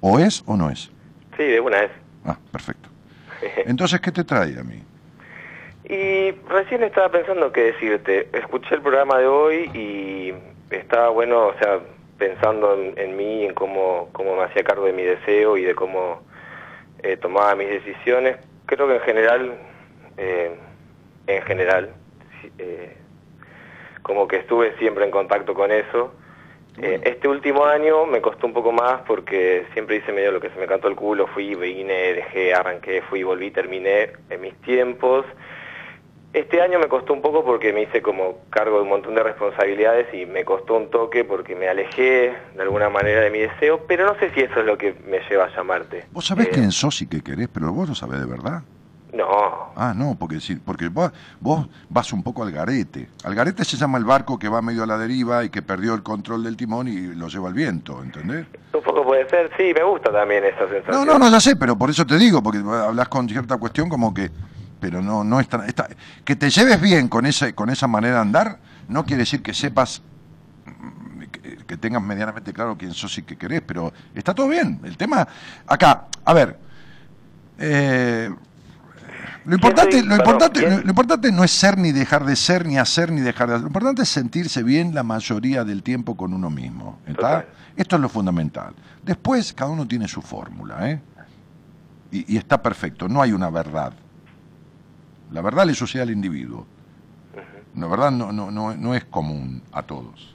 O 0.00 0.18
es 0.18 0.42
o 0.44 0.56
no 0.56 0.70
es. 0.70 0.90
Sí, 1.36 1.44
de 1.44 1.60
una 1.60 1.82
vez. 1.82 1.92
Ah, 2.24 2.36
perfecto. 2.50 2.88
Entonces, 3.64 4.00
¿qué 4.00 4.10
te 4.10 4.24
trae 4.24 4.58
a 4.58 4.64
mí? 4.64 4.82
Y 5.90 6.32
recién 6.48 6.82
estaba 6.82 7.10
pensando 7.10 7.50
qué 7.50 7.72
decirte. 7.72 8.28
Escuché 8.32 8.74
el 8.74 8.82
programa 8.82 9.18
de 9.18 9.26
hoy 9.26 9.70
y 9.72 10.34
estaba 10.74 11.08
bueno, 11.08 11.46
o 11.46 11.54
sea, 11.58 11.78
pensando 12.18 12.74
en, 12.74 12.98
en 12.98 13.16
mí, 13.16 13.46
en 13.46 13.54
cómo, 13.54 14.10
cómo 14.12 14.36
me 14.36 14.42
hacía 14.42 14.64
cargo 14.64 14.84
de 14.84 14.92
mi 14.92 15.02
deseo 15.02 15.56
y 15.56 15.62
de 15.62 15.74
cómo 15.74 16.20
eh, 17.02 17.16
tomaba 17.16 17.54
mis 17.54 17.68
decisiones. 17.68 18.36
Creo 18.66 18.86
que 18.86 18.96
en 18.96 19.00
general, 19.00 19.54
eh, 20.18 20.58
en 21.28 21.42
general, 21.42 21.90
eh, 22.58 22.96
como 24.02 24.26
que 24.26 24.36
estuve 24.36 24.74
siempre 24.78 25.04
en 25.04 25.10
contacto 25.10 25.54
con 25.54 25.70
eso. 25.70 26.14
Eh, 26.80 27.00
este 27.04 27.26
último 27.28 27.64
año 27.64 28.06
me 28.06 28.20
costó 28.20 28.46
un 28.46 28.52
poco 28.52 28.72
más 28.72 29.02
porque 29.06 29.66
siempre 29.72 29.96
hice 29.96 30.12
medio 30.12 30.30
lo 30.32 30.40
que 30.40 30.48
se 30.50 30.58
me 30.58 30.66
cantó 30.66 30.88
el 30.88 30.94
culo, 30.96 31.26
fui, 31.26 31.54
vine, 31.54 32.14
dejé, 32.14 32.54
arranqué, 32.54 33.02
fui, 33.02 33.22
volví, 33.24 33.50
terminé 33.50 34.12
en 34.30 34.40
mis 34.40 34.54
tiempos. 34.62 35.26
Este 36.32 36.60
año 36.60 36.78
me 36.78 36.86
costó 36.88 37.14
un 37.14 37.22
poco 37.22 37.44
porque 37.44 37.72
me 37.72 37.82
hice 37.82 38.00
como 38.00 38.38
cargo 38.50 38.76
de 38.76 38.82
un 38.82 38.90
montón 38.90 39.14
de 39.14 39.22
responsabilidades 39.24 40.12
y 40.14 40.24
me 40.26 40.44
costó 40.44 40.76
un 40.76 40.90
toque 40.90 41.24
porque 41.24 41.56
me 41.56 41.68
alejé 41.68 42.32
de 42.54 42.62
alguna 42.62 42.88
manera 42.90 43.22
de 43.22 43.30
mi 43.30 43.38
deseo, 43.40 43.84
pero 43.88 44.06
no 44.06 44.14
sé 44.20 44.30
si 44.34 44.40
eso 44.42 44.60
es 44.60 44.66
lo 44.66 44.78
que 44.78 44.94
me 45.06 45.18
lleva 45.28 45.46
a 45.46 45.56
llamarte. 45.56 46.04
Vos 46.12 46.26
sabés 46.26 46.46
Eh, 46.48 46.50
quién 46.52 46.70
sos 46.70 47.00
y 47.02 47.08
qué 47.08 47.22
querés, 47.22 47.48
pero 47.52 47.72
vos 47.72 47.88
lo 47.88 47.94
sabés 47.94 48.20
de 48.20 48.26
verdad. 48.26 48.62
No, 49.12 49.68
Ah, 49.74 49.94
no, 49.96 50.16
porque 50.18 50.40
sí, 50.40 50.56
porque 50.56 50.88
vos, 50.88 51.12
vos 51.40 51.66
vas 51.88 52.12
un 52.12 52.22
poco 52.22 52.42
al 52.42 52.50
garete. 52.52 53.08
Al 53.24 53.34
garete 53.34 53.64
se 53.64 53.76
llama 53.76 53.96
el 53.96 54.04
barco 54.04 54.38
que 54.38 54.48
va 54.48 54.60
medio 54.60 54.82
a 54.82 54.86
la 54.86 54.98
deriva 54.98 55.44
y 55.44 55.50
que 55.50 55.62
perdió 55.62 55.94
el 55.94 56.02
control 56.02 56.42
del 56.44 56.56
timón 56.56 56.88
y 56.88 57.14
lo 57.14 57.28
lleva 57.28 57.48
al 57.48 57.54
viento, 57.54 58.02
¿entendés? 58.02 58.46
un 58.74 58.82
poco 58.82 59.02
puede 59.04 59.28
ser, 59.30 59.50
sí, 59.56 59.72
me 59.74 59.82
gusta 59.84 60.12
también 60.12 60.44
esa 60.44 60.60
No, 60.62 60.68
sensación. 60.68 61.06
no, 61.06 61.18
no, 61.18 61.30
ya 61.30 61.40
sé, 61.40 61.56
pero 61.56 61.76
por 61.76 61.90
eso 61.90 62.04
te 62.06 62.18
digo, 62.18 62.42
porque 62.42 62.58
hablas 62.58 63.08
con 63.08 63.28
cierta 63.28 63.56
cuestión 63.56 63.88
como 63.88 64.12
que, 64.12 64.30
pero 64.80 65.00
no, 65.00 65.24
no 65.24 65.40
es 65.40 65.48
tan, 65.48 65.64
está- 65.64 65.88
que 66.24 66.36
te 66.36 66.50
lleves 66.50 66.80
bien 66.80 67.08
con 67.08 67.24
esa, 67.26 67.52
con 67.54 67.70
esa 67.70 67.86
manera 67.88 68.16
de 68.16 68.20
andar, 68.20 68.58
no 68.88 69.04
quiere 69.04 69.20
decir 69.20 69.42
que 69.42 69.54
sepas, 69.54 70.02
mm, 70.66 71.22
que, 71.32 71.56
que 71.66 71.76
tengas 71.76 72.02
medianamente 72.02 72.52
claro 72.52 72.76
quién 72.76 72.92
sos 72.94 73.16
y 73.18 73.22
qué 73.22 73.36
querés, 73.36 73.62
pero 73.62 73.92
está 74.14 74.34
todo 74.34 74.48
bien. 74.48 74.80
El 74.84 74.96
tema, 74.96 75.26
acá, 75.66 76.06
a 76.24 76.34
ver, 76.34 76.58
eh, 77.58 78.30
lo 79.48 79.54
importante, 79.54 79.98
soy? 79.98 80.06
lo 80.06 80.16
importante, 80.16 80.60
lo, 80.60 80.88
importante 80.88 81.32
no 81.32 81.42
es 81.42 81.50
ser 81.50 81.78
ni 81.78 81.92
dejar 81.92 82.24
de 82.24 82.36
ser, 82.36 82.66
ni 82.66 82.78
hacer 82.78 83.10
ni 83.10 83.20
dejar 83.20 83.48
de 83.48 83.54
hacer. 83.54 83.62
Lo 83.62 83.68
importante 83.68 84.02
es 84.02 84.08
sentirse 84.08 84.62
bien 84.62 84.94
la 84.94 85.02
mayoría 85.02 85.64
del 85.64 85.82
tiempo 85.82 86.16
con 86.16 86.34
uno 86.34 86.50
mismo. 86.50 86.98
¿está? 87.06 87.46
Esto 87.76 87.96
es 87.96 88.02
lo 88.02 88.08
fundamental. 88.08 88.74
Después, 89.04 89.52
cada 89.52 89.70
uno 89.70 89.88
tiene 89.88 90.06
su 90.06 90.22
fórmula, 90.22 90.90
¿eh? 90.90 91.00
Y, 92.10 92.34
y 92.34 92.36
está 92.36 92.62
perfecto, 92.62 93.08
no 93.08 93.20
hay 93.22 93.32
una 93.32 93.50
verdad. 93.50 93.92
La 95.32 95.40
verdad 95.40 95.66
le 95.66 95.74
sucede 95.74 96.02
al 96.02 96.10
individuo. 96.10 96.66
La 97.76 97.86
verdad 97.86 98.10
no, 98.10 98.32
no, 98.32 98.50
no, 98.50 98.74
no 98.74 98.94
es 98.94 99.04
común 99.04 99.62
a 99.72 99.82
todos. 99.82 100.34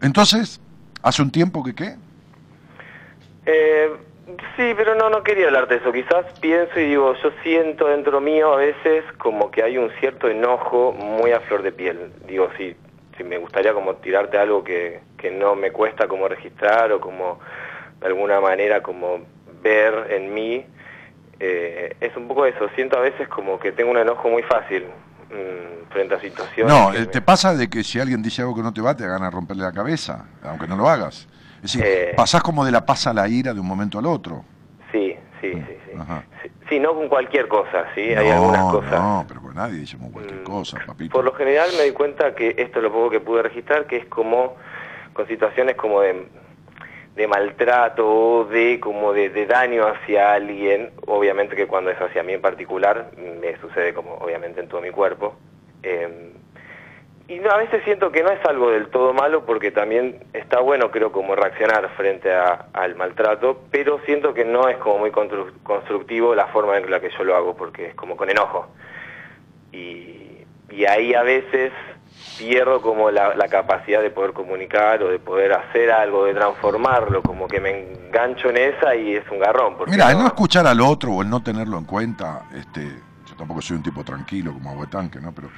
Entonces, 0.00 0.60
hace 1.02 1.22
un 1.22 1.30
tiempo 1.30 1.62
que 1.62 1.74
qué? 1.74 1.96
Eh, 3.46 3.88
sí, 4.56 4.72
pero 4.76 4.94
no, 4.94 5.08
no 5.10 5.22
quería 5.22 5.46
hablarte 5.46 5.74
de 5.74 5.80
eso. 5.80 5.92
Quizás 5.92 6.24
pienso 6.40 6.78
y 6.78 6.84
digo, 6.88 7.14
yo 7.22 7.30
siento 7.42 7.88
dentro 7.88 8.20
mío 8.20 8.52
a 8.52 8.56
veces 8.56 9.04
como 9.18 9.50
que 9.50 9.62
hay 9.62 9.78
un 9.78 9.90
cierto 10.00 10.28
enojo 10.28 10.92
muy 10.92 11.32
a 11.32 11.40
flor 11.40 11.62
de 11.62 11.72
piel. 11.72 12.12
Digo, 12.26 12.48
sí, 12.56 12.76
si 13.16 13.24
me 13.24 13.38
gustaría 13.38 13.72
como 13.72 13.94
tirarte 13.96 14.38
algo 14.38 14.62
que, 14.64 15.00
que 15.16 15.30
no 15.30 15.54
me 15.54 15.70
cuesta 15.70 16.08
como 16.08 16.28
registrar 16.28 16.92
o 16.92 17.00
como 17.00 17.38
de 18.00 18.06
alguna 18.06 18.40
manera 18.40 18.82
como 18.82 19.20
ver 19.62 20.06
en 20.10 20.34
mí, 20.34 20.64
eh, 21.40 21.96
es 22.00 22.16
un 22.16 22.28
poco 22.28 22.46
eso. 22.46 22.68
Siento 22.74 22.98
a 22.98 23.00
veces 23.02 23.28
como 23.28 23.58
que 23.58 23.72
tengo 23.72 23.90
un 23.90 23.98
enojo 23.98 24.28
muy 24.28 24.42
fácil 24.42 24.84
mm, 25.30 25.90
frente 25.92 26.14
a 26.14 26.20
situaciones. 26.20 26.72
No, 26.74 26.92
eh, 26.94 27.00
me- 27.00 27.06
te 27.06 27.20
pasa 27.22 27.54
de 27.54 27.68
que 27.68 27.82
si 27.84 27.98
alguien 28.00 28.22
dice 28.22 28.42
algo 28.42 28.54
que 28.54 28.62
no 28.62 28.72
te 28.72 28.80
va, 28.80 28.96
te 28.96 29.06
gana 29.06 29.30
romperle 29.30 29.62
la 29.64 29.72
cabeza, 29.72 30.26
aunque 30.42 30.66
no 30.66 30.76
lo 30.76 30.88
hagas. 30.88 31.28
Es 31.62 31.72
decir, 31.72 31.82
Eh. 31.84 32.12
pasás 32.16 32.42
como 32.42 32.64
de 32.64 32.72
la 32.72 32.84
paz 32.84 33.06
a 33.06 33.14
la 33.14 33.28
ira 33.28 33.54
de 33.54 33.60
un 33.60 33.66
momento 33.66 33.98
al 33.98 34.06
otro. 34.06 34.44
Sí, 34.90 35.16
sí, 35.40 35.52
sí, 35.52 35.76
sí. 35.86 35.98
Sí, 36.68 36.80
no 36.80 36.94
con 36.94 37.08
cualquier 37.08 37.48
cosa, 37.48 37.84
¿sí? 37.94 38.00
Hay 38.00 38.28
algunas 38.28 38.62
cosas. 38.62 38.92
No, 38.92 39.24
pero 39.28 39.42
con 39.42 39.54
nadie 39.54 39.78
dice 39.78 39.96
cualquier 39.98 40.40
mm, 40.40 40.44
cosa, 40.44 40.78
papito. 40.86 41.12
Por 41.12 41.24
lo 41.24 41.32
general 41.34 41.68
me 41.76 41.84
di 41.84 41.92
cuenta 41.92 42.34
que 42.34 42.54
esto 42.56 42.78
es 42.78 42.82
lo 42.82 42.92
poco 42.92 43.10
que 43.10 43.20
pude 43.20 43.42
registrar, 43.42 43.86
que 43.86 43.98
es 43.98 44.06
como 44.06 44.56
con 45.12 45.26
situaciones 45.28 45.76
como 45.76 46.00
de, 46.00 46.26
de 47.14 47.26
maltrato 47.26 48.08
o 48.08 48.44
de 48.46 48.80
como 48.80 49.12
de, 49.12 49.28
daño 49.46 49.86
hacia 49.86 50.32
alguien, 50.32 50.90
obviamente 51.06 51.54
que 51.54 51.66
cuando 51.66 51.90
es 51.90 52.00
hacia 52.00 52.22
mí 52.22 52.32
en 52.32 52.40
particular, 52.40 53.10
me 53.18 53.56
sucede 53.60 53.92
como 53.92 54.14
obviamente 54.14 54.60
en 54.60 54.68
todo 54.68 54.80
mi 54.80 54.90
cuerpo. 54.90 55.36
Eh, 55.82 56.32
y 57.32 57.48
a 57.48 57.56
veces 57.56 57.82
siento 57.84 58.12
que 58.12 58.22
no 58.22 58.30
es 58.30 58.44
algo 58.44 58.70
del 58.70 58.88
todo 58.88 59.14
malo 59.14 59.46
porque 59.46 59.70
también 59.70 60.22
está 60.34 60.60
bueno 60.60 60.90
creo 60.90 61.12
como 61.12 61.34
reaccionar 61.34 61.88
frente 61.96 62.30
al 62.32 62.94
maltrato, 62.96 63.62
pero 63.70 64.00
siento 64.04 64.34
que 64.34 64.44
no 64.44 64.68
es 64.68 64.76
como 64.76 64.98
muy 64.98 65.10
constructivo 65.10 66.34
la 66.34 66.48
forma 66.48 66.76
en 66.76 66.90
la 66.90 67.00
que 67.00 67.10
yo 67.10 67.24
lo 67.24 67.34
hago 67.34 67.56
porque 67.56 67.86
es 67.86 67.94
como 67.94 68.16
con 68.16 68.28
enojo. 68.28 68.68
Y, 69.72 70.44
y 70.70 70.84
ahí 70.84 71.14
a 71.14 71.22
veces 71.22 71.72
pierdo 72.38 72.82
como 72.82 73.10
la, 73.10 73.34
capacidad 73.48 74.02
de 74.02 74.10
poder 74.10 74.32
comunicar 74.32 75.02
o 75.02 75.08
de 75.08 75.18
poder 75.18 75.52
hacer 75.52 75.90
algo, 75.90 76.26
de 76.26 76.34
transformarlo, 76.34 77.22
como 77.22 77.48
que 77.48 77.60
me 77.60 77.92
engancho 77.94 78.50
en 78.50 78.58
esa 78.58 78.94
y 78.94 79.16
es 79.16 79.24
un 79.30 79.38
garrón. 79.38 79.76
Mira, 79.86 80.10
el 80.10 80.18
no 80.18 80.26
escuchar 80.26 80.66
al 80.66 80.80
otro 80.80 81.12
o 81.12 81.22
el 81.22 81.30
no 81.30 81.42
tenerlo 81.42 81.78
en 81.78 81.84
cuenta, 81.84 82.42
este, 82.54 82.82
yo 83.26 83.36
tampoco 83.36 83.62
soy 83.62 83.78
un 83.78 83.82
tipo 83.82 84.04
tranquilo 84.04 84.52
como 84.52 84.70
Aguetanque, 84.70 85.20
¿no? 85.20 85.32
Pero, 85.32 85.48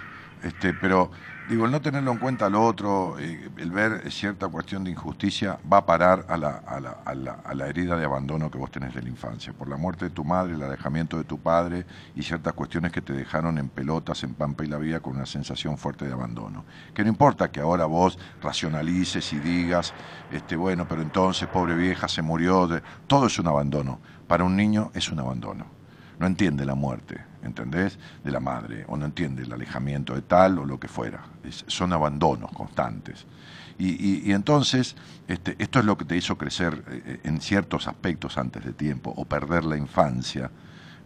este, 0.42 0.72
pero 0.74 1.10
Digo, 1.46 1.66
el 1.66 1.72
no 1.72 1.82
tenerlo 1.82 2.10
en 2.10 2.16
cuenta 2.16 2.46
al 2.46 2.54
otro, 2.54 3.18
eh, 3.18 3.50
el 3.58 3.70
ver 3.70 4.10
cierta 4.10 4.48
cuestión 4.48 4.82
de 4.82 4.90
injusticia, 4.90 5.58
va 5.70 5.78
a 5.78 5.86
parar 5.86 6.24
a 6.30 6.38
la, 6.38 6.62
a, 6.66 6.80
la, 6.80 7.02
a, 7.04 7.14
la, 7.14 7.32
a 7.32 7.54
la, 7.54 7.68
herida 7.68 7.98
de 7.98 8.06
abandono 8.06 8.50
que 8.50 8.56
vos 8.56 8.70
tenés 8.70 8.94
de 8.94 9.02
la 9.02 9.10
infancia, 9.10 9.52
por 9.52 9.68
la 9.68 9.76
muerte 9.76 10.06
de 10.06 10.10
tu 10.10 10.24
madre, 10.24 10.54
el 10.54 10.62
alejamiento 10.62 11.18
de 11.18 11.24
tu 11.24 11.38
padre 11.38 11.84
y 12.16 12.22
ciertas 12.22 12.54
cuestiones 12.54 12.92
que 12.92 13.02
te 13.02 13.12
dejaron 13.12 13.58
en 13.58 13.68
pelotas, 13.68 14.24
en 14.24 14.32
pampa 14.32 14.64
y 14.64 14.68
la 14.68 14.78
vida 14.78 15.00
con 15.00 15.16
una 15.16 15.26
sensación 15.26 15.76
fuerte 15.76 16.06
de 16.06 16.14
abandono. 16.14 16.64
Que 16.94 17.02
no 17.02 17.10
importa 17.10 17.50
que 17.50 17.60
ahora 17.60 17.84
vos 17.84 18.18
racionalices 18.40 19.30
y 19.34 19.38
digas, 19.38 19.92
este, 20.32 20.56
bueno, 20.56 20.88
pero 20.88 21.02
entonces, 21.02 21.46
pobre 21.48 21.74
vieja, 21.74 22.08
se 22.08 22.22
murió, 22.22 22.70
todo 23.06 23.26
es 23.26 23.38
un 23.38 23.48
abandono. 23.48 24.00
Para 24.26 24.44
un 24.44 24.56
niño 24.56 24.90
es 24.94 25.10
un 25.10 25.20
abandono. 25.20 25.66
No 26.18 26.26
entiende 26.26 26.64
la 26.64 26.74
muerte 26.74 27.34
¿entendés? 27.44 27.98
De 28.22 28.30
la 28.30 28.40
madre, 28.40 28.84
o 28.88 28.96
no 28.96 29.06
entiende 29.06 29.42
el 29.42 29.52
alejamiento 29.52 30.14
de 30.14 30.22
tal 30.22 30.58
o 30.58 30.64
lo 30.64 30.78
que 30.80 30.88
fuera. 30.88 31.22
son 31.66 31.92
abandonos 31.92 32.50
constantes. 32.52 33.26
Y, 33.78 34.30
entonces, 34.30 34.94
este, 35.26 35.56
esto 35.58 35.80
es 35.80 35.84
lo 35.84 35.98
que 35.98 36.04
te 36.04 36.16
hizo 36.16 36.38
crecer 36.38 36.84
eh, 36.88 37.20
en 37.24 37.40
ciertos 37.40 37.88
aspectos 37.88 38.38
antes 38.38 38.64
de 38.64 38.72
tiempo, 38.72 39.12
o 39.16 39.24
perder 39.24 39.64
la 39.64 39.76
infancia, 39.76 40.50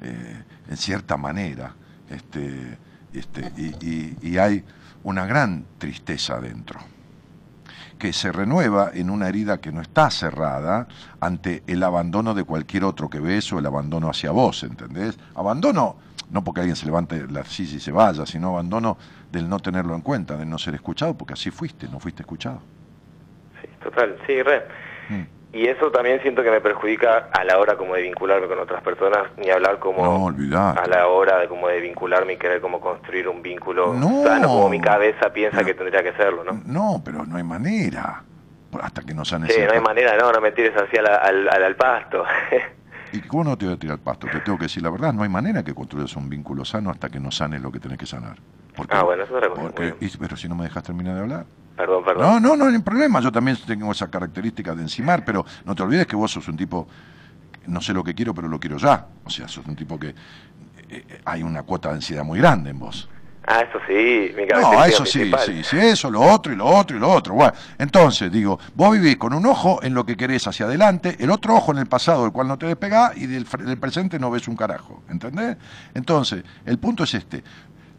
eh, 0.03 0.43
en 0.69 0.77
cierta 0.77 1.17
manera. 1.17 1.75
Este, 2.11 2.79
este, 3.13 3.53
y, 4.23 4.37
hay 4.39 4.65
una 5.03 5.27
gran 5.27 5.65
tristeza 5.79 6.41
dentro 6.41 6.81
que 7.99 8.13
se 8.13 8.31
renueva 8.31 8.91
en 8.95 9.11
una 9.11 9.29
herida 9.29 9.61
que 9.61 9.73
no 9.73 9.81
está 9.81 10.11
cerrada 10.11 10.87
ante 11.21 11.65
el 11.67 11.83
abandono 11.83 12.33
de 12.35 12.45
cualquier 12.45 12.85
otro 12.85 13.11
que 13.11 13.19
ves 13.19 13.53
o 13.53 13.59
el 13.59 13.67
abandono 13.67 14.09
hacia 14.09 14.31
vos, 14.31 14.63
¿entendés? 14.63 15.19
Abandono 15.35 15.97
no 16.31 16.45
porque 16.45 16.61
alguien 16.61 16.77
se 16.77 16.87
levante 16.87 17.27
la 17.29 17.45
silla 17.45 17.77
y 17.77 17.81
se 17.81 17.93
vaya, 17.93 18.27
sino 18.27 18.51
abandono 18.51 18.99
del 19.31 19.49
no 19.49 19.59
tenerlo 19.59 19.95
en 19.95 20.03
cuenta, 20.03 20.37
del 20.37 20.49
no 20.49 20.59
ser 20.59 20.75
escuchado, 20.75 21.17
porque 21.17 21.35
así 21.35 21.51
fuiste, 21.51 21.89
no 21.89 22.01
fuiste 22.01 22.23
escuchado. 22.23 22.61
Sí, 23.61 23.69
total, 23.83 24.17
sí, 24.27 24.43
re. 24.43 24.63
Mm. 25.09 25.23
Y 25.51 25.67
eso 25.67 25.91
también 25.91 26.21
siento 26.21 26.43
que 26.43 26.51
me 26.51 26.61
perjudica 26.61 27.31
a 27.33 27.43
la 27.43 27.59
hora 27.59 27.77
como 27.77 27.95
de 27.95 28.03
vincularme 28.03 28.47
con 28.47 28.59
otras 28.59 28.83
personas, 28.83 29.29
ni 29.39 29.49
hablar 29.49 29.79
como 29.79 30.29
a 30.29 30.87
la 30.87 31.07
hora 31.07 31.39
de 31.39 31.49
como 31.49 31.69
de 31.69 31.81
vincularme 31.81 32.35
y 32.35 32.37
querer 32.37 32.61
como 32.61 32.81
construir 32.81 33.29
un 33.29 33.43
vínculo 33.43 33.95
sano 34.25 34.49
como 34.49 34.69
mi 34.69 34.81
cabeza 34.81 35.33
piensa 35.33 35.65
que 35.65 35.73
tendría 35.73 36.03
que 36.03 36.13
serlo, 36.13 36.45
¿no? 36.45 36.61
No, 36.67 37.01
pero 37.03 37.25
no 37.25 37.39
hay 37.39 37.45
manera, 37.45 38.23
hasta 38.83 39.01
que 39.01 39.15
no 39.15 39.25
sane 39.25 39.49
Sí, 39.49 39.61
no 39.67 39.73
hay 39.73 39.81
manera, 39.81 40.19
no, 40.19 40.31
no 40.31 40.41
me 40.43 40.53
tires 40.53 40.77
así 40.77 40.99
al, 40.99 41.07
al, 41.07 41.65
al 41.65 41.77
pasto. 41.77 42.25
¿Y 43.13 43.21
cómo 43.21 43.45
no 43.45 43.59
te 43.59 43.67
voy 43.67 43.75
a 43.75 43.79
tirar 43.79 43.99
el 43.99 44.03
pasto? 44.03 44.27
Te 44.31 44.41
tengo 44.41 44.59
que 44.59 44.65
decir 44.65 44.83
la 44.83 44.91
verdad, 44.91 45.13
no 45.13 45.23
hay 45.23 45.29
manera 45.29 45.63
que 45.63 45.75
construyas 45.75 46.15
un 46.17 46.29
vínculo 46.29 46.65
sano 46.65 46.91
hasta 46.91 47.09
que 47.09 47.21
no 47.21 47.31
sanes 47.31 47.63
lo 47.63 47.73
que 47.73 47.81
tenés 47.81 47.99
que 47.99 48.07
sanar. 48.07 48.37
ah, 48.91 49.03
bueno, 49.03 49.25
eso 49.25 49.39
es 49.39 49.49
porque, 49.49 49.95
Pero 50.19 50.37
si 50.37 50.49
no 50.49 50.55
me 50.55 50.65
dejas 50.65 50.83
terminar 50.83 51.15
de 51.15 51.21
hablar. 51.21 51.47
Perdón, 51.77 52.05
perdón. 52.05 52.23
No, 52.23 52.41
no, 52.41 52.57
no 52.57 52.65
hay 52.67 52.79
problema, 52.81 53.21
yo 53.21 53.31
también 53.31 53.57
tengo 53.67 53.91
esa 53.93 54.11
característica 54.11 54.75
de 54.75 54.83
encimar, 54.83 55.25
pero 55.25 55.45
no 55.65 55.75
te 55.75 55.83
olvides 55.83 56.07
que 56.07 56.17
vos 56.17 56.31
sos 56.31 56.49
un 56.49 56.57
tipo, 56.57 56.89
no 57.67 57.81
sé 57.81 57.93
lo 57.95 58.03
que 58.03 58.15
quiero, 58.15 58.35
pero 58.35 58.49
lo 58.49 58.59
quiero 58.59 58.79
ya. 58.79 59.07
O 59.25 59.31
sea, 59.31 59.47
sos 59.47 59.65
un 59.67 59.77
tipo 59.77 59.99
que 59.99 60.09
eh, 60.09 60.15
eh, 60.91 61.21
hay 61.25 61.43
una 61.43 61.63
cuota 61.63 61.91
de 61.91 61.97
ansiedad 61.97 62.25
muy 62.25 62.39
grande 62.41 62.71
en 62.71 62.79
vos. 62.81 63.09
Ah, 63.51 63.63
eso 63.63 63.79
sí, 63.87 64.31
mi 64.37 64.45
No, 64.45 64.85
eso 64.85 65.07
sí, 65.07 65.33
sí, 65.47 65.65
sí, 65.65 65.79
eso, 65.79 66.11
lo 66.11 66.21
otro 66.21 66.53
y 66.53 66.57
lo 66.57 66.67
otro 66.67 66.99
y 66.99 67.01
lo 67.01 67.11
otro. 67.11 67.33
Bueno, 67.33 67.55
entonces, 67.79 68.31
digo, 68.31 68.59
vos 68.75 68.93
vivís 68.93 69.17
con 69.17 69.33
un 69.33 69.47
ojo 69.47 69.83
en 69.83 69.95
lo 69.95 70.05
que 70.05 70.19
querés 70.19 70.47
hacia 70.47 70.67
adelante, 70.67 71.17
el 71.19 71.31
otro 71.31 71.55
ojo 71.55 71.73
en 71.73 71.79
el 71.79 71.87
pasado 71.87 72.25
del 72.25 72.33
cual 72.33 72.47
no 72.47 72.59
te 72.59 72.67
despegás 72.67 73.17
y 73.17 73.27
del, 73.27 73.47
presente 73.47 74.19
no 74.19 74.31
ves 74.31 74.49
un 74.49 74.57
carajo, 74.57 75.03
¿entendés? 75.09 75.57
Entonces, 75.95 76.45
el 76.67 76.79
punto 76.79 77.05
es 77.05 77.15
este, 77.15 77.43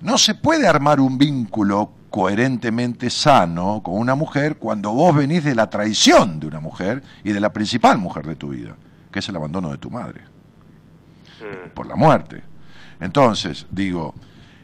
no 0.01 0.19
se 0.19 0.35
puede 0.35 0.67
armar 0.67 0.99
un 0.99 1.17
vínculo 1.17 1.93
coherentemente 2.11 3.09
sano 3.09 3.81
con 3.83 3.95
una 3.95 4.13
mujer 4.13 4.57
cuando 4.57 4.91
vos 4.91 5.15
venís 5.15 5.43
de 5.43 5.55
la 5.55 5.67
traición 5.67 6.39
de 6.39 6.45
una 6.45 6.59
mujer 6.59 7.01
y 7.23 7.31
de 7.31 7.39
la 7.39 7.51
principal 7.51 7.97
mujer 7.97 8.27
de 8.27 8.35
tu 8.35 8.49
vida, 8.49 8.75
que 9.11 9.17
es 9.17 9.27
el 9.29 9.35
abandono 9.35 9.71
de 9.71 9.79
tu 9.79 9.89
madre, 9.89 10.21
mm. 11.41 11.69
por 11.73 11.87
la 11.87 11.95
muerte. 11.95 12.43
Entonces, 12.99 13.65
digo, 13.71 14.13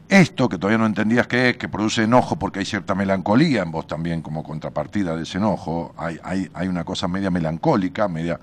esto 0.09 0.47
que 0.47 0.57
todavía 0.57 0.77
no 0.77 0.85
entendías 0.85 1.27
que 1.27 1.49
es, 1.49 1.57
que 1.57 1.67
produce 1.67 2.03
enojo 2.03 2.37
porque 2.37 2.59
hay 2.59 2.65
cierta 2.65 2.93
melancolía 2.95 3.63
en 3.63 3.71
vos 3.71 3.87
también 3.87 4.21
como 4.21 4.43
contrapartida 4.43 5.15
de 5.15 5.23
ese 5.23 5.37
enojo, 5.37 5.93
hay, 5.97 6.19
hay, 6.23 6.49
hay 6.53 6.67
una 6.67 6.83
cosa 6.83 7.07
media 7.07 7.31
melancólica, 7.31 8.07
media, 8.07 8.39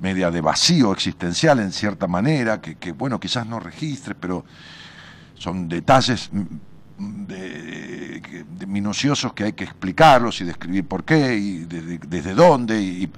media 0.00 0.30
de 0.30 0.40
vacío 0.40 0.92
existencial 0.92 1.60
en 1.60 1.72
cierta 1.72 2.06
manera, 2.06 2.60
que, 2.60 2.92
bueno, 2.92 3.20
quizás 3.20 3.46
no 3.46 3.60
registres, 3.60 4.16
pero 4.18 4.44
son 5.34 5.68
detalles 5.68 6.30
de, 6.98 8.44
minuciosos 8.66 9.32
que 9.32 9.44
hay 9.44 9.52
que 9.52 9.64
explicarlos 9.64 10.40
y 10.40 10.44
describir 10.44 10.86
por 10.86 11.04
qué 11.04 11.36
y 11.36 11.64
desde, 11.64 12.34
dónde. 12.34 12.80
Y, 12.80 13.10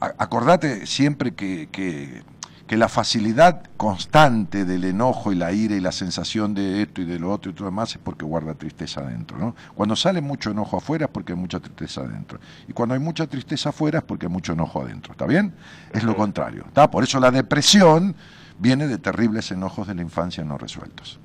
acordate 0.00 0.86
siempre 0.86 1.34
que 1.34 2.22
que 2.68 2.76
la 2.76 2.88
facilidad 2.88 3.62
constante 3.78 4.66
del 4.66 4.84
enojo 4.84 5.32
y 5.32 5.34
la 5.34 5.52
ira 5.52 5.74
y 5.74 5.80
la 5.80 5.90
sensación 5.90 6.52
de 6.52 6.82
esto 6.82 7.00
y 7.00 7.06
de 7.06 7.18
lo 7.18 7.32
otro 7.32 7.50
y 7.50 7.54
todo 7.54 7.64
demás 7.64 7.92
es 7.92 7.98
porque 7.98 8.26
guarda 8.26 8.54
tristeza 8.54 9.00
adentro. 9.00 9.38
¿no? 9.38 9.56
Cuando 9.74 9.96
sale 9.96 10.20
mucho 10.20 10.50
enojo 10.50 10.76
afuera 10.76 11.06
es 11.06 11.10
porque 11.10 11.32
hay 11.32 11.38
mucha 11.38 11.60
tristeza 11.60 12.02
adentro. 12.02 12.38
Y 12.68 12.74
cuando 12.74 12.94
hay 12.94 13.00
mucha 13.00 13.26
tristeza 13.26 13.70
afuera 13.70 14.00
es 14.00 14.04
porque 14.04 14.26
hay 14.26 14.32
mucho 14.32 14.52
enojo 14.52 14.82
adentro. 14.82 15.12
¿Está 15.12 15.24
bien? 15.24 15.54
Es 15.92 16.04
lo 16.04 16.14
contrario. 16.14 16.64
¿está? 16.68 16.90
Por 16.90 17.02
eso 17.02 17.18
la 17.18 17.30
depresión 17.30 18.14
viene 18.58 18.86
de 18.86 18.98
terribles 18.98 19.50
enojos 19.50 19.88
de 19.88 19.94
la 19.94 20.02
infancia 20.02 20.44
no 20.44 20.58
resueltos. 20.58 21.18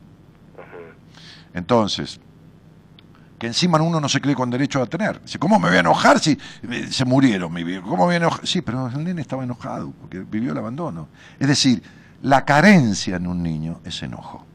Entonces, 1.54 2.22
que 3.44 3.48
encima 3.48 3.82
uno 3.82 4.00
no 4.00 4.08
se 4.08 4.22
cree 4.22 4.36
con 4.36 4.50
derecho 4.50 4.82
a 4.82 4.86
tener. 4.86 5.22
Dice, 5.22 5.38
¿cómo 5.38 5.60
me 5.60 5.68
voy 5.68 5.76
a 5.76 5.82
enojar 5.82 6.18
si 6.18 6.38
se 6.90 7.04
murieron 7.04 7.52
mi? 7.52 7.82
¿Cómo 7.82 7.98
me 7.98 8.04
voy 8.04 8.14
a 8.14 8.18
enojar? 8.18 8.48
Sí, 8.48 8.62
pero 8.62 8.88
el 8.88 9.04
nene 9.04 9.20
estaba 9.20 9.44
enojado 9.44 9.92
porque 10.00 10.20
vivió 10.22 10.54
el 10.54 10.58
abandono. 10.58 11.10
Es 11.38 11.50
decir, 11.50 11.84
la 12.22 12.46
carencia 12.46 13.18
en 13.18 13.28
un 13.28 13.44
niño 13.44 13.82
es 13.84 14.02
enojo. 14.02 14.46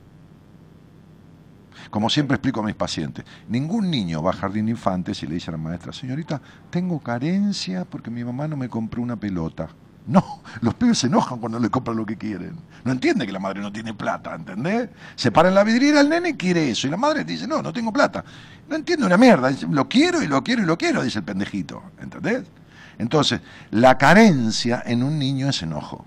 Como 1.91 2.09
siempre 2.09 2.37
explico 2.37 2.61
a 2.61 2.63
mis 2.63 2.77
pacientes, 2.77 3.27
ningún 3.47 3.91
niño 3.91 4.23
va 4.23 4.31
a 4.31 4.33
jardín 4.33 4.65
de 4.65 4.71
infantes 4.71 5.23
y 5.23 5.27
le 5.27 5.35
dice 5.35 5.51
a 5.51 5.53
la 5.53 5.59
maestra, 5.59 5.93
señorita, 5.93 6.41
tengo 6.71 6.99
carencia 7.01 7.85
porque 7.85 8.11
mi 8.11 8.25
mamá 8.25 8.49
no 8.49 8.57
me 8.57 8.71
compró 8.71 9.03
una 9.03 9.17
pelota. 9.17 9.69
No, 10.09 10.41
los 10.63 10.75
pibes 10.75 10.99
se 10.99 11.07
enojan 11.07 11.39
cuando 11.39 11.59
le 11.59 11.69
compran 11.69 11.95
lo 11.95 12.07
que 12.07 12.17
quieren. 12.17 12.57
No 12.83 12.93
entiende 12.93 13.27
que 13.27 13.33
la 13.33 13.39
madre 13.39 13.61
no 13.61 13.71
tiene 13.71 13.93
plata, 13.93 14.35
¿entendés? 14.35 14.89
Se 15.15 15.31
para 15.31 15.51
en 15.51 15.55
la 15.55 15.65
vidriera 15.65 16.01
el 16.01 16.09
nene 16.09 16.31
y 16.31 16.35
quiere 16.35 16.71
eso. 16.71 16.87
Y 16.87 16.91
la 16.91 16.97
madre 16.97 17.25
dice, 17.25 17.47
no, 17.47 17.61
no 17.61 17.75
tengo 17.75 17.93
plata. 17.93 18.25
No 18.71 18.77
entiende 18.77 19.05
una 19.05 19.19
mierda. 19.19 19.49
Dice, 19.49 19.67
lo 19.71 19.87
quiero 19.87 20.23
y 20.23 20.27
lo 20.27 20.43
quiero 20.43 20.63
y 20.63 20.65
lo 20.65 20.79
quiero, 20.79 21.03
dice 21.03 21.19
el 21.19 21.27
pendejito. 21.27 21.83
¿Entendés? 22.01 22.45
Entonces, 22.97 23.43
la 23.71 23.99
carencia 23.99 24.83
en 24.87 25.03
un 25.03 25.19
niño 25.19 25.51
es 25.51 25.63
enojo. 25.63 26.07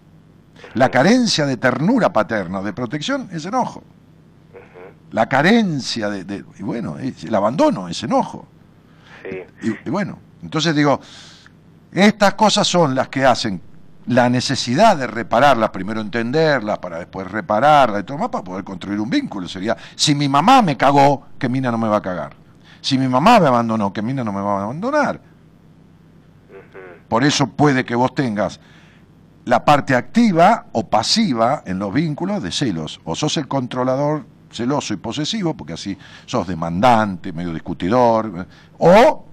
La 0.73 0.90
carencia 0.90 1.45
de 1.45 1.57
ternura 1.57 2.11
paterna, 2.11 2.64
de 2.64 2.73
protección, 2.73 3.30
es 3.32 3.45
enojo. 3.45 3.84
La 5.11 5.30
carencia 5.30 6.10
de, 6.10 6.44
y 6.57 6.64
bueno, 6.64 6.98
el 6.98 7.36
abandono 7.36 7.88
es 7.88 8.02
enojo. 8.02 8.48
y 9.61 9.90
bueno, 9.91 10.18
entonces 10.41 10.73
digo, 10.73 10.99
estas 11.91 12.34
cosas 12.34 12.68
son 12.68 12.95
las 12.95 13.10
que 13.10 13.26
hacen 13.26 13.61
la 14.11 14.29
necesidad 14.29 14.97
de 14.97 15.07
repararlas, 15.07 15.69
primero 15.69 16.01
entenderlas, 16.01 16.79
para 16.79 16.99
después 16.99 17.31
repararlas 17.31 18.01
y 18.01 18.03
todo 18.03 18.17
más, 18.17 18.27
para 18.27 18.43
poder 18.43 18.65
construir 18.65 18.99
un 18.99 19.09
vínculo. 19.09 19.47
Sería, 19.47 19.77
si 19.95 20.13
mi 20.13 20.27
mamá 20.27 20.61
me 20.61 20.75
cagó, 20.75 21.27
que 21.39 21.47
Mina 21.47 21.71
no 21.71 21.77
me 21.77 21.88
va 21.88 21.97
a 21.97 22.01
cagar. 22.01 22.33
Si 22.81 22.97
mi 22.97 23.07
mamá 23.07 23.39
me 23.39 23.47
abandonó, 23.47 23.93
que 23.93 24.01
Mina 24.01 24.21
no 24.25 24.33
me 24.33 24.41
va 24.41 24.59
a 24.59 24.63
abandonar. 24.63 25.21
Por 27.07 27.23
eso 27.23 27.47
puede 27.47 27.85
que 27.85 27.95
vos 27.95 28.13
tengas 28.13 28.59
la 29.45 29.63
parte 29.63 29.95
activa 29.95 30.65
o 30.73 30.89
pasiva 30.89 31.63
en 31.65 31.79
los 31.79 31.93
vínculos 31.93 32.43
de 32.43 32.51
celos. 32.51 32.99
O 33.05 33.15
sos 33.15 33.38
el 33.38 33.47
controlador 33.47 34.25
celoso 34.51 34.93
y 34.93 34.97
posesivo, 34.97 35.55
porque 35.55 35.73
así 35.73 35.97
sos 36.25 36.45
demandante, 36.47 37.31
medio 37.31 37.53
discutidor, 37.53 38.33
eh, 38.39 38.45
o 38.77 39.25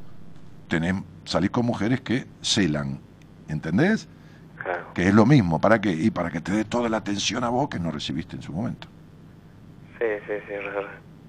tenés, 0.68 0.94
salís 1.24 1.50
con 1.50 1.66
mujeres 1.66 2.00
que 2.00 2.28
celan, 2.40 3.00
¿entendés? 3.48 4.08
Claro. 4.68 4.92
Que 4.92 5.08
es 5.08 5.14
lo 5.14 5.24
mismo, 5.24 5.58
¿para 5.58 5.80
qué? 5.80 5.90
Y 5.90 6.10
para 6.10 6.30
que 6.30 6.42
te 6.42 6.52
dé 6.52 6.64
toda 6.66 6.90
la 6.90 6.98
atención 6.98 7.42
a 7.42 7.48
vos 7.48 7.70
que 7.70 7.78
no 7.78 7.90
recibiste 7.90 8.36
en 8.36 8.42
su 8.42 8.52
momento. 8.52 8.86
Sí, 9.98 10.04
sí, 10.26 10.34
sí. 10.46 10.54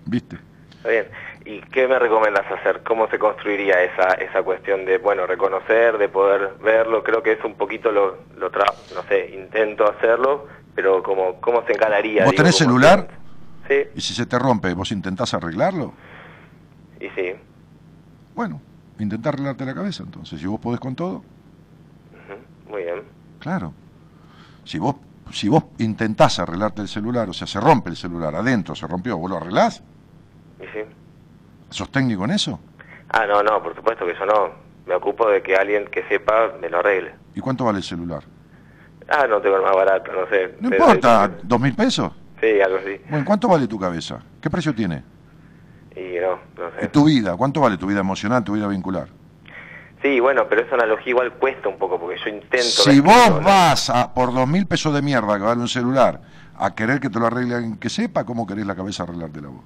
¿Viste? 0.06 0.38
Está 0.76 0.90
bien. 0.90 1.06
¿Y 1.46 1.62
qué 1.62 1.88
me 1.88 1.98
recomiendas 2.00 2.46
hacer? 2.52 2.84
¿Cómo 2.84 3.08
se 3.08 3.18
construiría 3.18 3.82
esa 3.82 4.14
esa 4.16 4.44
cuestión 4.44 4.84
de, 4.84 4.98
bueno, 4.98 5.26
reconocer, 5.26 5.98
de 5.98 6.10
poder 6.10 6.56
verlo? 6.62 7.02
Creo 7.02 7.24
que 7.24 7.32
es 7.32 7.44
un 7.46 7.56
poquito 7.56 7.94
lo, 7.94 8.18
lo 8.38 8.52
tra 8.52 8.66
no 8.94 9.04
sé, 9.04 9.30
intento 9.34 9.90
hacerlo, 9.90 10.48
pero 10.76 11.02
como 11.02 11.40
cómo 11.40 11.64
se 11.66 11.72
encararía. 11.72 12.26
¿Vos 12.26 12.32
digo, 12.32 12.44
tenés 12.44 12.58
celular? 12.58 13.08
siempre. 13.68 13.92
Y 13.96 14.02
si 14.02 14.14
se 14.14 14.26
te 14.26 14.38
rompe, 14.38 14.74
¿vos 14.74 14.92
intentás 14.92 15.34
arreglarlo? 15.34 15.94
Sí, 17.00 17.06
y 17.06 17.10
sí. 17.12 17.36
Bueno, 18.36 18.62
intentá 19.00 19.30
arreglarte 19.30 19.66
la 19.66 19.74
cabeza 19.74 20.04
entonces. 20.04 20.42
Si 20.42 20.46
vos 20.46 20.60
podés 20.60 20.82
con 20.82 20.94
todo, 20.94 21.24
Muy 22.68 22.84
bien. 22.84 23.19
Claro. 23.40 23.74
Si 24.64 24.78
vos, 24.78 24.96
si 25.32 25.50
vos 25.50 25.64
intentás 25.80 26.40
arreglarte 26.40 26.82
el 26.82 26.88
celular, 26.88 27.30
o 27.30 27.34
sea, 27.34 27.48
se 27.48 27.60
rompe 27.60 27.90
el 27.90 27.96
celular 27.98 28.36
adentro, 28.36 28.76
se 28.76 28.86
rompió, 28.88 29.18
vos 29.18 29.30
lo 29.30 29.38
arreglás, 29.38 29.82
¿Y 30.60 30.64
sí? 30.66 30.84
¿sos 31.70 31.90
técnico 31.92 32.26
en 32.26 32.32
eso? 32.32 32.60
Ah, 33.10 33.26
no, 33.26 33.42
no, 33.42 33.64
por 33.64 33.76
supuesto 33.76 34.06
que 34.06 34.14
yo 34.14 34.26
no. 34.26 34.50
Me 34.86 34.96
ocupo 34.96 35.30
de 35.30 35.42
que 35.42 35.56
alguien 35.56 35.86
que 35.88 36.04
sepa 36.08 36.52
me 36.60 36.70
lo 36.70 36.80
arregle. 36.80 37.14
¿Y 37.36 37.40
cuánto 37.42 37.64
vale 37.66 37.78
el 37.78 37.84
celular? 37.84 38.24
Ah, 39.08 39.26
no 39.28 39.40
tengo 39.42 39.56
el 39.58 39.62
más 39.64 39.76
barato, 39.76 40.12
no 40.12 40.28
sé. 40.30 40.56
No 40.60 40.70
importa, 40.70 41.32
¿dos 41.44 41.60
mil 41.60 41.76
pesos? 41.76 42.12
Sí, 42.42 42.60
algo 42.62 42.78
así. 42.78 43.00
Bueno, 43.10 43.26
¿cuánto 43.26 43.48
vale 43.48 43.68
tu 43.68 43.80
cabeza? 43.80 44.20
¿Qué 44.42 44.50
precio 44.50 44.74
tiene? 44.74 45.04
Y 45.96 46.20
no, 46.20 46.40
no 46.58 46.70
¿Y 46.78 46.82
sé. 46.82 46.88
tu 46.90 47.06
vida? 47.06 47.36
¿Cuánto 47.36 47.62
vale 47.62 47.78
tu 47.78 47.88
vida 47.88 48.00
emocional, 48.00 48.44
tu 48.44 48.54
vida 48.54 48.68
vincular? 48.68 49.08
Sí, 50.02 50.20
bueno, 50.20 50.48
pero 50.48 50.62
esa 50.62 50.76
analogía 50.76 51.10
igual 51.10 51.34
cuesta 51.34 51.68
un 51.68 51.78
poco 51.78 52.00
porque 52.00 52.18
yo 52.24 52.30
intento... 52.30 52.62
Si 52.62 53.02
vos 53.02 53.30
¿no? 53.30 53.42
vas 53.42 53.90
a, 53.90 54.14
por 54.14 54.34
dos 54.34 54.48
mil 54.48 54.66
pesos 54.66 54.94
de 54.94 55.02
mierda 55.02 55.38
que 55.38 55.44
vale 55.44 55.60
un 55.60 55.68
celular 55.68 56.22
a 56.58 56.74
querer 56.74 57.00
que 57.00 57.10
te 57.10 57.20
lo 57.20 57.28
arregle 57.28 57.56
alguien 57.56 57.78
que 57.78 57.90
sepa, 57.90 58.26
¿cómo 58.26 58.48
querés 58.48 58.66
la 58.66 58.76
cabeza 58.76 59.04
arreglártela 59.04 59.50
vos? 59.50 59.64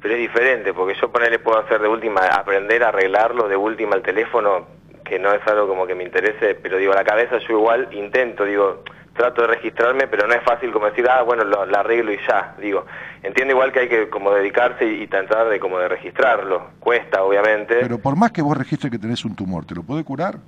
Pero 0.00 0.14
es 0.14 0.20
diferente, 0.20 0.72
porque 0.72 0.94
yo 1.00 1.10
ponerle 1.10 1.38
puedo 1.38 1.58
hacer 1.58 1.80
de 1.80 1.88
última, 1.88 2.20
aprender 2.20 2.84
a 2.84 2.88
arreglarlo 2.88 3.48
de 3.48 3.56
última 3.56 3.94
al 3.94 4.02
teléfono, 4.02 4.66
que 5.04 5.18
no 5.18 5.32
es 5.32 5.44
algo 5.46 5.66
como 5.68 5.86
que 5.86 5.94
me 5.94 6.04
interese, 6.04 6.54
pero 6.54 6.76
digo, 6.78 6.92
la 6.92 7.04
cabeza 7.04 7.38
yo 7.38 7.58
igual 7.58 7.88
intento, 7.92 8.44
digo, 8.44 8.82
trato 9.18 9.42
de 9.42 9.48
registrarme, 9.48 10.06
pero 10.08 10.26
no 10.26 10.32
es 10.32 10.42
fácil 10.42 10.72
como 10.72 10.86
decir, 10.86 11.06
ah, 11.10 11.20
bueno, 11.22 11.44
lo, 11.44 11.60
arreglo 11.78 12.12
y 12.12 12.18
ya, 12.26 12.54
digo, 12.58 12.86
entiendo 13.22 13.52
igual 13.52 13.72
que 13.72 13.80
hay 13.80 13.88
que 13.88 14.08
como 14.08 14.30
dedicarse 14.32 14.86
y, 14.86 15.02
y 15.02 15.06
tratar 15.08 15.48
de 15.50 15.60
como 15.60 15.78
de 15.78 15.88
registrarlo, 15.88 16.68
cuesta 16.80 17.22
obviamente, 17.22 17.76
Pero 17.80 17.98
por 17.98 18.16
más 18.16 18.32
que 18.32 18.40
vos 18.40 18.56
registres 18.56 18.90
que 18.90 18.98
tenés 18.98 19.24
un 19.26 19.34
tumor, 19.34 19.66
¿te 19.66 19.74
lo 19.74 19.82
puede 19.82 20.04
curar? 20.04 20.38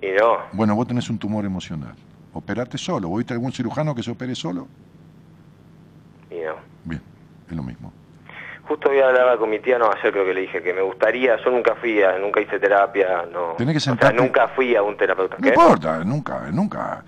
y 0.00 0.12
no, 0.12 0.38
Bueno, 0.52 0.74
vos 0.76 0.86
tenés 0.86 1.10
un 1.10 1.18
tumor 1.18 1.44
emocional. 1.44 1.92
Operate 2.32 2.78
solo. 2.78 3.08
¿Vos 3.08 3.18
viste 3.18 3.32
algún 3.34 3.50
cirujano 3.52 3.94
que 3.94 4.02
se 4.02 4.12
opere 4.12 4.34
solo? 4.36 4.68
y 6.30 6.36
no. 6.40 6.54
Bien, 6.84 7.02
es 7.50 7.56
lo 7.56 7.62
mismo. 7.62 7.92
Justo 8.68 8.90
había 8.90 9.08
hablado 9.08 9.38
con 9.38 9.48
mi 9.50 9.58
tía, 9.60 9.78
no, 9.78 9.90
ayer 9.90 10.12
creo 10.12 10.26
que 10.26 10.34
le 10.34 10.42
dije 10.42 10.62
que 10.62 10.74
me 10.74 10.82
gustaría, 10.82 11.36
yo 11.42 11.50
nunca 11.50 11.74
fui 11.76 12.02
a, 12.02 12.18
nunca 12.18 12.40
hice 12.40 12.60
terapia, 12.60 13.24
no. 13.32 13.54
Tenés 13.56 13.72
que 13.72 13.78
O 13.78 13.80
sea, 13.80 13.94
sentarte- 13.94 14.14
nunca 14.20 14.46
fui 14.48 14.76
a 14.76 14.82
un 14.82 14.94
terapeuta. 14.96 15.36
No 15.38 15.42
¿Qué? 15.42 15.48
importa, 15.48 16.04
nunca, 16.04 16.48
nunca. 16.52 17.02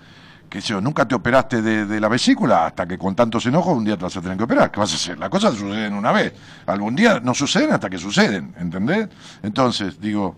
Que 0.51 0.59
yo, 0.59 0.81
nunca 0.81 1.07
te 1.07 1.15
operaste 1.15 1.61
de, 1.61 1.85
de 1.85 1.99
la 2.01 2.09
vesícula 2.09 2.65
hasta 2.65 2.85
que 2.85 2.97
con 2.97 3.15
tantos 3.15 3.45
enojos 3.45 3.77
un 3.77 3.85
día 3.85 3.95
te 3.95 4.03
vas 4.03 4.17
a 4.17 4.21
tener 4.21 4.37
que 4.37 4.43
operar. 4.43 4.69
¿Qué 4.69 4.81
vas 4.81 4.91
a 4.91 4.95
hacer? 4.95 5.17
Las 5.17 5.29
cosas 5.29 5.55
suceden 5.55 5.93
una 5.93 6.11
vez. 6.11 6.33
Algún 6.65 6.93
día 6.93 7.21
no 7.21 7.33
suceden 7.33 7.71
hasta 7.71 7.89
que 7.89 7.97
suceden, 7.97 8.53
¿entendés? 8.59 9.07
Entonces, 9.41 9.97
digo, 10.01 10.35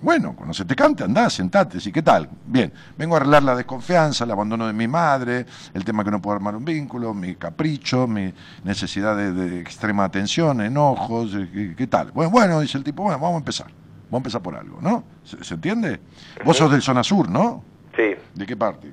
bueno, 0.00 0.32
cuando 0.34 0.54
se 0.54 0.64
te 0.64 0.74
cante, 0.74 1.04
andá, 1.04 1.28
sentate, 1.28 1.78
sí, 1.78 1.92
¿qué 1.92 2.00
tal? 2.00 2.26
Bien, 2.46 2.72
vengo 2.96 3.16
a 3.16 3.18
arreglar 3.18 3.42
la 3.42 3.54
desconfianza, 3.54 4.24
el 4.24 4.30
abandono 4.30 4.66
de 4.66 4.72
mi 4.72 4.88
madre, 4.88 5.44
el 5.74 5.84
tema 5.84 6.04
que 6.04 6.10
no 6.10 6.22
puedo 6.22 6.36
armar 6.36 6.56
un 6.56 6.64
vínculo, 6.64 7.12
mi 7.12 7.34
capricho, 7.34 8.06
mi 8.06 8.32
necesidad 8.64 9.14
de, 9.14 9.32
de 9.32 9.60
extrema 9.60 10.04
atención, 10.04 10.62
enojos, 10.62 11.34
eh, 11.34 11.50
¿qué, 11.52 11.74
qué 11.76 11.86
tal? 11.86 12.12
Bueno, 12.12 12.30
bueno, 12.30 12.60
dice 12.60 12.78
el 12.78 12.84
tipo, 12.84 13.02
bueno, 13.02 13.18
vamos 13.18 13.34
a 13.34 13.38
empezar. 13.40 13.66
Vamos 13.66 14.12
a 14.12 14.16
empezar 14.16 14.40
por 14.40 14.56
algo, 14.56 14.78
¿no? 14.80 15.04
¿Se, 15.22 15.44
se 15.44 15.52
entiende? 15.52 16.00
Vos 16.46 16.56
sos 16.56 16.72
del 16.72 16.80
zona 16.80 17.04
sur, 17.04 17.28
¿no? 17.28 17.62
Sí, 17.94 18.14
¿De 18.34 18.46
qué 18.46 18.56
parte? 18.56 18.90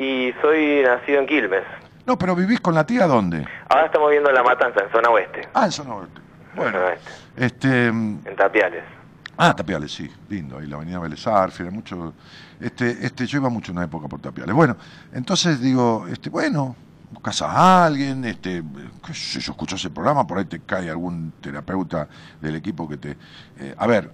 Y 0.00 0.32
soy 0.40 0.82
nacido 0.82 1.20
en 1.20 1.26
Quilmes. 1.26 1.64
No, 2.06 2.16
pero 2.16 2.34
vivís 2.34 2.60
con 2.60 2.74
la 2.74 2.86
tía 2.86 3.06
¿dónde? 3.06 3.46
Ahora 3.68 3.86
estamos 3.86 4.10
viendo 4.10 4.32
La 4.32 4.42
Matanza, 4.42 4.80
en 4.82 4.90
zona 4.90 5.10
oeste. 5.10 5.46
Ah, 5.52 5.66
en 5.66 5.72
zona 5.72 5.94
oeste. 5.96 6.20
Bueno, 6.56 6.72
Zona 6.72 6.86
oeste, 6.86 7.10
este... 7.36 7.92
mm, 7.92 8.20
en 8.24 8.36
Tapiales. 8.36 8.84
Ah, 9.36 9.54
Tapiales, 9.54 9.92
sí, 9.92 10.10
lindo, 10.30 10.58
ahí 10.58 10.66
la 10.66 10.76
avenida 10.76 10.98
Vélez 10.98 11.24
era 11.26 11.70
mucho... 11.70 12.14
Este, 12.58 12.90
este, 13.06 13.26
yo 13.26 13.38
iba 13.38 13.50
mucho 13.50 13.72
en 13.72 13.78
una 13.78 13.86
época 13.86 14.08
por 14.08 14.20
Tapiales. 14.20 14.54
Bueno, 14.54 14.76
entonces 15.12 15.60
digo, 15.60 16.06
este, 16.10 16.30
bueno, 16.30 16.74
buscas 17.10 17.42
a 17.42 17.84
alguien, 17.84 18.24
este, 18.24 18.62
qué 19.06 19.14
sé 19.14 19.40
yo, 19.40 19.52
escucho 19.52 19.76
ese 19.76 19.90
programa, 19.90 20.26
por 20.26 20.38
ahí 20.38 20.46
te 20.46 20.60
cae 20.60 20.88
algún 20.88 21.32
terapeuta 21.42 22.08
del 22.40 22.56
equipo 22.56 22.88
que 22.88 22.96
te... 22.96 23.10
eh, 23.58 23.74
a 23.76 23.86
ver, 23.86 24.10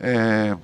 eh, 0.00 0.54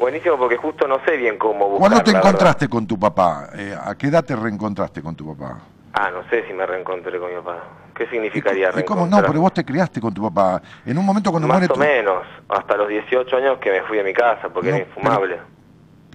Buenísimo 0.00 0.38
porque 0.38 0.56
justo 0.56 0.88
no 0.88 0.98
sé 1.04 1.16
bien 1.18 1.36
cómo 1.36 1.68
buscar. 1.68 1.78
¿cuándo 1.90 2.02
te 2.10 2.16
encontraste 2.16 2.68
con 2.68 2.86
tu 2.86 2.98
papá? 2.98 3.50
Eh, 3.54 3.76
¿A 3.78 3.94
qué 3.96 4.06
edad 4.06 4.24
te 4.24 4.34
reencontraste 4.34 5.02
con 5.02 5.14
tu 5.14 5.26
papá? 5.36 5.48
verdad. 5.54 5.62
Ah, 5.92 6.10
no 6.10 6.26
sé 6.30 6.46
si 6.46 6.54
me 6.54 6.64
reencontré 6.64 7.18
con 7.18 7.28
mi 7.30 7.36
papá. 7.36 7.64
¿Qué 7.94 8.06
significaría 8.06 8.70
¿Y 8.78 8.82
cómo 8.84 9.06
no? 9.06 9.20
Pero 9.20 9.40
vos 9.42 9.52
te 9.52 9.62
criaste 9.62 10.00
con 10.00 10.14
tu 10.14 10.22
papá. 10.22 10.62
En 10.86 10.96
un 10.96 11.04
momento 11.04 11.30
cuando 11.30 11.46
Más 11.46 11.58
muere 11.58 11.70
o 11.70 11.74
tu... 11.74 11.80
menos, 11.80 12.24
hasta 12.48 12.76
los 12.78 12.88
18 12.88 13.36
años 13.36 13.58
que 13.58 13.70
me 13.70 13.82
fui 13.82 13.98
de 13.98 14.04
mi 14.04 14.14
casa 14.14 14.48
porque 14.48 14.70
No, 14.70 14.76
era 14.76 14.86
infumable. 14.86 15.34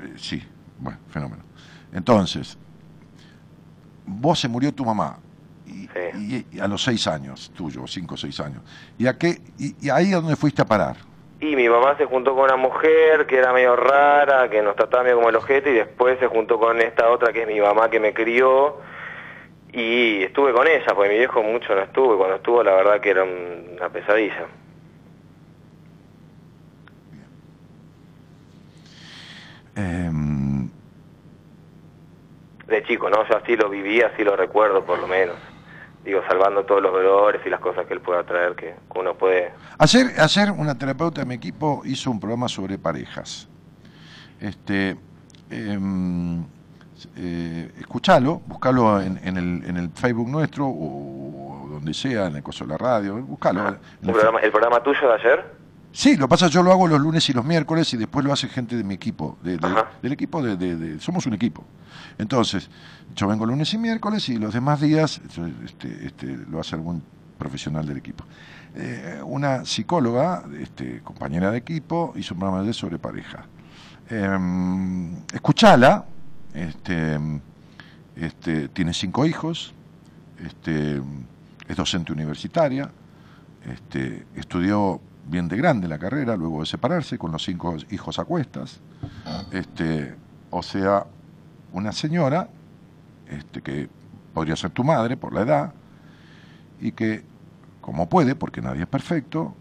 Eh, 0.02 0.14
Sí, 0.18 0.44
bueno, 0.80 0.98
fenómeno. 1.10 1.44
Entonces, 1.94 2.58
vos 4.08 4.40
se 4.40 4.48
murió 4.48 4.74
tu 4.74 4.84
mamá 4.84 5.20
y, 5.68 5.88
Sí. 5.88 6.46
y- 6.52 6.58
y 6.58 6.60
a 6.60 6.68
los 6.68 6.84
seis 6.84 7.06
años, 7.06 7.52
tuyo, 7.56 7.86
cinco 7.86 8.16
o 8.16 8.18
seis 8.18 8.40
años. 8.40 8.64
¿Y, 8.98 9.06
a 9.06 9.16
qué, 9.16 9.42
y, 9.60 9.76
y 9.86 9.90
ahí 9.92 10.12
a 10.14 10.16
dónde 10.18 10.36
fuiste 10.36 10.64
a 10.64 10.66
parar? 10.66 10.96
Y 11.40 11.56
mi 11.56 11.68
mamá 11.68 11.96
se 11.98 12.06
juntó 12.06 12.34
con 12.34 12.46
una 12.46 12.56
mujer 12.56 13.26
que 13.28 13.38
era 13.38 13.52
medio 13.54 13.76
rara, 13.76 14.50
que 14.50 14.62
nos 14.62 14.76
trataba 14.76 15.04
medio 15.04 15.18
como 15.18 15.30
el 15.30 15.36
ojete, 15.36 15.72
y 15.72 15.76
después 15.76 16.18
se 16.20 16.28
juntó 16.28 16.58
con 16.58 16.82
esta 16.82 17.10
otra 17.10 17.34
que 17.34 17.42
es 17.42 17.48
mi 17.48 17.60
mamá 17.60 17.90
que 17.90 18.00
me 18.00 18.14
crió, 18.14 18.78
y 19.72 20.24
estuve 20.24 20.54
con 20.54 20.68
ella, 20.68 20.86
porque 20.96 21.10
mi 21.10 21.18
viejo 21.18 21.44
mucho 21.44 21.76
no 21.76 21.82
estuvo, 21.82 22.16
y 22.16 22.18
cuando 22.18 22.36
estuvo 22.38 22.64
la 22.64 22.74
verdad 22.76 23.02
que 23.02 23.10
era 23.10 23.24
un- 23.24 23.76
una 23.78 23.90
pesadilla. 23.90 24.48
Em, 29.76 30.70
De 32.68 32.82
chico, 32.84 33.10
¿no? 33.10 33.28
Yo 33.28 33.38
así 33.38 33.56
lo 33.56 33.70
viví, 33.70 34.02
así 34.02 34.24
lo 34.24 34.36
recuerdo 34.36 34.84
por 34.86 34.98
lo 35.00 35.08
menos. 35.08 35.36
Digo, 36.06 36.22
salvando 36.30 36.64
todos 36.66 36.82
los 36.84 36.92
dolores 36.94 37.42
y 37.46 37.50
las 37.50 37.60
cosas 37.60 37.86
que 37.88 37.94
él 37.96 38.00
pueda 38.02 38.24
traer, 38.24 38.56
que 38.56 38.76
uno 38.96 39.16
puede... 39.16 39.52
ayer, 39.80 40.12
ayer 40.20 40.52
una 40.52 40.78
terapeuta 40.78 41.22
de 41.22 41.26
mi 41.28 41.34
equipo 41.36 41.82
hizo 41.84 42.12
un 42.12 42.20
programa 42.20 42.48
sobre 42.48 42.78
parejas. 42.78 43.48
Este, 44.40 44.96
em, 45.50 46.44
eh, 47.18 47.72
escuchalo, 47.80 48.42
buscalo 48.46 49.02
en, 49.02 49.20
en 49.24 49.38
el, 49.38 49.66
en 49.68 49.78
el 49.78 49.90
Facebook 49.90 50.30
nuestro 50.30 50.68
o, 50.68 51.68
donde 51.72 51.94
sea, 51.94 52.28
en 52.28 52.36
el 52.36 52.44
coso 52.44 52.66
de 52.66 52.72
la 52.72 52.78
radio, 52.78 53.16
buscalo. 53.24 53.62
¿Un 53.62 53.78
el 54.04 54.12
programa, 54.14 54.40
¿El 54.42 54.52
programa 54.52 54.84
tuyo 54.84 55.08
de 55.08 55.14
ayer? 55.16 55.46
Sí, 55.92 56.18
lo 56.18 56.26
que 56.26 56.30
pasa 56.30 56.48
yo 56.50 56.62
lo 56.62 56.72
hago 56.74 56.88
los 56.88 57.00
lunes 57.00 57.28
y 57.30 57.34
los 57.34 57.46
miércoles 57.46 57.92
y 57.94 57.98
después 57.98 58.24
lo 58.26 58.32
hace 58.34 58.48
gente 58.50 58.76
de 58.76 58.84
mi 58.84 58.94
equipo, 58.94 59.38
de- 59.42 59.58
del 60.02 60.12
equipo 60.12 60.42
de, 60.44 60.58
de- 60.58 60.76
de- 60.76 61.00
Somos 61.00 61.26
un 61.26 61.34
equipo. 61.34 61.64
Entonces, 62.18 62.70
yo 63.16 63.28
vengo 63.28 63.46
lunes 63.46 63.74
y 63.74 63.78
miércoles 63.78 64.28
y 64.30 64.38
los 64.38 64.54
demás 64.54 64.82
días 64.82 65.22
este, 65.64 66.06
este, 66.06 66.38
lo 66.50 66.60
hace 66.60 66.76
algún 66.76 67.02
profesional 67.38 67.86
del 67.86 67.98
equipo. 67.98 68.26
Eh, 68.76 69.22
una 69.24 69.64
psicóloga, 69.64 70.44
este, 70.60 71.02
compañera 71.02 71.50
de 71.52 71.58
equipo, 71.58 72.14
hizo 72.18 72.34
un 72.34 72.42
programa 72.42 72.64
de 72.64 72.74
sobre 72.74 73.00
pareja. 73.00 73.46
Eh, 74.10 74.38
escuchala, 75.34 76.06
tiene 78.74 78.94
cinco 78.94 79.26
hijos, 79.26 79.74
es 81.68 81.78
docente 81.78 82.12
universitaria, 82.12 82.92
estudió 84.36 85.00
bien 85.28 85.48
de 85.48 85.58
grande 85.58 85.88
la 85.88 85.98
carrera, 85.98 86.36
luego 86.36 86.60
de 86.60 86.66
separarse, 86.66 87.18
con 87.18 87.32
los 87.32 87.44
cinco 87.44 87.78
hijos 87.92 88.20
a 88.20 88.26
cuestas. 88.26 88.82
O 90.52 90.62
sea, 90.62 91.06
una 91.74 91.92
señora 91.92 92.50
este, 93.30 93.62
que 93.62 93.90
podría 94.34 94.56
ser 94.56 94.72
tu 94.72 94.84
madre 94.84 95.18
por 95.18 95.34
la 95.34 95.42
edad 95.42 95.74
y 96.80 96.92
que, 96.92 97.24
como 97.82 98.10
puede, 98.10 98.36
porque 98.36 98.62
nadie 98.62 98.82
es 98.82 98.88
perfecto, 98.88 99.56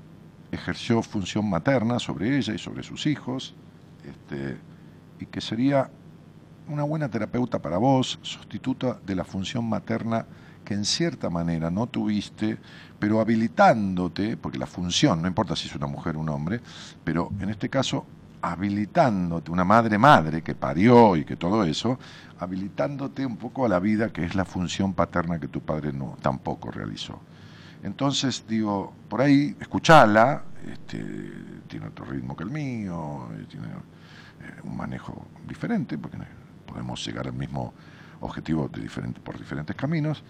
ejerció 0.50 1.02
función 1.02 1.48
materna 1.48 1.98
sobre 1.98 2.36
ella 2.36 2.54
y 2.54 2.58
sobre 2.58 2.82
sus 2.82 3.06
hijos, 3.06 3.54
este, 4.04 4.58
y 5.20 5.26
que 5.26 5.40
sería 5.40 5.90
una 6.68 6.82
buena 6.82 7.08
terapeuta 7.08 7.60
para 7.60 7.78
vos, 7.78 8.18
sustituta 8.22 8.98
de 9.04 9.14
la 9.14 9.24
función 9.24 9.68
materna 9.68 10.26
que 10.64 10.74
en 10.74 10.84
cierta 10.84 11.28
manera 11.28 11.70
no 11.70 11.86
tuviste, 11.86 12.58
pero 12.98 13.20
habilitándote, 13.20 14.36
porque 14.36 14.58
la 14.58 14.66
función, 14.66 15.20
no 15.20 15.28
importa 15.28 15.54
si 15.54 15.68
es 15.68 15.76
una 15.76 15.86
mujer 15.86 16.16
o 16.16 16.20
un 16.20 16.30
hombre, 16.30 16.60
pero 17.04 17.30
en 17.38 17.50
este 17.50 17.68
caso 17.68 18.06
habilitándote, 18.44 19.50
una 19.50 19.64
madre 19.64 19.96
madre 19.96 20.42
que 20.42 20.54
parió 20.54 21.16
y 21.16 21.24
que 21.24 21.36
todo 21.36 21.64
eso, 21.64 21.98
habilitándote 22.38 23.24
un 23.24 23.38
poco 23.38 23.64
a 23.64 23.68
la 23.70 23.78
vida 23.78 24.12
que 24.12 24.22
es 24.22 24.34
la 24.34 24.44
función 24.44 24.92
paterna 24.92 25.40
que 25.40 25.48
tu 25.48 25.62
padre 25.62 25.94
no 25.94 26.18
tampoco 26.20 26.70
realizó. 26.70 27.20
Entonces 27.82 28.44
digo, 28.46 28.92
por 29.08 29.22
ahí 29.22 29.56
escuchala, 29.58 30.42
este, 30.70 31.02
tiene 31.68 31.86
otro 31.86 32.04
ritmo 32.04 32.36
que 32.36 32.44
el 32.44 32.50
mío, 32.50 33.28
tiene 33.48 33.68
eh, 33.68 34.60
un 34.64 34.76
manejo 34.76 35.26
diferente, 35.48 35.96
porque 35.96 36.18
podemos 36.66 37.04
llegar 37.06 37.26
al 37.26 37.34
mismo 37.34 37.72
objetivo 38.20 38.68
de 38.68 38.82
diferente, 38.82 39.20
por 39.20 39.38
diferentes 39.38 39.74
caminos. 39.74 40.22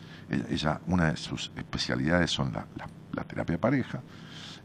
Ella, 0.50 0.80
una 0.86 1.10
de 1.10 1.16
sus 1.16 1.50
especialidades 1.56 2.30
son 2.30 2.52
la, 2.52 2.64
la, 3.12 3.24
terapia 3.24 3.58
pareja, 3.58 4.00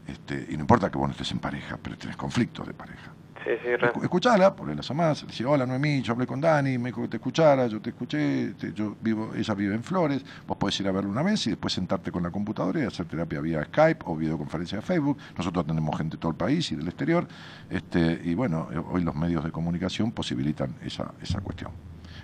este, 0.06 0.46
y 0.50 0.54
no 0.54 0.60
importa 0.60 0.88
que 0.88 0.98
vos 0.98 1.08
no 1.08 1.12
estés 1.12 1.32
en 1.32 1.40
pareja, 1.40 1.78
pero 1.82 1.98
tienes 1.98 2.16
conflictos 2.16 2.66
de 2.66 2.74
pareja. 2.74 3.10
Sí, 3.44 3.52
sí, 3.62 4.02
Escuchala, 4.02 4.54
porque 4.54 4.74
las 4.74 4.90
amás, 4.90 5.26
decir, 5.26 5.46
hola 5.46 5.64
Noemí, 5.64 6.02
yo 6.02 6.12
hablé 6.12 6.26
con 6.26 6.40
Dani, 6.40 6.76
me 6.76 6.90
dijo 6.90 7.00
que 7.02 7.08
te 7.08 7.16
escuchara, 7.16 7.66
yo 7.68 7.80
te 7.80 7.90
escuché, 7.90 8.54
yo 8.74 8.96
vivo, 9.00 9.32
ella 9.34 9.54
vive 9.54 9.74
en 9.74 9.82
Flores, 9.82 10.22
vos 10.46 10.58
podés 10.58 10.78
ir 10.80 10.88
a 10.88 10.92
verla 10.92 11.08
una 11.08 11.22
vez 11.22 11.46
y 11.46 11.50
después 11.50 11.72
sentarte 11.72 12.12
con 12.12 12.22
la 12.22 12.30
computadora 12.30 12.80
y 12.80 12.84
hacer 12.84 13.06
terapia 13.06 13.40
vía 13.40 13.64
Skype 13.64 14.04
o 14.04 14.14
videoconferencia 14.14 14.76
de 14.76 14.82
Facebook. 14.82 15.16
Nosotros 15.38 15.66
tenemos 15.66 15.96
gente 15.96 16.16
de 16.16 16.20
todo 16.20 16.32
el 16.32 16.36
país 16.36 16.70
y 16.70 16.76
del 16.76 16.88
exterior, 16.88 17.26
este, 17.70 18.20
y 18.22 18.34
bueno, 18.34 18.68
hoy 18.90 19.02
los 19.02 19.14
medios 19.14 19.42
de 19.42 19.50
comunicación 19.50 20.12
posibilitan 20.12 20.76
esa, 20.84 21.14
esa 21.22 21.40
cuestión. 21.40 21.70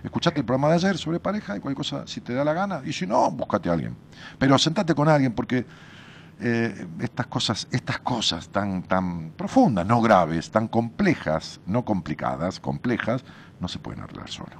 Escuchate 0.04 0.40
el 0.40 0.44
programa 0.44 0.68
de 0.68 0.74
ayer 0.74 0.98
sobre 0.98 1.18
pareja 1.18 1.56
y 1.56 1.60
cualquier 1.60 1.78
cosa, 1.78 2.06
si 2.06 2.20
te 2.20 2.34
da 2.34 2.44
la 2.44 2.52
gana, 2.52 2.82
y 2.84 2.92
si 2.92 3.06
no, 3.06 3.30
búscate 3.30 3.70
a 3.70 3.72
alguien. 3.72 3.96
Pero 4.38 4.58
sentate 4.58 4.94
con 4.94 5.08
alguien 5.08 5.32
porque 5.32 5.64
eh, 6.40 6.86
estas 7.00 7.26
cosas, 7.26 7.68
estas 7.72 8.00
cosas 8.00 8.50
tan, 8.50 8.82
tan 8.82 9.30
profundas, 9.30 9.86
no 9.86 10.02
graves, 10.02 10.50
tan 10.50 10.68
complejas, 10.68 11.60
no 11.66 11.84
complicadas, 11.84 12.60
complejas, 12.60 13.24
no 13.60 13.68
se 13.68 13.78
pueden 13.78 14.02
arreglar 14.02 14.28
solo. 14.28 14.56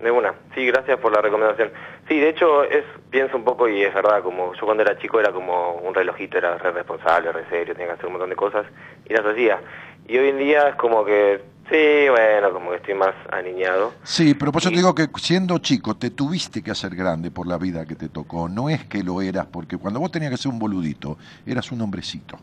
De 0.00 0.10
una, 0.10 0.34
sí, 0.54 0.66
gracias 0.66 0.98
por 0.98 1.12
la 1.12 1.22
recomendación. 1.22 1.70
Sí, 2.08 2.18
de 2.18 2.28
hecho, 2.28 2.64
es 2.64 2.84
pienso 3.10 3.36
un 3.36 3.44
poco 3.44 3.68
y 3.68 3.82
es 3.82 3.94
verdad, 3.94 4.22
como 4.22 4.52
yo 4.54 4.66
cuando 4.66 4.82
era 4.82 4.98
chico 4.98 5.20
era 5.20 5.32
como 5.32 5.74
un 5.76 5.94
relojito, 5.94 6.36
era 6.36 6.58
re 6.58 6.72
responsable, 6.72 7.32
re 7.32 7.48
serio, 7.48 7.74
tenía 7.74 7.88
que 7.88 7.92
hacer 7.94 8.06
un 8.06 8.12
montón 8.12 8.30
de 8.30 8.36
cosas 8.36 8.66
y 9.08 9.14
las 9.14 9.24
hacía. 9.24 9.60
Y 10.06 10.18
hoy 10.18 10.28
en 10.28 10.38
día 10.38 10.68
es 10.68 10.76
como 10.76 11.04
que 11.04 11.54
Sí, 11.70 12.08
bueno, 12.10 12.52
como 12.52 12.70
que 12.70 12.76
estoy 12.76 12.94
más 12.94 13.14
aniñado. 13.32 13.94
Sí, 14.02 14.34
pero 14.34 14.52
por 14.52 14.60
eso 14.60 14.68
te 14.68 14.76
digo 14.76 14.94
que 14.94 15.08
siendo 15.16 15.56
chico 15.58 15.96
te 15.96 16.10
tuviste 16.10 16.62
que 16.62 16.70
hacer 16.70 16.94
grande 16.94 17.30
por 17.30 17.46
la 17.46 17.56
vida 17.56 17.86
que 17.86 17.94
te 17.94 18.10
tocó. 18.10 18.50
No 18.50 18.68
es 18.68 18.84
que 18.84 19.02
lo 19.02 19.22
eras, 19.22 19.46
porque 19.46 19.78
cuando 19.78 19.98
vos 19.98 20.10
tenías 20.10 20.30
que 20.30 20.36
ser 20.36 20.52
un 20.52 20.58
boludito, 20.58 21.16
eras 21.46 21.72
un 21.72 21.80
hombrecito. 21.80 22.38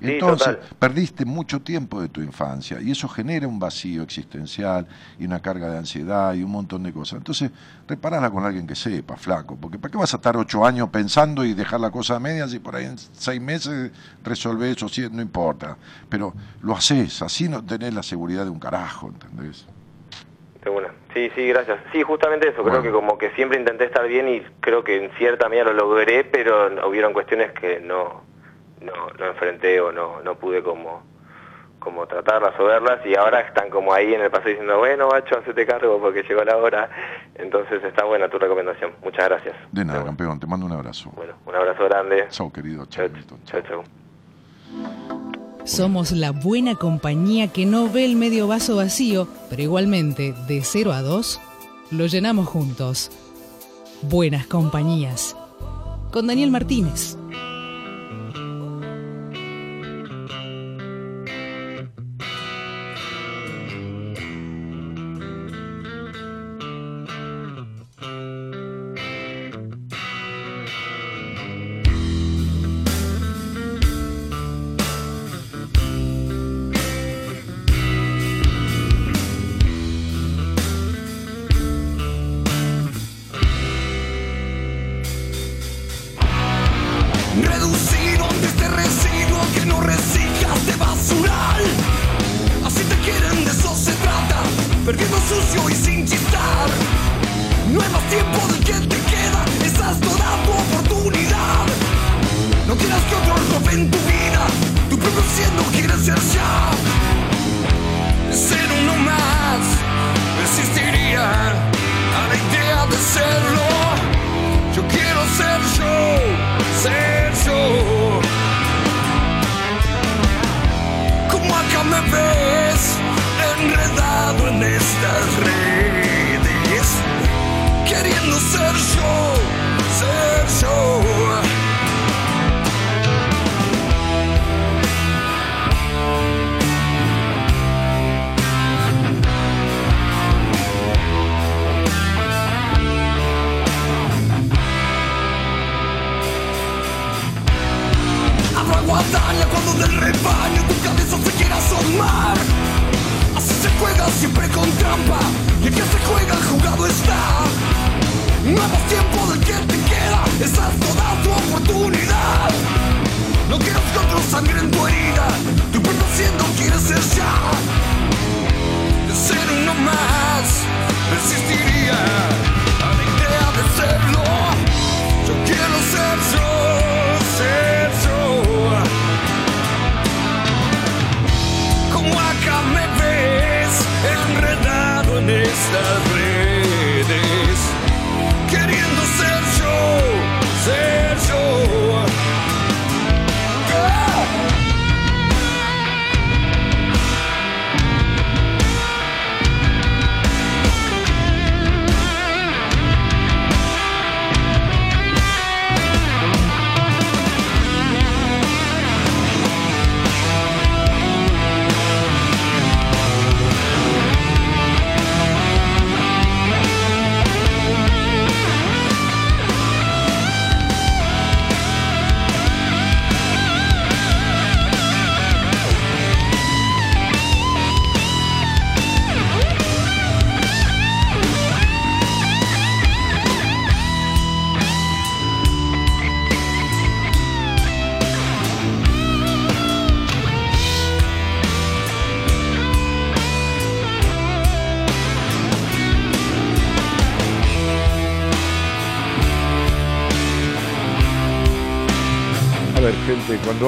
Entonces, 0.00 0.58
perdiste 0.78 1.24
mucho 1.24 1.62
tiempo 1.62 2.00
de 2.00 2.08
tu 2.08 2.20
infancia 2.20 2.80
y 2.80 2.90
eso 2.90 3.08
genera 3.08 3.46
un 3.46 3.58
vacío 3.58 4.02
existencial 4.02 4.86
y 5.18 5.24
una 5.24 5.40
carga 5.40 5.70
de 5.70 5.78
ansiedad 5.78 6.34
y 6.34 6.42
un 6.42 6.50
montón 6.50 6.82
de 6.82 6.92
cosas. 6.92 7.18
Entonces, 7.18 7.50
reparala 7.86 8.30
con 8.30 8.44
alguien 8.44 8.66
que 8.66 8.74
sepa, 8.74 9.16
flaco, 9.16 9.56
porque 9.56 9.78
¿para 9.78 9.92
qué 9.92 9.98
vas 9.98 10.12
a 10.12 10.16
estar 10.16 10.36
ocho 10.36 10.66
años 10.66 10.88
pensando 10.90 11.44
y 11.44 11.54
dejar 11.54 11.80
la 11.80 11.90
cosa 11.90 12.16
a 12.16 12.20
medias 12.20 12.52
y 12.54 12.58
por 12.58 12.76
ahí 12.76 12.86
en 12.86 12.98
seis 12.98 13.40
meses 13.40 13.92
resolvés 14.22 14.76
eso? 14.76 14.88
Sí, 14.88 15.06
no 15.10 15.22
importa. 15.22 15.76
Pero 16.08 16.34
lo 16.62 16.76
haces, 16.76 17.03
así 17.22 17.48
no 17.48 17.64
tenés 17.64 17.94
la 17.94 18.02
seguridad 18.02 18.44
de 18.44 18.50
un 18.50 18.60
carajo, 18.60 19.08
¿entendés? 19.08 19.66
De 20.62 20.70
una. 20.70 20.88
Sí, 21.12 21.30
sí, 21.34 21.48
gracias. 21.48 21.78
Sí, 21.92 22.02
justamente 22.02 22.48
eso, 22.48 22.62
creo 22.62 22.82
que 22.82 22.90
como 22.90 23.16
que 23.18 23.30
siempre 23.30 23.58
intenté 23.58 23.84
estar 23.84 24.06
bien 24.08 24.28
y 24.28 24.40
creo 24.60 24.82
que 24.82 25.04
en 25.04 25.10
cierta 25.12 25.48
medida 25.48 25.64
lo 25.64 25.72
logré, 25.72 26.24
pero 26.24 26.88
hubieron 26.88 27.12
cuestiones 27.12 27.52
que 27.52 27.78
no 27.80 28.24
no, 28.84 28.92
no 29.18 29.26
enfrenté 29.26 29.80
o 29.80 29.90
no, 29.90 30.20
no 30.22 30.36
pude 30.36 30.62
como, 30.62 31.02
como 31.78 32.06
tratarlas 32.06 32.58
o 32.58 32.64
verlas 32.64 33.00
y 33.04 33.16
ahora 33.16 33.40
están 33.40 33.70
como 33.70 33.92
ahí 33.92 34.14
en 34.14 34.20
el 34.20 34.30
paso 34.30 34.48
diciendo, 34.48 34.78
bueno, 34.78 35.08
macho, 35.08 35.38
hacete 35.38 35.66
cargo 35.66 35.98
porque 36.00 36.22
llegó 36.22 36.44
la 36.44 36.56
hora. 36.56 36.88
Entonces 37.34 37.82
está 37.82 38.04
buena 38.04 38.28
tu 38.28 38.38
recomendación. 38.38 38.92
Muchas 39.02 39.28
gracias. 39.28 39.56
De 39.72 39.84
nada, 39.84 40.04
campeón. 40.04 40.38
Te 40.38 40.46
mando 40.46 40.66
un 40.66 40.72
abrazo. 40.72 41.10
Bueno, 41.16 41.34
un 41.46 41.54
abrazo 41.54 41.84
grande. 41.84 42.26
Chao, 42.28 42.52
querido. 42.52 42.86
Chao, 42.86 43.08
chao. 43.44 43.62
chao. 43.62 43.84
Somos 45.64 46.12
la 46.12 46.30
buena 46.30 46.74
compañía 46.74 47.48
que 47.48 47.64
no 47.64 47.88
ve 47.88 48.04
el 48.04 48.16
medio 48.16 48.46
vaso 48.46 48.76
vacío, 48.76 49.26
pero 49.48 49.62
igualmente, 49.62 50.34
de 50.46 50.62
0 50.62 50.92
a 50.92 51.00
2, 51.00 51.40
lo 51.90 52.04
llenamos 52.04 52.46
juntos. 52.46 53.10
Buenas 54.02 54.46
compañías. 54.46 55.34
Con 56.12 56.26
Daniel 56.26 56.50
Martínez. 56.50 57.16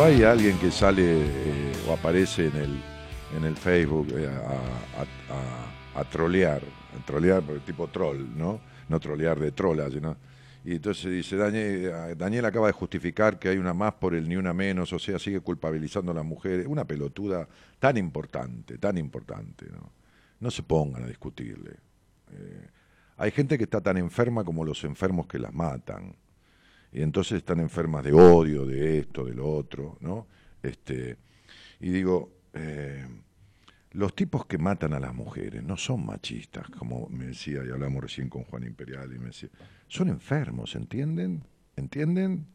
Hay 0.07 0.23
alguien 0.23 0.57
que 0.59 0.71
sale 0.71 1.03
eh, 1.03 1.73
o 1.89 1.93
aparece 1.93 2.47
en 2.47 2.57
el, 2.57 2.81
en 3.37 3.45
el 3.45 3.57
Facebook 3.57 4.07
eh, 4.17 4.29
a, 4.29 5.99
a, 5.99 6.05
trolear, 6.05 6.63
a 6.63 7.05
trolear 7.05 7.43
tipo 7.67 7.89
troll, 7.89 8.25
¿no? 8.37 8.61
No 8.89 9.01
trolear 9.01 9.41
de 9.41 9.51
trolas, 9.51 9.93
¿no? 9.95 10.17
Y 10.65 10.77
entonces 10.77 11.11
dice, 11.11 11.37
Daniel, 11.37 12.17
Daniel, 12.17 12.45
acaba 12.45 12.69
de 12.69 12.73
justificar 12.73 13.41
que 13.41 13.49
hay 13.49 13.59
una 13.59 13.75
más 13.75 13.95
por 13.95 14.15
el 14.15 14.29
ni 14.29 14.37
una 14.37 14.53
menos, 14.53 14.93
o 14.93 14.99
sea, 15.01 15.19
sigue 15.19 15.41
culpabilizando 15.41 16.13
a 16.13 16.15
las 16.15 16.25
mujeres. 16.25 16.67
Una 16.69 16.85
pelotuda 16.85 17.49
tan 17.81 17.97
importante, 17.97 18.79
tan 18.79 18.99
importante, 18.99 19.67
¿no? 19.73 19.91
No 20.39 20.51
se 20.53 20.63
pongan 20.63 21.03
a 21.03 21.07
discutirle. 21.09 21.73
Eh, 22.31 22.69
hay 23.17 23.33
gente 23.33 23.59
que 23.59 23.65
está 23.65 23.81
tan 23.81 23.97
enferma 23.97 24.45
como 24.45 24.65
los 24.65 24.85
enfermos 24.85 25.27
que 25.27 25.41
las 25.41 25.53
matan 25.53 26.15
y 26.93 27.03
entonces 27.03 27.39
están 27.39 27.61
enfermas 27.61 28.05
de 28.05 28.13
odio, 28.13 28.67
de 28.67 28.99
esto, 28.99 29.25
de 29.25 29.35
lo 29.35 29.49
otro, 29.49 29.99
¿no? 30.01 30.27
Este, 30.63 31.17
y 31.81 31.91
digo, 31.91 32.33
eh, 32.55 33.07
los 33.93 34.15
tipos 34.15 34.47
que 34.47 34.59
matan 34.59 34.93
a 34.95 35.01
las 35.01 35.15
mujeres 35.15 35.63
no 35.63 35.77
son 35.77 36.05
machistas, 36.05 36.69
como 36.71 37.09
me 37.09 37.27
decía, 37.27 37.63
y 37.67 37.71
hablamos 37.71 38.03
recién 38.03 38.29
con 38.29 38.45
Juan 38.45 38.65
Imperial, 38.65 39.13
y 39.15 39.19
me 39.19 39.27
decía, 39.27 39.49
son 39.89 40.09
enfermos, 40.09 40.75
¿entienden? 40.75 41.45
¿Entienden? 41.77 42.47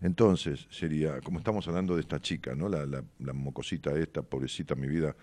Entonces, 0.00 0.66
sería, 0.70 1.20
como 1.20 1.38
estamos 1.38 1.66
hablando 1.68 1.94
de 1.94 2.00
esta 2.00 2.20
chica, 2.20 2.54
¿no? 2.54 2.68
La, 2.68 2.84
la, 2.86 3.04
la 3.20 3.32
mocosita 3.32 3.92
esta, 3.92 4.22
pobrecita, 4.22 4.74
mi 4.74 4.88
vida, 4.88 5.14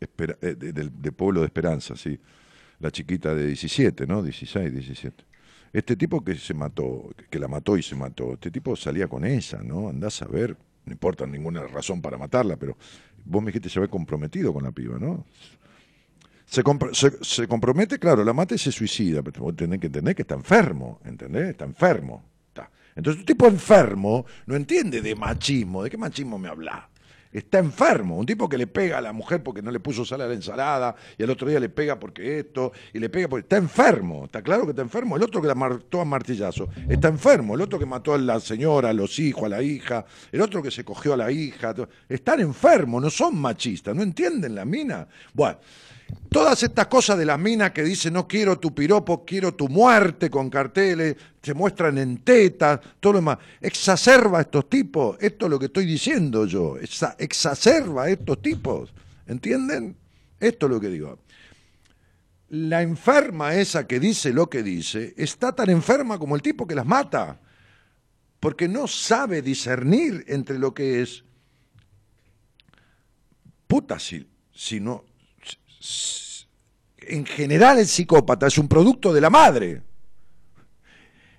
eh, 0.00 0.54
de, 0.56 1.12
pueblo 1.12 1.40
de 1.40 1.46
esperanza, 1.46 1.94
sí. 1.94 2.18
La 2.78 2.90
chiquita 2.90 3.34
de 3.34 3.46
17, 3.48 4.06
¿no? 4.06 4.22
16, 4.22 4.72
17. 4.72 5.24
Este 5.72 5.96
tipo 5.96 6.24
que 6.24 6.34
se 6.34 6.54
mató, 6.54 7.10
que 7.30 7.38
la 7.38 7.46
mató 7.46 7.76
y 7.76 7.82
se 7.82 7.94
mató, 7.94 8.32
este 8.32 8.50
tipo 8.50 8.74
salía 8.74 9.06
con 9.06 9.24
esa, 9.24 9.62
¿no? 9.62 9.88
Andás 9.88 10.20
a 10.22 10.26
ver, 10.26 10.56
no 10.84 10.92
importa 10.92 11.26
ninguna 11.26 11.62
razón 11.66 12.02
para 12.02 12.18
matarla, 12.18 12.56
pero 12.56 12.76
vos 13.24 13.42
me 13.42 13.48
dijiste 13.52 13.68
se 13.68 13.78
ve 13.78 13.88
comprometido 13.88 14.52
con 14.52 14.64
la 14.64 14.72
piba, 14.72 14.98
¿no? 14.98 15.24
Se, 16.46 16.64
se, 17.22 17.46
compromete, 17.46 18.00
claro, 18.00 18.24
la 18.24 18.32
mata 18.32 18.56
y 18.56 18.58
se 18.58 18.72
suicida, 18.72 19.22
pero 19.22 19.42
vos 19.44 19.54
tenés 19.54 19.78
que 19.78 19.86
entender 19.86 20.16
que 20.16 20.22
está 20.22 20.34
enfermo, 20.34 20.98
¿entendés? 21.04 21.50
Está 21.50 21.64
enfermo. 21.64 22.24
Está. 22.48 22.68
Entonces, 22.96 23.20
un 23.20 23.26
tipo 23.26 23.46
enfermo 23.46 24.26
no 24.46 24.56
entiende 24.56 25.00
de 25.00 25.14
machismo. 25.14 25.84
¿De 25.84 25.90
qué 25.90 25.96
machismo 25.96 26.40
me 26.40 26.48
habla? 26.48 26.89
Está 27.32 27.58
enfermo, 27.58 28.18
un 28.18 28.26
tipo 28.26 28.48
que 28.48 28.58
le 28.58 28.66
pega 28.66 28.98
a 28.98 29.00
la 29.00 29.12
mujer 29.12 29.42
porque 29.42 29.62
no 29.62 29.70
le 29.70 29.80
puso 29.80 30.04
sal 30.04 30.20
a 30.22 30.26
la 30.26 30.34
ensalada, 30.34 30.94
y 31.16 31.22
al 31.22 31.30
otro 31.30 31.48
día 31.48 31.60
le 31.60 31.68
pega 31.68 31.98
porque 31.98 32.40
esto, 32.40 32.72
y 32.92 32.98
le 32.98 33.08
pega 33.08 33.28
porque 33.28 33.42
está 33.42 33.56
enfermo, 33.56 34.24
está 34.24 34.42
claro 34.42 34.64
que 34.64 34.70
está 34.70 34.82
enfermo, 34.82 35.16
el 35.16 35.22
otro 35.22 35.40
que 35.40 35.48
la 35.48 35.54
mató 35.54 36.00
a 36.00 36.04
martillazo, 36.04 36.68
está 36.88 37.08
enfermo, 37.08 37.54
el 37.54 37.60
otro 37.60 37.78
que 37.78 37.86
mató 37.86 38.14
a 38.14 38.18
la 38.18 38.40
señora, 38.40 38.90
a 38.90 38.92
los 38.92 39.18
hijos, 39.18 39.44
a 39.44 39.48
la 39.48 39.62
hija, 39.62 40.04
el 40.32 40.40
otro 40.40 40.62
que 40.62 40.70
se 40.70 40.84
cogió 40.84 41.14
a 41.14 41.16
la 41.16 41.30
hija, 41.30 41.74
están 42.08 42.40
enfermos, 42.40 43.02
no 43.02 43.10
son 43.10 43.38
machistas, 43.38 43.94
no 43.94 44.02
entienden 44.02 44.54
la 44.54 44.64
mina. 44.64 45.06
Bueno, 45.32 45.58
Todas 46.30 46.62
estas 46.62 46.86
cosas 46.86 47.18
de 47.18 47.24
las 47.24 47.40
minas 47.40 47.72
que 47.72 47.82
dicen 47.82 48.12
no 48.12 48.28
quiero 48.28 48.58
tu 48.58 48.72
piropo, 48.72 49.24
quiero 49.24 49.52
tu 49.54 49.68
muerte 49.68 50.30
con 50.30 50.48
carteles, 50.48 51.16
se 51.42 51.54
muestran 51.54 51.98
en 51.98 52.18
tetas, 52.18 52.78
todo 53.00 53.14
lo 53.14 53.18
demás. 53.18 53.38
Exacerba 53.60 54.38
a 54.38 54.42
estos 54.42 54.68
tipos. 54.68 55.16
Esto 55.20 55.46
es 55.46 55.50
lo 55.50 55.58
que 55.58 55.66
estoy 55.66 55.86
diciendo 55.86 56.46
yo. 56.46 56.76
exacerba 57.18 58.04
a 58.04 58.10
estos 58.10 58.40
tipos. 58.40 58.94
¿Entienden? 59.26 59.96
Esto 60.38 60.66
es 60.66 60.72
lo 60.72 60.80
que 60.80 60.88
digo. 60.88 61.18
La 62.50 62.82
enferma 62.82 63.54
esa 63.56 63.86
que 63.88 63.98
dice 63.98 64.32
lo 64.32 64.48
que 64.48 64.62
dice 64.62 65.14
está 65.16 65.52
tan 65.52 65.68
enferma 65.68 66.18
como 66.18 66.36
el 66.36 66.42
tipo 66.42 66.64
que 66.64 66.76
las 66.76 66.86
mata. 66.86 67.40
Porque 68.38 68.68
no 68.68 68.86
sabe 68.86 69.42
discernir 69.42 70.24
entre 70.28 70.58
lo 70.60 70.72
que 70.72 71.02
es. 71.02 71.24
Puta, 73.66 73.98
si, 73.98 74.28
si 74.52 74.80
no, 74.80 75.04
en 76.98 77.24
general 77.26 77.78
el 77.78 77.86
psicópata 77.86 78.46
es 78.46 78.58
un 78.58 78.68
producto 78.68 79.12
de 79.12 79.20
la 79.20 79.30
madre. 79.30 79.82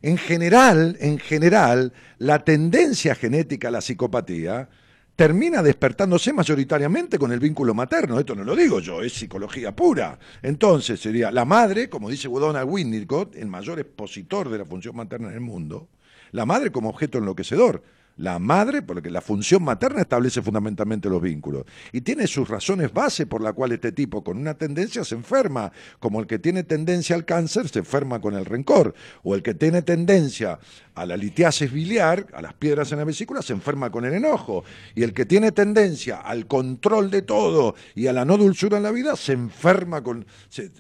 En 0.02 0.18
general, 0.18 0.98
en 1.00 1.20
general, 1.20 1.94
la 2.18 2.40
tendencia 2.44 3.14
genética 3.14 3.68
a 3.68 3.72
la 3.72 3.82
psicopatía 3.82 4.68
termina 5.16 5.62
despertándose 5.62 6.34
mayoritariamente 6.34 7.20
con 7.20 7.32
el 7.32 7.40
vínculo 7.40 7.76
materno. 7.76 8.20
Esto 8.20 8.34
no 8.34 8.44
lo 8.44 8.56
digo 8.56 8.80
yo, 8.80 9.04
es 9.04 9.14
psicología 9.14 9.76
pura. 9.76 10.18
Entonces 10.42 11.00
sería 11.00 11.32
la 11.32 11.46
madre, 11.46 11.90
como 11.90 12.10
dice 12.10 12.28
Donald 12.28 12.68
Winnicott, 12.68 13.36
el 13.36 13.48
mayor 13.48 13.80
expositor 13.80 14.50
de 14.50 14.58
la 14.58 14.66
función 14.66 14.96
materna 14.96 15.28
en 15.28 15.36
el 15.36 15.42
mundo, 15.42 15.90
la 16.32 16.48
madre 16.48 16.72
como 16.72 16.90
objeto 16.90 17.20
enloquecedor 17.20 17.84
la 18.18 18.40
madre, 18.40 18.82
porque 18.82 19.10
la 19.10 19.22
función 19.22 19.64
materna 19.64 20.02
establece 20.02 20.42
fundamentalmente 20.42 21.10
los 21.10 21.22
vínculos. 21.22 21.66
Y 21.92 22.02
tiene 22.02 22.28
sus 22.28 22.48
razones 22.48 22.94
base 22.94 23.26
por 23.26 23.42
la 23.42 23.54
cual 23.54 23.72
este 23.72 23.92
tipo 23.92 24.24
con 24.24 24.38
una 24.38 24.54
tendencia 24.54 25.04
se 25.04 25.16
enferma, 25.16 25.72
como 26.00 26.20
el 26.20 26.28
que 26.28 26.40
tiene 26.40 26.64
tendencia 26.64 27.16
al 27.16 27.26
cáncer 27.26 27.70
se 27.70 27.80
enferma 27.80 28.22
con 28.22 28.36
el 28.36 28.46
rencor, 28.46 28.94
o 29.24 29.36
el 29.36 29.44
que 29.44 29.54
tiene 29.54 29.82
tendencia 29.82 30.60
a 30.94 31.06
la 31.06 31.18
litiasis 31.18 31.72
biliar, 31.72 32.28
a 32.34 32.42
las 32.42 32.54
piedras 32.54 32.92
en 32.92 33.00
la 33.00 33.06
vesícula, 33.06 33.42
se 33.42 33.54
enferma 33.54 33.92
con 33.92 34.06
el 34.06 34.14
enojo, 34.14 34.64
y 34.96 35.04
el 35.04 35.14
que 35.14 35.26
tiene 35.26 35.52
tendencia 35.52 36.18
al 36.18 36.48
control 36.48 37.10
de 37.10 37.22
todo 37.22 37.76
y 37.96 38.08
a 38.08 38.14
la 38.14 38.26
no 38.26 38.38
dulzura 38.38 38.78
en 38.78 38.84
la 38.84 38.92
vida, 38.92 39.16
se 39.16 39.34
enferma 39.34 40.04
con... 40.04 40.26
se, 40.50 40.72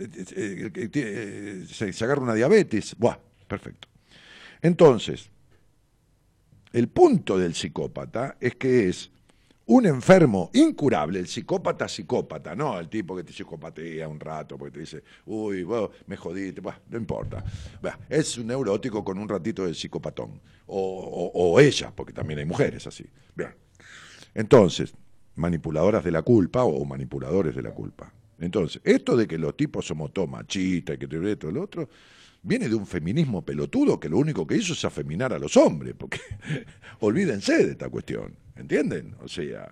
se 1.93 2.03
agarra 2.03 2.21
una 2.21 2.33
diabetes. 2.33 2.95
Buah, 2.97 3.17
perfecto. 3.47 3.87
Entonces, 4.61 5.29
el 6.73 6.87
punto 6.87 7.37
del 7.37 7.53
psicópata 7.53 8.37
es 8.39 8.55
que 8.55 8.89
es 8.89 9.11
un 9.65 9.85
enfermo 9.85 10.49
incurable, 10.53 11.19
el 11.19 11.27
psicópata 11.27 11.87
psicópata, 11.87 12.55
no 12.55 12.79
el 12.79 12.89
tipo 12.89 13.15
que 13.15 13.23
te 13.23 13.31
psicopatea 13.31 14.07
un 14.07 14.19
rato 14.19 14.57
porque 14.57 14.73
te 14.73 14.79
dice, 14.81 15.03
uy, 15.25 15.65
me 16.07 16.17
jodiste, 16.17 16.61
no 16.61 16.97
importa. 16.97 17.43
es 18.09 18.37
un 18.37 18.47
neurótico 18.47 19.03
con 19.03 19.17
un 19.17 19.29
ratito 19.29 19.65
de 19.65 19.73
psicopatón. 19.73 20.41
O, 20.67 21.31
o, 21.33 21.59
ella, 21.59 21.91
porque 21.95 22.13
también 22.13 22.39
hay 22.39 22.45
mujeres 22.45 22.87
así. 22.87 23.05
Bien. 23.35 23.53
Entonces, 24.33 24.93
manipuladoras 25.35 26.03
de 26.03 26.11
la 26.11 26.21
culpa 26.21 26.63
o 26.63 26.83
manipuladores 26.85 27.55
de 27.55 27.61
la 27.61 27.71
culpa. 27.71 28.11
Entonces, 28.39 28.81
esto 28.83 29.15
de 29.15 29.27
que 29.27 29.37
los 29.37 29.55
tipos 29.55 29.85
somos 29.85 30.11
todos 30.11 30.29
machistas 30.29 30.95
y 30.95 30.99
que 30.99 31.07
te 31.07 31.17
ve 31.17 31.35
todo 31.35 31.51
el 31.51 31.57
otro, 31.57 31.89
viene 32.43 32.67
de 32.67 32.75
un 32.75 32.87
feminismo 32.87 33.43
pelotudo 33.43 33.99
que 33.99 34.09
lo 34.09 34.17
único 34.17 34.45
que 34.47 34.55
hizo 34.55 34.73
es 34.73 34.83
afeminar 34.85 35.33
a 35.33 35.39
los 35.39 35.55
hombres, 35.57 35.93
porque 35.97 36.19
olvídense 36.99 37.65
de 37.65 37.71
esta 37.71 37.89
cuestión, 37.89 38.35
¿entienden? 38.55 39.15
O 39.21 39.27
sea, 39.27 39.71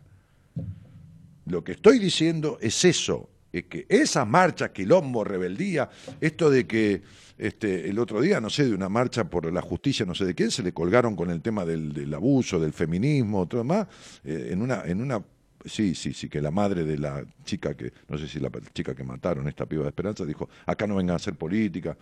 lo 1.45 1.63
que 1.63 1.73
estoy 1.73 1.99
diciendo 1.99 2.57
es 2.61 2.85
eso, 2.85 3.29
es 3.51 3.65
que 3.65 3.85
esa 3.89 4.25
marcha, 4.25 4.71
quilombo, 4.71 5.23
rebeldía, 5.23 5.89
esto 6.21 6.49
de 6.49 6.67
que 6.67 7.01
este, 7.37 7.89
el 7.89 7.97
otro 7.97 8.21
día, 8.21 8.39
no 8.39 8.49
sé, 8.49 8.65
de 8.65 8.75
una 8.75 8.89
marcha 8.89 9.23
por 9.23 9.51
la 9.51 9.61
justicia, 9.61 10.05
no 10.05 10.13
sé 10.13 10.25
de 10.25 10.35
quién, 10.35 10.51
se 10.51 10.61
le 10.61 10.73
colgaron 10.73 11.15
con 11.15 11.31
el 11.31 11.41
tema 11.41 11.65
del, 11.65 12.13
abuso, 12.13 12.59
del 12.59 12.73
feminismo, 12.73 13.47
todo 13.47 13.63
más, 13.63 13.87
eh, 14.23 14.49
en 14.51 14.61
una, 14.61 14.83
en 14.85 15.01
una 15.01 15.23
Sí, 15.65 15.93
sí, 15.93 16.13
sí, 16.13 16.29
que 16.29 16.41
la 16.41 16.51
madre 16.51 16.85
de 16.85 16.97
la 16.97 17.25
chica 17.43 17.75
que, 17.75 17.91
no 18.07 18.17
sé 18.17 18.29
si 18.29 18.39
la 18.39 18.49
chica 18.73 18.95
que 18.95 19.03
mataron, 19.03 19.45
esta 19.47 19.65
piba 19.65 19.83
de 19.83 19.89
Esperanza, 19.89 20.25
dijo, 20.25 20.49
acá 20.65 20.87
no 20.87 20.95
vengan 20.95 21.15
a 21.15 21.17
hacer 21.17 21.35
política. 21.35 21.97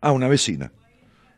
Ah, 0.00 0.12
una 0.12 0.28
vecina. 0.28 0.72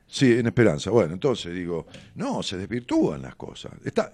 Sí, 0.06 0.32
en 0.32 0.46
Esperanza. 0.46 0.90
Bueno, 0.90 1.12
entonces 1.12 1.54
digo, 1.54 1.86
no, 2.14 2.42
se 2.42 2.56
desvirtúan 2.56 3.22
las 3.22 3.36
cosas. 3.36 3.72
Esta, 3.84 4.10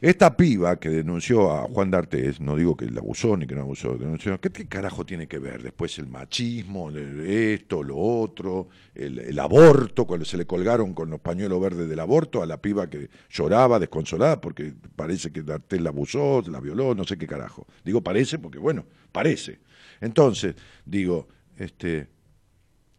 esta 0.00 0.36
piba 0.36 0.76
que 0.76 0.90
denunció 0.90 1.50
a 1.50 1.62
Juan 1.62 1.90
D'Artés, 1.90 2.38
no 2.38 2.56
digo 2.56 2.76
que 2.76 2.90
la 2.90 3.00
abusó 3.00 3.36
ni 3.36 3.46
que 3.46 3.54
no 3.54 3.62
abusó, 3.62 3.96
denunció, 3.96 4.38
¿qué, 4.38 4.50
carajo 4.66 5.06
tiene 5.06 5.26
que 5.26 5.38
ver 5.38 5.62
después 5.62 5.98
el 5.98 6.08
machismo, 6.08 6.90
esto, 6.90 7.82
lo 7.82 7.96
otro, 7.96 8.68
el, 8.94 9.38
aborto, 9.38 10.06
cuando 10.06 10.26
se 10.26 10.36
le 10.36 10.46
colgaron 10.46 10.92
con 10.92 11.08
los 11.08 11.20
pañuelos 11.20 11.58
verdes 11.60 11.88
del 11.88 12.00
aborto 12.00 12.42
a 12.42 12.46
la 12.46 12.60
piba 12.60 12.90
que 12.90 13.08
lloraba 13.30 13.78
desconsolada 13.78 14.40
porque 14.40 14.74
parece 14.94 15.32
que 15.32 15.42
D'Artés 15.42 15.80
la 15.80 15.88
abusó, 15.88 16.42
la 16.48 16.60
violó, 16.60 16.94
no 16.94 17.04
sé 17.04 17.16
qué 17.16 17.26
carajo. 17.26 17.66
Digo 17.82 18.02
parece 18.02 18.38
porque, 18.38 18.58
bueno, 18.58 18.84
parece. 19.10 19.60
Entonces, 20.02 20.54
digo, 20.84 21.28
este, 21.56 22.08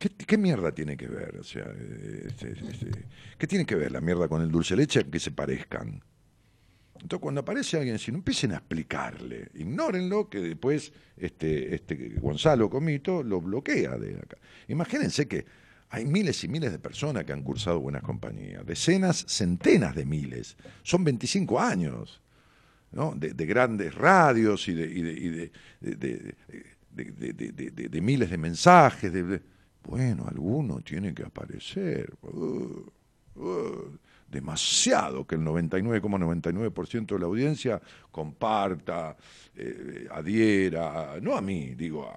¿Qué, 0.10 0.38
mierda 0.38 0.72
tiene 0.72 0.98
que 0.98 1.08
ver? 1.08 1.38
O 1.40 1.44
sea, 1.44 1.66
este, 2.28 2.52
este, 2.52 3.06
¿Qué 3.38 3.48
tiene 3.48 3.66
que 3.66 3.76
ver 3.76 3.92
la 3.92 4.02
mierda 4.02 4.28
con 4.28 4.42
el 4.42 4.52
dulce 4.52 4.76
leche 4.76 5.04
que 5.06 5.20
se 5.20 5.32
parezcan? 5.32 6.02
Entonces, 6.96 7.22
cuando 7.22 7.42
aparece 7.42 7.78
alguien 7.78 8.00
si 8.00 8.12
no 8.12 8.18
empiecen 8.20 8.52
a 8.54 8.56
explicarle, 8.56 9.50
ignórenlo, 9.56 10.30
que 10.30 10.40
después 10.40 10.92
este, 11.18 11.76
este 11.76 12.16
Gonzalo 12.20 12.70
Comito 12.70 13.24
lo 13.24 13.42
bloquea 13.42 13.98
de 13.98 14.16
acá. 14.16 14.38
Imagínense 14.68 15.28
que 15.28 15.46
hay 15.90 16.06
miles 16.06 16.44
y 16.44 16.48
miles 16.48 16.72
de 16.72 16.80
personas 16.80 17.24
que 17.24 17.34
han 17.34 17.44
cursado 17.44 17.80
buenas 17.80 18.02
compañías, 18.02 18.66
decenas, 18.66 19.26
centenas 19.28 19.96
de 19.96 20.06
miles. 20.06 20.58
Son 20.84 21.04
25 21.04 21.60
años 21.60 22.22
¿no? 22.92 23.14
de, 23.16 23.46
grandes 23.46 23.94
radios 23.94 24.68
y 24.68 24.74
de, 24.74 25.52
de 27.00 28.02
miles 28.02 28.30
de 28.30 28.38
mensajes. 28.38 29.14
de 29.14 29.55
bueno, 29.86 30.26
alguno 30.28 30.82
tiene 30.82 31.14
que 31.14 31.24
aparecer. 31.24 32.14
Uh, 32.22 32.86
uh. 33.36 34.00
demasiado 34.28 35.26
que 35.26 35.36
el 35.36 35.42
99,99% 35.42 37.06
de 37.06 37.20
la 37.20 37.26
audiencia 37.26 37.82
comparta, 38.12 39.16
eh, 39.56 40.08
adhiera, 40.12 41.16
no 41.22 41.36
a 41.36 41.42
mí, 41.42 41.76
digo, 41.76 42.10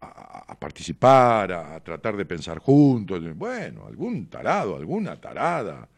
a, 0.00 0.56
participar, 0.58 1.52
a 1.52 1.80
tratar 1.80 2.16
de 2.16 2.24
pensar 2.24 2.58
juntos. 2.58 3.22
Bueno, 3.36 3.86
algún 3.86 4.26
tarado, 4.26 4.76
alguna 4.76 5.20
tarada, 5.20 5.88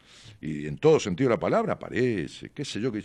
y 0.41 0.67
en 0.67 0.77
todo 0.79 1.01
sentido 1.01 1.31
de 1.31 1.37
la 1.37 1.41
palabra 1.41 1.75
aparece, 1.75 2.51
qué 2.51 2.65
sé 2.65 2.81
yo, 2.81 2.93
que, 2.93 3.05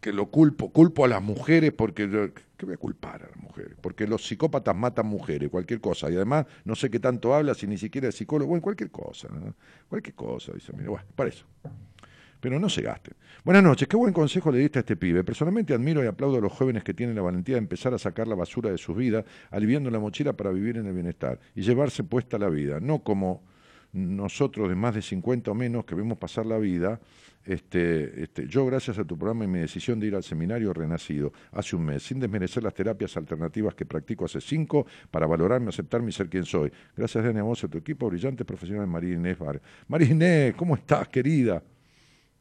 que 0.00 0.12
lo 0.12 0.26
culpo, 0.26 0.70
culpo 0.70 1.04
a 1.04 1.08
las 1.08 1.22
mujeres 1.22 1.72
porque 1.72 2.32
¿Qué 2.64 2.68
voy 2.68 2.74
a 2.74 2.78
culpar 2.78 3.22
a 3.22 3.28
las 3.28 3.36
mujeres? 3.36 3.76
Porque 3.78 4.06
los 4.06 4.26
psicópatas 4.26 4.74
matan 4.74 5.06
mujeres, 5.06 5.50
cualquier 5.50 5.82
cosa. 5.82 6.10
Y 6.10 6.16
además, 6.16 6.46
no 6.64 6.74
sé 6.74 6.88
qué 6.88 6.98
tanto 6.98 7.34
habla 7.34 7.52
si 7.52 7.66
ni 7.66 7.76
siquiera 7.76 8.08
es 8.08 8.14
psicólogo. 8.14 8.48
Bueno, 8.48 8.62
cualquier 8.62 8.90
cosa. 8.90 9.28
Cualquier 9.86 10.14
cosa, 10.14 10.52
dice. 10.54 10.72
Mira, 10.72 10.88
bueno, 10.88 11.04
para 11.14 11.28
eso. 11.28 11.44
Pero 12.40 12.58
no 12.58 12.70
se 12.70 12.80
gasten. 12.80 13.14
Buenas 13.44 13.62
noches, 13.62 13.86
qué 13.86 13.98
buen 13.98 14.14
consejo 14.14 14.50
le 14.50 14.60
diste 14.60 14.78
a 14.78 14.80
este 14.80 14.96
pibe. 14.96 15.24
Personalmente 15.24 15.74
admiro 15.74 16.02
y 16.02 16.06
aplaudo 16.06 16.38
a 16.38 16.40
los 16.40 16.52
jóvenes 16.52 16.84
que 16.84 16.94
tienen 16.94 17.14
la 17.14 17.20
valentía 17.20 17.56
de 17.56 17.58
empezar 17.58 17.92
a 17.92 17.98
sacar 17.98 18.26
la 18.26 18.34
basura 18.34 18.70
de 18.70 18.78
sus 18.78 18.96
vidas, 18.96 19.26
aliviando 19.50 19.90
la 19.90 19.98
mochila 19.98 20.32
para 20.32 20.50
vivir 20.50 20.78
en 20.78 20.86
el 20.86 20.94
bienestar 20.94 21.38
y 21.54 21.60
llevarse 21.60 22.02
puesta 22.02 22.38
la 22.38 22.48
vida. 22.48 22.80
No 22.80 23.02
como 23.02 23.42
nosotros 23.94 24.68
de 24.68 24.74
más 24.74 24.94
de 24.94 25.02
50 25.02 25.50
o 25.50 25.54
menos 25.54 25.84
que 25.84 25.94
vemos 25.94 26.18
pasar 26.18 26.44
la 26.44 26.58
vida 26.58 27.00
este, 27.44 28.22
este, 28.22 28.46
yo, 28.48 28.64
gracias 28.64 28.98
a 28.98 29.04
tu 29.04 29.18
programa 29.18 29.44
y 29.44 29.48
mi 29.48 29.58
decisión 29.58 30.00
de 30.00 30.06
ir 30.06 30.14
al 30.14 30.22
seminario 30.22 30.72
renacido 30.72 31.32
hace 31.52 31.76
un 31.76 31.84
mes, 31.84 32.02
sin 32.02 32.18
desmerecer 32.18 32.62
las 32.62 32.72
terapias 32.72 33.16
alternativas 33.18 33.74
que 33.74 33.84
practico 33.84 34.24
hace 34.24 34.40
cinco, 34.40 34.86
para 35.10 35.26
valorarme, 35.26 35.68
aceptarme 35.68 36.08
y 36.08 36.12
ser 36.12 36.28
quien 36.30 36.44
soy. 36.44 36.72
Gracias, 36.96 37.22
Dani, 37.22 37.40
a 37.40 37.42
vos 37.42 37.62
y 37.62 37.66
a 37.66 37.68
tu 37.68 37.78
equipo 37.78 38.08
brillante 38.08 38.44
profesional, 38.44 38.86
María 38.86 39.14
Inés 39.14 39.38
Bar. 39.38 39.60
María 39.88 40.08
Inés, 40.08 40.54
¿cómo 40.54 40.74
estás, 40.74 41.08
querida? 41.08 41.62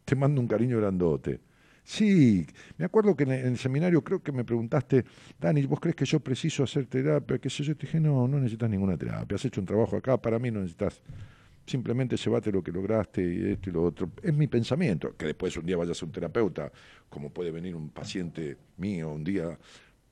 Te 0.06 0.16
mando 0.16 0.40
un 0.40 0.48
cariño 0.48 0.78
grandote. 0.78 1.42
Sí, 1.84 2.48
me 2.78 2.86
acuerdo 2.86 3.14
que 3.14 3.24
en 3.24 3.32
el, 3.32 3.58
seminario 3.58 4.02
creo 4.02 4.24
que 4.24 4.32
me 4.32 4.46
preguntaste, 4.46 5.04
Dani, 5.38 5.66
¿vos 5.66 5.82
crees 5.82 5.98
que 5.98 6.06
yo 6.06 6.22
preciso 6.22 6.64
hacer 6.64 6.86
terapia? 6.86 7.40
¿Qué 7.40 7.50
sé 7.50 7.62
yo? 7.62 7.76
Te 7.76 7.88
dije, 7.88 8.00
no, 8.00 8.26
no 8.26 8.38
necesitas 8.38 8.70
ninguna 8.70 8.98
terapia. 8.98 9.36
Has 9.36 9.44
hecho 9.44 9.60
un 9.60 9.68
trabajo 9.68 9.98
acá, 9.98 10.16
para 10.16 10.40
mí 10.40 10.50
no 10.50 10.62
necesitas 10.62 11.02
simplemente 11.66 12.18
llevate 12.18 12.52
lo 12.52 12.64
que 12.64 12.72
lograste 12.72 13.22
y 13.22 13.52
esto 13.52 13.70
y 13.70 13.74
lo 13.74 13.84
otro. 13.84 14.12
Es 14.22 14.34
mi 14.34 14.48
pensamiento, 14.48 15.16
que 15.16 15.28
después 15.28 15.56
un 15.58 15.66
día 15.66 15.78
vayas 15.78 16.02
a 16.02 16.06
un 16.06 16.12
terapeuta, 16.12 16.72
como 17.10 17.30
puede 17.30 17.52
venir 17.52 17.76
un 17.76 17.90
paciente 17.90 18.58
mío 18.78 19.10
un 19.10 19.24
día 19.24 19.58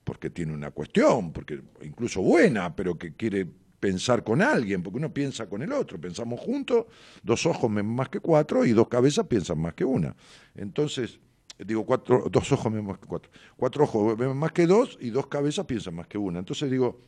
porque 0.04 0.30
tiene 0.30 0.52
una 0.52 0.70
cuestión, 0.70 1.32
porque 1.32 1.60
incluso 1.82 2.22
buena, 2.22 2.74
pero 2.74 2.98
que 2.98 3.14
quiere 3.14 3.46
pensar 3.78 4.22
con 4.22 4.42
alguien, 4.42 4.82
porque 4.82 4.98
uno 4.98 5.12
piensa 5.12 5.48
con 5.48 5.62
el 5.62 5.72
otro, 5.72 6.00
pensamos 6.00 6.40
juntos, 6.40 6.86
dos 7.22 7.46
ojos 7.46 7.70
más 7.70 8.08
que 8.08 8.20
cuatro 8.20 8.64
y 8.64 8.72
dos 8.72 8.88
cabezas 8.88 9.26
piensan 9.26 9.60
más 9.60 9.74
que 9.74 9.84
una. 9.84 10.14
Entonces, 10.54 11.18
digo, 11.58 11.84
cuatro, 11.84 12.28
dos 12.30 12.52
ojos 12.52 12.72
más 12.72 12.98
que 12.98 13.06
cuatro, 13.06 13.30
cuatro 13.56 13.84
ojos 13.84 14.36
más 14.36 14.52
que 14.52 14.66
dos 14.66 14.98
y 15.00 15.10
dos 15.10 15.26
cabezas 15.26 15.66
piensan 15.66 15.94
más 15.94 16.06
que 16.06 16.18
una. 16.18 16.38
Entonces 16.38 16.70
digo, 16.70 17.00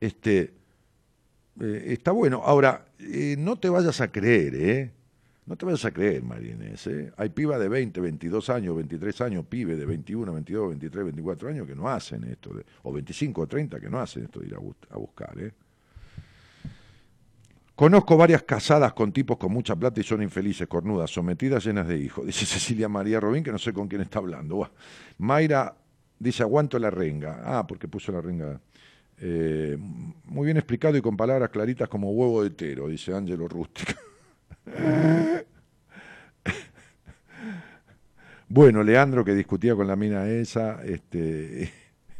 este, 0.00 0.54
eh, 1.60 1.84
está 1.88 2.12
bueno. 2.12 2.42
Ahora, 2.44 2.86
eh, 2.98 3.36
no 3.38 3.58
te 3.58 3.68
vayas 3.68 4.00
a 4.00 4.12
creer, 4.12 4.54
¿eh? 4.54 4.90
No 5.50 5.56
te 5.56 5.66
vayas 5.66 5.84
a 5.84 5.90
creer, 5.90 6.22
Marines. 6.22 6.86
¿eh? 6.86 7.12
Hay 7.16 7.30
piba 7.30 7.58
de 7.58 7.68
20, 7.68 8.00
22 8.00 8.50
años, 8.50 8.76
23 8.76 9.20
años, 9.22 9.44
pibe 9.46 9.74
de 9.74 9.84
21, 9.84 10.32
22, 10.32 10.68
23, 10.68 11.04
24 11.06 11.48
años 11.48 11.66
que 11.66 11.74
no 11.74 11.88
hacen 11.88 12.22
esto, 12.22 12.52
o 12.84 12.92
25 12.92 13.40
o 13.40 13.46
30 13.48 13.80
que 13.80 13.90
no 13.90 13.98
hacen 13.98 14.22
esto 14.22 14.38
de 14.38 14.46
ir 14.46 14.54
a, 14.54 14.96
buscar. 14.96 15.36
¿eh? 15.40 15.52
Conozco 17.74 18.16
varias 18.16 18.44
casadas 18.44 18.92
con 18.92 19.10
tipos 19.10 19.38
con 19.38 19.50
mucha 19.50 19.74
plata 19.74 20.00
y 20.00 20.04
son 20.04 20.22
infelices, 20.22 20.68
cornudas, 20.68 21.10
sometidas, 21.10 21.64
llenas 21.64 21.88
de 21.88 21.98
hijos. 21.98 22.26
Dice 22.26 22.46
Cecilia 22.46 22.88
María 22.88 23.18
Robín, 23.18 23.42
que 23.42 23.50
no 23.50 23.58
sé 23.58 23.72
con 23.72 23.88
quién 23.88 24.02
está 24.02 24.20
hablando. 24.20 24.70
Mayra 25.18 25.74
dice, 26.16 26.44
aguanto 26.44 26.78
la 26.78 26.90
renga. 26.90 27.40
Ah, 27.44 27.66
porque 27.66 27.88
puso 27.88 28.12
la 28.12 28.20
renga. 28.20 28.60
Eh, 29.22 29.76
muy 30.24 30.46
bien 30.46 30.56
explicado 30.56 30.96
y 30.96 31.02
con 31.02 31.14
palabras 31.16 31.50
claritas 31.50 31.88
como 31.88 32.10
huevo 32.10 32.42
de 32.42 32.50
tero, 32.50 32.88
dice 32.88 33.14
Ángelo 33.14 33.46
Rústica. 33.48 33.94
bueno, 38.48 38.82
Leandro 38.82 39.22
que 39.24 39.34
discutía 39.34 39.74
con 39.74 39.86
la 39.86 39.96
mina 39.96 40.26
esa, 40.26 40.82
este, 40.84 41.70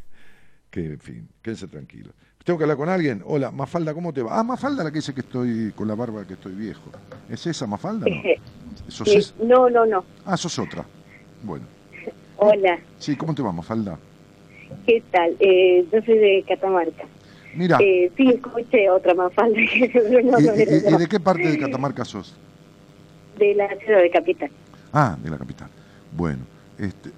que 0.69 0.85
en 0.85 0.99
fin, 0.99 1.27
quédense 1.41 1.67
tranquilos. 1.67 2.13
¿Tengo 2.43 2.57
que 2.57 2.65
hablar 2.65 2.77
con 2.77 2.89
alguien? 2.89 3.23
Hola, 3.25 3.51
Mafalda, 3.51 3.93
¿cómo 3.93 4.13
te 4.13 4.21
va? 4.21 4.39
Ah, 4.39 4.43
Mafalda 4.43 4.83
la 4.83 4.91
que 4.91 4.97
dice 4.97 5.13
que 5.13 5.21
estoy 5.21 5.71
con 5.75 5.87
la 5.87 5.95
barba, 5.95 6.25
que 6.25 6.33
estoy 6.33 6.53
viejo. 6.53 6.91
¿Es 7.29 7.45
esa 7.47 7.67
Mafalda? 7.67 8.07
No, 8.07 9.35
no, 9.43 9.69
no, 9.69 9.85
no. 9.85 10.05
Ah, 10.25 10.37
sos 10.37 10.57
otra. 10.57 10.85
Bueno. 11.43 11.65
Hola. 12.37 12.79
Sí, 12.97 13.15
¿cómo 13.15 13.35
te 13.35 13.43
va, 13.43 13.51
Mafalda? 13.51 13.97
¿Qué 14.85 15.03
tal? 15.11 15.35
Eh, 15.39 15.85
yo 15.91 16.01
soy 16.01 16.17
de 16.17 16.43
Catamarca. 16.47 17.05
Mira. 17.55 17.77
Eh, 17.81 18.11
sí, 18.15 18.29
escuché 18.29 18.89
otra 18.89 19.13
más 19.13 19.33
falta. 19.33 19.59
¿Y, 19.59 19.65
de 19.65 21.07
qué 21.09 21.19
parte 21.19 21.47
de 21.49 21.59
Catamarca 21.59 22.05
sos? 22.05 22.35
De 23.37 23.53
la 23.55 23.67
ciudad 23.77 24.01
de 24.01 24.09
Capital. 24.09 24.49
Ah, 24.93 25.17
de 25.21 25.29
la 25.29 25.37
capital. 25.37 25.69
Bueno, 26.11 26.39
este. 26.77 27.11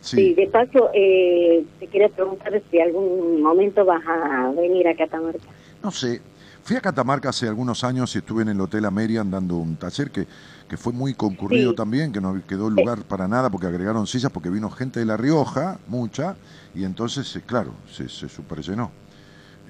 Sí, 0.00 0.34
de 0.34 0.46
paso, 0.48 0.90
eh, 0.92 1.64
te 1.80 1.86
quería 1.86 2.10
preguntar 2.10 2.60
si 2.70 2.78
algún 2.78 3.40
momento 3.40 3.84
vas 3.86 4.02
a 4.06 4.52
venir 4.54 4.86
a 4.86 4.94
Catamarca. 4.94 5.48
No 5.82 5.90
sé. 5.90 6.20
Fui 6.64 6.76
a 6.76 6.80
Catamarca 6.80 7.28
hace 7.28 7.46
algunos 7.46 7.84
años 7.84 8.14
y 8.14 8.18
estuve 8.18 8.42
en 8.42 8.48
el 8.48 8.60
Hotel 8.60 8.86
Amerian 8.86 9.30
dando 9.30 9.56
un 9.56 9.76
taller 9.76 10.10
que 10.10 10.26
que 10.68 10.76
fue 10.76 10.92
muy 10.92 11.14
concurrido 11.14 11.74
también, 11.74 12.12
que 12.12 12.20
no 12.20 12.40
quedó 12.48 12.70
lugar 12.70 13.02
para 13.04 13.28
nada 13.28 13.50
porque 13.50 13.66
agregaron 13.66 14.06
sillas, 14.06 14.32
porque 14.32 14.50
vino 14.50 14.70
gente 14.70 15.00
de 15.00 15.06
La 15.06 15.16
Rioja, 15.16 15.78
mucha, 15.88 16.36
y 16.74 16.84
entonces, 16.84 17.34
eh, 17.36 17.42
claro, 17.44 17.72
se, 17.90 18.08
se 18.08 18.28
superllenó. 18.28 18.90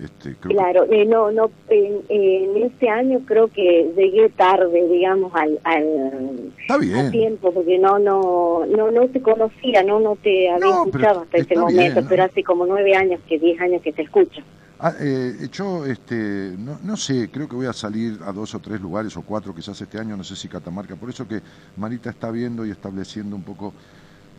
Este, 0.03 0.35
claro, 0.35 0.87
eh, 0.91 1.05
no, 1.05 1.31
no, 1.31 1.53
en, 1.69 2.63
este 2.65 2.89
año 2.89 3.21
creo 3.25 3.47
que 3.47 3.93
llegué 3.97 4.29
tarde, 4.31 4.89
digamos, 4.89 5.33
al, 5.37 5.61
al, 5.63 7.11
tiempo, 7.13 7.53
porque 7.53 7.79
no, 7.79 8.01
no, 8.01 8.67
no, 8.67 8.91
no 8.91 9.09
te 9.09 9.23
conocía, 9.23 9.85
no, 9.85 10.01
no 10.01 10.17
te 10.17 10.51
había 10.51 10.83
escuchado 10.85 11.21
hasta 11.21 11.39
ese 11.39 11.57
momento, 11.57 12.01
pero 12.09 12.25
hace 12.25 12.43
como 12.43 12.67
nueve 12.67 12.97
años, 12.97 13.21
que 13.29 13.39
diez 13.39 13.61
años 13.61 13.83
que 13.83 13.93
te 13.93 14.03
escucho. 14.03 14.43
Ah, 14.79 14.93
eh, 14.99 15.49
yo 15.53 15.87
este, 15.87 16.55
no, 16.59 16.79
no, 16.83 16.97
sé, 16.97 17.31
creo 17.31 17.49
que 17.49 17.55
voy 17.55 17.67
a 17.67 17.73
salir 17.73 18.19
a 18.27 18.33
dos 18.33 18.55
o 18.55 18.59
tres 18.59 18.81
lugares 18.81 19.17
o 19.17 19.23
cuatro 19.23 19.55
quizás 19.55 19.81
este 19.81 19.99
año, 19.99 20.17
no 20.17 20.25
sé 20.25 20.35
si 20.35 20.49
Catamarca, 20.49 20.97
por 20.97 21.09
eso 21.09 21.29
que 21.29 21.41
Marita 21.77 22.11
está 22.11 22.31
viendo 22.31 22.67
y 22.67 22.71
estableciendo 22.71 23.37
un 23.37 23.43
poco 23.43 23.73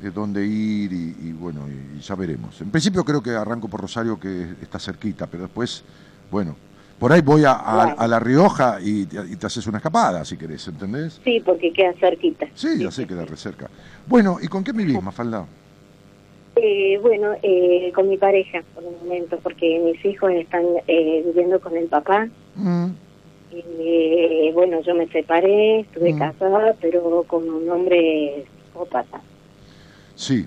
eh, 0.04 0.12
dónde 0.14 0.46
ir 0.46 0.92
y, 0.92 1.32
bueno, 1.32 1.62
y, 1.70 2.02
ya 2.02 2.16
veremos. 2.16 2.60
En 2.60 2.70
principio 2.70 3.06
creo 3.06 3.24
que 3.24 3.32
arranco 3.32 3.70
por 3.70 3.80
Rosario 3.80 4.20
que 4.20 4.56
está 4.62 4.78
cerquita, 4.78 5.26
pero 5.26 5.44
después, 5.44 5.84
bueno, 6.30 6.58
por 7.00 7.14
ahí 7.14 7.22
voy 7.22 7.44
a, 7.46 7.96
La 8.08 8.20
Rioja 8.20 8.80
y, 8.82 9.06
te 9.06 9.46
haces 9.46 9.66
una 9.68 9.78
escapada, 9.78 10.26
si 10.26 10.36
querés, 10.36 10.68
¿entendés? 10.68 11.22
Sí, 11.24 11.42
porque 11.46 11.72
queda 11.72 11.94
cerquita. 11.94 12.46
Sí, 12.54 12.80
ya 12.80 12.92
sé, 12.92 13.08
queda 13.08 13.24
re 13.26 13.38
cerca. 13.38 13.70
Bueno, 14.06 14.38
¿y 14.42 14.48
con 14.48 14.66
qué 14.66 14.74
vivís, 14.74 15.02
Mafalda? 15.02 15.46
Eh, 16.56 16.98
bueno, 17.02 17.34
eh, 17.44 17.92
con 17.94 18.08
mi 18.08 18.18
pareja 18.18 18.64
por 18.74 18.84
un 18.84 18.98
momento, 19.00 19.38
porque 19.44 19.80
mis 19.80 20.04
hijos 20.06 20.32
están 20.32 20.64
eh, 20.88 21.22
viviendo 21.26 21.60
con 21.60 21.76
el 21.76 21.88
papá. 21.88 22.30
Mm. 22.56 22.88
Y, 23.80 24.52
bueno, 24.54 24.82
yo 24.82 24.96
me 24.96 25.08
separé, 25.08 25.82
estuve 25.82 26.14
mm. 26.14 26.20
casada, 26.20 26.76
pero 26.82 27.24
con 27.28 27.48
un 27.48 27.70
hombre 27.70 28.46
psicópata. 28.66 29.22
Sí. 30.16 30.46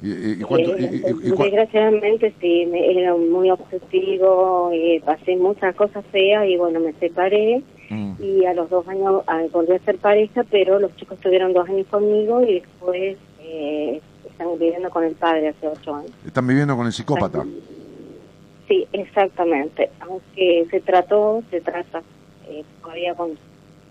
¿Y, 0.00 0.36
desgraciadamente 0.36 2.32
sí, 2.40 2.66
me, 2.66 3.00
era 3.00 3.16
muy 3.16 3.50
obsesivo, 3.50 4.70
pasé 5.04 5.36
muchas 5.36 5.74
cosas 5.74 6.04
feas 6.12 6.46
y 6.48 6.56
bueno, 6.56 6.80
me 6.80 6.92
separé. 6.94 7.62
Mm. 7.90 8.12
Y 8.20 8.44
a 8.44 8.54
los 8.54 8.68
dos 8.70 8.86
años 8.86 9.22
volví 9.52 9.72
a 9.72 9.78
ser 9.80 9.98
pareja, 9.98 10.44
pero 10.50 10.78
los 10.78 10.94
chicos 10.96 11.18
tuvieron 11.20 11.52
dos 11.52 11.68
años 11.68 11.86
conmigo 11.88 12.42
y 12.42 12.60
después 12.60 13.16
eh, 13.50 14.00
están 14.38 14.56
viviendo 14.56 14.88
con 14.90 15.02
el 15.02 15.16
padre 15.16 15.48
hace 15.48 15.66
ocho 15.66 15.96
años. 15.96 16.12
¿Están 16.24 16.46
viviendo 16.46 16.76
con 16.76 16.86
el 16.86 16.92
psicópata? 16.92 17.44
Sí, 18.68 18.86
exactamente. 18.92 19.90
Aunque 20.00 20.66
se 20.70 20.80
trató, 20.80 21.42
se 21.50 21.60
trata 21.60 22.02
eh, 22.48 22.62
todavía 22.80 23.14
con 23.14 23.32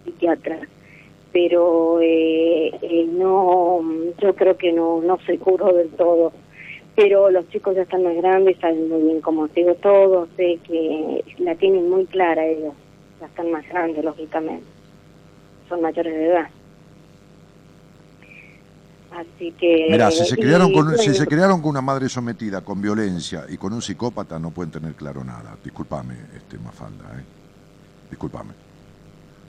psiquiatra, 0.05 0.59
pero 1.33 1.99
eh, 2.01 2.67
eh, 2.81 3.07
no, 3.11 3.81
yo 4.21 4.35
creo 4.35 4.55
que 4.55 4.71
no, 4.71 5.01
no 5.01 5.17
se 5.25 5.37
curó 5.37 5.73
del 5.73 5.89
todo. 5.89 6.31
Pero 6.95 7.29
los 7.29 7.47
chicos 7.49 7.75
ya 7.75 7.81
están 7.81 8.03
más 8.03 8.15
grandes, 8.15 8.57
saben 8.59 8.87
muy 8.87 9.01
bien 9.01 9.21
cómo 9.21 9.49
sigo 9.49 9.75
todo, 9.75 10.29
sé 10.37 10.59
que 10.65 11.25
la 11.39 11.55
tienen 11.55 11.89
muy 11.89 12.05
clara 12.05 12.45
ellos, 12.45 12.73
ya 13.19 13.27
están 13.27 13.51
más 13.51 13.67
grandes, 13.67 14.03
lógicamente. 14.03 14.65
Son 15.67 15.81
mayores 15.81 16.13
de 16.13 16.25
edad. 16.25 16.49
Así 19.17 19.51
que... 19.53 19.87
Mira, 19.89 20.11
si 20.11 20.25
se, 20.25 20.35
criaron 20.35 20.71
con, 20.71 20.95
si 20.95 21.13
se 21.15 21.25
criaron 21.25 21.59
con 21.59 21.71
una 21.71 21.81
madre 21.81 22.07
sometida, 22.07 22.61
con 22.61 22.79
violencia 22.79 23.45
y 23.49 23.57
con 23.57 23.73
un 23.73 23.81
psicópata, 23.81 24.37
no 24.37 24.51
pueden 24.51 24.71
tener 24.71 24.93
claro 24.93 25.23
nada. 25.23 25.57
Disculpame, 25.63 26.13
este, 26.35 26.59
Mafalda, 26.59 27.05
¿eh? 27.17 27.23
Disculpame. 28.11 28.53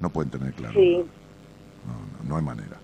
No 0.01 0.09
pueden 0.09 0.31
tener 0.31 0.55
claro. 0.55 0.73
Sí. 0.73 0.97
No, 1.87 2.23
no, 2.23 2.29
no 2.31 2.37
hay 2.37 2.43
manera. 2.43 2.79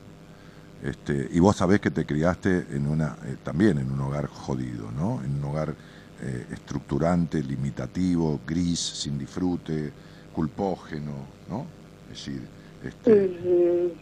Este, 0.82 1.28
y 1.32 1.39
vos 1.39 1.56
sabés 1.56 1.81
que 1.81 1.90
te 1.90 2.05
criaste 2.05 2.66
en 2.73 2.86
una, 2.86 3.16
eh, 3.24 3.36
también 3.43 3.78
en 3.78 3.90
un 3.90 4.01
hogar 4.02 4.27
jodido, 4.27 4.90
¿no? 4.93 5.23
En 5.24 5.36
un 5.36 5.44
hogar 5.44 5.74
eh, 6.20 6.47
estructurante, 6.52 7.43
limitativo, 7.43 8.40
gris, 8.47 8.78
sin 8.78 9.19
disfrute, 9.19 9.90
culpógeno, 10.35 11.12
¿no? 11.48 11.65
Es 12.12 12.27
decir, 12.27 12.43
este, 12.85 13.24
Ujú. 13.24 13.93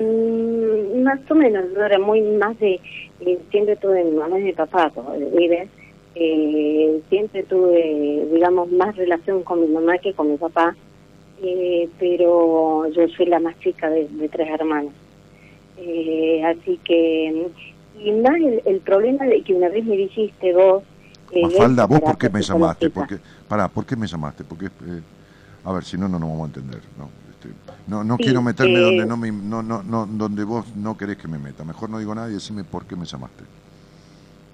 Mm, 0.00 1.02
más 1.02 1.20
o 1.30 1.34
menos, 1.34 1.64
yo 1.74 1.84
era 1.84 1.98
muy 1.98 2.20
más 2.20 2.58
de, 2.58 2.80
eh, 3.20 3.38
siempre 3.50 3.76
tuve 3.76 4.04
mi 4.04 4.12
mamá 4.12 4.38
y 4.38 4.44
mi 4.44 4.52
papá, 4.52 4.90
viven, 5.36 5.68
eh, 6.16 7.00
siempre 7.08 7.42
tuve, 7.44 8.26
digamos, 8.32 8.70
más 8.72 8.96
relación 8.96 9.42
con 9.42 9.60
mi 9.60 9.66
mamá 9.68 9.98
que 9.98 10.12
con 10.12 10.30
mi 10.30 10.36
papá, 10.36 10.74
eh, 11.42 11.88
pero 11.98 12.86
yo 12.88 13.08
soy 13.08 13.26
la 13.26 13.40
más 13.40 13.58
chica 13.60 13.88
de, 13.90 14.08
de 14.08 14.28
tres 14.28 14.48
hermanos. 14.48 14.92
Eh, 15.76 16.42
así 16.44 16.78
que, 16.84 17.48
y 18.02 18.12
más 18.12 18.34
el, 18.36 18.62
el 18.64 18.80
problema 18.80 19.24
de 19.26 19.42
que 19.42 19.54
una 19.54 19.68
vez 19.68 19.84
me 19.84 19.96
dijiste 19.96 20.52
vos... 20.54 20.82
eh, 21.32 21.42
Mafalda, 21.42 21.86
¿vos 21.86 22.00
por 22.00 22.18
qué 22.18 22.30
me 22.30 22.42
llamaste? 22.42 22.90
Porque, 22.90 23.18
pará, 23.48 23.68
¿por 23.68 23.84
qué 23.84 23.96
me 23.96 24.06
llamaste? 24.06 24.44
Porque, 24.44 24.66
eh, 24.66 25.00
a 25.64 25.72
ver, 25.72 25.84
si 25.84 25.96
no, 25.96 26.08
no 26.08 26.18
nos 26.18 26.28
vamos 26.30 26.42
a 26.42 26.46
entender, 26.46 26.80
¿no? 26.98 27.08
Este, 27.44 27.72
no, 27.86 28.04
no 28.04 28.16
Sí, 28.16 28.24
quiero 28.24 28.42
meterme 28.42 28.78
eh, 28.78 28.80
donde 28.80 29.06
no, 29.06 29.16
me, 29.16 29.30
no, 29.30 29.62
no, 29.62 29.82
no, 29.82 30.06
donde 30.06 30.44
vos 30.44 30.74
no 30.76 30.96
querés 30.96 31.18
que 31.18 31.28
me 31.28 31.38
meta. 31.38 31.64
Mejor 31.64 31.90
no 31.90 31.98
digo 31.98 32.14
nada 32.14 32.30
y 32.30 32.34
decime 32.34 32.64
por 32.64 32.86
qué 32.86 32.96
me 32.96 33.04
llamaste. 33.04 33.44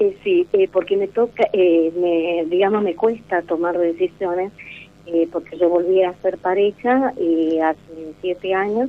Eh, 0.01 0.19
sí, 0.25 0.47
eh, 0.53 0.69
porque 0.73 0.97
me 0.97 1.09
toca, 1.09 1.45
eh, 1.53 1.93
me, 1.97 2.51
digamos, 2.51 2.83
me 2.83 2.95
cuesta 2.97 3.43
tomar 3.43 3.79
decisiones, 3.79 4.53
eh, 5.07 5.29
porque 5.31 5.59
yo 5.59 5.69
volví 5.69 6.03
a 6.03 6.15
ser 6.23 6.39
pareja 6.39 7.13
eh, 7.17 7.61
hace 7.63 8.15
siete 8.21 8.55
años 8.55 8.89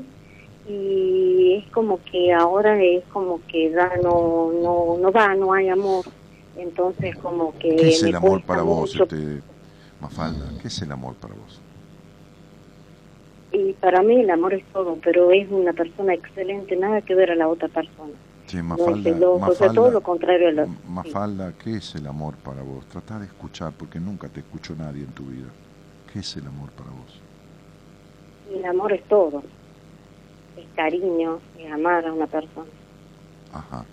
y 0.69 1.55
es 1.55 1.71
como 1.71 1.99
que 2.03 2.31
ahora 2.31 2.81
es 2.81 3.03
como 3.05 3.41
que 3.47 3.71
ya 3.71 3.91
no, 4.01 4.51
no, 4.61 4.97
no 4.99 5.11
va, 5.11 5.35
no 5.35 5.53
hay 5.53 5.69
amor. 5.69 6.05
Entonces 6.57 7.15
como 7.17 7.57
que... 7.57 7.75
¿Qué 7.75 7.89
es 7.89 8.03
el 8.03 8.15
amor 8.15 8.43
para 8.43 8.61
vos, 8.61 8.95
este, 8.95 9.41
Mafalda? 9.99 10.59
¿Qué 10.61 10.67
es 10.67 10.81
el 10.81 10.91
amor 10.91 11.15
para 11.15 11.33
vos? 11.33 11.59
Y 13.51 13.73
para 13.73 14.01
mí 14.01 14.21
el 14.21 14.29
amor 14.29 14.53
es 14.53 14.63
todo, 14.71 14.97
pero 15.03 15.31
es 15.31 15.49
una 15.49 15.73
persona 15.73 16.13
excelente, 16.13 16.75
nada 16.75 17.01
que 17.01 17.15
ver 17.15 17.31
a 17.31 17.35
la 17.35 17.49
otra 17.49 17.67
persona. 17.67 18.13
Che, 18.47 18.63
no 18.63 18.75
es 18.75 18.79
Mafalda, 18.79 19.11
o 19.11 19.37
sea, 19.37 19.47
Mafalda, 19.47 19.73
todo 19.73 19.91
lo 19.91 20.01
contrario 20.01 20.47
a 20.47 20.51
lo... 20.51 20.65
sí. 20.65 20.71
Mafalda, 20.87 21.53
¿qué 21.61 21.75
es 21.75 21.95
el 21.95 22.07
amor 22.07 22.35
para 22.37 22.61
vos? 22.61 22.85
Trata 22.87 23.19
de 23.19 23.25
escuchar, 23.25 23.73
porque 23.77 23.99
nunca 23.99 24.29
te 24.29 24.39
escuchó 24.39 24.75
nadie 24.75 25.03
en 25.03 25.11
tu 25.11 25.23
vida. 25.25 25.49
¿Qué 26.11 26.19
es 26.19 26.37
el 26.37 26.47
amor 26.47 26.69
para 26.71 26.89
vos? 26.89 27.19
El 28.53 28.65
amor 28.65 28.93
es 28.93 29.03
todo. 29.03 29.43
Es 30.57 30.65
cariño, 30.75 31.39
es 31.57 31.71
amar 31.71 32.05
a 32.05 32.13
una 32.13 32.27
persona. 32.27 32.69
Ajá. 33.53 33.85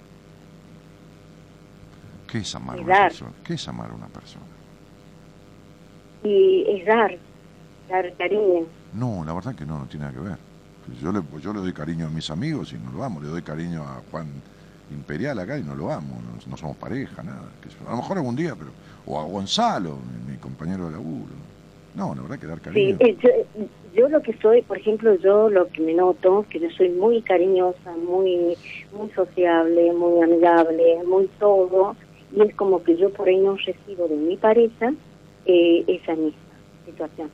¿Qué 2.30 2.38
es 2.38 2.54
amar 2.54 2.78
a 2.78 2.82
una 2.82 2.92
dar. 2.92 3.08
persona? 3.08 3.32
¿Qué 3.44 3.54
es 3.54 3.68
amar 3.68 3.90
a 3.90 3.94
una 3.94 4.06
persona? 4.06 4.44
Y 6.24 6.64
es 6.68 6.86
dar, 6.86 7.16
dar 7.88 8.12
cariño. 8.14 8.66
No, 8.92 9.24
la 9.24 9.32
verdad 9.32 9.54
que 9.54 9.66
no, 9.66 9.78
no 9.78 9.86
tiene 9.86 10.06
nada 10.06 10.16
que 10.16 10.28
ver. 10.28 10.38
Yo 11.00 11.12
le, 11.12 11.20
yo 11.40 11.52
le 11.52 11.60
doy 11.60 11.72
cariño 11.72 12.06
a 12.06 12.10
mis 12.10 12.30
amigos 12.30 12.72
y 12.72 12.76
no 12.78 12.90
lo 12.90 13.04
amo. 13.04 13.20
Le 13.20 13.28
doy 13.28 13.42
cariño 13.42 13.82
a 13.82 14.00
Juan 14.10 14.26
Imperial 14.90 15.38
acá 15.38 15.58
y 15.58 15.62
no 15.62 15.74
lo 15.74 15.92
amo. 15.92 16.18
No, 16.22 16.50
no 16.50 16.56
somos 16.56 16.76
pareja, 16.76 17.22
nada. 17.22 17.42
A 17.86 17.90
lo 17.90 17.96
mejor 17.98 18.16
algún 18.16 18.36
día, 18.36 18.54
pero. 18.58 18.70
O 19.06 19.20
a 19.20 19.24
Gonzalo, 19.24 19.96
mi, 20.26 20.32
mi 20.32 20.38
compañero 20.38 20.86
de 20.86 20.92
laburo. 20.92 21.34
No, 21.94 22.14
la 22.14 22.22
verdad 22.22 22.38
que 22.38 22.46
dar 22.46 22.58
Sí, 22.58 22.64
cariño. 22.64 22.96
eh, 23.00 23.16
yo, 23.22 23.64
yo 23.94 24.08
lo 24.08 24.22
que 24.22 24.32
soy, 24.38 24.62
por 24.62 24.78
ejemplo, 24.78 25.14
yo 25.16 25.50
lo 25.50 25.68
que 25.68 25.82
me 25.82 25.94
noto, 25.94 26.46
que 26.48 26.60
yo 26.60 26.70
soy 26.70 26.90
muy 26.90 27.22
cariñosa, 27.22 27.92
muy 27.96 28.56
muy 28.92 29.10
sociable, 29.10 29.92
muy 29.92 30.22
amigable, 30.22 31.02
muy 31.06 31.28
todo, 31.38 31.96
y 32.34 32.40
es 32.42 32.54
como 32.54 32.82
que 32.82 32.96
yo 32.96 33.10
por 33.12 33.28
ahí 33.28 33.38
no 33.38 33.56
recibo 33.56 34.06
de 34.08 34.16
mi 34.16 34.36
pareja 34.36 34.92
eh, 35.44 35.84
esa 35.88 36.12
misma 36.14 36.38
situación, 36.84 37.30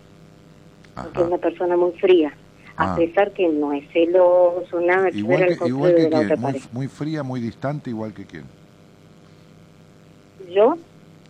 porque 0.95 1.21
es 1.21 1.27
una 1.27 1.39
persona 1.39 1.77
muy 1.77 1.93
fría, 1.93 2.33
Ah. 2.77 2.95
a 2.95 2.97
pesar 2.97 3.33
que 3.33 3.49
no 3.49 3.73
es 3.73 3.89
celoso, 3.93 4.81
nada 4.81 5.11
que 5.11 5.13
ver 5.13 5.17
Igual 5.17 5.43
al 5.45 5.59
que, 5.59 5.69
igual 5.69 5.95
que 5.95 6.03
de 6.03 6.11
la 6.11 6.17
otra 6.19 6.29
quién, 6.29 6.41
muy, 6.41 6.53
pareja. 6.53 6.69
muy 6.73 6.89
fría, 6.89 7.23
muy 7.23 7.41
distante, 7.41 7.91
igual 7.91 8.13
que 8.13 8.25
quién. 8.25 8.45
Yo, 10.53 10.77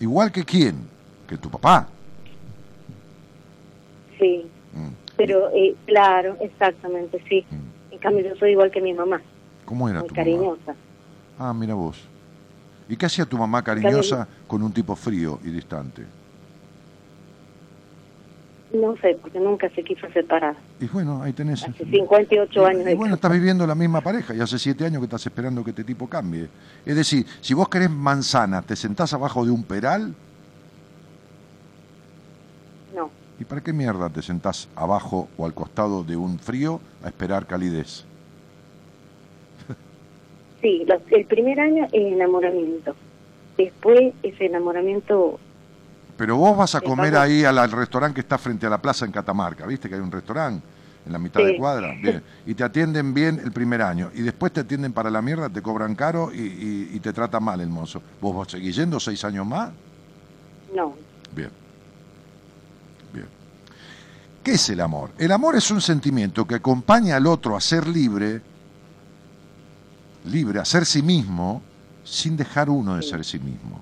Igual 0.01 0.33
que 0.33 0.45
quién, 0.45 0.75
que 1.29 1.37
tu 1.37 1.49
papá. 1.51 1.87
sí, 4.19 4.47
Mm. 4.73 4.89
pero 5.17 5.51
eh, 5.55 5.75
claro, 5.87 6.37
exactamente, 6.41 7.23
sí. 7.29 7.45
Mm. 7.51 7.93
En 7.95 7.99
cambio 8.01 8.29
yo 8.29 8.35
soy 8.37 8.51
igual 8.53 8.71
que 8.73 8.81
mi 8.81 8.93
mamá, 8.93 9.21
¿Cómo 9.65 9.89
era 9.89 10.01
muy 10.01 10.09
tu 10.09 10.15
mamá? 10.15 10.25
cariñosa. 10.25 10.75
Ah, 11.39 11.55
mira 11.55 11.75
vos. 11.75 11.99
¿Y 12.89 12.97
qué 12.97 13.07
hacía 13.07 13.25
tu 13.25 13.39
mamá 13.39 13.63
cariñosa 13.63 14.27
con 14.47 14.63
un 14.63 14.73
tipo 14.73 14.95
frío 14.97 15.39
y 15.45 15.51
distante? 15.51 16.03
No 18.75 18.97
sé, 18.97 19.17
porque 19.23 19.39
nunca 19.39 19.71
se 19.71 19.85
quiso 19.85 20.09
separar. 20.13 20.57
Y 20.81 20.87
bueno, 20.87 21.23
ahí 21.23 21.33
tenés. 21.33 21.63
Hace 21.63 21.85
58 21.85 22.67
años 22.67 22.83
Y, 22.83 22.85
de 22.87 22.93
y 22.93 22.95
bueno, 22.97 23.15
estás 23.15 23.33
viviendo 23.33 23.67
la 23.67 23.77
misma 23.77 24.01
pareja 24.01 24.35
y 24.35 24.41
hace 24.41 24.59
siete 24.59 24.85
años 24.85 24.99
que 24.99 25.05
estás 25.05 25.25
esperando 25.25 25.63
que 25.63 25.71
este 25.71 25.85
tipo 25.85 26.09
cambie. 26.09 26.49
Es 26.85 26.97
decir, 26.97 27.25
si 27.41 27.55
vos 27.55 27.69
querés 27.69 27.91
manzana, 27.91 28.63
¿te 28.63 28.75
sentás 28.75 29.13
abajo 29.15 29.45
de 29.45 29.53
un 29.53 29.63
peral? 29.63 30.13
No, 32.97 33.11
¿Y 33.39 33.45
para 33.45 33.61
qué 33.61 33.73
mierda 33.73 34.09
te 34.11 34.23
sentás 34.23 34.69
abajo 34.75 35.29
o 35.37 35.47
al 35.47 35.55
costado 35.55 36.03
de 36.03 36.17
un 36.17 36.39
frío 36.41 36.81
a 37.05 37.09
esperar 37.09 37.47
calidez? 37.47 38.05
sí, 40.61 40.85
los- 40.87 41.03
el 41.13 41.27
primer 41.27 41.61
año 41.61 41.85
es 41.93 42.13
enamoramiento. 42.13 42.97
Después 43.57 44.15
ese 44.25 44.47
enamoramiento, 44.47 45.39
Pero 46.17 46.37
vos 46.37 46.57
vas 46.57 46.75
a 46.75 46.81
comer 46.81 47.17
ahí 47.17 47.45
al, 47.45 47.59
al 47.59 47.71
restaurante 47.73 48.15
que 48.15 48.21
está 48.21 48.39
frente 48.39 48.67
a 48.67 48.71
la 48.71 48.79
plaza 48.81 49.05
en 49.05 49.11
Catamarca, 49.13 49.67
¿viste 49.67 49.89
que 49.89 49.97
hay 49.97 50.01
un 50.01 50.13
restaurante 50.13 50.65
en 51.07 51.13
la 51.13 51.19
mitad 51.19 51.41
de 51.45 51.57
cuadra? 51.57 51.93
Bien. 52.03 52.23
Y 52.47 52.55
te 52.55 52.63
atienden 52.63 53.13
bien 53.13 53.41
el 53.43 53.51
primer 53.51 53.83
año. 53.83 54.11
Y 54.15 54.23
después 54.23 54.53
te 54.53 54.61
atienden 54.61 54.93
para 54.93 55.11
la 55.11 55.21
mierda, 55.21 55.49
te 55.51 55.61
cobran 55.61 55.95
caro 55.97 56.33
y, 56.33 56.39
y- 56.39 56.91
y 56.95 57.01
te 57.01 57.13
trata 57.13 57.41
mal 57.41 57.61
el 57.61 57.69
mozo. 57.69 58.01
¿Vos, 58.21 58.33
vos 58.35 58.49
seguís 58.51 58.77
yendo 58.77 59.01
seis 59.01 59.25
años 59.25 59.47
más? 59.47 59.71
no. 60.75 60.95
Bien. 61.35 61.51
Bien. 63.13 63.27
¿Qué 64.45 64.53
es 64.53 64.69
el 64.71 64.81
amor? 64.81 65.11
El 65.19 65.33
amor 65.33 65.57
es 65.57 65.69
un 65.73 65.81
sentimiento 65.81 66.47
que 66.47 66.55
acompaña 66.55 67.17
al 67.17 67.27
otro 67.27 67.57
a 67.57 67.61
ser 67.61 67.89
libre, 67.89 68.41
libre, 70.27 70.61
a 70.61 70.65
ser 70.65 70.87
sí 70.87 71.03
mismo, 71.03 71.61
sin 72.05 72.37
dejar 72.37 72.71
uno 72.71 72.95
de 72.97 73.03
Sí. 73.03 73.11
ser 73.11 73.25
sí 73.25 73.39
mismo. 73.41 73.81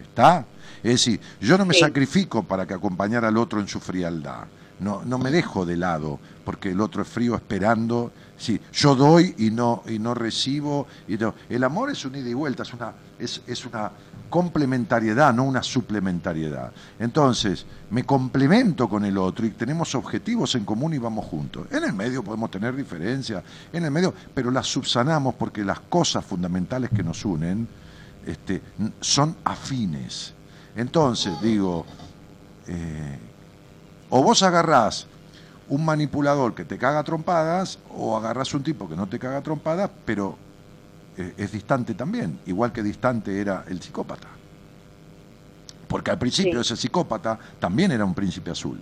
¿Está? 0.00 0.44
Es 0.84 0.90
decir, 0.92 1.20
yo 1.40 1.58
no 1.58 1.64
me 1.64 1.74
Sí. 1.74 1.80
sacrifico 1.80 2.44
para 2.44 2.66
que 2.66 2.74
acompañar 2.74 3.24
al 3.24 3.36
otro 3.38 3.58
en 3.60 3.66
su 3.66 3.80
frialdad. 3.80 4.44
No, 4.80 5.02
no 5.04 5.18
me 5.18 5.30
dejo 5.30 5.64
de 5.64 5.76
lado 5.76 6.18
porque 6.44 6.70
el 6.72 6.80
otro 6.80 7.02
es 7.02 7.08
frío 7.08 7.34
esperando. 7.36 8.12
Sí, 8.36 8.60
yo 8.72 8.94
doy 8.94 9.34
y 9.38 9.50
no, 9.50 9.82
y 9.88 9.98
no 9.98 10.14
recibo. 10.14 10.86
Y 11.08 11.16
no. 11.16 11.34
El 11.48 11.64
amor 11.64 11.90
es 11.90 12.04
un 12.04 12.14
ida 12.16 12.28
y 12.28 12.34
vuelta, 12.34 12.64
es 12.64 12.72
una, 12.74 12.92
es, 13.18 13.40
es 13.46 13.64
una 13.64 13.90
complementariedad, 14.28 15.32
no 15.32 15.44
una 15.44 15.62
suplementariedad. 15.62 16.72
Entonces, 16.98 17.64
me 17.90 18.04
complemento 18.04 18.88
con 18.88 19.04
el 19.04 19.16
otro 19.16 19.46
y 19.46 19.50
tenemos 19.50 19.94
objetivos 19.94 20.54
en 20.56 20.64
común 20.64 20.92
y 20.92 20.98
vamos 20.98 21.24
juntos. 21.24 21.66
En 21.70 21.84
el 21.84 21.92
medio 21.94 22.22
podemos 22.22 22.50
tener 22.50 22.74
diferencias, 22.76 23.42
en 23.72 23.84
el 23.84 23.90
medio, 23.90 24.12
pero 24.34 24.50
las 24.50 24.66
subsanamos 24.66 25.36
porque 25.36 25.64
las 25.64 25.80
cosas 25.80 26.24
fundamentales 26.26 26.90
que 26.90 27.02
nos 27.04 27.24
unen 27.24 27.66
este, 28.26 28.60
son 29.00 29.36
afines. 29.44 30.33
Entonces, 30.76 31.40
digo, 31.40 31.84
eh, 32.66 33.18
o 34.10 34.22
vos 34.22 34.42
agarrás 34.42 35.06
un 35.68 35.84
manipulador 35.84 36.54
que 36.54 36.64
te 36.64 36.76
caga 36.78 37.02
trompadas, 37.04 37.78
o 37.96 38.16
agarrás 38.16 38.52
un 38.54 38.62
tipo 38.62 38.88
que 38.88 38.96
no 38.96 39.06
te 39.06 39.18
caga 39.18 39.40
trompadas, 39.40 39.90
pero 40.04 40.36
eh, 41.16 41.32
es 41.36 41.52
distante 41.52 41.94
también, 41.94 42.38
igual 42.46 42.72
que 42.72 42.82
distante 42.82 43.40
era 43.40 43.64
el 43.68 43.80
psicópata. 43.80 44.28
Porque 45.88 46.10
al 46.10 46.18
principio 46.18 46.62
Sí. 46.62 46.72
ese 46.72 46.76
psicópata 46.82 47.38
también 47.60 47.92
era 47.92 48.04
un 48.04 48.14
príncipe 48.14 48.50
azul. 48.50 48.80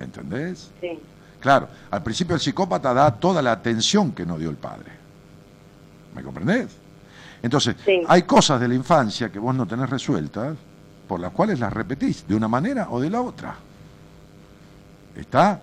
¿Entendés? 0.00 0.70
Sí, 0.80 0.98
Claro, 1.40 1.68
al 1.90 2.02
principio 2.02 2.34
el 2.34 2.40
psicópata 2.40 2.92
da 2.92 3.14
toda 3.14 3.40
la 3.40 3.52
atención 3.52 4.12
que 4.12 4.26
no 4.26 4.36
dio 4.38 4.50
el 4.50 4.56
padre. 4.56 4.92
¿Me 6.14 6.22
comprendés? 6.22 6.68
Entonces, 7.42 7.76
Sí. 7.84 8.02
hay 8.06 8.22
cosas 8.22 8.60
de 8.60 8.68
la 8.68 8.74
infancia 8.74 9.30
que 9.30 9.38
vos 9.38 9.54
no 9.54 9.66
tenés 9.66 9.88
resueltas, 9.88 10.56
por 11.08 11.20
las 11.20 11.32
cuales 11.32 11.58
las 11.58 11.72
repetís, 11.72 12.26
de 12.28 12.34
una 12.34 12.48
manera 12.48 12.88
o 12.90 13.00
de 13.00 13.10
la 13.10 13.20
otra. 13.20 13.56
¿Está? 15.16 15.60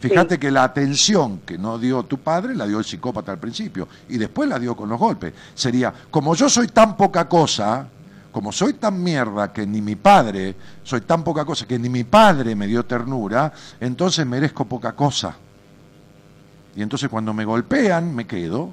Fíjate 0.00 0.38
que 0.38 0.50
la 0.50 0.64
atención 0.64 1.40
que 1.44 1.58
no 1.58 1.78
dio 1.78 2.02
tu 2.04 2.18
padre 2.18 2.54
la 2.54 2.66
dio 2.66 2.78
el 2.78 2.84
psicópata 2.86 3.32
al 3.32 3.38
principio 3.38 3.86
y 4.08 4.16
después 4.16 4.48
la 4.48 4.58
dio 4.58 4.74
con 4.74 4.88
los 4.88 4.98
golpes. 4.98 5.34
Sería, 5.54 5.92
como 6.10 6.34
yo 6.34 6.48
soy 6.48 6.68
tan 6.68 6.96
poca 6.96 7.28
cosa, 7.28 7.86
como 8.32 8.50
soy 8.50 8.74
tan 8.74 9.02
mierda 9.02 9.52
que 9.52 9.66
ni 9.66 9.82
mi 9.82 9.96
padre, 9.96 10.56
soy 10.82 11.02
tan 11.02 11.22
poca 11.22 11.44
cosa 11.44 11.66
que 11.66 11.78
ni 11.78 11.90
mi 11.90 12.04
padre 12.04 12.54
me 12.54 12.66
dio 12.66 12.86
ternura, 12.86 13.52
entonces 13.78 14.26
merezco 14.26 14.64
poca 14.64 14.92
cosa. 14.92 15.36
Y 16.74 16.80
entonces 16.80 17.10
cuando 17.10 17.34
me 17.34 17.44
golpean, 17.44 18.14
me 18.14 18.26
quedo. 18.26 18.70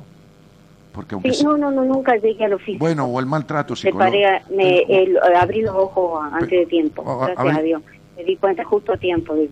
Porque 0.98 1.14
aunque 1.14 1.32
Sí, 1.32 1.44
no, 1.44 1.56
no, 1.56 1.69
no, 1.69 1.86
nunca 1.86 2.15
llegué 2.15 2.45
a 2.45 2.48
lo 2.48 2.57
físico. 2.57 2.80
Bueno, 2.84 3.06
o 3.06 3.19
el 3.19 3.28
maltrato 3.28 3.76
psicológico. 3.76 4.26
a- 4.28 4.41
me, 4.52 4.80
el- 4.80 5.19
abrí 5.36 5.61
los 5.61 5.76
ojos 5.76 6.19
antes 6.34 6.49
de 6.49 6.65
tiempo, 6.65 7.03
a- 7.07 7.14
a- 7.26 7.28
gracias 7.28 7.38
a, 7.56 7.60
abrí- 7.60 7.64
Dios. 7.65 7.82
Me 8.18 8.24
di 8.24 8.36
cuenta 8.38 8.64
justo 8.64 8.94
a 8.94 8.98
tiempo. 8.98 9.36
digo. 9.36 9.52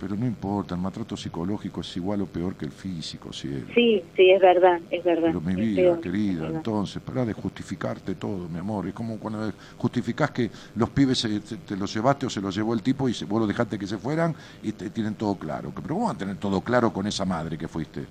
Pero 0.00 0.16
no 0.16 0.24
importa, 0.24 0.74
el 0.74 0.80
maltrato 0.80 1.18
psicológico 1.18 1.82
es 1.82 1.96
igual 1.98 2.22
o 2.22 2.26
peor 2.26 2.54
que 2.54 2.64
el 2.64 2.72
físico, 2.72 3.30
cielo. 3.30 3.66
Sí, 3.74 4.02
sí, 4.16 4.30
es 4.30 4.40
verdad, 4.40 4.80
es 4.90 5.04
verdad. 5.04 5.24
Pero 5.26 5.42
mi 5.42 5.54
vida, 5.54 5.82
peor, 5.82 6.00
querida, 6.00 6.46
entonces, 6.46 7.02
para 7.02 7.26
de 7.26 7.34
justificarte 7.34 8.14
todo, 8.14 8.48
mi 8.48 8.58
amor. 8.58 8.86
Es 8.86 8.94
como 8.94 9.18
cuando 9.18 9.52
justificás 9.76 10.30
que 10.30 10.50
los 10.76 10.88
pibes 10.88 11.18
se- 11.18 11.40
te, 11.40 11.56
te 11.58 11.76
los 11.76 11.92
llevaste 11.92 12.24
o 12.24 12.30
se 12.30 12.40
los 12.40 12.54
llevó 12.56 12.72
el 12.72 12.80
tipo 12.80 13.06
y 13.06 13.12
se, 13.12 13.26
vos 13.26 13.40
los 13.40 13.48
dejaste 13.48 13.78
que 13.78 13.86
se 13.86 13.98
fueran 13.98 14.34
y 14.62 14.72
te 14.72 14.88
tienen 14.88 15.14
todo 15.16 15.34
claro. 15.34 15.70
Pero 15.74 15.88
¿cómo 15.94 16.06
van 16.06 16.16
a 16.16 16.18
tener 16.18 16.36
todo 16.36 16.62
claro 16.62 16.90
con 16.90 17.06
esa 17.06 17.26
madre 17.26 17.58
que 17.58 17.68
fuiste? 17.68 18.06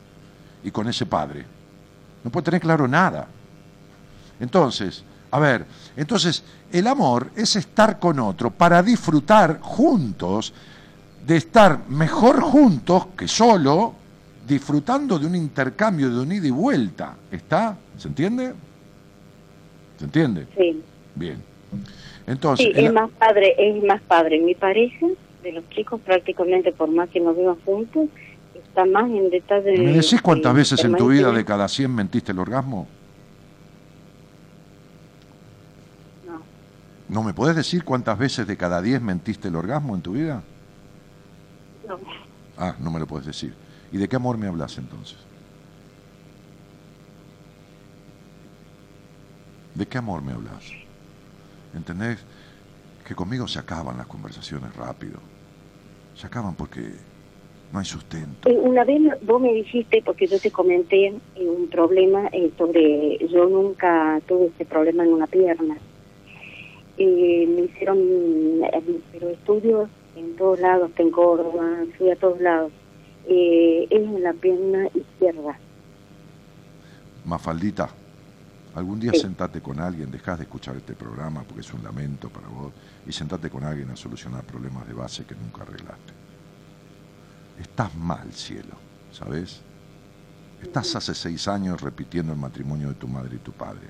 Y 0.63 0.69
con 0.69 0.87
ese 0.87 1.07
padre. 1.07 1.45
No 2.23 2.29
puede 2.31 2.45
tener 2.45 2.61
claro 2.61 2.87
nada. 2.87 3.27
Entonces, 4.39 5.03
a 5.31 5.39
ver, 5.39 5.65
entonces 5.95 6.43
el 6.71 6.87
amor 6.87 7.29
es 7.35 7.55
estar 7.55 7.99
con 7.99 8.19
otro 8.19 8.51
para 8.51 8.81
disfrutar 8.83 9.59
juntos, 9.61 10.53
de 11.25 11.37
estar 11.37 11.87
mejor 11.89 12.41
juntos 12.41 13.07
que 13.17 13.27
solo, 13.27 13.93
disfrutando 14.47 15.19
de 15.19 15.27
un 15.27 15.35
intercambio 15.35 16.09
de 16.09 16.21
un 16.21 16.31
ida 16.31 16.47
y 16.47 16.51
vuelta. 16.51 17.15
¿Está? 17.31 17.77
¿Se 17.97 18.07
entiende? 18.07 18.53
¿Se 19.97 20.05
entiende? 20.05 20.47
Sí, 20.57 20.81
Bien. 21.15 21.37
Entonces, 22.25 22.67
sí 22.67 22.71
el- 22.79 22.85
es 22.87 22.93
más 22.93 23.09
padre, 23.11 23.55
es 23.57 23.83
más 23.83 24.01
padre. 24.01 24.39
Mi 24.39 24.55
pareja, 24.55 25.05
de 25.43 25.51
los 25.51 25.67
chicos, 25.69 25.99
prácticamente 26.01 26.71
por 26.71 26.89
más 26.89 27.09
que 27.09 27.19
nos 27.19 27.35
vivan 27.37 27.57
juntos, 27.65 28.07
está 28.69 28.85
más 28.85 29.09
en 29.09 29.29
detalle. 29.29 29.77
¿me 29.77 29.93
decís 29.93 30.21
cuántas 30.21 30.53
veces 30.53 30.83
en 30.83 30.95
tu 30.95 31.09
vida 31.09 31.31
de 31.31 31.43
cada 31.43 31.67
100 31.67 31.93
mentiste 31.93 32.31
el 32.31 32.39
orgasmo? 32.39 32.87
No, 36.25 36.41
¿No 37.09 37.23
me 37.23 37.33
podés 37.33 37.55
decir 37.55 37.83
cuántas 37.83 38.17
veces 38.17 38.47
de 38.47 38.55
cada 38.57 38.81
10 38.81 39.01
mentiste 39.01 39.47
el 39.47 39.55
orgasmo 39.55 39.95
en 39.95 40.01
tu 40.01 40.13
vida? 40.13 40.43
no. 41.87 41.97
Ah, 42.57 42.75
no 42.79 42.91
me 42.91 42.99
lo 42.99 43.07
puedes 43.07 43.25
decir. 43.25 43.53
¿Y 43.91 43.97
de 43.97 44.09
qué 44.09 44.17
amor 44.17 44.37
me 44.37 44.47
hablas 44.47 44.77
entonces? 44.77 45.17
¿De 49.75 49.87
qué 49.87 49.97
amor 49.97 50.21
me 50.21 50.33
hablas? 50.33 50.65
¿Entendés? 51.73 52.19
Que 53.07 53.15
conmigo 53.15 53.47
se 53.47 53.59
acaban 53.59 53.97
las 53.97 54.07
conversaciones 54.07 54.75
rápido. 54.75 55.19
Se 56.15 56.27
acaban 56.27 56.55
porque 56.55 56.95
no 57.71 57.79
hay 57.79 57.85
sustento. 57.85 58.49
Eh, 58.49 58.57
Una 58.57 58.83
vez 58.83 59.01
vos 59.21 59.41
me 59.41 59.53
dijiste, 59.53 60.01
porque 60.03 60.27
yo 60.27 60.39
te 60.39 60.51
comenté 60.51 61.07
eh, 61.07 61.13
un 61.49 61.67
problema 61.69 62.27
eh, 62.31 62.51
sobre, 62.57 63.17
yo 63.27 63.47
nunca 63.47 64.19
tuve 64.27 64.47
este 64.47 64.65
problema 64.65 65.03
en 65.03 65.13
una 65.13 65.27
pierna. 65.27 65.77
Eh, 66.97 67.47
me 67.47 67.61
hicieron, 67.63 67.99
eh, 68.63 68.83
pero 69.11 69.29
estudios 69.29 69.89
en 70.15 70.35
todos 70.35 70.59
lados, 70.59 70.91
en 70.97 71.11
Córdoba, 71.11 71.85
fui 71.97 72.09
a 72.11 72.15
todos 72.15 72.41
lados. 72.41 72.71
Eh, 73.27 73.85
es 73.89 74.01
en 74.01 74.23
la 74.23 74.33
pierna 74.33 74.87
izquierda. 74.93 75.57
Mafaldita, 77.25 77.89
algún 78.73 78.99
día 78.99 79.11
Sí. 79.13 79.19
sentate 79.19 79.61
con 79.61 79.79
alguien, 79.79 80.09
dejás 80.09 80.39
de 80.39 80.45
escuchar 80.45 80.75
este 80.75 80.93
programa 80.93 81.43
porque 81.43 81.61
es 81.61 81.73
un 81.73 81.83
lamento 81.83 82.29
para 82.29 82.47
vos, 82.47 82.73
y 83.07 83.11
sentate 83.11 83.49
con 83.49 83.63
alguien 83.63 83.89
a 83.91 83.95
solucionar 83.95 84.43
problemas 84.43 84.87
de 84.87 84.93
base 84.93 85.25
que 85.25 85.35
nunca 85.35 85.61
arreglaste. 85.61 86.13
Estás 87.59 87.93
mal, 87.95 88.31
cielo, 88.33 88.75
¿sabes? 89.11 89.61
Estás 90.61 90.95
hace 90.95 91.13
seis 91.13 91.47
años 91.47 91.81
repitiendo 91.81 92.33
el 92.33 92.39
matrimonio 92.39 92.89
de 92.89 92.95
tu 92.95 93.07
madre 93.07 93.35
y 93.35 93.39
tu 93.39 93.51
padre. 93.51 93.87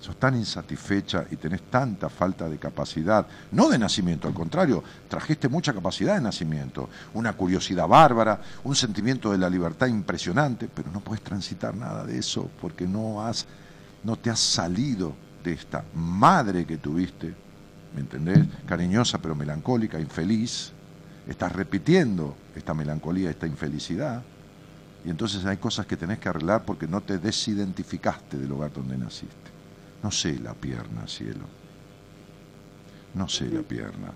Sos 0.00 0.16
tan 0.16 0.34
insatisfecha 0.34 1.26
y 1.30 1.36
tenés 1.36 1.62
tanta 1.70 2.08
falta 2.08 2.48
de 2.48 2.58
capacidad, 2.58 3.24
no 3.52 3.68
de 3.68 3.78
nacimiento, 3.78 4.26
al 4.26 4.34
contrario, 4.34 4.82
trajiste 5.08 5.48
mucha 5.48 5.72
capacidad 5.72 6.16
de 6.16 6.20
nacimiento, 6.20 6.88
una 7.14 7.34
curiosidad 7.34 7.86
bárbara, 7.86 8.40
un 8.64 8.74
sentimiento 8.74 9.30
de 9.30 9.38
la 9.38 9.48
libertad 9.48 9.86
impresionante, 9.86 10.68
pero 10.72 10.90
no 10.90 11.00
puedes 11.00 11.22
transitar 11.22 11.76
nada 11.76 12.04
de 12.04 12.18
eso 12.18 12.50
porque 12.60 12.86
no 12.86 13.24
has, 13.24 13.46
no 14.02 14.16
te 14.16 14.30
has 14.30 14.40
salido 14.40 15.14
de 15.44 15.52
esta 15.52 15.84
madre 15.94 16.64
que 16.64 16.78
tuviste, 16.78 17.32
¿me 17.94 18.00
entendés? 18.00 18.44
Cariñosa 18.66 19.18
pero 19.18 19.36
melancólica, 19.36 20.00
infeliz, 20.00 20.72
estás 21.28 21.52
repitiendo 21.52 22.36
esta 22.54 22.74
melancolía, 22.74 23.30
esta 23.30 23.46
infelicidad, 23.46 24.22
y 25.04 25.10
entonces 25.10 25.44
hay 25.44 25.56
cosas 25.56 25.86
que 25.86 25.96
tenés 25.96 26.18
que 26.18 26.28
arreglar 26.28 26.64
porque 26.64 26.86
no 26.86 27.00
te 27.00 27.18
desidentificaste 27.18 28.38
del 28.38 28.48
lugar 28.48 28.72
donde 28.72 28.96
naciste. 28.96 29.50
No 30.02 30.10
sé 30.10 30.38
la 30.38 30.54
pierna, 30.54 31.06
cielo. 31.06 31.44
No 33.14 33.28
sé 33.28 33.48
la 33.48 33.62
pierna. 33.62 34.12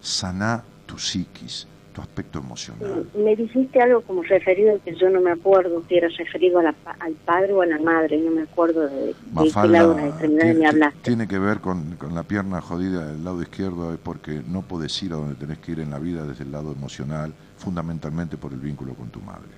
Saná 0.00 0.62
tu 0.86 0.98
psiquis, 0.98 1.66
tu 1.96 2.02
aspecto 2.02 2.40
emocional. 2.40 3.06
Me 3.16 3.34
dijiste 3.34 3.80
algo 3.80 4.02
como 4.02 4.22
referido 4.22 4.78
que 4.84 4.94
yo 4.96 5.08
no 5.08 5.22
me 5.22 5.30
acuerdo 5.30 5.82
si 5.88 5.96
era 5.96 6.08
referido 6.08 6.58
a 6.58 6.64
la 6.64 6.74
al 7.00 7.14
padre 7.14 7.54
o 7.54 7.62
a 7.62 7.66
la 7.66 7.78
madre, 7.78 8.18
no 8.18 8.32
me 8.32 8.42
acuerdo 8.42 8.86
de, 8.86 9.06
de 9.06 9.14
qué 9.34 9.68
lado 9.68 9.94
de 9.94 10.54
me 10.54 10.66
hablaste. 10.66 11.00
tiene 11.00 11.26
que 11.26 11.38
ver 11.38 11.60
con, 11.60 11.96
con 11.96 12.14
la 12.14 12.22
pierna 12.22 12.60
jodida 12.60 13.06
del 13.06 13.24
lado 13.24 13.40
izquierdo 13.40 13.94
es 13.94 13.98
porque 13.98 14.42
no 14.46 14.60
podés 14.60 15.02
ir 15.02 15.14
a 15.14 15.16
donde 15.16 15.36
tenés 15.36 15.56
que 15.58 15.72
ir 15.72 15.80
en 15.80 15.90
la 15.90 15.98
vida 15.98 16.24
desde 16.24 16.44
el 16.44 16.52
lado 16.52 16.72
emocional, 16.72 17.32
fundamentalmente 17.56 18.36
por 18.36 18.52
el 18.52 18.58
vínculo 18.58 18.92
con 18.92 19.08
tu 19.08 19.20
madre. 19.20 19.56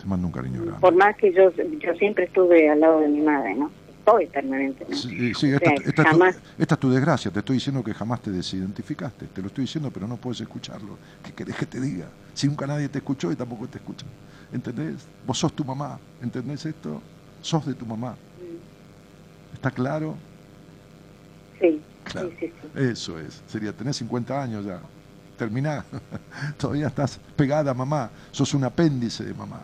Te 0.00 0.06
mando 0.06 0.26
un 0.28 0.32
cariño 0.32 0.62
grande. 0.62 0.80
Por 0.80 0.94
más 0.94 1.14
que 1.16 1.30
yo, 1.30 1.50
yo 1.52 1.94
siempre 1.96 2.24
estuve 2.24 2.70
al 2.70 2.80
lado 2.80 3.00
de 3.00 3.08
mi 3.08 3.20
madre, 3.20 3.54
¿no? 3.54 3.70
Estoy 4.06 4.26
permanentemente. 4.26 4.96
Sí, 4.96 5.32
sí, 5.34 5.52
O 5.52 5.56
esta, 5.56 6.02
sea, 6.02 6.10
jamás- 6.12 6.36
esta 6.58 6.74
es 6.74 6.80
tu 6.80 6.90
desgracia. 6.90 7.30
Te 7.30 7.38
estoy 7.38 7.54
diciendo 7.56 7.82
que 7.82 7.94
jamás 7.94 8.20
te 8.20 8.30
desidentificaste. 8.30 9.26
Te 9.28 9.40
lo 9.40 9.46
estoy 9.48 9.62
diciendo, 9.64 9.90
pero 9.90 10.06
no 10.06 10.16
puedes 10.18 10.42
escucharlo. 10.42 10.98
¿Qué 11.22 11.32
querés 11.32 11.56
que 11.56 11.64
te 11.64 11.80
diga? 11.80 12.06
Si 12.34 12.46
nunca 12.46 12.66
nadie 12.66 12.90
te 12.90 12.98
escuchó 12.98 13.32
y 13.32 13.36
tampoco 13.36 13.66
te 13.66 13.78
escucha. 13.78 14.04
¿Entendés? 14.52 14.96
Vos 15.26 15.38
sos 15.38 15.54
tu 15.54 15.64
mamá. 15.64 15.98
¿Entendés 16.22 16.66
esto? 16.66 17.00
Sos 17.40 17.64
de 17.64 17.72
tu 17.72 17.86
mamá. 17.86 18.14
¿Está 19.54 19.70
claro? 19.70 20.16
Sí, 21.58 21.80
Claro. 22.04 22.30
sí. 22.38 22.52
Eso 22.74 23.18
es. 23.18 23.40
Sería, 23.48 23.72
tenés 23.72 23.96
50 23.96 24.42
años 24.42 24.66
ya. 24.66 24.80
Terminá. 25.38 25.82
Todavía 26.58 26.88
estás 26.88 27.18
pegada 27.36 27.70
a 27.70 27.74
mamá. 27.74 28.10
Sos 28.32 28.52
un 28.52 28.64
apéndice 28.64 29.24
de 29.24 29.32
mamá. 29.32 29.60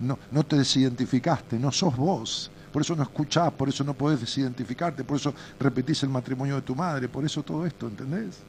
No, 0.00 0.18
no 0.32 0.42
te 0.42 0.56
desidentificaste, 0.56 1.58
no 1.58 1.70
sos 1.70 1.94
vos. 1.96 2.50
Por 2.74 2.82
eso 2.82 2.96
no 2.96 3.04
escuchás, 3.04 3.52
por 3.52 3.68
eso 3.68 3.84
no 3.84 3.94
podés 3.94 4.18
desidentificarte, 4.18 5.04
por 5.04 5.16
eso 5.16 5.32
repetís 5.60 6.02
el 6.02 6.08
matrimonio 6.08 6.56
de 6.56 6.62
tu 6.62 6.74
madre, 6.74 7.08
por 7.08 7.24
eso 7.24 7.40
todo 7.44 7.64
esto, 7.64 7.86
¿entendés? 7.86 8.42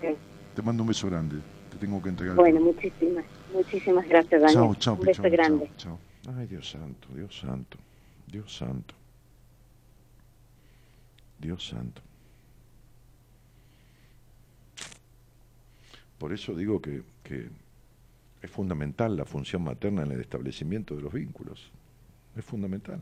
sí. 0.00 0.08
Te 0.56 0.62
mando 0.62 0.82
un 0.82 0.88
beso 0.88 1.06
grande. 1.06 1.36
Te 1.70 1.76
tengo 1.76 2.02
que 2.02 2.08
entregar. 2.08 2.34
Bueno, 2.34 2.60
muchísimas, 2.62 3.26
muchísimas 3.52 4.08
gracias, 4.08 4.40
Daniel. 4.40 4.54
Chao, 4.54 4.74
chao, 4.76 4.94
Un 4.94 5.00
beso 5.00 5.22
pichón, 5.22 5.36
grande. 5.36 5.70
chao, 5.76 5.98
chao. 6.24 6.34
Ay, 6.38 6.46
Dios 6.46 6.70
santo, 6.70 7.08
Dios 7.14 7.38
santo, 7.38 7.76
Dios 8.26 8.56
santo. 8.56 8.94
Dios 11.40 11.68
santo. 11.68 12.00
Por 16.16 16.32
eso 16.32 16.54
digo 16.54 16.80
que, 16.80 17.02
que 17.22 17.50
es 18.40 18.50
fundamental 18.50 19.14
la 19.14 19.26
función 19.26 19.62
materna 19.62 20.04
en 20.04 20.12
el 20.12 20.22
establecimiento 20.22 20.96
de 20.96 21.02
los 21.02 21.12
vínculos. 21.12 21.70
Es 22.36 22.44
fundamental. 22.44 23.00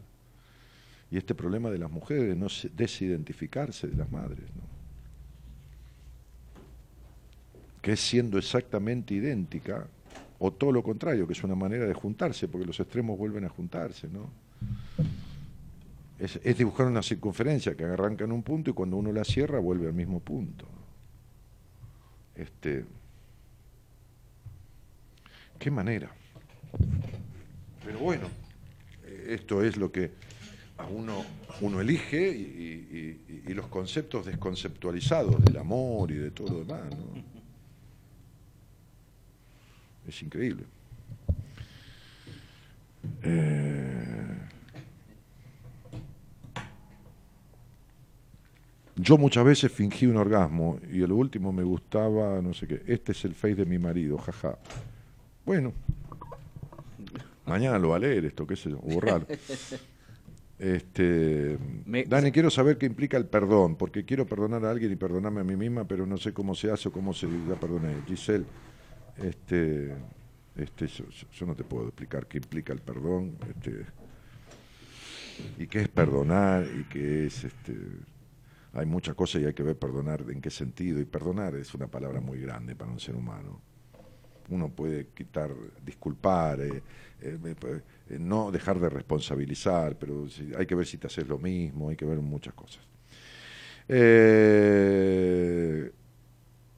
Y 1.10 1.16
este 1.18 1.34
problema 1.34 1.70
de 1.70 1.78
las 1.78 1.90
mujeres 1.90 2.28
de 2.28 2.36
no 2.36 2.48
se- 2.48 2.68
desidentificarse 2.70 3.86
de 3.88 3.96
las 3.96 4.10
madres, 4.10 4.48
¿no? 4.54 4.70
que 7.82 7.92
es 7.92 8.00
siendo 8.00 8.36
exactamente 8.38 9.14
idéntica, 9.14 9.86
o 10.38 10.52
todo 10.52 10.70
lo 10.70 10.82
contrario, 10.82 11.26
que 11.26 11.32
es 11.32 11.42
una 11.42 11.54
manera 11.54 11.86
de 11.86 11.94
juntarse, 11.94 12.46
porque 12.46 12.66
los 12.66 12.78
extremos 12.78 13.16
vuelven 13.18 13.44
a 13.46 13.48
juntarse, 13.48 14.06
¿no? 14.08 14.28
Es, 16.18 16.38
es 16.44 16.58
dibujar 16.58 16.86
una 16.86 17.02
circunferencia 17.02 17.74
que 17.74 17.84
arranca 17.84 18.24
en 18.24 18.32
un 18.32 18.42
punto 18.42 18.68
y 18.70 18.74
cuando 18.74 18.98
uno 18.98 19.12
la 19.12 19.24
cierra 19.24 19.58
vuelve 19.60 19.86
al 19.86 19.94
mismo 19.94 20.20
punto. 20.20 20.66
Este, 22.34 22.84
qué 25.58 25.70
manera. 25.70 26.10
Pero 27.84 27.98
bueno, 28.00 28.28
esto 29.28 29.62
es 29.62 29.76
lo 29.76 29.90
que 29.90 30.10
a 30.78 30.86
uno, 30.86 31.24
uno 31.60 31.80
elige 31.80 32.30
y, 32.30 33.52
los 33.52 33.66
conceptos 33.66 34.26
desconceptualizados 34.26 35.44
del 35.44 35.56
amor 35.56 36.12
y 36.12 36.14
de 36.14 36.30
todo 36.30 36.52
lo 36.52 36.58
demás. 36.60 36.82
¿no? 36.90 37.20
Es 40.06 40.22
increíble. 40.22 40.62
Eh, 43.22 44.38
yo 48.96 49.18
muchas 49.18 49.44
veces 49.44 49.72
fingí 49.72 50.06
un 50.06 50.16
orgasmo 50.16 50.78
y 50.92 51.02
el 51.02 51.12
último 51.12 51.52
me 51.52 51.64
gustaba, 51.64 52.40
no 52.40 52.54
sé 52.54 52.66
qué. 52.66 52.82
Este 52.86 53.12
es 53.12 53.24
el 53.24 53.34
face 53.34 53.56
de 53.56 53.66
mi 53.66 53.78
marido, 53.78 54.16
jaja. 54.18 54.58
Bueno, 55.44 55.72
mañana 57.50 57.78
lo 57.78 57.88
va 57.90 57.96
a 57.96 57.98
leer 57.98 58.24
esto, 58.24 58.46
qué 58.46 58.56
sé 58.56 58.70
yo, 58.70 58.78
o 58.78 58.94
borrar. 58.94 59.26
Este, 60.60 61.56
Me- 61.86 62.04
Dani, 62.04 62.30
quiero 62.32 62.50
saber 62.50 62.76
qué 62.76 62.84
implica 62.84 63.16
el 63.16 63.24
perdón, 63.24 63.76
porque 63.76 64.04
quiero 64.04 64.26
perdonar 64.26 64.62
a 64.66 64.70
alguien 64.70 64.92
y 64.92 64.96
perdonarme 64.96 65.40
a 65.40 65.44
mí 65.44 65.56
misma, 65.56 65.88
pero 65.88 66.04
no 66.04 66.18
sé 66.18 66.34
cómo 66.34 66.54
se 66.54 66.70
hace 66.70 66.90
o 66.90 66.92
cómo 66.92 67.14
se 67.14 67.26
la 67.48 67.54
perdoné. 67.54 67.94
Giselle, 68.06 68.44
este, 69.16 69.94
este, 70.56 70.86
yo 71.32 71.46
no 71.46 71.54
te 71.54 71.64
puedo 71.64 71.86
explicar 71.86 72.26
qué 72.26 72.36
implica 72.36 72.74
el 72.74 72.80
perdón, 72.80 73.36
este, 73.48 73.86
y 75.58 75.66
qué 75.66 75.80
es 75.80 75.88
perdonar, 75.88 76.66
y 76.78 76.84
qué 76.92 77.24
es, 77.24 77.42
este, 77.42 77.74
hay 78.74 78.84
muchas 78.84 79.14
cosas 79.14 79.40
y 79.40 79.46
hay 79.46 79.54
que 79.54 79.62
ver 79.62 79.78
perdonar 79.78 80.26
en 80.28 80.42
qué 80.42 80.50
sentido, 80.50 81.00
y 81.00 81.06
perdonar 81.06 81.54
es 81.54 81.72
una 81.72 81.86
palabra 81.86 82.20
muy 82.20 82.38
grande 82.38 82.76
para 82.76 82.92
un 82.92 83.00
ser 83.00 83.16
humano 83.16 83.62
uno 84.50 84.68
puede 84.68 85.06
quitar, 85.14 85.50
disculpar, 85.84 86.60
eh, 86.60 86.82
eh, 87.22 87.38
eh, 88.08 88.18
no 88.18 88.50
dejar 88.50 88.80
de 88.80 88.88
responsabilizar, 88.88 89.96
pero 89.98 90.26
hay 90.56 90.66
que 90.66 90.74
ver 90.74 90.86
si 90.86 90.98
te 90.98 91.06
haces 91.06 91.26
lo 91.28 91.38
mismo, 91.38 91.90
hay 91.90 91.96
que 91.96 92.04
ver 92.04 92.18
muchas 92.18 92.54
cosas. 92.54 92.82
Eh, 94.62 95.90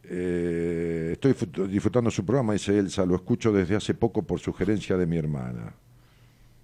eh, 0.05 1.11
estoy 1.13 1.33
disfrut- 1.33 1.67
disfrutando 1.69 2.11
su 2.11 2.25
programa, 2.25 2.53
dice 2.55 2.79
Elsa, 2.79 3.05
lo 3.07 3.15
escucho 3.15 3.53
desde 3.53 3.77
hace 3.77 3.95
poco 3.95 4.23
por 4.23 4.41
sugerencia 4.41 4.97
de 4.97 5.07
mi 5.07 5.17
hermana. 5.17 5.75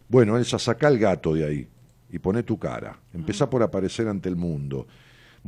Bueno, 0.08 0.36
Elsa, 0.36 0.58
saca 0.58 0.88
el 0.88 0.98
gato 0.98 1.34
de 1.34 1.44
ahí 1.44 1.68
y 2.10 2.18
pone 2.18 2.42
tu 2.42 2.58
cara. 2.58 2.98
Empezá 3.12 3.48
por 3.48 3.62
aparecer 3.62 4.08
ante 4.08 4.28
el 4.28 4.36
mundo. 4.36 4.86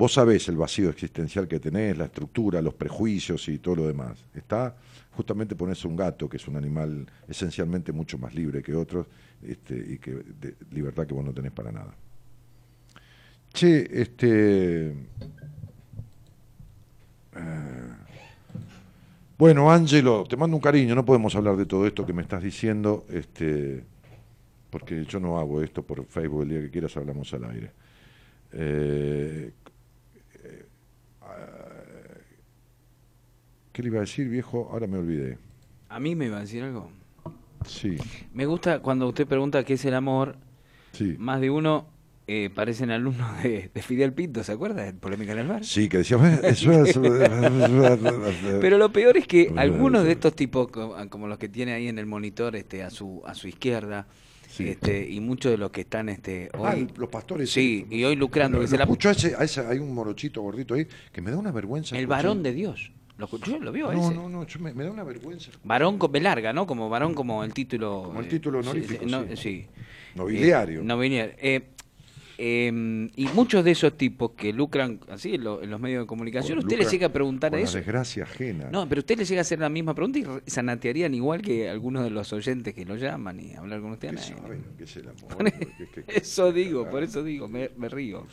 Vos 0.00 0.14
sabés 0.14 0.48
el 0.48 0.56
vacío 0.56 0.88
existencial 0.88 1.46
que 1.46 1.60
tenés, 1.60 1.98
la 1.98 2.06
estructura, 2.06 2.62
los 2.62 2.72
prejuicios 2.72 3.46
y 3.50 3.58
todo 3.58 3.76
lo 3.76 3.86
demás. 3.86 4.24
Está 4.34 4.74
justamente 5.10 5.54
ponerse 5.54 5.86
un 5.86 5.94
gato, 5.94 6.26
que 6.26 6.38
es 6.38 6.48
un 6.48 6.56
animal 6.56 7.04
esencialmente 7.28 7.92
mucho 7.92 8.16
más 8.16 8.34
libre 8.34 8.62
que 8.62 8.74
otros, 8.74 9.06
este, 9.42 9.74
y 9.76 9.98
que 9.98 10.12
de 10.12 10.54
libertad 10.70 11.06
que 11.06 11.12
vos 11.12 11.22
no 11.22 11.34
tenés 11.34 11.52
para 11.52 11.70
nada. 11.70 11.94
Che, 13.52 14.00
este. 14.00 14.86
eh, 14.88 14.94
bueno, 19.36 19.70
Ángelo, 19.70 20.24
te 20.24 20.34
mando 20.34 20.56
un 20.56 20.62
cariño, 20.62 20.94
no 20.94 21.04
podemos 21.04 21.34
hablar 21.34 21.58
de 21.58 21.66
todo 21.66 21.86
esto 21.86 22.06
que 22.06 22.14
me 22.14 22.22
estás 22.22 22.42
diciendo, 22.42 23.04
este, 23.10 23.84
porque 24.70 25.04
yo 25.04 25.20
no 25.20 25.38
hago 25.38 25.60
esto 25.60 25.82
por 25.82 26.06
Facebook, 26.06 26.44
el 26.44 26.48
día 26.48 26.60
que 26.62 26.70
quieras 26.70 26.96
hablamos 26.96 27.34
al 27.34 27.44
aire. 27.44 27.70
Eh, 28.52 29.52
¿Qué 33.80 33.84
le 33.84 33.88
iba 33.92 33.96
a 33.96 34.02
decir, 34.02 34.28
viejo? 34.28 34.68
Ahora 34.70 34.86
me 34.86 34.98
olvidé. 34.98 35.38
A 35.88 35.98
mí 35.98 36.14
me 36.14 36.26
iba 36.26 36.36
a 36.36 36.40
decir 36.40 36.62
algo. 36.62 36.90
Sí, 37.66 37.96
Me 38.34 38.44
gusta 38.44 38.80
cuando 38.80 39.08
usted 39.08 39.26
pregunta 39.26 39.64
qué 39.64 39.72
es 39.72 39.84
el 39.86 39.94
amor, 39.94 40.36
sí. 40.92 41.14
más 41.18 41.40
de 41.40 41.48
uno 41.48 41.86
eh, 42.26 42.50
parecen 42.54 42.90
alumnos 42.90 43.42
de, 43.42 43.70
de 43.72 43.82
Fidel 43.82 44.12
Pinto, 44.12 44.44
¿se 44.44 44.52
acuerda? 44.52 44.82
de 44.84 44.92
Polémica 44.92 45.32
en 45.32 45.38
el 45.38 45.46
bar. 45.46 45.64
Sí, 45.64 45.88
que 45.88 45.96
decía, 45.96 46.18
"Eh, 46.22 46.40
eso 46.50 46.70
es... 46.84 46.98
Pero 48.60 48.76
lo 48.76 48.92
peor 48.92 49.16
es 49.16 49.26
que 49.26 49.50
algunos 49.56 50.04
de 50.04 50.12
estos 50.12 50.36
tipos, 50.36 50.68
co- 50.68 50.94
como 51.08 51.26
los 51.26 51.38
que 51.38 51.48
tiene 51.48 51.72
ahí 51.72 51.88
en 51.88 51.98
el 51.98 52.04
monitor 52.04 52.56
este, 52.56 52.82
a 52.82 52.90
su 52.90 53.22
a 53.24 53.34
su 53.34 53.48
izquierda, 53.48 54.06
Sí. 54.46 54.68
este, 54.68 55.08
y 55.08 55.20
muchos 55.20 55.52
de 55.52 55.56
los 55.58 55.70
que 55.70 55.80
están 55.82 56.10
este, 56.10 56.50
Ah, 56.52 56.74
hoy, 56.76 56.86
los 56.98 57.08
pastores. 57.08 57.50
sí, 57.50 57.86
y 57.88 58.04
hoy 58.04 58.14
lucrando, 58.16 58.58
Lo, 58.58 58.62
que 58.62 58.68
se 58.68 58.74
lo 58.74 58.78
la- 58.80 58.84
escucho 58.84 59.08
a 59.08 59.12
ese, 59.12 59.34
a 59.36 59.44
ese- 59.44 59.64
hay 59.66 59.78
un 59.78 59.94
morochito 59.94 60.42
gordito 60.42 60.74
ahí 60.74 60.86
que 61.12 61.22
me 61.22 61.30
da 61.30 61.38
una 61.38 61.50
vergüenza. 61.52 61.94
el 61.96 62.02
escuchar. 62.02 62.24
varón 62.24 62.42
de 62.42 62.52
Dios. 62.52 62.92
¿Lo 63.20 63.26
escuchó? 63.26 63.58
¿Lo 63.58 63.70
vio 63.70 63.92
No, 63.92 64.00
ese? 64.06 64.14
no, 64.14 64.30
no, 64.30 64.46
yo 64.46 64.58
me, 64.60 64.72
me 64.72 64.82
da 64.82 64.90
una 64.90 65.04
vergüenza. 65.04 65.50
Varón 65.62 65.98
con 65.98 66.10
B 66.10 66.20
larga, 66.20 66.54
¿no? 66.54 66.66
Como 66.66 66.88
varón 66.88 67.12
como 67.12 67.44
el 67.44 67.52
título... 67.52 68.04
Como 68.06 68.20
el 68.20 68.24
eh, 68.24 68.28
título 68.30 68.60
honorífico, 68.60 69.04
no, 69.04 69.24
sí. 69.24 69.36
sí. 69.36 69.66
Nobiliario. 70.14 70.80
Eh, 70.80 70.84
nobiliario. 70.84 71.34
Eh, 71.38 71.62
eh, 72.42 73.10
y 73.16 73.26
muchos 73.34 73.62
de 73.64 73.72
esos 73.72 73.96
tipos 73.98 74.30
que 74.30 74.50
lucran 74.52 74.98
así 75.10 75.34
en, 75.34 75.44
lo- 75.44 75.62
en 75.62 75.68
los 75.70 75.78
medios 75.78 76.04
de 76.04 76.06
comunicación, 76.06 76.58
usted 76.58 76.78
le 76.78 76.84
llega 76.90 77.06
a 77.08 77.12
preguntar 77.12 77.54
a 77.54 77.58
eso. 77.60 77.76
desgracia 77.76 78.22
ajena. 78.22 78.70
No, 78.72 78.88
pero 78.88 79.00
usted 79.00 79.18
le 79.18 79.26
llega 79.26 79.40
a 79.40 79.42
hacer 79.42 79.58
la 79.58 79.68
misma 79.68 79.94
pregunta 79.94 80.18
y 80.18 80.24
sanatearían 80.50 81.12
igual 81.14 81.42
que 81.42 81.68
algunos 81.68 82.02
de 82.02 82.08
los 82.10 82.32
oyentes 82.32 82.72
que 82.74 82.86
lo 82.86 82.96
llaman 82.96 83.38
y 83.40 83.54
hablar 83.54 83.80
con 83.82 83.92
usted. 83.92 84.10
¿Qué 84.10 84.16
saben? 84.16 84.64
¿Qué 84.78 84.84
es 84.84 84.96
el 84.96 85.08
amor? 85.10 85.44
¿Qué- 85.44 85.68
qué- 85.76 86.02
qué- 86.02 86.04
Eso 86.18 86.50
digo, 86.52 86.88
por 86.90 87.02
eso 87.02 87.22
digo, 87.22 87.46
me, 87.46 87.70
me 87.76 87.88
río. 87.90 88.26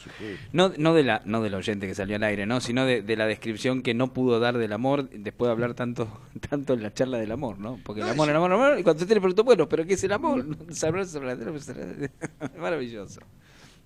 No, 0.54 0.72
no, 0.78 0.94
de 0.94 1.04
la, 1.04 1.22
no 1.26 1.42
del 1.44 1.54
oyente 1.56 1.86
que 1.86 1.94
salió 1.94 2.16
al 2.16 2.24
aire, 2.24 2.46
no, 2.46 2.62
sino 2.62 2.86
de, 2.86 3.02
de 3.02 3.16
la 3.18 3.28
descripción 3.28 3.82
que 3.82 3.94
no 3.94 4.14
pudo 4.14 4.40
dar 4.40 4.58
del 4.58 4.72
amor 4.72 5.10
después 5.10 5.48
de 5.50 5.52
hablar 5.52 5.74
tanto, 5.74 6.08
tanto 6.50 6.76
en 6.76 6.84
la 6.84 6.94
charla 6.94 7.18
del 7.18 7.32
amor, 7.34 7.60
¿no? 7.60 7.78
Porque 7.84 8.02
el 8.02 8.08
amor, 8.08 8.30
el 8.30 8.36
amor, 8.38 8.52
el 8.52 8.56
amor, 8.58 8.80
y 8.80 8.84
cuando 8.84 9.04
usted 9.04 9.16
le 9.16 9.20
preguntó, 9.22 9.44
bueno, 9.44 9.68
¿pero 9.68 9.86
qué 9.86 9.96
es 9.96 10.04
el 10.06 10.14
amor? 10.14 10.46
Maravilloso. 12.60 13.22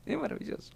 Es 0.05 0.17
maravilloso. 0.17 0.71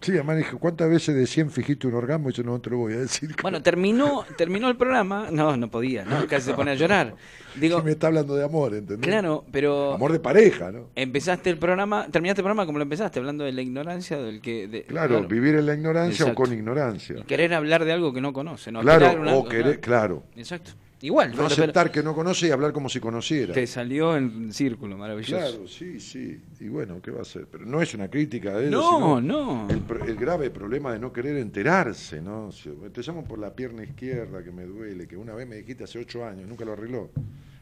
Sí, 0.00 0.12
además 0.12 0.38
dije, 0.38 0.56
¿cuántas 0.58 0.88
veces 0.88 1.14
de 1.14 1.26
100 1.26 1.50
fijiste 1.50 1.86
un 1.86 1.94
orgasmo? 1.94 2.30
Y 2.30 2.32
yo 2.32 2.42
no 2.42 2.58
te 2.60 2.70
lo 2.70 2.78
voy 2.78 2.94
a 2.94 2.98
decir. 2.98 3.34
Bueno, 3.42 3.62
terminó, 3.62 4.24
terminó 4.38 4.68
el 4.70 4.76
programa. 4.76 5.28
No, 5.30 5.54
no 5.58 5.68
podía, 5.68 6.04
¿no? 6.06 6.26
Casi 6.26 6.46
se 6.46 6.54
pone 6.54 6.70
a 6.70 6.74
llorar. 6.74 7.14
Digo, 7.56 7.78
Sí, 7.80 7.84
me 7.84 7.90
está 7.90 8.06
hablando 8.06 8.34
de 8.36 8.44
amor, 8.44 8.74
¿entendés? 8.74 9.06
claro, 9.06 9.44
pero 9.52 9.92
Amor 9.94 10.12
de 10.12 10.20
pareja, 10.20 10.72
¿no? 10.72 10.88
empezaste 10.94 11.50
el 11.50 11.58
programa, 11.58 12.06
terminaste 12.10 12.40
el 12.40 12.44
programa 12.44 12.64
como 12.66 12.78
lo 12.78 12.82
empezaste, 12.84 13.18
hablando 13.18 13.44
de 13.44 13.52
la 13.52 13.60
ignorancia, 13.62 14.16
del 14.18 14.40
que... 14.40 14.66
de- 14.68 14.84
Claro, 14.84 15.26
vivir 15.28 15.56
en 15.56 15.66
la 15.66 15.74
ignorancia 15.74 16.22
Exacto. 16.24 16.42
o 16.42 16.44
con 16.46 16.54
ignorancia. 16.54 17.16
y 17.18 17.22
querer 17.24 17.52
hablar 17.52 17.84
de 17.84 17.92
algo 17.92 18.12
que 18.14 18.20
no 18.22 18.32
conoce, 18.32 18.72
¿no? 18.72 18.80
Claro, 18.80 19.38
o 19.38 19.44
querer, 19.46 19.80
claro. 19.80 20.22
Exacto. 20.36 20.72
Igual, 21.02 21.36
No 21.36 21.44
aceptar 21.44 21.90
que 21.92 22.02
no 22.02 22.14
conoce 22.14 22.48
y 22.48 22.50
hablar 22.50 22.72
como 22.72 22.88
si 22.88 23.00
conociera. 23.00 23.52
te 23.52 23.66
salió 23.66 24.16
en 24.16 24.50
círculo, 24.52 24.96
maravilloso. 24.96 25.36
Claro, 25.36 25.68
sí, 25.68 26.00
sí. 26.00 26.40
Y 26.58 26.68
bueno, 26.68 27.02
¿qué 27.02 27.10
va 27.10 27.18
a 27.18 27.22
hacer? 27.22 27.46
Pero 27.52 27.66
no 27.66 27.82
es 27.82 27.92
una 27.92 28.08
crítica 28.08 28.54
de 28.56 28.68
ellos, 28.68 28.80
No, 28.82 29.20
sino 29.20 29.20
no. 29.20 29.68
El, 30.06 30.16
grave 30.16 30.48
problema 30.50 30.92
de 30.94 30.98
no 30.98 31.12
querer 31.12 31.36
enterarse, 31.36 32.22
¿no? 32.22 32.50
Si- 32.50 32.70
Te 32.92 33.02
llamo 33.02 33.24
por 33.24 33.38
la 33.38 33.54
pierna 33.54 33.84
izquierda 33.84 34.42
que 34.42 34.50
me 34.50 34.64
duele, 34.64 35.06
que 35.06 35.18
una 35.18 35.34
vez 35.34 35.46
me 35.46 35.56
dijiste 35.56 35.84
hace 35.84 35.98
ocho 35.98 36.24
años, 36.24 36.48
nunca 36.48 36.64
lo 36.64 36.72
arregló. 36.72 37.10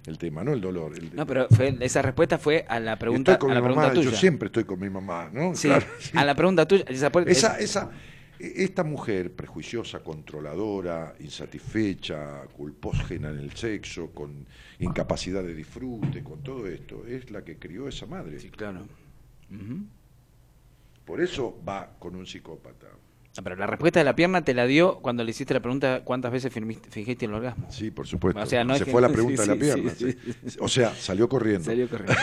El 0.07 0.17
tema, 0.19 0.45
no 0.45 0.53
el 0.53 0.61
dolor. 0.61 0.93
el- 0.97 1.11
No, 1.17 1.27
pero 1.27 1.49
fue- 1.51 1.77
esa 1.81 2.03
respuesta 2.03 2.39
fue 2.39 2.65
a 2.69 2.79
la 2.79 2.97
pregunta, 2.99 3.33
estoy 3.33 3.41
con 3.49 3.51
a 3.51 3.55
la 3.55 3.61
mi 3.61 3.65
pregunta 3.65 3.89
mamá, 3.89 3.95
tuya. 3.95 4.11
yo 4.11 4.17
siempre 4.17 4.47
estoy 4.47 4.63
con 4.65 4.79
mi 4.79 4.91
mamá, 4.91 5.29
¿no? 5.33 5.57
Sí, 5.57 5.67
Claro, 5.69 5.87
sí. 5.99 6.11
a 6.15 6.25
la 6.25 6.35
pregunta 6.37 6.69
tuya. 6.69 6.85
Esa, 6.87 7.09
Esa, 7.27 7.59
esa, 7.59 7.91
esta 8.57 8.85
mujer 8.85 9.35
prejuiciosa, 9.35 10.01
controladora, 10.01 11.15
insatisfecha, 11.21 12.45
culpógena 12.53 13.31
en 13.31 13.39
el 13.39 13.53
sexo, 13.53 14.11
con 14.11 14.47
incapacidad 14.79 15.43
de 15.43 15.55
disfrute, 15.55 16.23
con 16.23 16.43
todo 16.43 16.67
esto, 16.67 17.07
es 17.07 17.31
la 17.31 17.45
que 17.45 17.59
crió 17.59 17.89
esa 17.89 18.07
madre. 18.07 18.39
Sí, 18.41 18.51
claro. 18.51 18.87
Por 21.05 21.21
eso 21.21 21.61
va 21.67 21.97
con 21.99 22.17
un 22.17 22.27
psicópata. 22.27 22.89
Pero 23.43 23.57
la 23.57 23.67
respuesta 23.67 23.99
de 23.99 24.05
la 24.05 24.15
pierna 24.15 24.45
te 24.45 24.55
la 24.55 24.65
dio 24.65 25.01
cuando 25.01 25.25
le 25.25 25.31
hiciste 25.31 25.53
la 25.55 25.61
pregunta 25.61 26.03
cuántas 26.05 26.31
veces 26.31 26.53
firmiste- 26.55 26.89
fingiste 26.89 27.25
el 27.27 27.35
orgasmo. 27.35 27.67
Sí, 27.69 27.91
por 27.91 28.07
supuesto. 28.07 28.41
O 28.41 28.47
sea, 28.47 28.63
no 28.63 28.77
Se 28.77 28.85
que- 28.85 28.93
fue 28.93 29.03
la 29.03 29.09
sí, 29.09 29.15
pregunta 29.15 29.43
de 29.43 29.49
la 29.49 29.57
pierna. 29.57 29.91
sí, 29.91 30.13
sí. 30.47 30.57
O 30.61 30.69
sea, 30.69 30.95
salió 30.95 31.29
corriendo. 31.29 31.65
Salió 31.65 31.89
corriendo. 31.91 32.15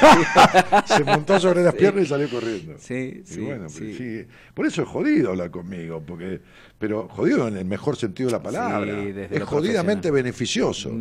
Se 0.85 1.03
montó 1.03 1.37
sobre 1.39 1.63
las 1.63 1.73
piernas 1.75 2.05
y 2.05 2.07
salió 2.07 2.29
corriendo. 2.29 2.75
Sí, 2.77 3.21
Y 3.23 3.27
sí, 3.27 3.41
bueno, 3.41 3.67
sí. 3.67 4.25
Por 4.53 4.65
eso 4.65 4.83
es 4.83 4.87
jodido 4.87 5.31
hablar 5.31 5.51
conmigo, 5.51 6.01
porque, 6.05 6.39
pero 6.79 7.09
jodido 7.09 7.47
en 7.47 7.57
el 7.57 7.65
mejor 7.65 7.97
sentido 7.97 8.27
de 8.29 8.33
la 8.37 8.43
palabra. 8.43 9.01
Sí, 9.03 9.11
desde 9.11 9.35
es 9.37 9.43
jodidamente 9.43 10.11
beneficioso 10.11 10.91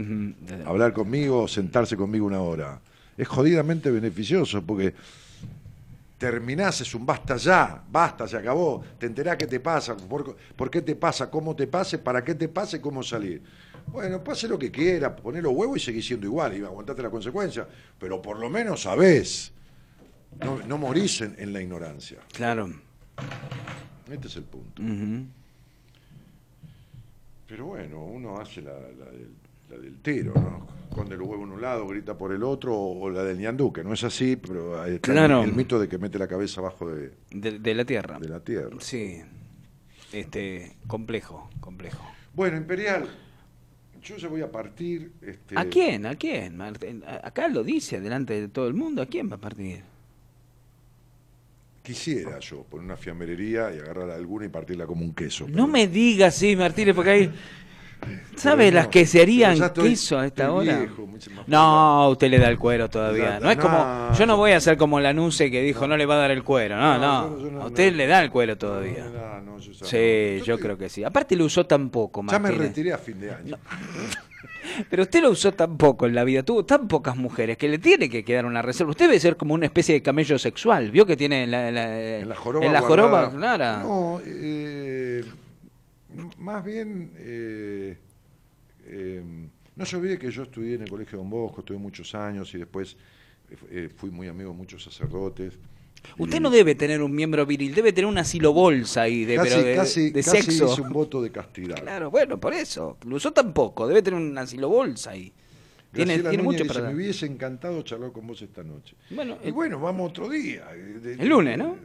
hablar 0.66 0.93
conmigo, 0.93 1.47
sentarse 1.47 1.97
conmigo 1.97 2.27
una 2.27 2.41
hora. 2.41 2.81
Es 3.16 3.28
jodidamente 3.28 3.91
beneficioso 3.91 4.62
porque 4.66 4.95
terminás, 6.21 6.83
es 6.83 6.95
un 6.95 7.07
basta 7.07 7.39
ya, 7.39 7.83
basta, 7.91 8.29
se 8.29 8.37
acabó, 8.37 8.85
te 8.99 9.07
enterás 9.07 9.39
qué 9.39 9.47
te 9.47 9.59
pasa, 9.59 9.97
por, 9.97 10.37
por 10.55 10.71
qué 10.71 10.83
te 10.83 10.95
pasa, 10.95 11.31
cómo 11.31 11.57
te 11.57 11.67
pase, 11.67 11.97
para 11.97 12.23
qué 12.23 12.35
te 12.35 12.47
pase, 12.47 12.79
cómo 12.79 13.03
salir. 13.03 13.43
Bueno, 13.87 14.23
pase 14.23 14.47
lo 14.47 14.59
que 14.59 14.71
quiera, 14.71 15.17
poné 15.17 15.41
los 15.41 15.55
huevos 15.55 15.79
y 15.79 15.81
seguís 15.81 16.07
siendo 16.07 16.27
igual, 16.27 16.59
y 16.59 16.63
aguantate 16.63 17.03
la 17.03 17.09
consecuencia, 17.09 17.67
pero 17.99 18.21
por 18.21 18.39
lo 18.39 18.51
menos 18.51 18.83
sabés, 18.83 19.51
no, 20.45 20.59
no 20.59 20.77
morís 20.77 21.23
en, 21.23 21.37
en 21.39 21.55
la 21.55 21.63
ignorancia. 21.63 22.19
Claro. 22.35 22.71
Este 24.11 24.27
es 24.27 24.37
el 24.37 24.45
punto. 24.45 24.83
Pero 27.47 27.65
bueno, 27.65 28.05
uno 28.05 28.39
hace 28.39 28.61
la, 28.61 28.73
la 28.73 29.07
la 29.71 29.79
del 29.79 29.99
tiro, 30.01 30.33
¿no? 30.35 30.67
Esconde 30.91 31.17
los 31.17 31.29
huevos 31.29 31.47
en 31.47 31.53
un 31.55 31.61
lado, 31.63 31.87
grita 31.87 32.19
por 32.19 32.33
el 32.33 32.43
otro, 32.43 32.75
o, 32.77 33.01
o 33.03 33.11
la 33.11 33.23
del 33.23 33.39
ñandú, 33.39 33.73
que 33.73 33.85
no 33.85 33.93
es 33.93 34.03
así, 34.03 34.35
pero 34.37 34.81
ahí 34.83 34.97
está 34.97 35.13
Claro. 35.13 35.45
el, 35.45 35.53
mito 35.53 35.79
de 35.79 35.89
que 35.89 35.99
mete 35.99 36.19
la 36.19 36.27
cabeza 36.27 36.61
abajo 36.61 36.91
de, 36.91 37.13
De, 37.31 37.59
de 37.61 37.75
la 37.75 37.85
tierra. 37.85 38.19
de 38.19 38.29
la 38.29 38.41
tierra. 38.41 38.77
Sí. 38.81 39.21
Este, 40.13 40.73
complejo, 40.89 41.49
complejo. 41.61 42.05
Bueno, 42.35 42.57
Imperial, 42.57 43.09
yo 44.03 44.17
ya 44.17 44.27
voy 44.29 44.41
a 44.43 44.51
partir. 44.51 45.13
Este, 45.23 45.57
¿A 45.57 45.65
quién? 45.67 46.07
¿A 46.07 46.17
quién? 46.17 46.57
Martín? 46.57 47.05
Acá 47.23 47.47
lo 47.49 47.63
dice 47.63 48.01
delante 48.01 48.41
de 48.41 48.49
todo 48.49 48.67
el 48.67 48.75
mundo. 48.75 49.03
¿A 49.03 49.07
quién 49.07 49.31
va 49.31 49.37
a 49.37 49.41
partir? 49.41 49.83
Quisiera 51.83 52.39
yo 52.41 52.63
poner 52.65 52.85
una 52.85 52.97
fiambrería 52.97 53.73
y 53.75 53.79
agarrar 53.79 54.11
alguna 54.11 54.47
y 54.47 54.49
partirla 54.49 54.87
como 54.87 55.03
un 55.05 55.15
queso. 55.15 55.47
No 55.49 55.67
me 55.67 55.87
digas, 55.87 56.35
sí, 56.35 56.55
Martínez, 56.57 56.95
porque 56.95 57.11
hay... 57.11 57.33
¿Sabe 58.37 58.65
Pero 58.67 58.77
las 58.77 58.89
que 58.89 59.05
se 59.07 59.21
harían 59.21 59.51
pero 59.53 59.61
ya 59.61 59.67
estoy- 59.67 59.91
queso 59.91 60.19
a 60.19 60.27
esta 60.27 60.51
hora? 60.53 60.79
viejo, 60.79 61.07
no, 61.47 62.09
usted 62.11 62.31
le 62.31 62.39
da 62.39 62.49
el 62.49 62.59
cuero 62.59 62.89
todavía. 62.89 63.39
No 63.41 63.51
es 63.51 63.59
como... 63.59 63.77
no, 63.79 64.15
Yo 64.15 64.25
no 64.27 64.37
voy 64.39 64.53
a 64.53 64.61
ser 64.61 64.77
como 64.79 64.99
la 65.01 65.13
Nuse 65.13 65.51
que 65.51 65.61
dijo 65.63 65.87
no 65.87 65.97
le 65.97 66.07
va 66.07 66.15
a 66.15 66.19
dar 66.19 66.31
el 66.31 66.43
cuero. 66.43 66.77
No, 66.77 66.99
No, 66.99 67.63
A 67.63 67.67
usted 67.67 67.93
le 67.95 68.07
da 68.07 68.23
el 68.23 68.31
cuero 68.31 68.57
todavía. 68.57 69.05
Yo 69.61 69.85
Sí, 69.85 70.41
yo 70.45 70.59
creo 70.59 70.79
que 70.79 70.89
sí. 70.89 71.05
Aparte 71.05 71.37
lo 71.37 71.45
usó 71.45 71.67
tan 71.67 71.91
poco, 71.91 72.25
Ya 72.31 72.39
me 72.39 72.51
retiré 72.51 72.93
a 72.95 72.99
fin 72.99 73.21
de 73.21 73.31
año. 73.33 73.57
Pero 74.89 75.03
usted 75.03 75.21
lo 75.23 75.31
usó 75.31 75.53
tan 75.53 75.77
poco 75.77 76.07
en 76.07 76.15
la 76.15 76.23
vida, 76.25 76.43
tuvo 76.43 76.65
tan 76.65 76.87
pocas 76.89 77.17
mujeres 77.17 77.57
que 77.59 77.69
le 77.69 77.79
tiene 77.79 78.09
que 78.09 78.25
quedar 78.25 78.47
una 78.47 78.63
reserva. 78.63 78.91
Usted 78.91 79.07
debe 79.07 79.19
ser 79.21 79.37
como 79.37 79.53
una 79.55 79.67
especie 79.67 79.95
de 79.95 80.03
camello 80.03 80.39
sexual. 80.39 80.91
¿Vio 80.91 81.05
que 81.07 81.17
tiene 81.17 81.45
en 81.45 81.51
la, 81.51 81.71
la- 81.71 82.01
En 82.21 82.29
la 82.29 82.35
joroba. 82.37 82.65
en 82.67 82.73
la 82.73 82.81
joroba, 82.81 83.31
claro. 83.31 83.83
No, 83.83 84.21
eh, 84.25 85.25
más 86.39 86.65
bien. 86.65 87.12
eh, 87.16 87.97
eh, 88.87 89.23
no 89.77 89.87
se 89.87 89.97
olvide 89.97 90.19
que 90.19 90.31
yo 90.31 90.43
estudié 90.43 90.74
en 90.74 90.82
el 90.82 90.91
Colegio 90.91 91.19
Don 91.19 91.31
Bosco, 91.31 91.61
estuve 91.61 91.78
muchos 91.78 92.15
años 92.15 92.53
y 92.55 92.59
después 92.59 92.97
eh, 93.70 93.89
fui 93.97 94.11
muy 94.11 94.28
amigo 94.28 94.51
de 94.51 94.57
muchos 94.57 94.82
sacerdotes. 94.85 95.55
Usted 96.19 96.39
Y 96.39 96.41
no 96.41 96.51
debe 96.51 96.74
tener 96.74 97.03
un 97.03 97.15
miembro 97.15 97.45
viril, 97.47 97.74
debe 97.74 97.93
tener 97.93 98.09
una 98.09 98.24
silobolsa 98.24 99.03
ahí 99.03 99.24
de, 99.27 99.37
casi, 99.37 99.49
pero 99.51 99.62
de, 99.62 99.74
casi, 99.74 100.11
de 100.11 100.23
casi 100.23 100.43
sexo. 100.43 100.73
hice 100.73 100.81
un 100.82 100.93
voto 100.93 101.23
de 101.23 101.31
castidad. 101.31 101.77
Claro, 101.81 102.11
bueno, 102.11 102.39
por 102.41 102.55
eso. 102.55 102.97
Lo 103.07 103.16
usó 103.16 103.32
tan 103.32 103.53
poco, 103.53 103.87
debe 103.87 104.03
tener 104.03 104.19
una 104.20 104.47
silobolsa 104.47 105.11
ahí. 105.11 105.32
Tiene, 105.93 106.12
Graciela 106.15 106.31
tiene 106.31 106.43
mucho 106.43 106.65
para. 106.66 106.89
Me 106.89 106.95
hubiese 106.95 107.27
encantado 107.27 107.82
charlar 107.82 108.12
con 108.12 108.27
vos 108.27 108.41
esta 108.41 108.62
noche. 108.62 108.97
Bueno, 109.11 109.39
y 109.43 109.49
el- 109.49 109.53
bueno, 109.53 109.78
vamos 109.81 110.11
otro 110.11 110.28
día. 110.28 110.69
El 110.73 111.28
lunes, 111.28 111.59
¿no? 111.59 111.77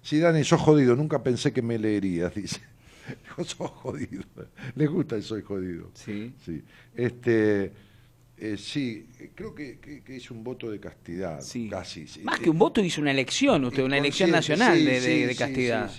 Sí, 0.00 0.18
Dani, 0.18 0.44
sos 0.44 0.60
jodido. 0.60 0.96
Nunca 0.96 1.22
pensé 1.22 1.52
que 1.52 1.60
me 1.62 1.78
leerías, 1.78 2.34
dice. 2.34 2.60
Digo, 3.36 3.44
sos 3.44 3.70
jodido. 3.70 4.22
Le 4.74 4.86
gusta 4.86 5.16
el 5.16 5.22
soy 5.22 5.42
jodido. 5.42 5.90
Sí. 5.94 6.32
Sí. 6.44 6.62
Este, 6.94 7.72
eh, 8.38 8.56
sí, 8.56 9.06
creo 9.34 9.54
que, 9.54 9.78
que, 9.78 10.02
que 10.02 10.16
hice 10.16 10.32
un 10.32 10.42
voto 10.42 10.70
de 10.70 10.80
castidad. 10.80 11.40
Sí. 11.40 11.68
Casi. 11.68 12.06
sí. 12.06 12.20
Más 12.22 12.40
que 12.40 12.50
un 12.50 12.58
voto 12.58 12.80
hizo 12.82 13.00
una 13.00 13.10
elección, 13.10 13.64
usted, 13.64 13.82
una 13.84 13.98
elección 13.98 14.30
nacional 14.30 14.78
sí, 14.78 14.84
de, 14.84 15.26
de- 15.26 15.36
castidad. 15.36 15.90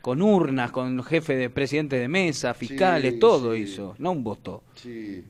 Con 0.00 0.22
urnas, 0.22 0.70
con 0.70 1.02
jefe 1.02 1.36
de 1.36 1.50
presidente 1.50 1.96
de 1.98 2.08
mesa, 2.08 2.54
fiscales, 2.54 3.18
todo 3.18 3.54
hizo, 3.56 3.94
no 3.98 4.12
un 4.12 4.22
voto. 4.22 4.62
Sí. 4.74 5.24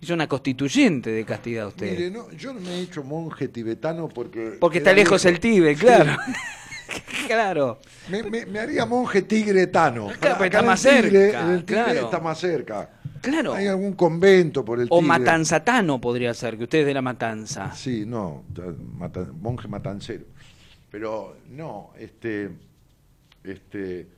Hizo 0.00 0.14
una 0.14 0.26
constituyente 0.26 1.10
de 1.10 1.24
castidad 1.24 1.68
usted. 1.68 1.92
Mire, 1.92 2.10
no, 2.10 2.28
yo 2.32 2.52
no 2.52 2.60
me 2.60 2.70
he 2.70 2.80
hecho 2.82 3.04
monje 3.04 3.46
tibetano 3.46 4.08
porque... 4.08 4.56
Porque 4.58 4.78
está 4.78 4.92
lejos 4.92 5.24
el. 5.26 5.38
Tíbet, 5.38 5.78
claro. 5.78 6.16
claro. 7.26 7.80
Me, 8.08 8.22
me- 8.22 8.46
me 8.46 8.58
haría 8.58 8.84
monje 8.86 9.22
tigretano. 9.22 10.08
Claro, 10.20 10.36
pero 10.38 10.44
está 10.46 10.60
el 10.60 10.66
más 10.66 10.82
Tigre, 10.82 11.10
cerca, 11.10 11.52
el 11.54 11.64
Tigre 11.64 11.82
claro. 11.84 12.00
está 12.06 12.20
más 12.20 12.38
cerca. 12.38 12.90
Claro. 13.20 13.54
Hay 13.54 13.66
algún 13.68 13.92
convento 13.92 14.64
por 14.64 14.80
el 14.80 14.86
O 14.90 14.98
Tigre. 14.98 15.08
matanzatano 15.08 16.00
podría 16.00 16.34
ser, 16.34 16.56
que 16.58 16.64
usted 16.64 16.78
es 16.80 16.86
de 16.86 16.94
la 16.94 17.02
matanza. 17.02 17.72
Sí, 17.74 18.04
no, 18.06 18.44
mata- 18.98 19.28
monje 19.40 19.68
matancero. 19.68 20.24
Pero 20.90 21.36
no, 21.50 21.90
este, 21.98 22.50
este, 23.44 24.08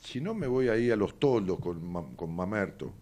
si 0.00 0.20
no 0.20 0.34
me 0.34 0.46
voy 0.46 0.68
ahí 0.68 0.90
a 0.90 0.96
los 0.96 1.18
toldos 1.18 1.58
con, 1.60 2.14
con 2.16 2.34
Mamerto, 2.34 2.92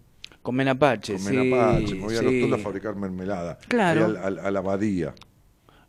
Con 0.43 0.55
Menapache, 0.55 1.15
con 1.15 1.23
sí. 1.23 1.35
Menapache, 1.35 1.95
me 1.95 2.01
voy 2.03 2.17
a 2.17 2.23
los 2.23 2.33
toldos 2.41 2.61
a 2.61 2.63
fabricar 2.63 2.95
mermelada. 2.95 3.59
Claro. 3.69 4.05
al- 4.05 4.17
al- 4.19 4.39
a 4.39 4.51
la 4.51 4.59
abadía. 4.59 5.15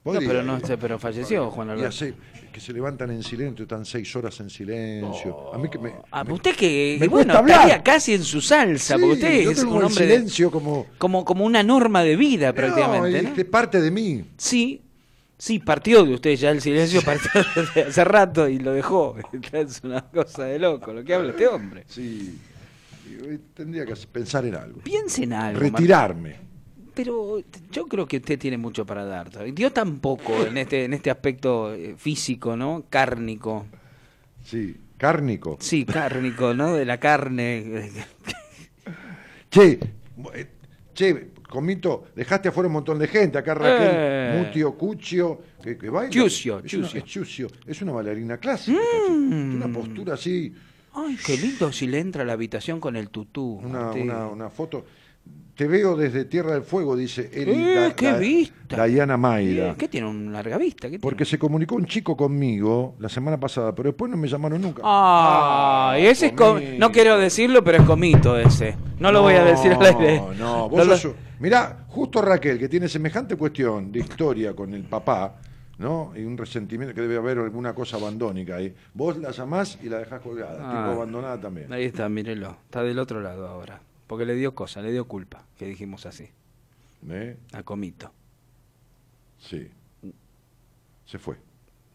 No, 0.06 0.20
pero 0.20 0.44
no 0.44 0.60
sé, 0.60 0.78
pero 0.78 1.00
falleció 1.00 1.50
Juan 1.50 1.70
Alberto. 1.70 1.88
hace- 1.90 2.14
que 2.52 2.60
se 2.60 2.72
levantan 2.74 3.10
en 3.10 3.24
silencio, 3.24 3.64
están 3.64 3.84
seis 3.86 4.14
horas 4.16 4.40
en 4.42 4.50
silencio. 4.50 5.54
a 5.54 5.58
mí 5.58 5.70
que 5.70 5.80
me, 5.80 5.94
Ah, 6.12 6.24
me- 6.24 6.34
usted 6.34 6.56
que, 6.56 6.98
me 7.00 7.08
bueno, 7.08 7.34
estaría 7.40 7.82
casi 7.82 8.14
en 8.14 8.24
su 8.24 8.42
salsa, 8.42 8.96
Sí, 8.96 9.02
porque 9.02 9.14
usted 9.16 9.42
yo 9.44 9.52
es 9.52 9.64
un 9.64 9.84
hombre 9.84 10.06
de- 10.06 10.14
silencio 10.16 10.52
como, 10.52 10.86
como, 10.98 11.24
como 11.26 11.46
una 11.46 11.64
norma 11.64 12.04
de 12.04 12.16
vida 12.16 12.54
prácticamente, 12.54 13.22
no, 13.24 13.30
¿no? 13.30 13.36
es 13.36 13.46
parte 13.46 13.80
de 13.82 13.90
mí. 13.92 14.24
Sí, 14.38 14.82
sí, 15.38 15.60
partió 15.60 16.04
de 16.06 16.14
usted 16.16 16.36
ya 16.36 16.52
el 16.52 16.62
silencio, 16.62 17.02
partió 17.06 17.32
desde 17.56 17.84
hace 17.90 18.04
rato 18.04 18.48
y 18.50 18.60
lo 18.60 18.74
dejó. 18.74 19.16
Es 19.54 19.82
una 19.84 20.02
cosa 20.02 20.44
de 20.44 20.60
loco 20.60 20.94
lo 20.94 21.04
que 21.04 21.14
habla 21.16 21.32
este 21.32 21.48
hombre. 21.48 21.86
Sí, 21.88 22.38
tendría 23.54 23.86
que 23.86 23.96
pensar 24.12 24.46
en 24.46 24.56
algo. 24.56 24.80
Piense 24.82 25.24
en 25.24 25.34
algo. 25.34 25.60
Retirarme. 25.60 26.36
Pero 26.94 27.42
yo 27.72 27.88
creo 27.88 28.08
que 28.08 28.18
usted 28.18 28.38
tiene 28.38 28.58
mucho 28.58 28.86
para 28.86 29.04
dar. 29.06 29.30
todavía. 29.30 29.54
Dio 29.54 29.72
tan 29.72 30.00
poco 30.00 30.46
en 30.46 30.58
este, 30.58 30.86
en 30.86 30.94
este 30.94 31.10
aspecto 31.10 31.74
eh, 31.74 31.96
físico, 31.98 32.56
¿no? 32.56 32.84
Cárnico. 32.90 33.66
Sí, 34.44 34.76
cárnico. 34.98 35.58
Sí, 35.60 35.86
cárnico, 35.86 36.54
¿no? 36.54 36.76
De 36.76 36.86
la 36.86 37.00
carne. 37.00 37.90
Che, 39.50 39.80
eh, 40.34 40.48
che, 40.94 41.30
Comito, 41.50 42.08
dejaste 42.16 42.48
afuera 42.50 42.68
un 42.68 42.74
montón 42.74 42.98
de 42.98 43.08
gente. 43.08 43.38
Acá 43.38 43.54
Raquel, 43.54 43.92
Eh. 43.94 44.44
Mutio, 44.44 44.76
Cuccio, 44.76 45.40
que, 45.62 45.78
que 45.78 45.90
baila. 45.90 46.10
Chiusio, 46.10 46.58
es 46.64 46.74
una, 46.74 46.88
Chiusio. 46.88 47.00
es 47.00 47.06
Chiusio, 47.06 47.48
es 47.68 47.82
una 47.84 47.92
bailarina 47.92 48.38
clásica. 48.38 48.80
Tiene 49.08 49.56
una 49.56 49.68
postura 49.72 50.16
así, 50.16 50.52
Ay, 50.96 51.16
qué 51.26 51.38
lindo 51.38 51.72
si 51.72 51.86
le 51.88 52.00
entra 52.00 52.24
a 52.24 52.26
la 52.26 52.34
habitación 52.34 52.80
con 52.80 52.96
el 52.96 53.10
tutú. 53.10 53.60
una, 53.64 53.92
una, 53.92 54.28
una 54.28 54.50
foto. 54.50 54.86
Te 55.56 55.68
veo 55.68 55.96
desde 55.96 56.26
Tierra 56.26 56.54
del 56.54 56.64
Fuego, 56.64 56.96
dice 56.96 57.30
Eli. 57.32 57.52
Eh, 57.56 57.94
qué 57.96 58.14
vista. 58.14 58.86
Diana 58.86 59.18
Maida. 59.18 59.70
Eh, 59.70 59.76
¿Qué 59.78 59.88
tiene 59.88 60.08
un 60.08 60.34
larga 60.34 60.58
vista? 60.58 60.90
¿Qué 60.90 60.98
Porque 60.98 61.18
tiene? 61.26 61.30
se 61.30 61.38
comunicó 61.38 61.76
un 61.76 61.86
chico 61.86 62.18
conmigo 62.18 62.96
la 62.98 63.08
semana 63.08 63.40
pasada, 63.40 63.76
pero 63.76 63.90
después 63.90 64.10
no 64.10 64.18
me 64.18 64.28
llamaron 64.28 64.60
nunca. 64.60 64.82
Ah, 64.84 65.96
y 66.00 66.08
ese 66.08 66.28
es 66.28 66.32
com- 66.34 66.60
no 66.80 66.92
quiero 66.92 67.20
decirlo, 67.20 67.64
pero 67.64 67.78
es 67.78 67.84
comito 67.84 68.36
ese. 68.38 68.76
No 69.00 69.12
lo 69.12 69.22
voy 69.22 69.36
a 69.36 69.44
decir 69.44 69.74
al 69.74 69.86
aire. 69.86 70.18
No, 70.18 70.34
no, 70.34 70.70
vos 70.70 70.80
No 70.80 70.86
lo- 70.86 70.98
sos- 70.98 71.14
Mirá, 71.40 71.86
justo 71.90 72.22
Raquel, 72.22 72.58
que 72.58 72.68
tiene 72.70 72.88
semejante 72.88 73.36
cuestión 73.36 73.92
de 73.92 74.00
historia 74.00 74.56
con 74.56 74.74
el 74.74 74.84
papá, 74.86 75.36
¿no? 75.78 76.14
Y 76.16 76.24
un 76.24 76.36
resentimiento 76.38 76.96
que 76.96 77.02
debe 77.02 77.18
haber 77.18 77.38
alguna 77.38 77.76
cosa 77.76 77.98
abandónica 77.98 78.56
ahí. 78.56 78.74
Vos 78.94 79.18
la 79.18 79.30
llamás 79.30 79.78
y 79.84 79.90
la 79.90 80.00
dejás 80.00 80.22
colgada, 80.22 80.58
Ah. 80.64 80.70
tipo 80.88 80.96
abandonada 80.96 81.40
también. 81.40 81.72
Ahí 81.72 81.84
está, 81.86 82.10
mírelo. 82.10 82.58
Está 82.66 82.82
del 82.82 82.98
otro 82.98 83.22
lado 83.22 83.48
ahora. 83.48 83.80
Porque 84.14 84.28
le 84.28 84.36
dio 84.36 84.54
cosa, 84.54 84.80
le 84.80 84.92
dio 84.92 85.08
culpa, 85.08 85.44
que 85.58 85.66
dijimos 85.66 86.06
así. 86.06 86.30
¿Eh? 87.10 87.36
A 87.52 87.64
Comito. 87.64 88.14
Sí. 89.40 89.68
Se 91.04 91.18
fue. 91.18 91.36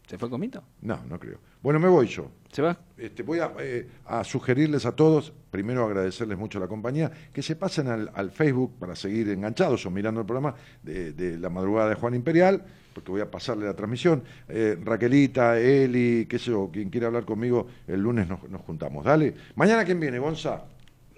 ¿Se 0.05 0.17
fue 0.17 0.29
Comito? 0.29 0.61
No, 0.81 1.01
no 1.07 1.17
creo. 1.17 1.37
Bueno, 1.63 1.79
me 1.79 1.87
voy 1.87 2.07
yo. 2.07 2.29
¿Se 2.51 2.61
va? 2.61 2.77
Este, 2.97 3.23
voy 3.23 3.39
a, 3.39 3.53
eh, 3.61 3.87
a 4.05 4.25
sugerirles 4.25 4.85
a 4.85 4.97
todos, 4.97 5.31
primero 5.49 5.85
agradecerles 5.85 6.37
mucho 6.37 6.59
la 6.59 6.67
compañía, 6.67 7.09
que 7.31 7.41
se 7.41 7.55
pasen 7.55 7.87
al, 7.87 8.11
al 8.13 8.31
Facebook 8.31 8.73
para 8.77 8.97
seguir 8.97 9.29
enganchados 9.29 9.85
o 9.85 9.89
mirando 9.89 10.19
el 10.19 10.27
programa 10.27 10.55
de, 10.83 11.13
de 11.13 11.37
la 11.37 11.49
madrugada 11.49 11.87
de 11.87 11.95
Juan 11.95 12.15
Imperial, 12.15 12.65
porque 12.93 13.11
voy 13.11 13.21
a 13.21 13.31
pasarle 13.31 13.65
la 13.65 13.77
transmisión. 13.77 14.25
Eh, 14.49 14.77
Raquelita, 14.83 15.57
Eli, 15.57 16.25
qué 16.25 16.37
sé 16.37 16.51
yo, 16.51 16.69
quien 16.69 16.89
quiera 16.89 17.07
hablar 17.07 17.23
conmigo, 17.23 17.67
el 17.87 18.01
lunes 18.01 18.27
nos, 18.27 18.43
nos 18.49 18.59
juntamos. 18.63 19.05
Dale. 19.05 19.33
Mañana, 19.55 19.85
¿quién 19.85 20.01
viene, 20.01 20.19
Gonza? 20.19 20.65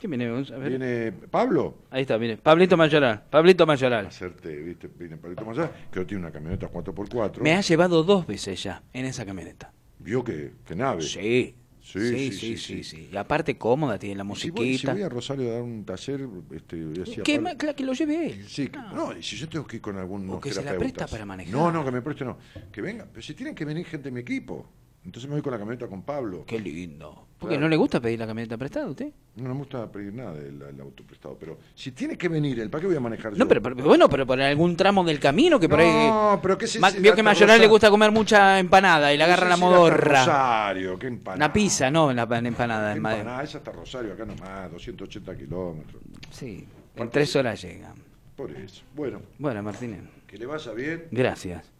¿Quién 0.01 0.09
viene? 0.09 0.25
A 0.25 0.57
ver. 0.57 0.69
¿Viene 0.69 1.11
Pablo? 1.11 1.77
Ahí 1.91 2.01
está, 2.01 2.17
mire. 2.17 2.35
Pablito 2.37 2.75
Mayoral. 2.75 3.21
Pablito 3.29 3.67
Mayoral. 3.67 4.07
¿viste? 4.07 4.89
Viene 4.97 5.17
Pablito 5.17 5.45
Mayar, 5.45 5.71
que 5.91 6.03
tiene 6.05 6.23
una 6.23 6.31
camioneta 6.31 6.67
4x4. 6.71 7.41
Me 7.41 7.53
ha 7.53 7.61
llevado 7.61 8.01
dos 8.03 8.25
veces 8.25 8.63
ya 8.63 8.81
en 8.93 9.05
esa 9.05 9.27
camioneta. 9.27 9.71
Vio 9.99 10.23
que, 10.23 10.53
que 10.65 10.75
nave. 10.75 11.03
Sí. 11.03 11.55
Sí, 11.83 11.99
Sí, 11.99 11.99
sí, 11.99 12.31
sí, 12.31 12.31
sí, 12.31 12.57
sí, 12.57 12.57
sí. 12.57 12.83
sí. 12.83 13.09
Y 13.11 13.17
aparte 13.17 13.57
cómoda, 13.57 13.97
tiene 13.99 14.15
la 14.15 14.23
Y 14.31 14.35
Si 14.35 14.49
voy, 14.51 14.59
si 14.65 14.69
musiquita. 14.71 14.93
voy 14.93 15.01
a 15.03 15.09
Rosario 15.09 15.49
a 15.49 15.53
dar 15.53 15.61
un 15.63 15.83
taller, 15.83 16.27
este, 16.55 16.75
decía 16.77 17.23
¿Qué 17.23 17.35
Pablo-? 17.39 17.57
Claro, 17.57 17.75
que 17.75 17.83
lo 17.83 17.93
lleve 17.93 18.25
él. 18.27 18.45
Sí, 18.47 18.67
que- 18.69 18.77
no, 18.79 19.15
y 19.17 19.21
si 19.23 19.35
yo 19.35 19.49
tengo 19.49 19.65
que 19.67 19.75
ir 19.77 19.81
con 19.81 19.97
algunos 19.97 20.37
O 20.37 20.39
que 20.39 20.51
se 20.51 20.63
la 20.63 20.75
presta 20.77 21.05
para 21.07 21.25
manejar. 21.25 21.51
No, 21.53 21.71
no, 21.71 21.83
que 21.83 21.91
me 21.91 22.01
preste 22.03 22.23
no. 22.25 22.37
Que 22.71 22.81
venga, 22.81 23.07
pero 23.11 23.21
si 23.23 23.33
tienen 23.33 23.53
que 23.55 23.65
venir 23.65 23.85
gente 23.85 24.05
de 24.09 24.11
mi 24.13 24.21
equipo. 24.21 24.67
Entonces 25.03 25.27
me 25.27 25.35
voy 25.35 25.41
con 25.41 25.51
la 25.51 25.57
camioneta 25.57 25.87
con 25.87 26.03
Pablo. 26.03 26.43
Qué 26.45 26.59
lindo. 26.59 27.27
¿Por 27.39 27.49
qué 27.49 27.55
Claro. 27.55 27.61
no 27.61 27.69
le 27.69 27.75
gusta 27.77 27.99
pedir 27.99 28.19
la 28.19 28.27
camioneta 28.27 28.55
prestada 28.55 28.85
a 28.85 28.89
usted? 28.89 29.11
No 29.37 29.49
me 29.49 29.55
gusta 29.55 29.91
pedir 29.91 30.13
nada 30.13 30.33
del, 30.35 30.59
del 30.59 30.79
auto 30.79 31.03
prestado, 31.03 31.35
pero 31.39 31.57
si 31.73 31.91
tiene 31.91 32.15
que 32.15 32.27
venir 32.27 32.59
él, 32.59 32.69
¿para 32.69 32.81
qué 32.81 32.87
voy 32.87 32.95
a 32.95 32.99
manejar 32.99 33.31
yo? 33.33 33.39
No, 33.39 33.47
pero, 33.47 33.63
pero- 33.63 33.75
bueno, 33.83 34.07
pero 34.07 34.27
por 34.27 34.39
algún 34.39 34.77
tramo 34.77 35.03
del 35.03 35.19
camino 35.19 35.59
que 35.59 35.67
por 35.67 35.79
No, 35.79 36.33
ahí. 36.33 36.39
pero 36.43 36.55
qué 36.55 36.67
si 36.67 36.77
vio 36.99 37.15
que 37.15 37.21
a 37.21 37.23
Mayoral 37.23 37.59
le 37.59 37.65
gusta 37.65 37.89
comer 37.89 38.11
mucha 38.11 38.59
empanada 38.59 39.11
y 39.11 39.17
le 39.17 39.23
agarra 39.23 39.45
No 39.45 39.49
la 39.49 39.57
modorra. 39.57 40.19
Rosario, 40.19 40.99
qué 40.99 41.07
empanada. 41.07 41.45
Una 41.45 41.51
pizza, 41.53 41.89
no, 41.89 42.13
la 42.13 42.25
la 42.27 42.37
empanada. 42.37 42.91
¿Qué 42.91 42.97
en 42.97 43.01
Madrid. 43.01 43.19
empanada? 43.21 43.43
Es 43.43 43.55
hasta 43.55 43.71
Rosario, 43.71 44.13
acá 44.13 44.25
nomás, 44.25 44.71
280 44.71 45.35
kilómetros. 45.35 45.99
Sí, 46.29 46.67
en 46.95 47.09
tres 47.09 47.35
horas 47.35 47.59
llega. 47.59 47.91
Por 48.35 48.51
eso. 48.51 48.83
Bueno, 48.95 49.19
Bueno, 49.39 49.63
Martínez, 49.63 50.01
que 50.27 50.37
le 50.37 50.45
vaya 50.45 50.71
bien, 50.73 51.07
gracias. 51.09 51.71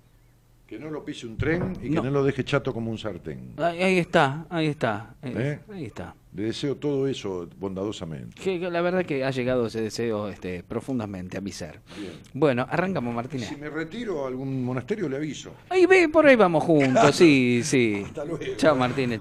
Que 0.72 0.80
no 0.80 0.89
lo 0.89 1.03
pise 1.03 1.27
un 1.27 1.35
tren 1.35 1.73
y 1.81 1.89
que 1.89 1.95
No. 1.95 2.03
no, 2.03 2.11
lo 2.11 2.23
deje 2.23 2.45
chato 2.45 2.73
como 2.73 2.89
un 2.91 2.98
sartén. 2.98 3.56
Ahí, 3.57 3.81
ahí 3.84 3.98
está, 3.98 4.45
ahí 4.49 4.68
está. 4.68 5.15
eh, 5.22 5.34
¿Eh? 5.35 5.60
Ahí 5.73 5.84
está. 5.84 6.15
Le 6.34 6.43
deseo 6.43 6.77
todo 6.77 7.10
eso 7.10 7.49
bondadosamente. 7.60 8.41
Que, 8.41 8.57
que 8.57 8.69
la 8.69 8.80
verdad 8.80 9.03
que 9.06 9.26
ha 9.26 9.31
llegado 9.31 9.65
ese 9.68 9.81
deseo 9.81 10.30
este, 10.30 10.64
profundamente 10.64 11.38
a 11.38 11.41
mi 11.41 11.52
ser. 11.52 11.81
Bien. 11.99 12.14
Bueno, 12.34 12.65
arrancamos, 12.69 13.14
Martínez. 13.14 13.49
Si 13.49 13.57
me 13.57 13.69
retiro 13.69 14.23
a 14.23 14.30
algún 14.30 14.64
monasterio 14.64 15.10
le 15.10 15.18
aviso. 15.18 15.52
Ahí 15.68 15.85
ve, 15.85 16.07
por 16.07 16.26
ahí 16.26 16.38
vamos 16.38 16.64
juntos, 16.64 17.14
sí, 17.18 17.60
sí. 17.65 18.03
Hasta 18.06 18.23
luego. 18.23 18.39
Chao, 18.56 18.73
Martínez. 18.77 19.19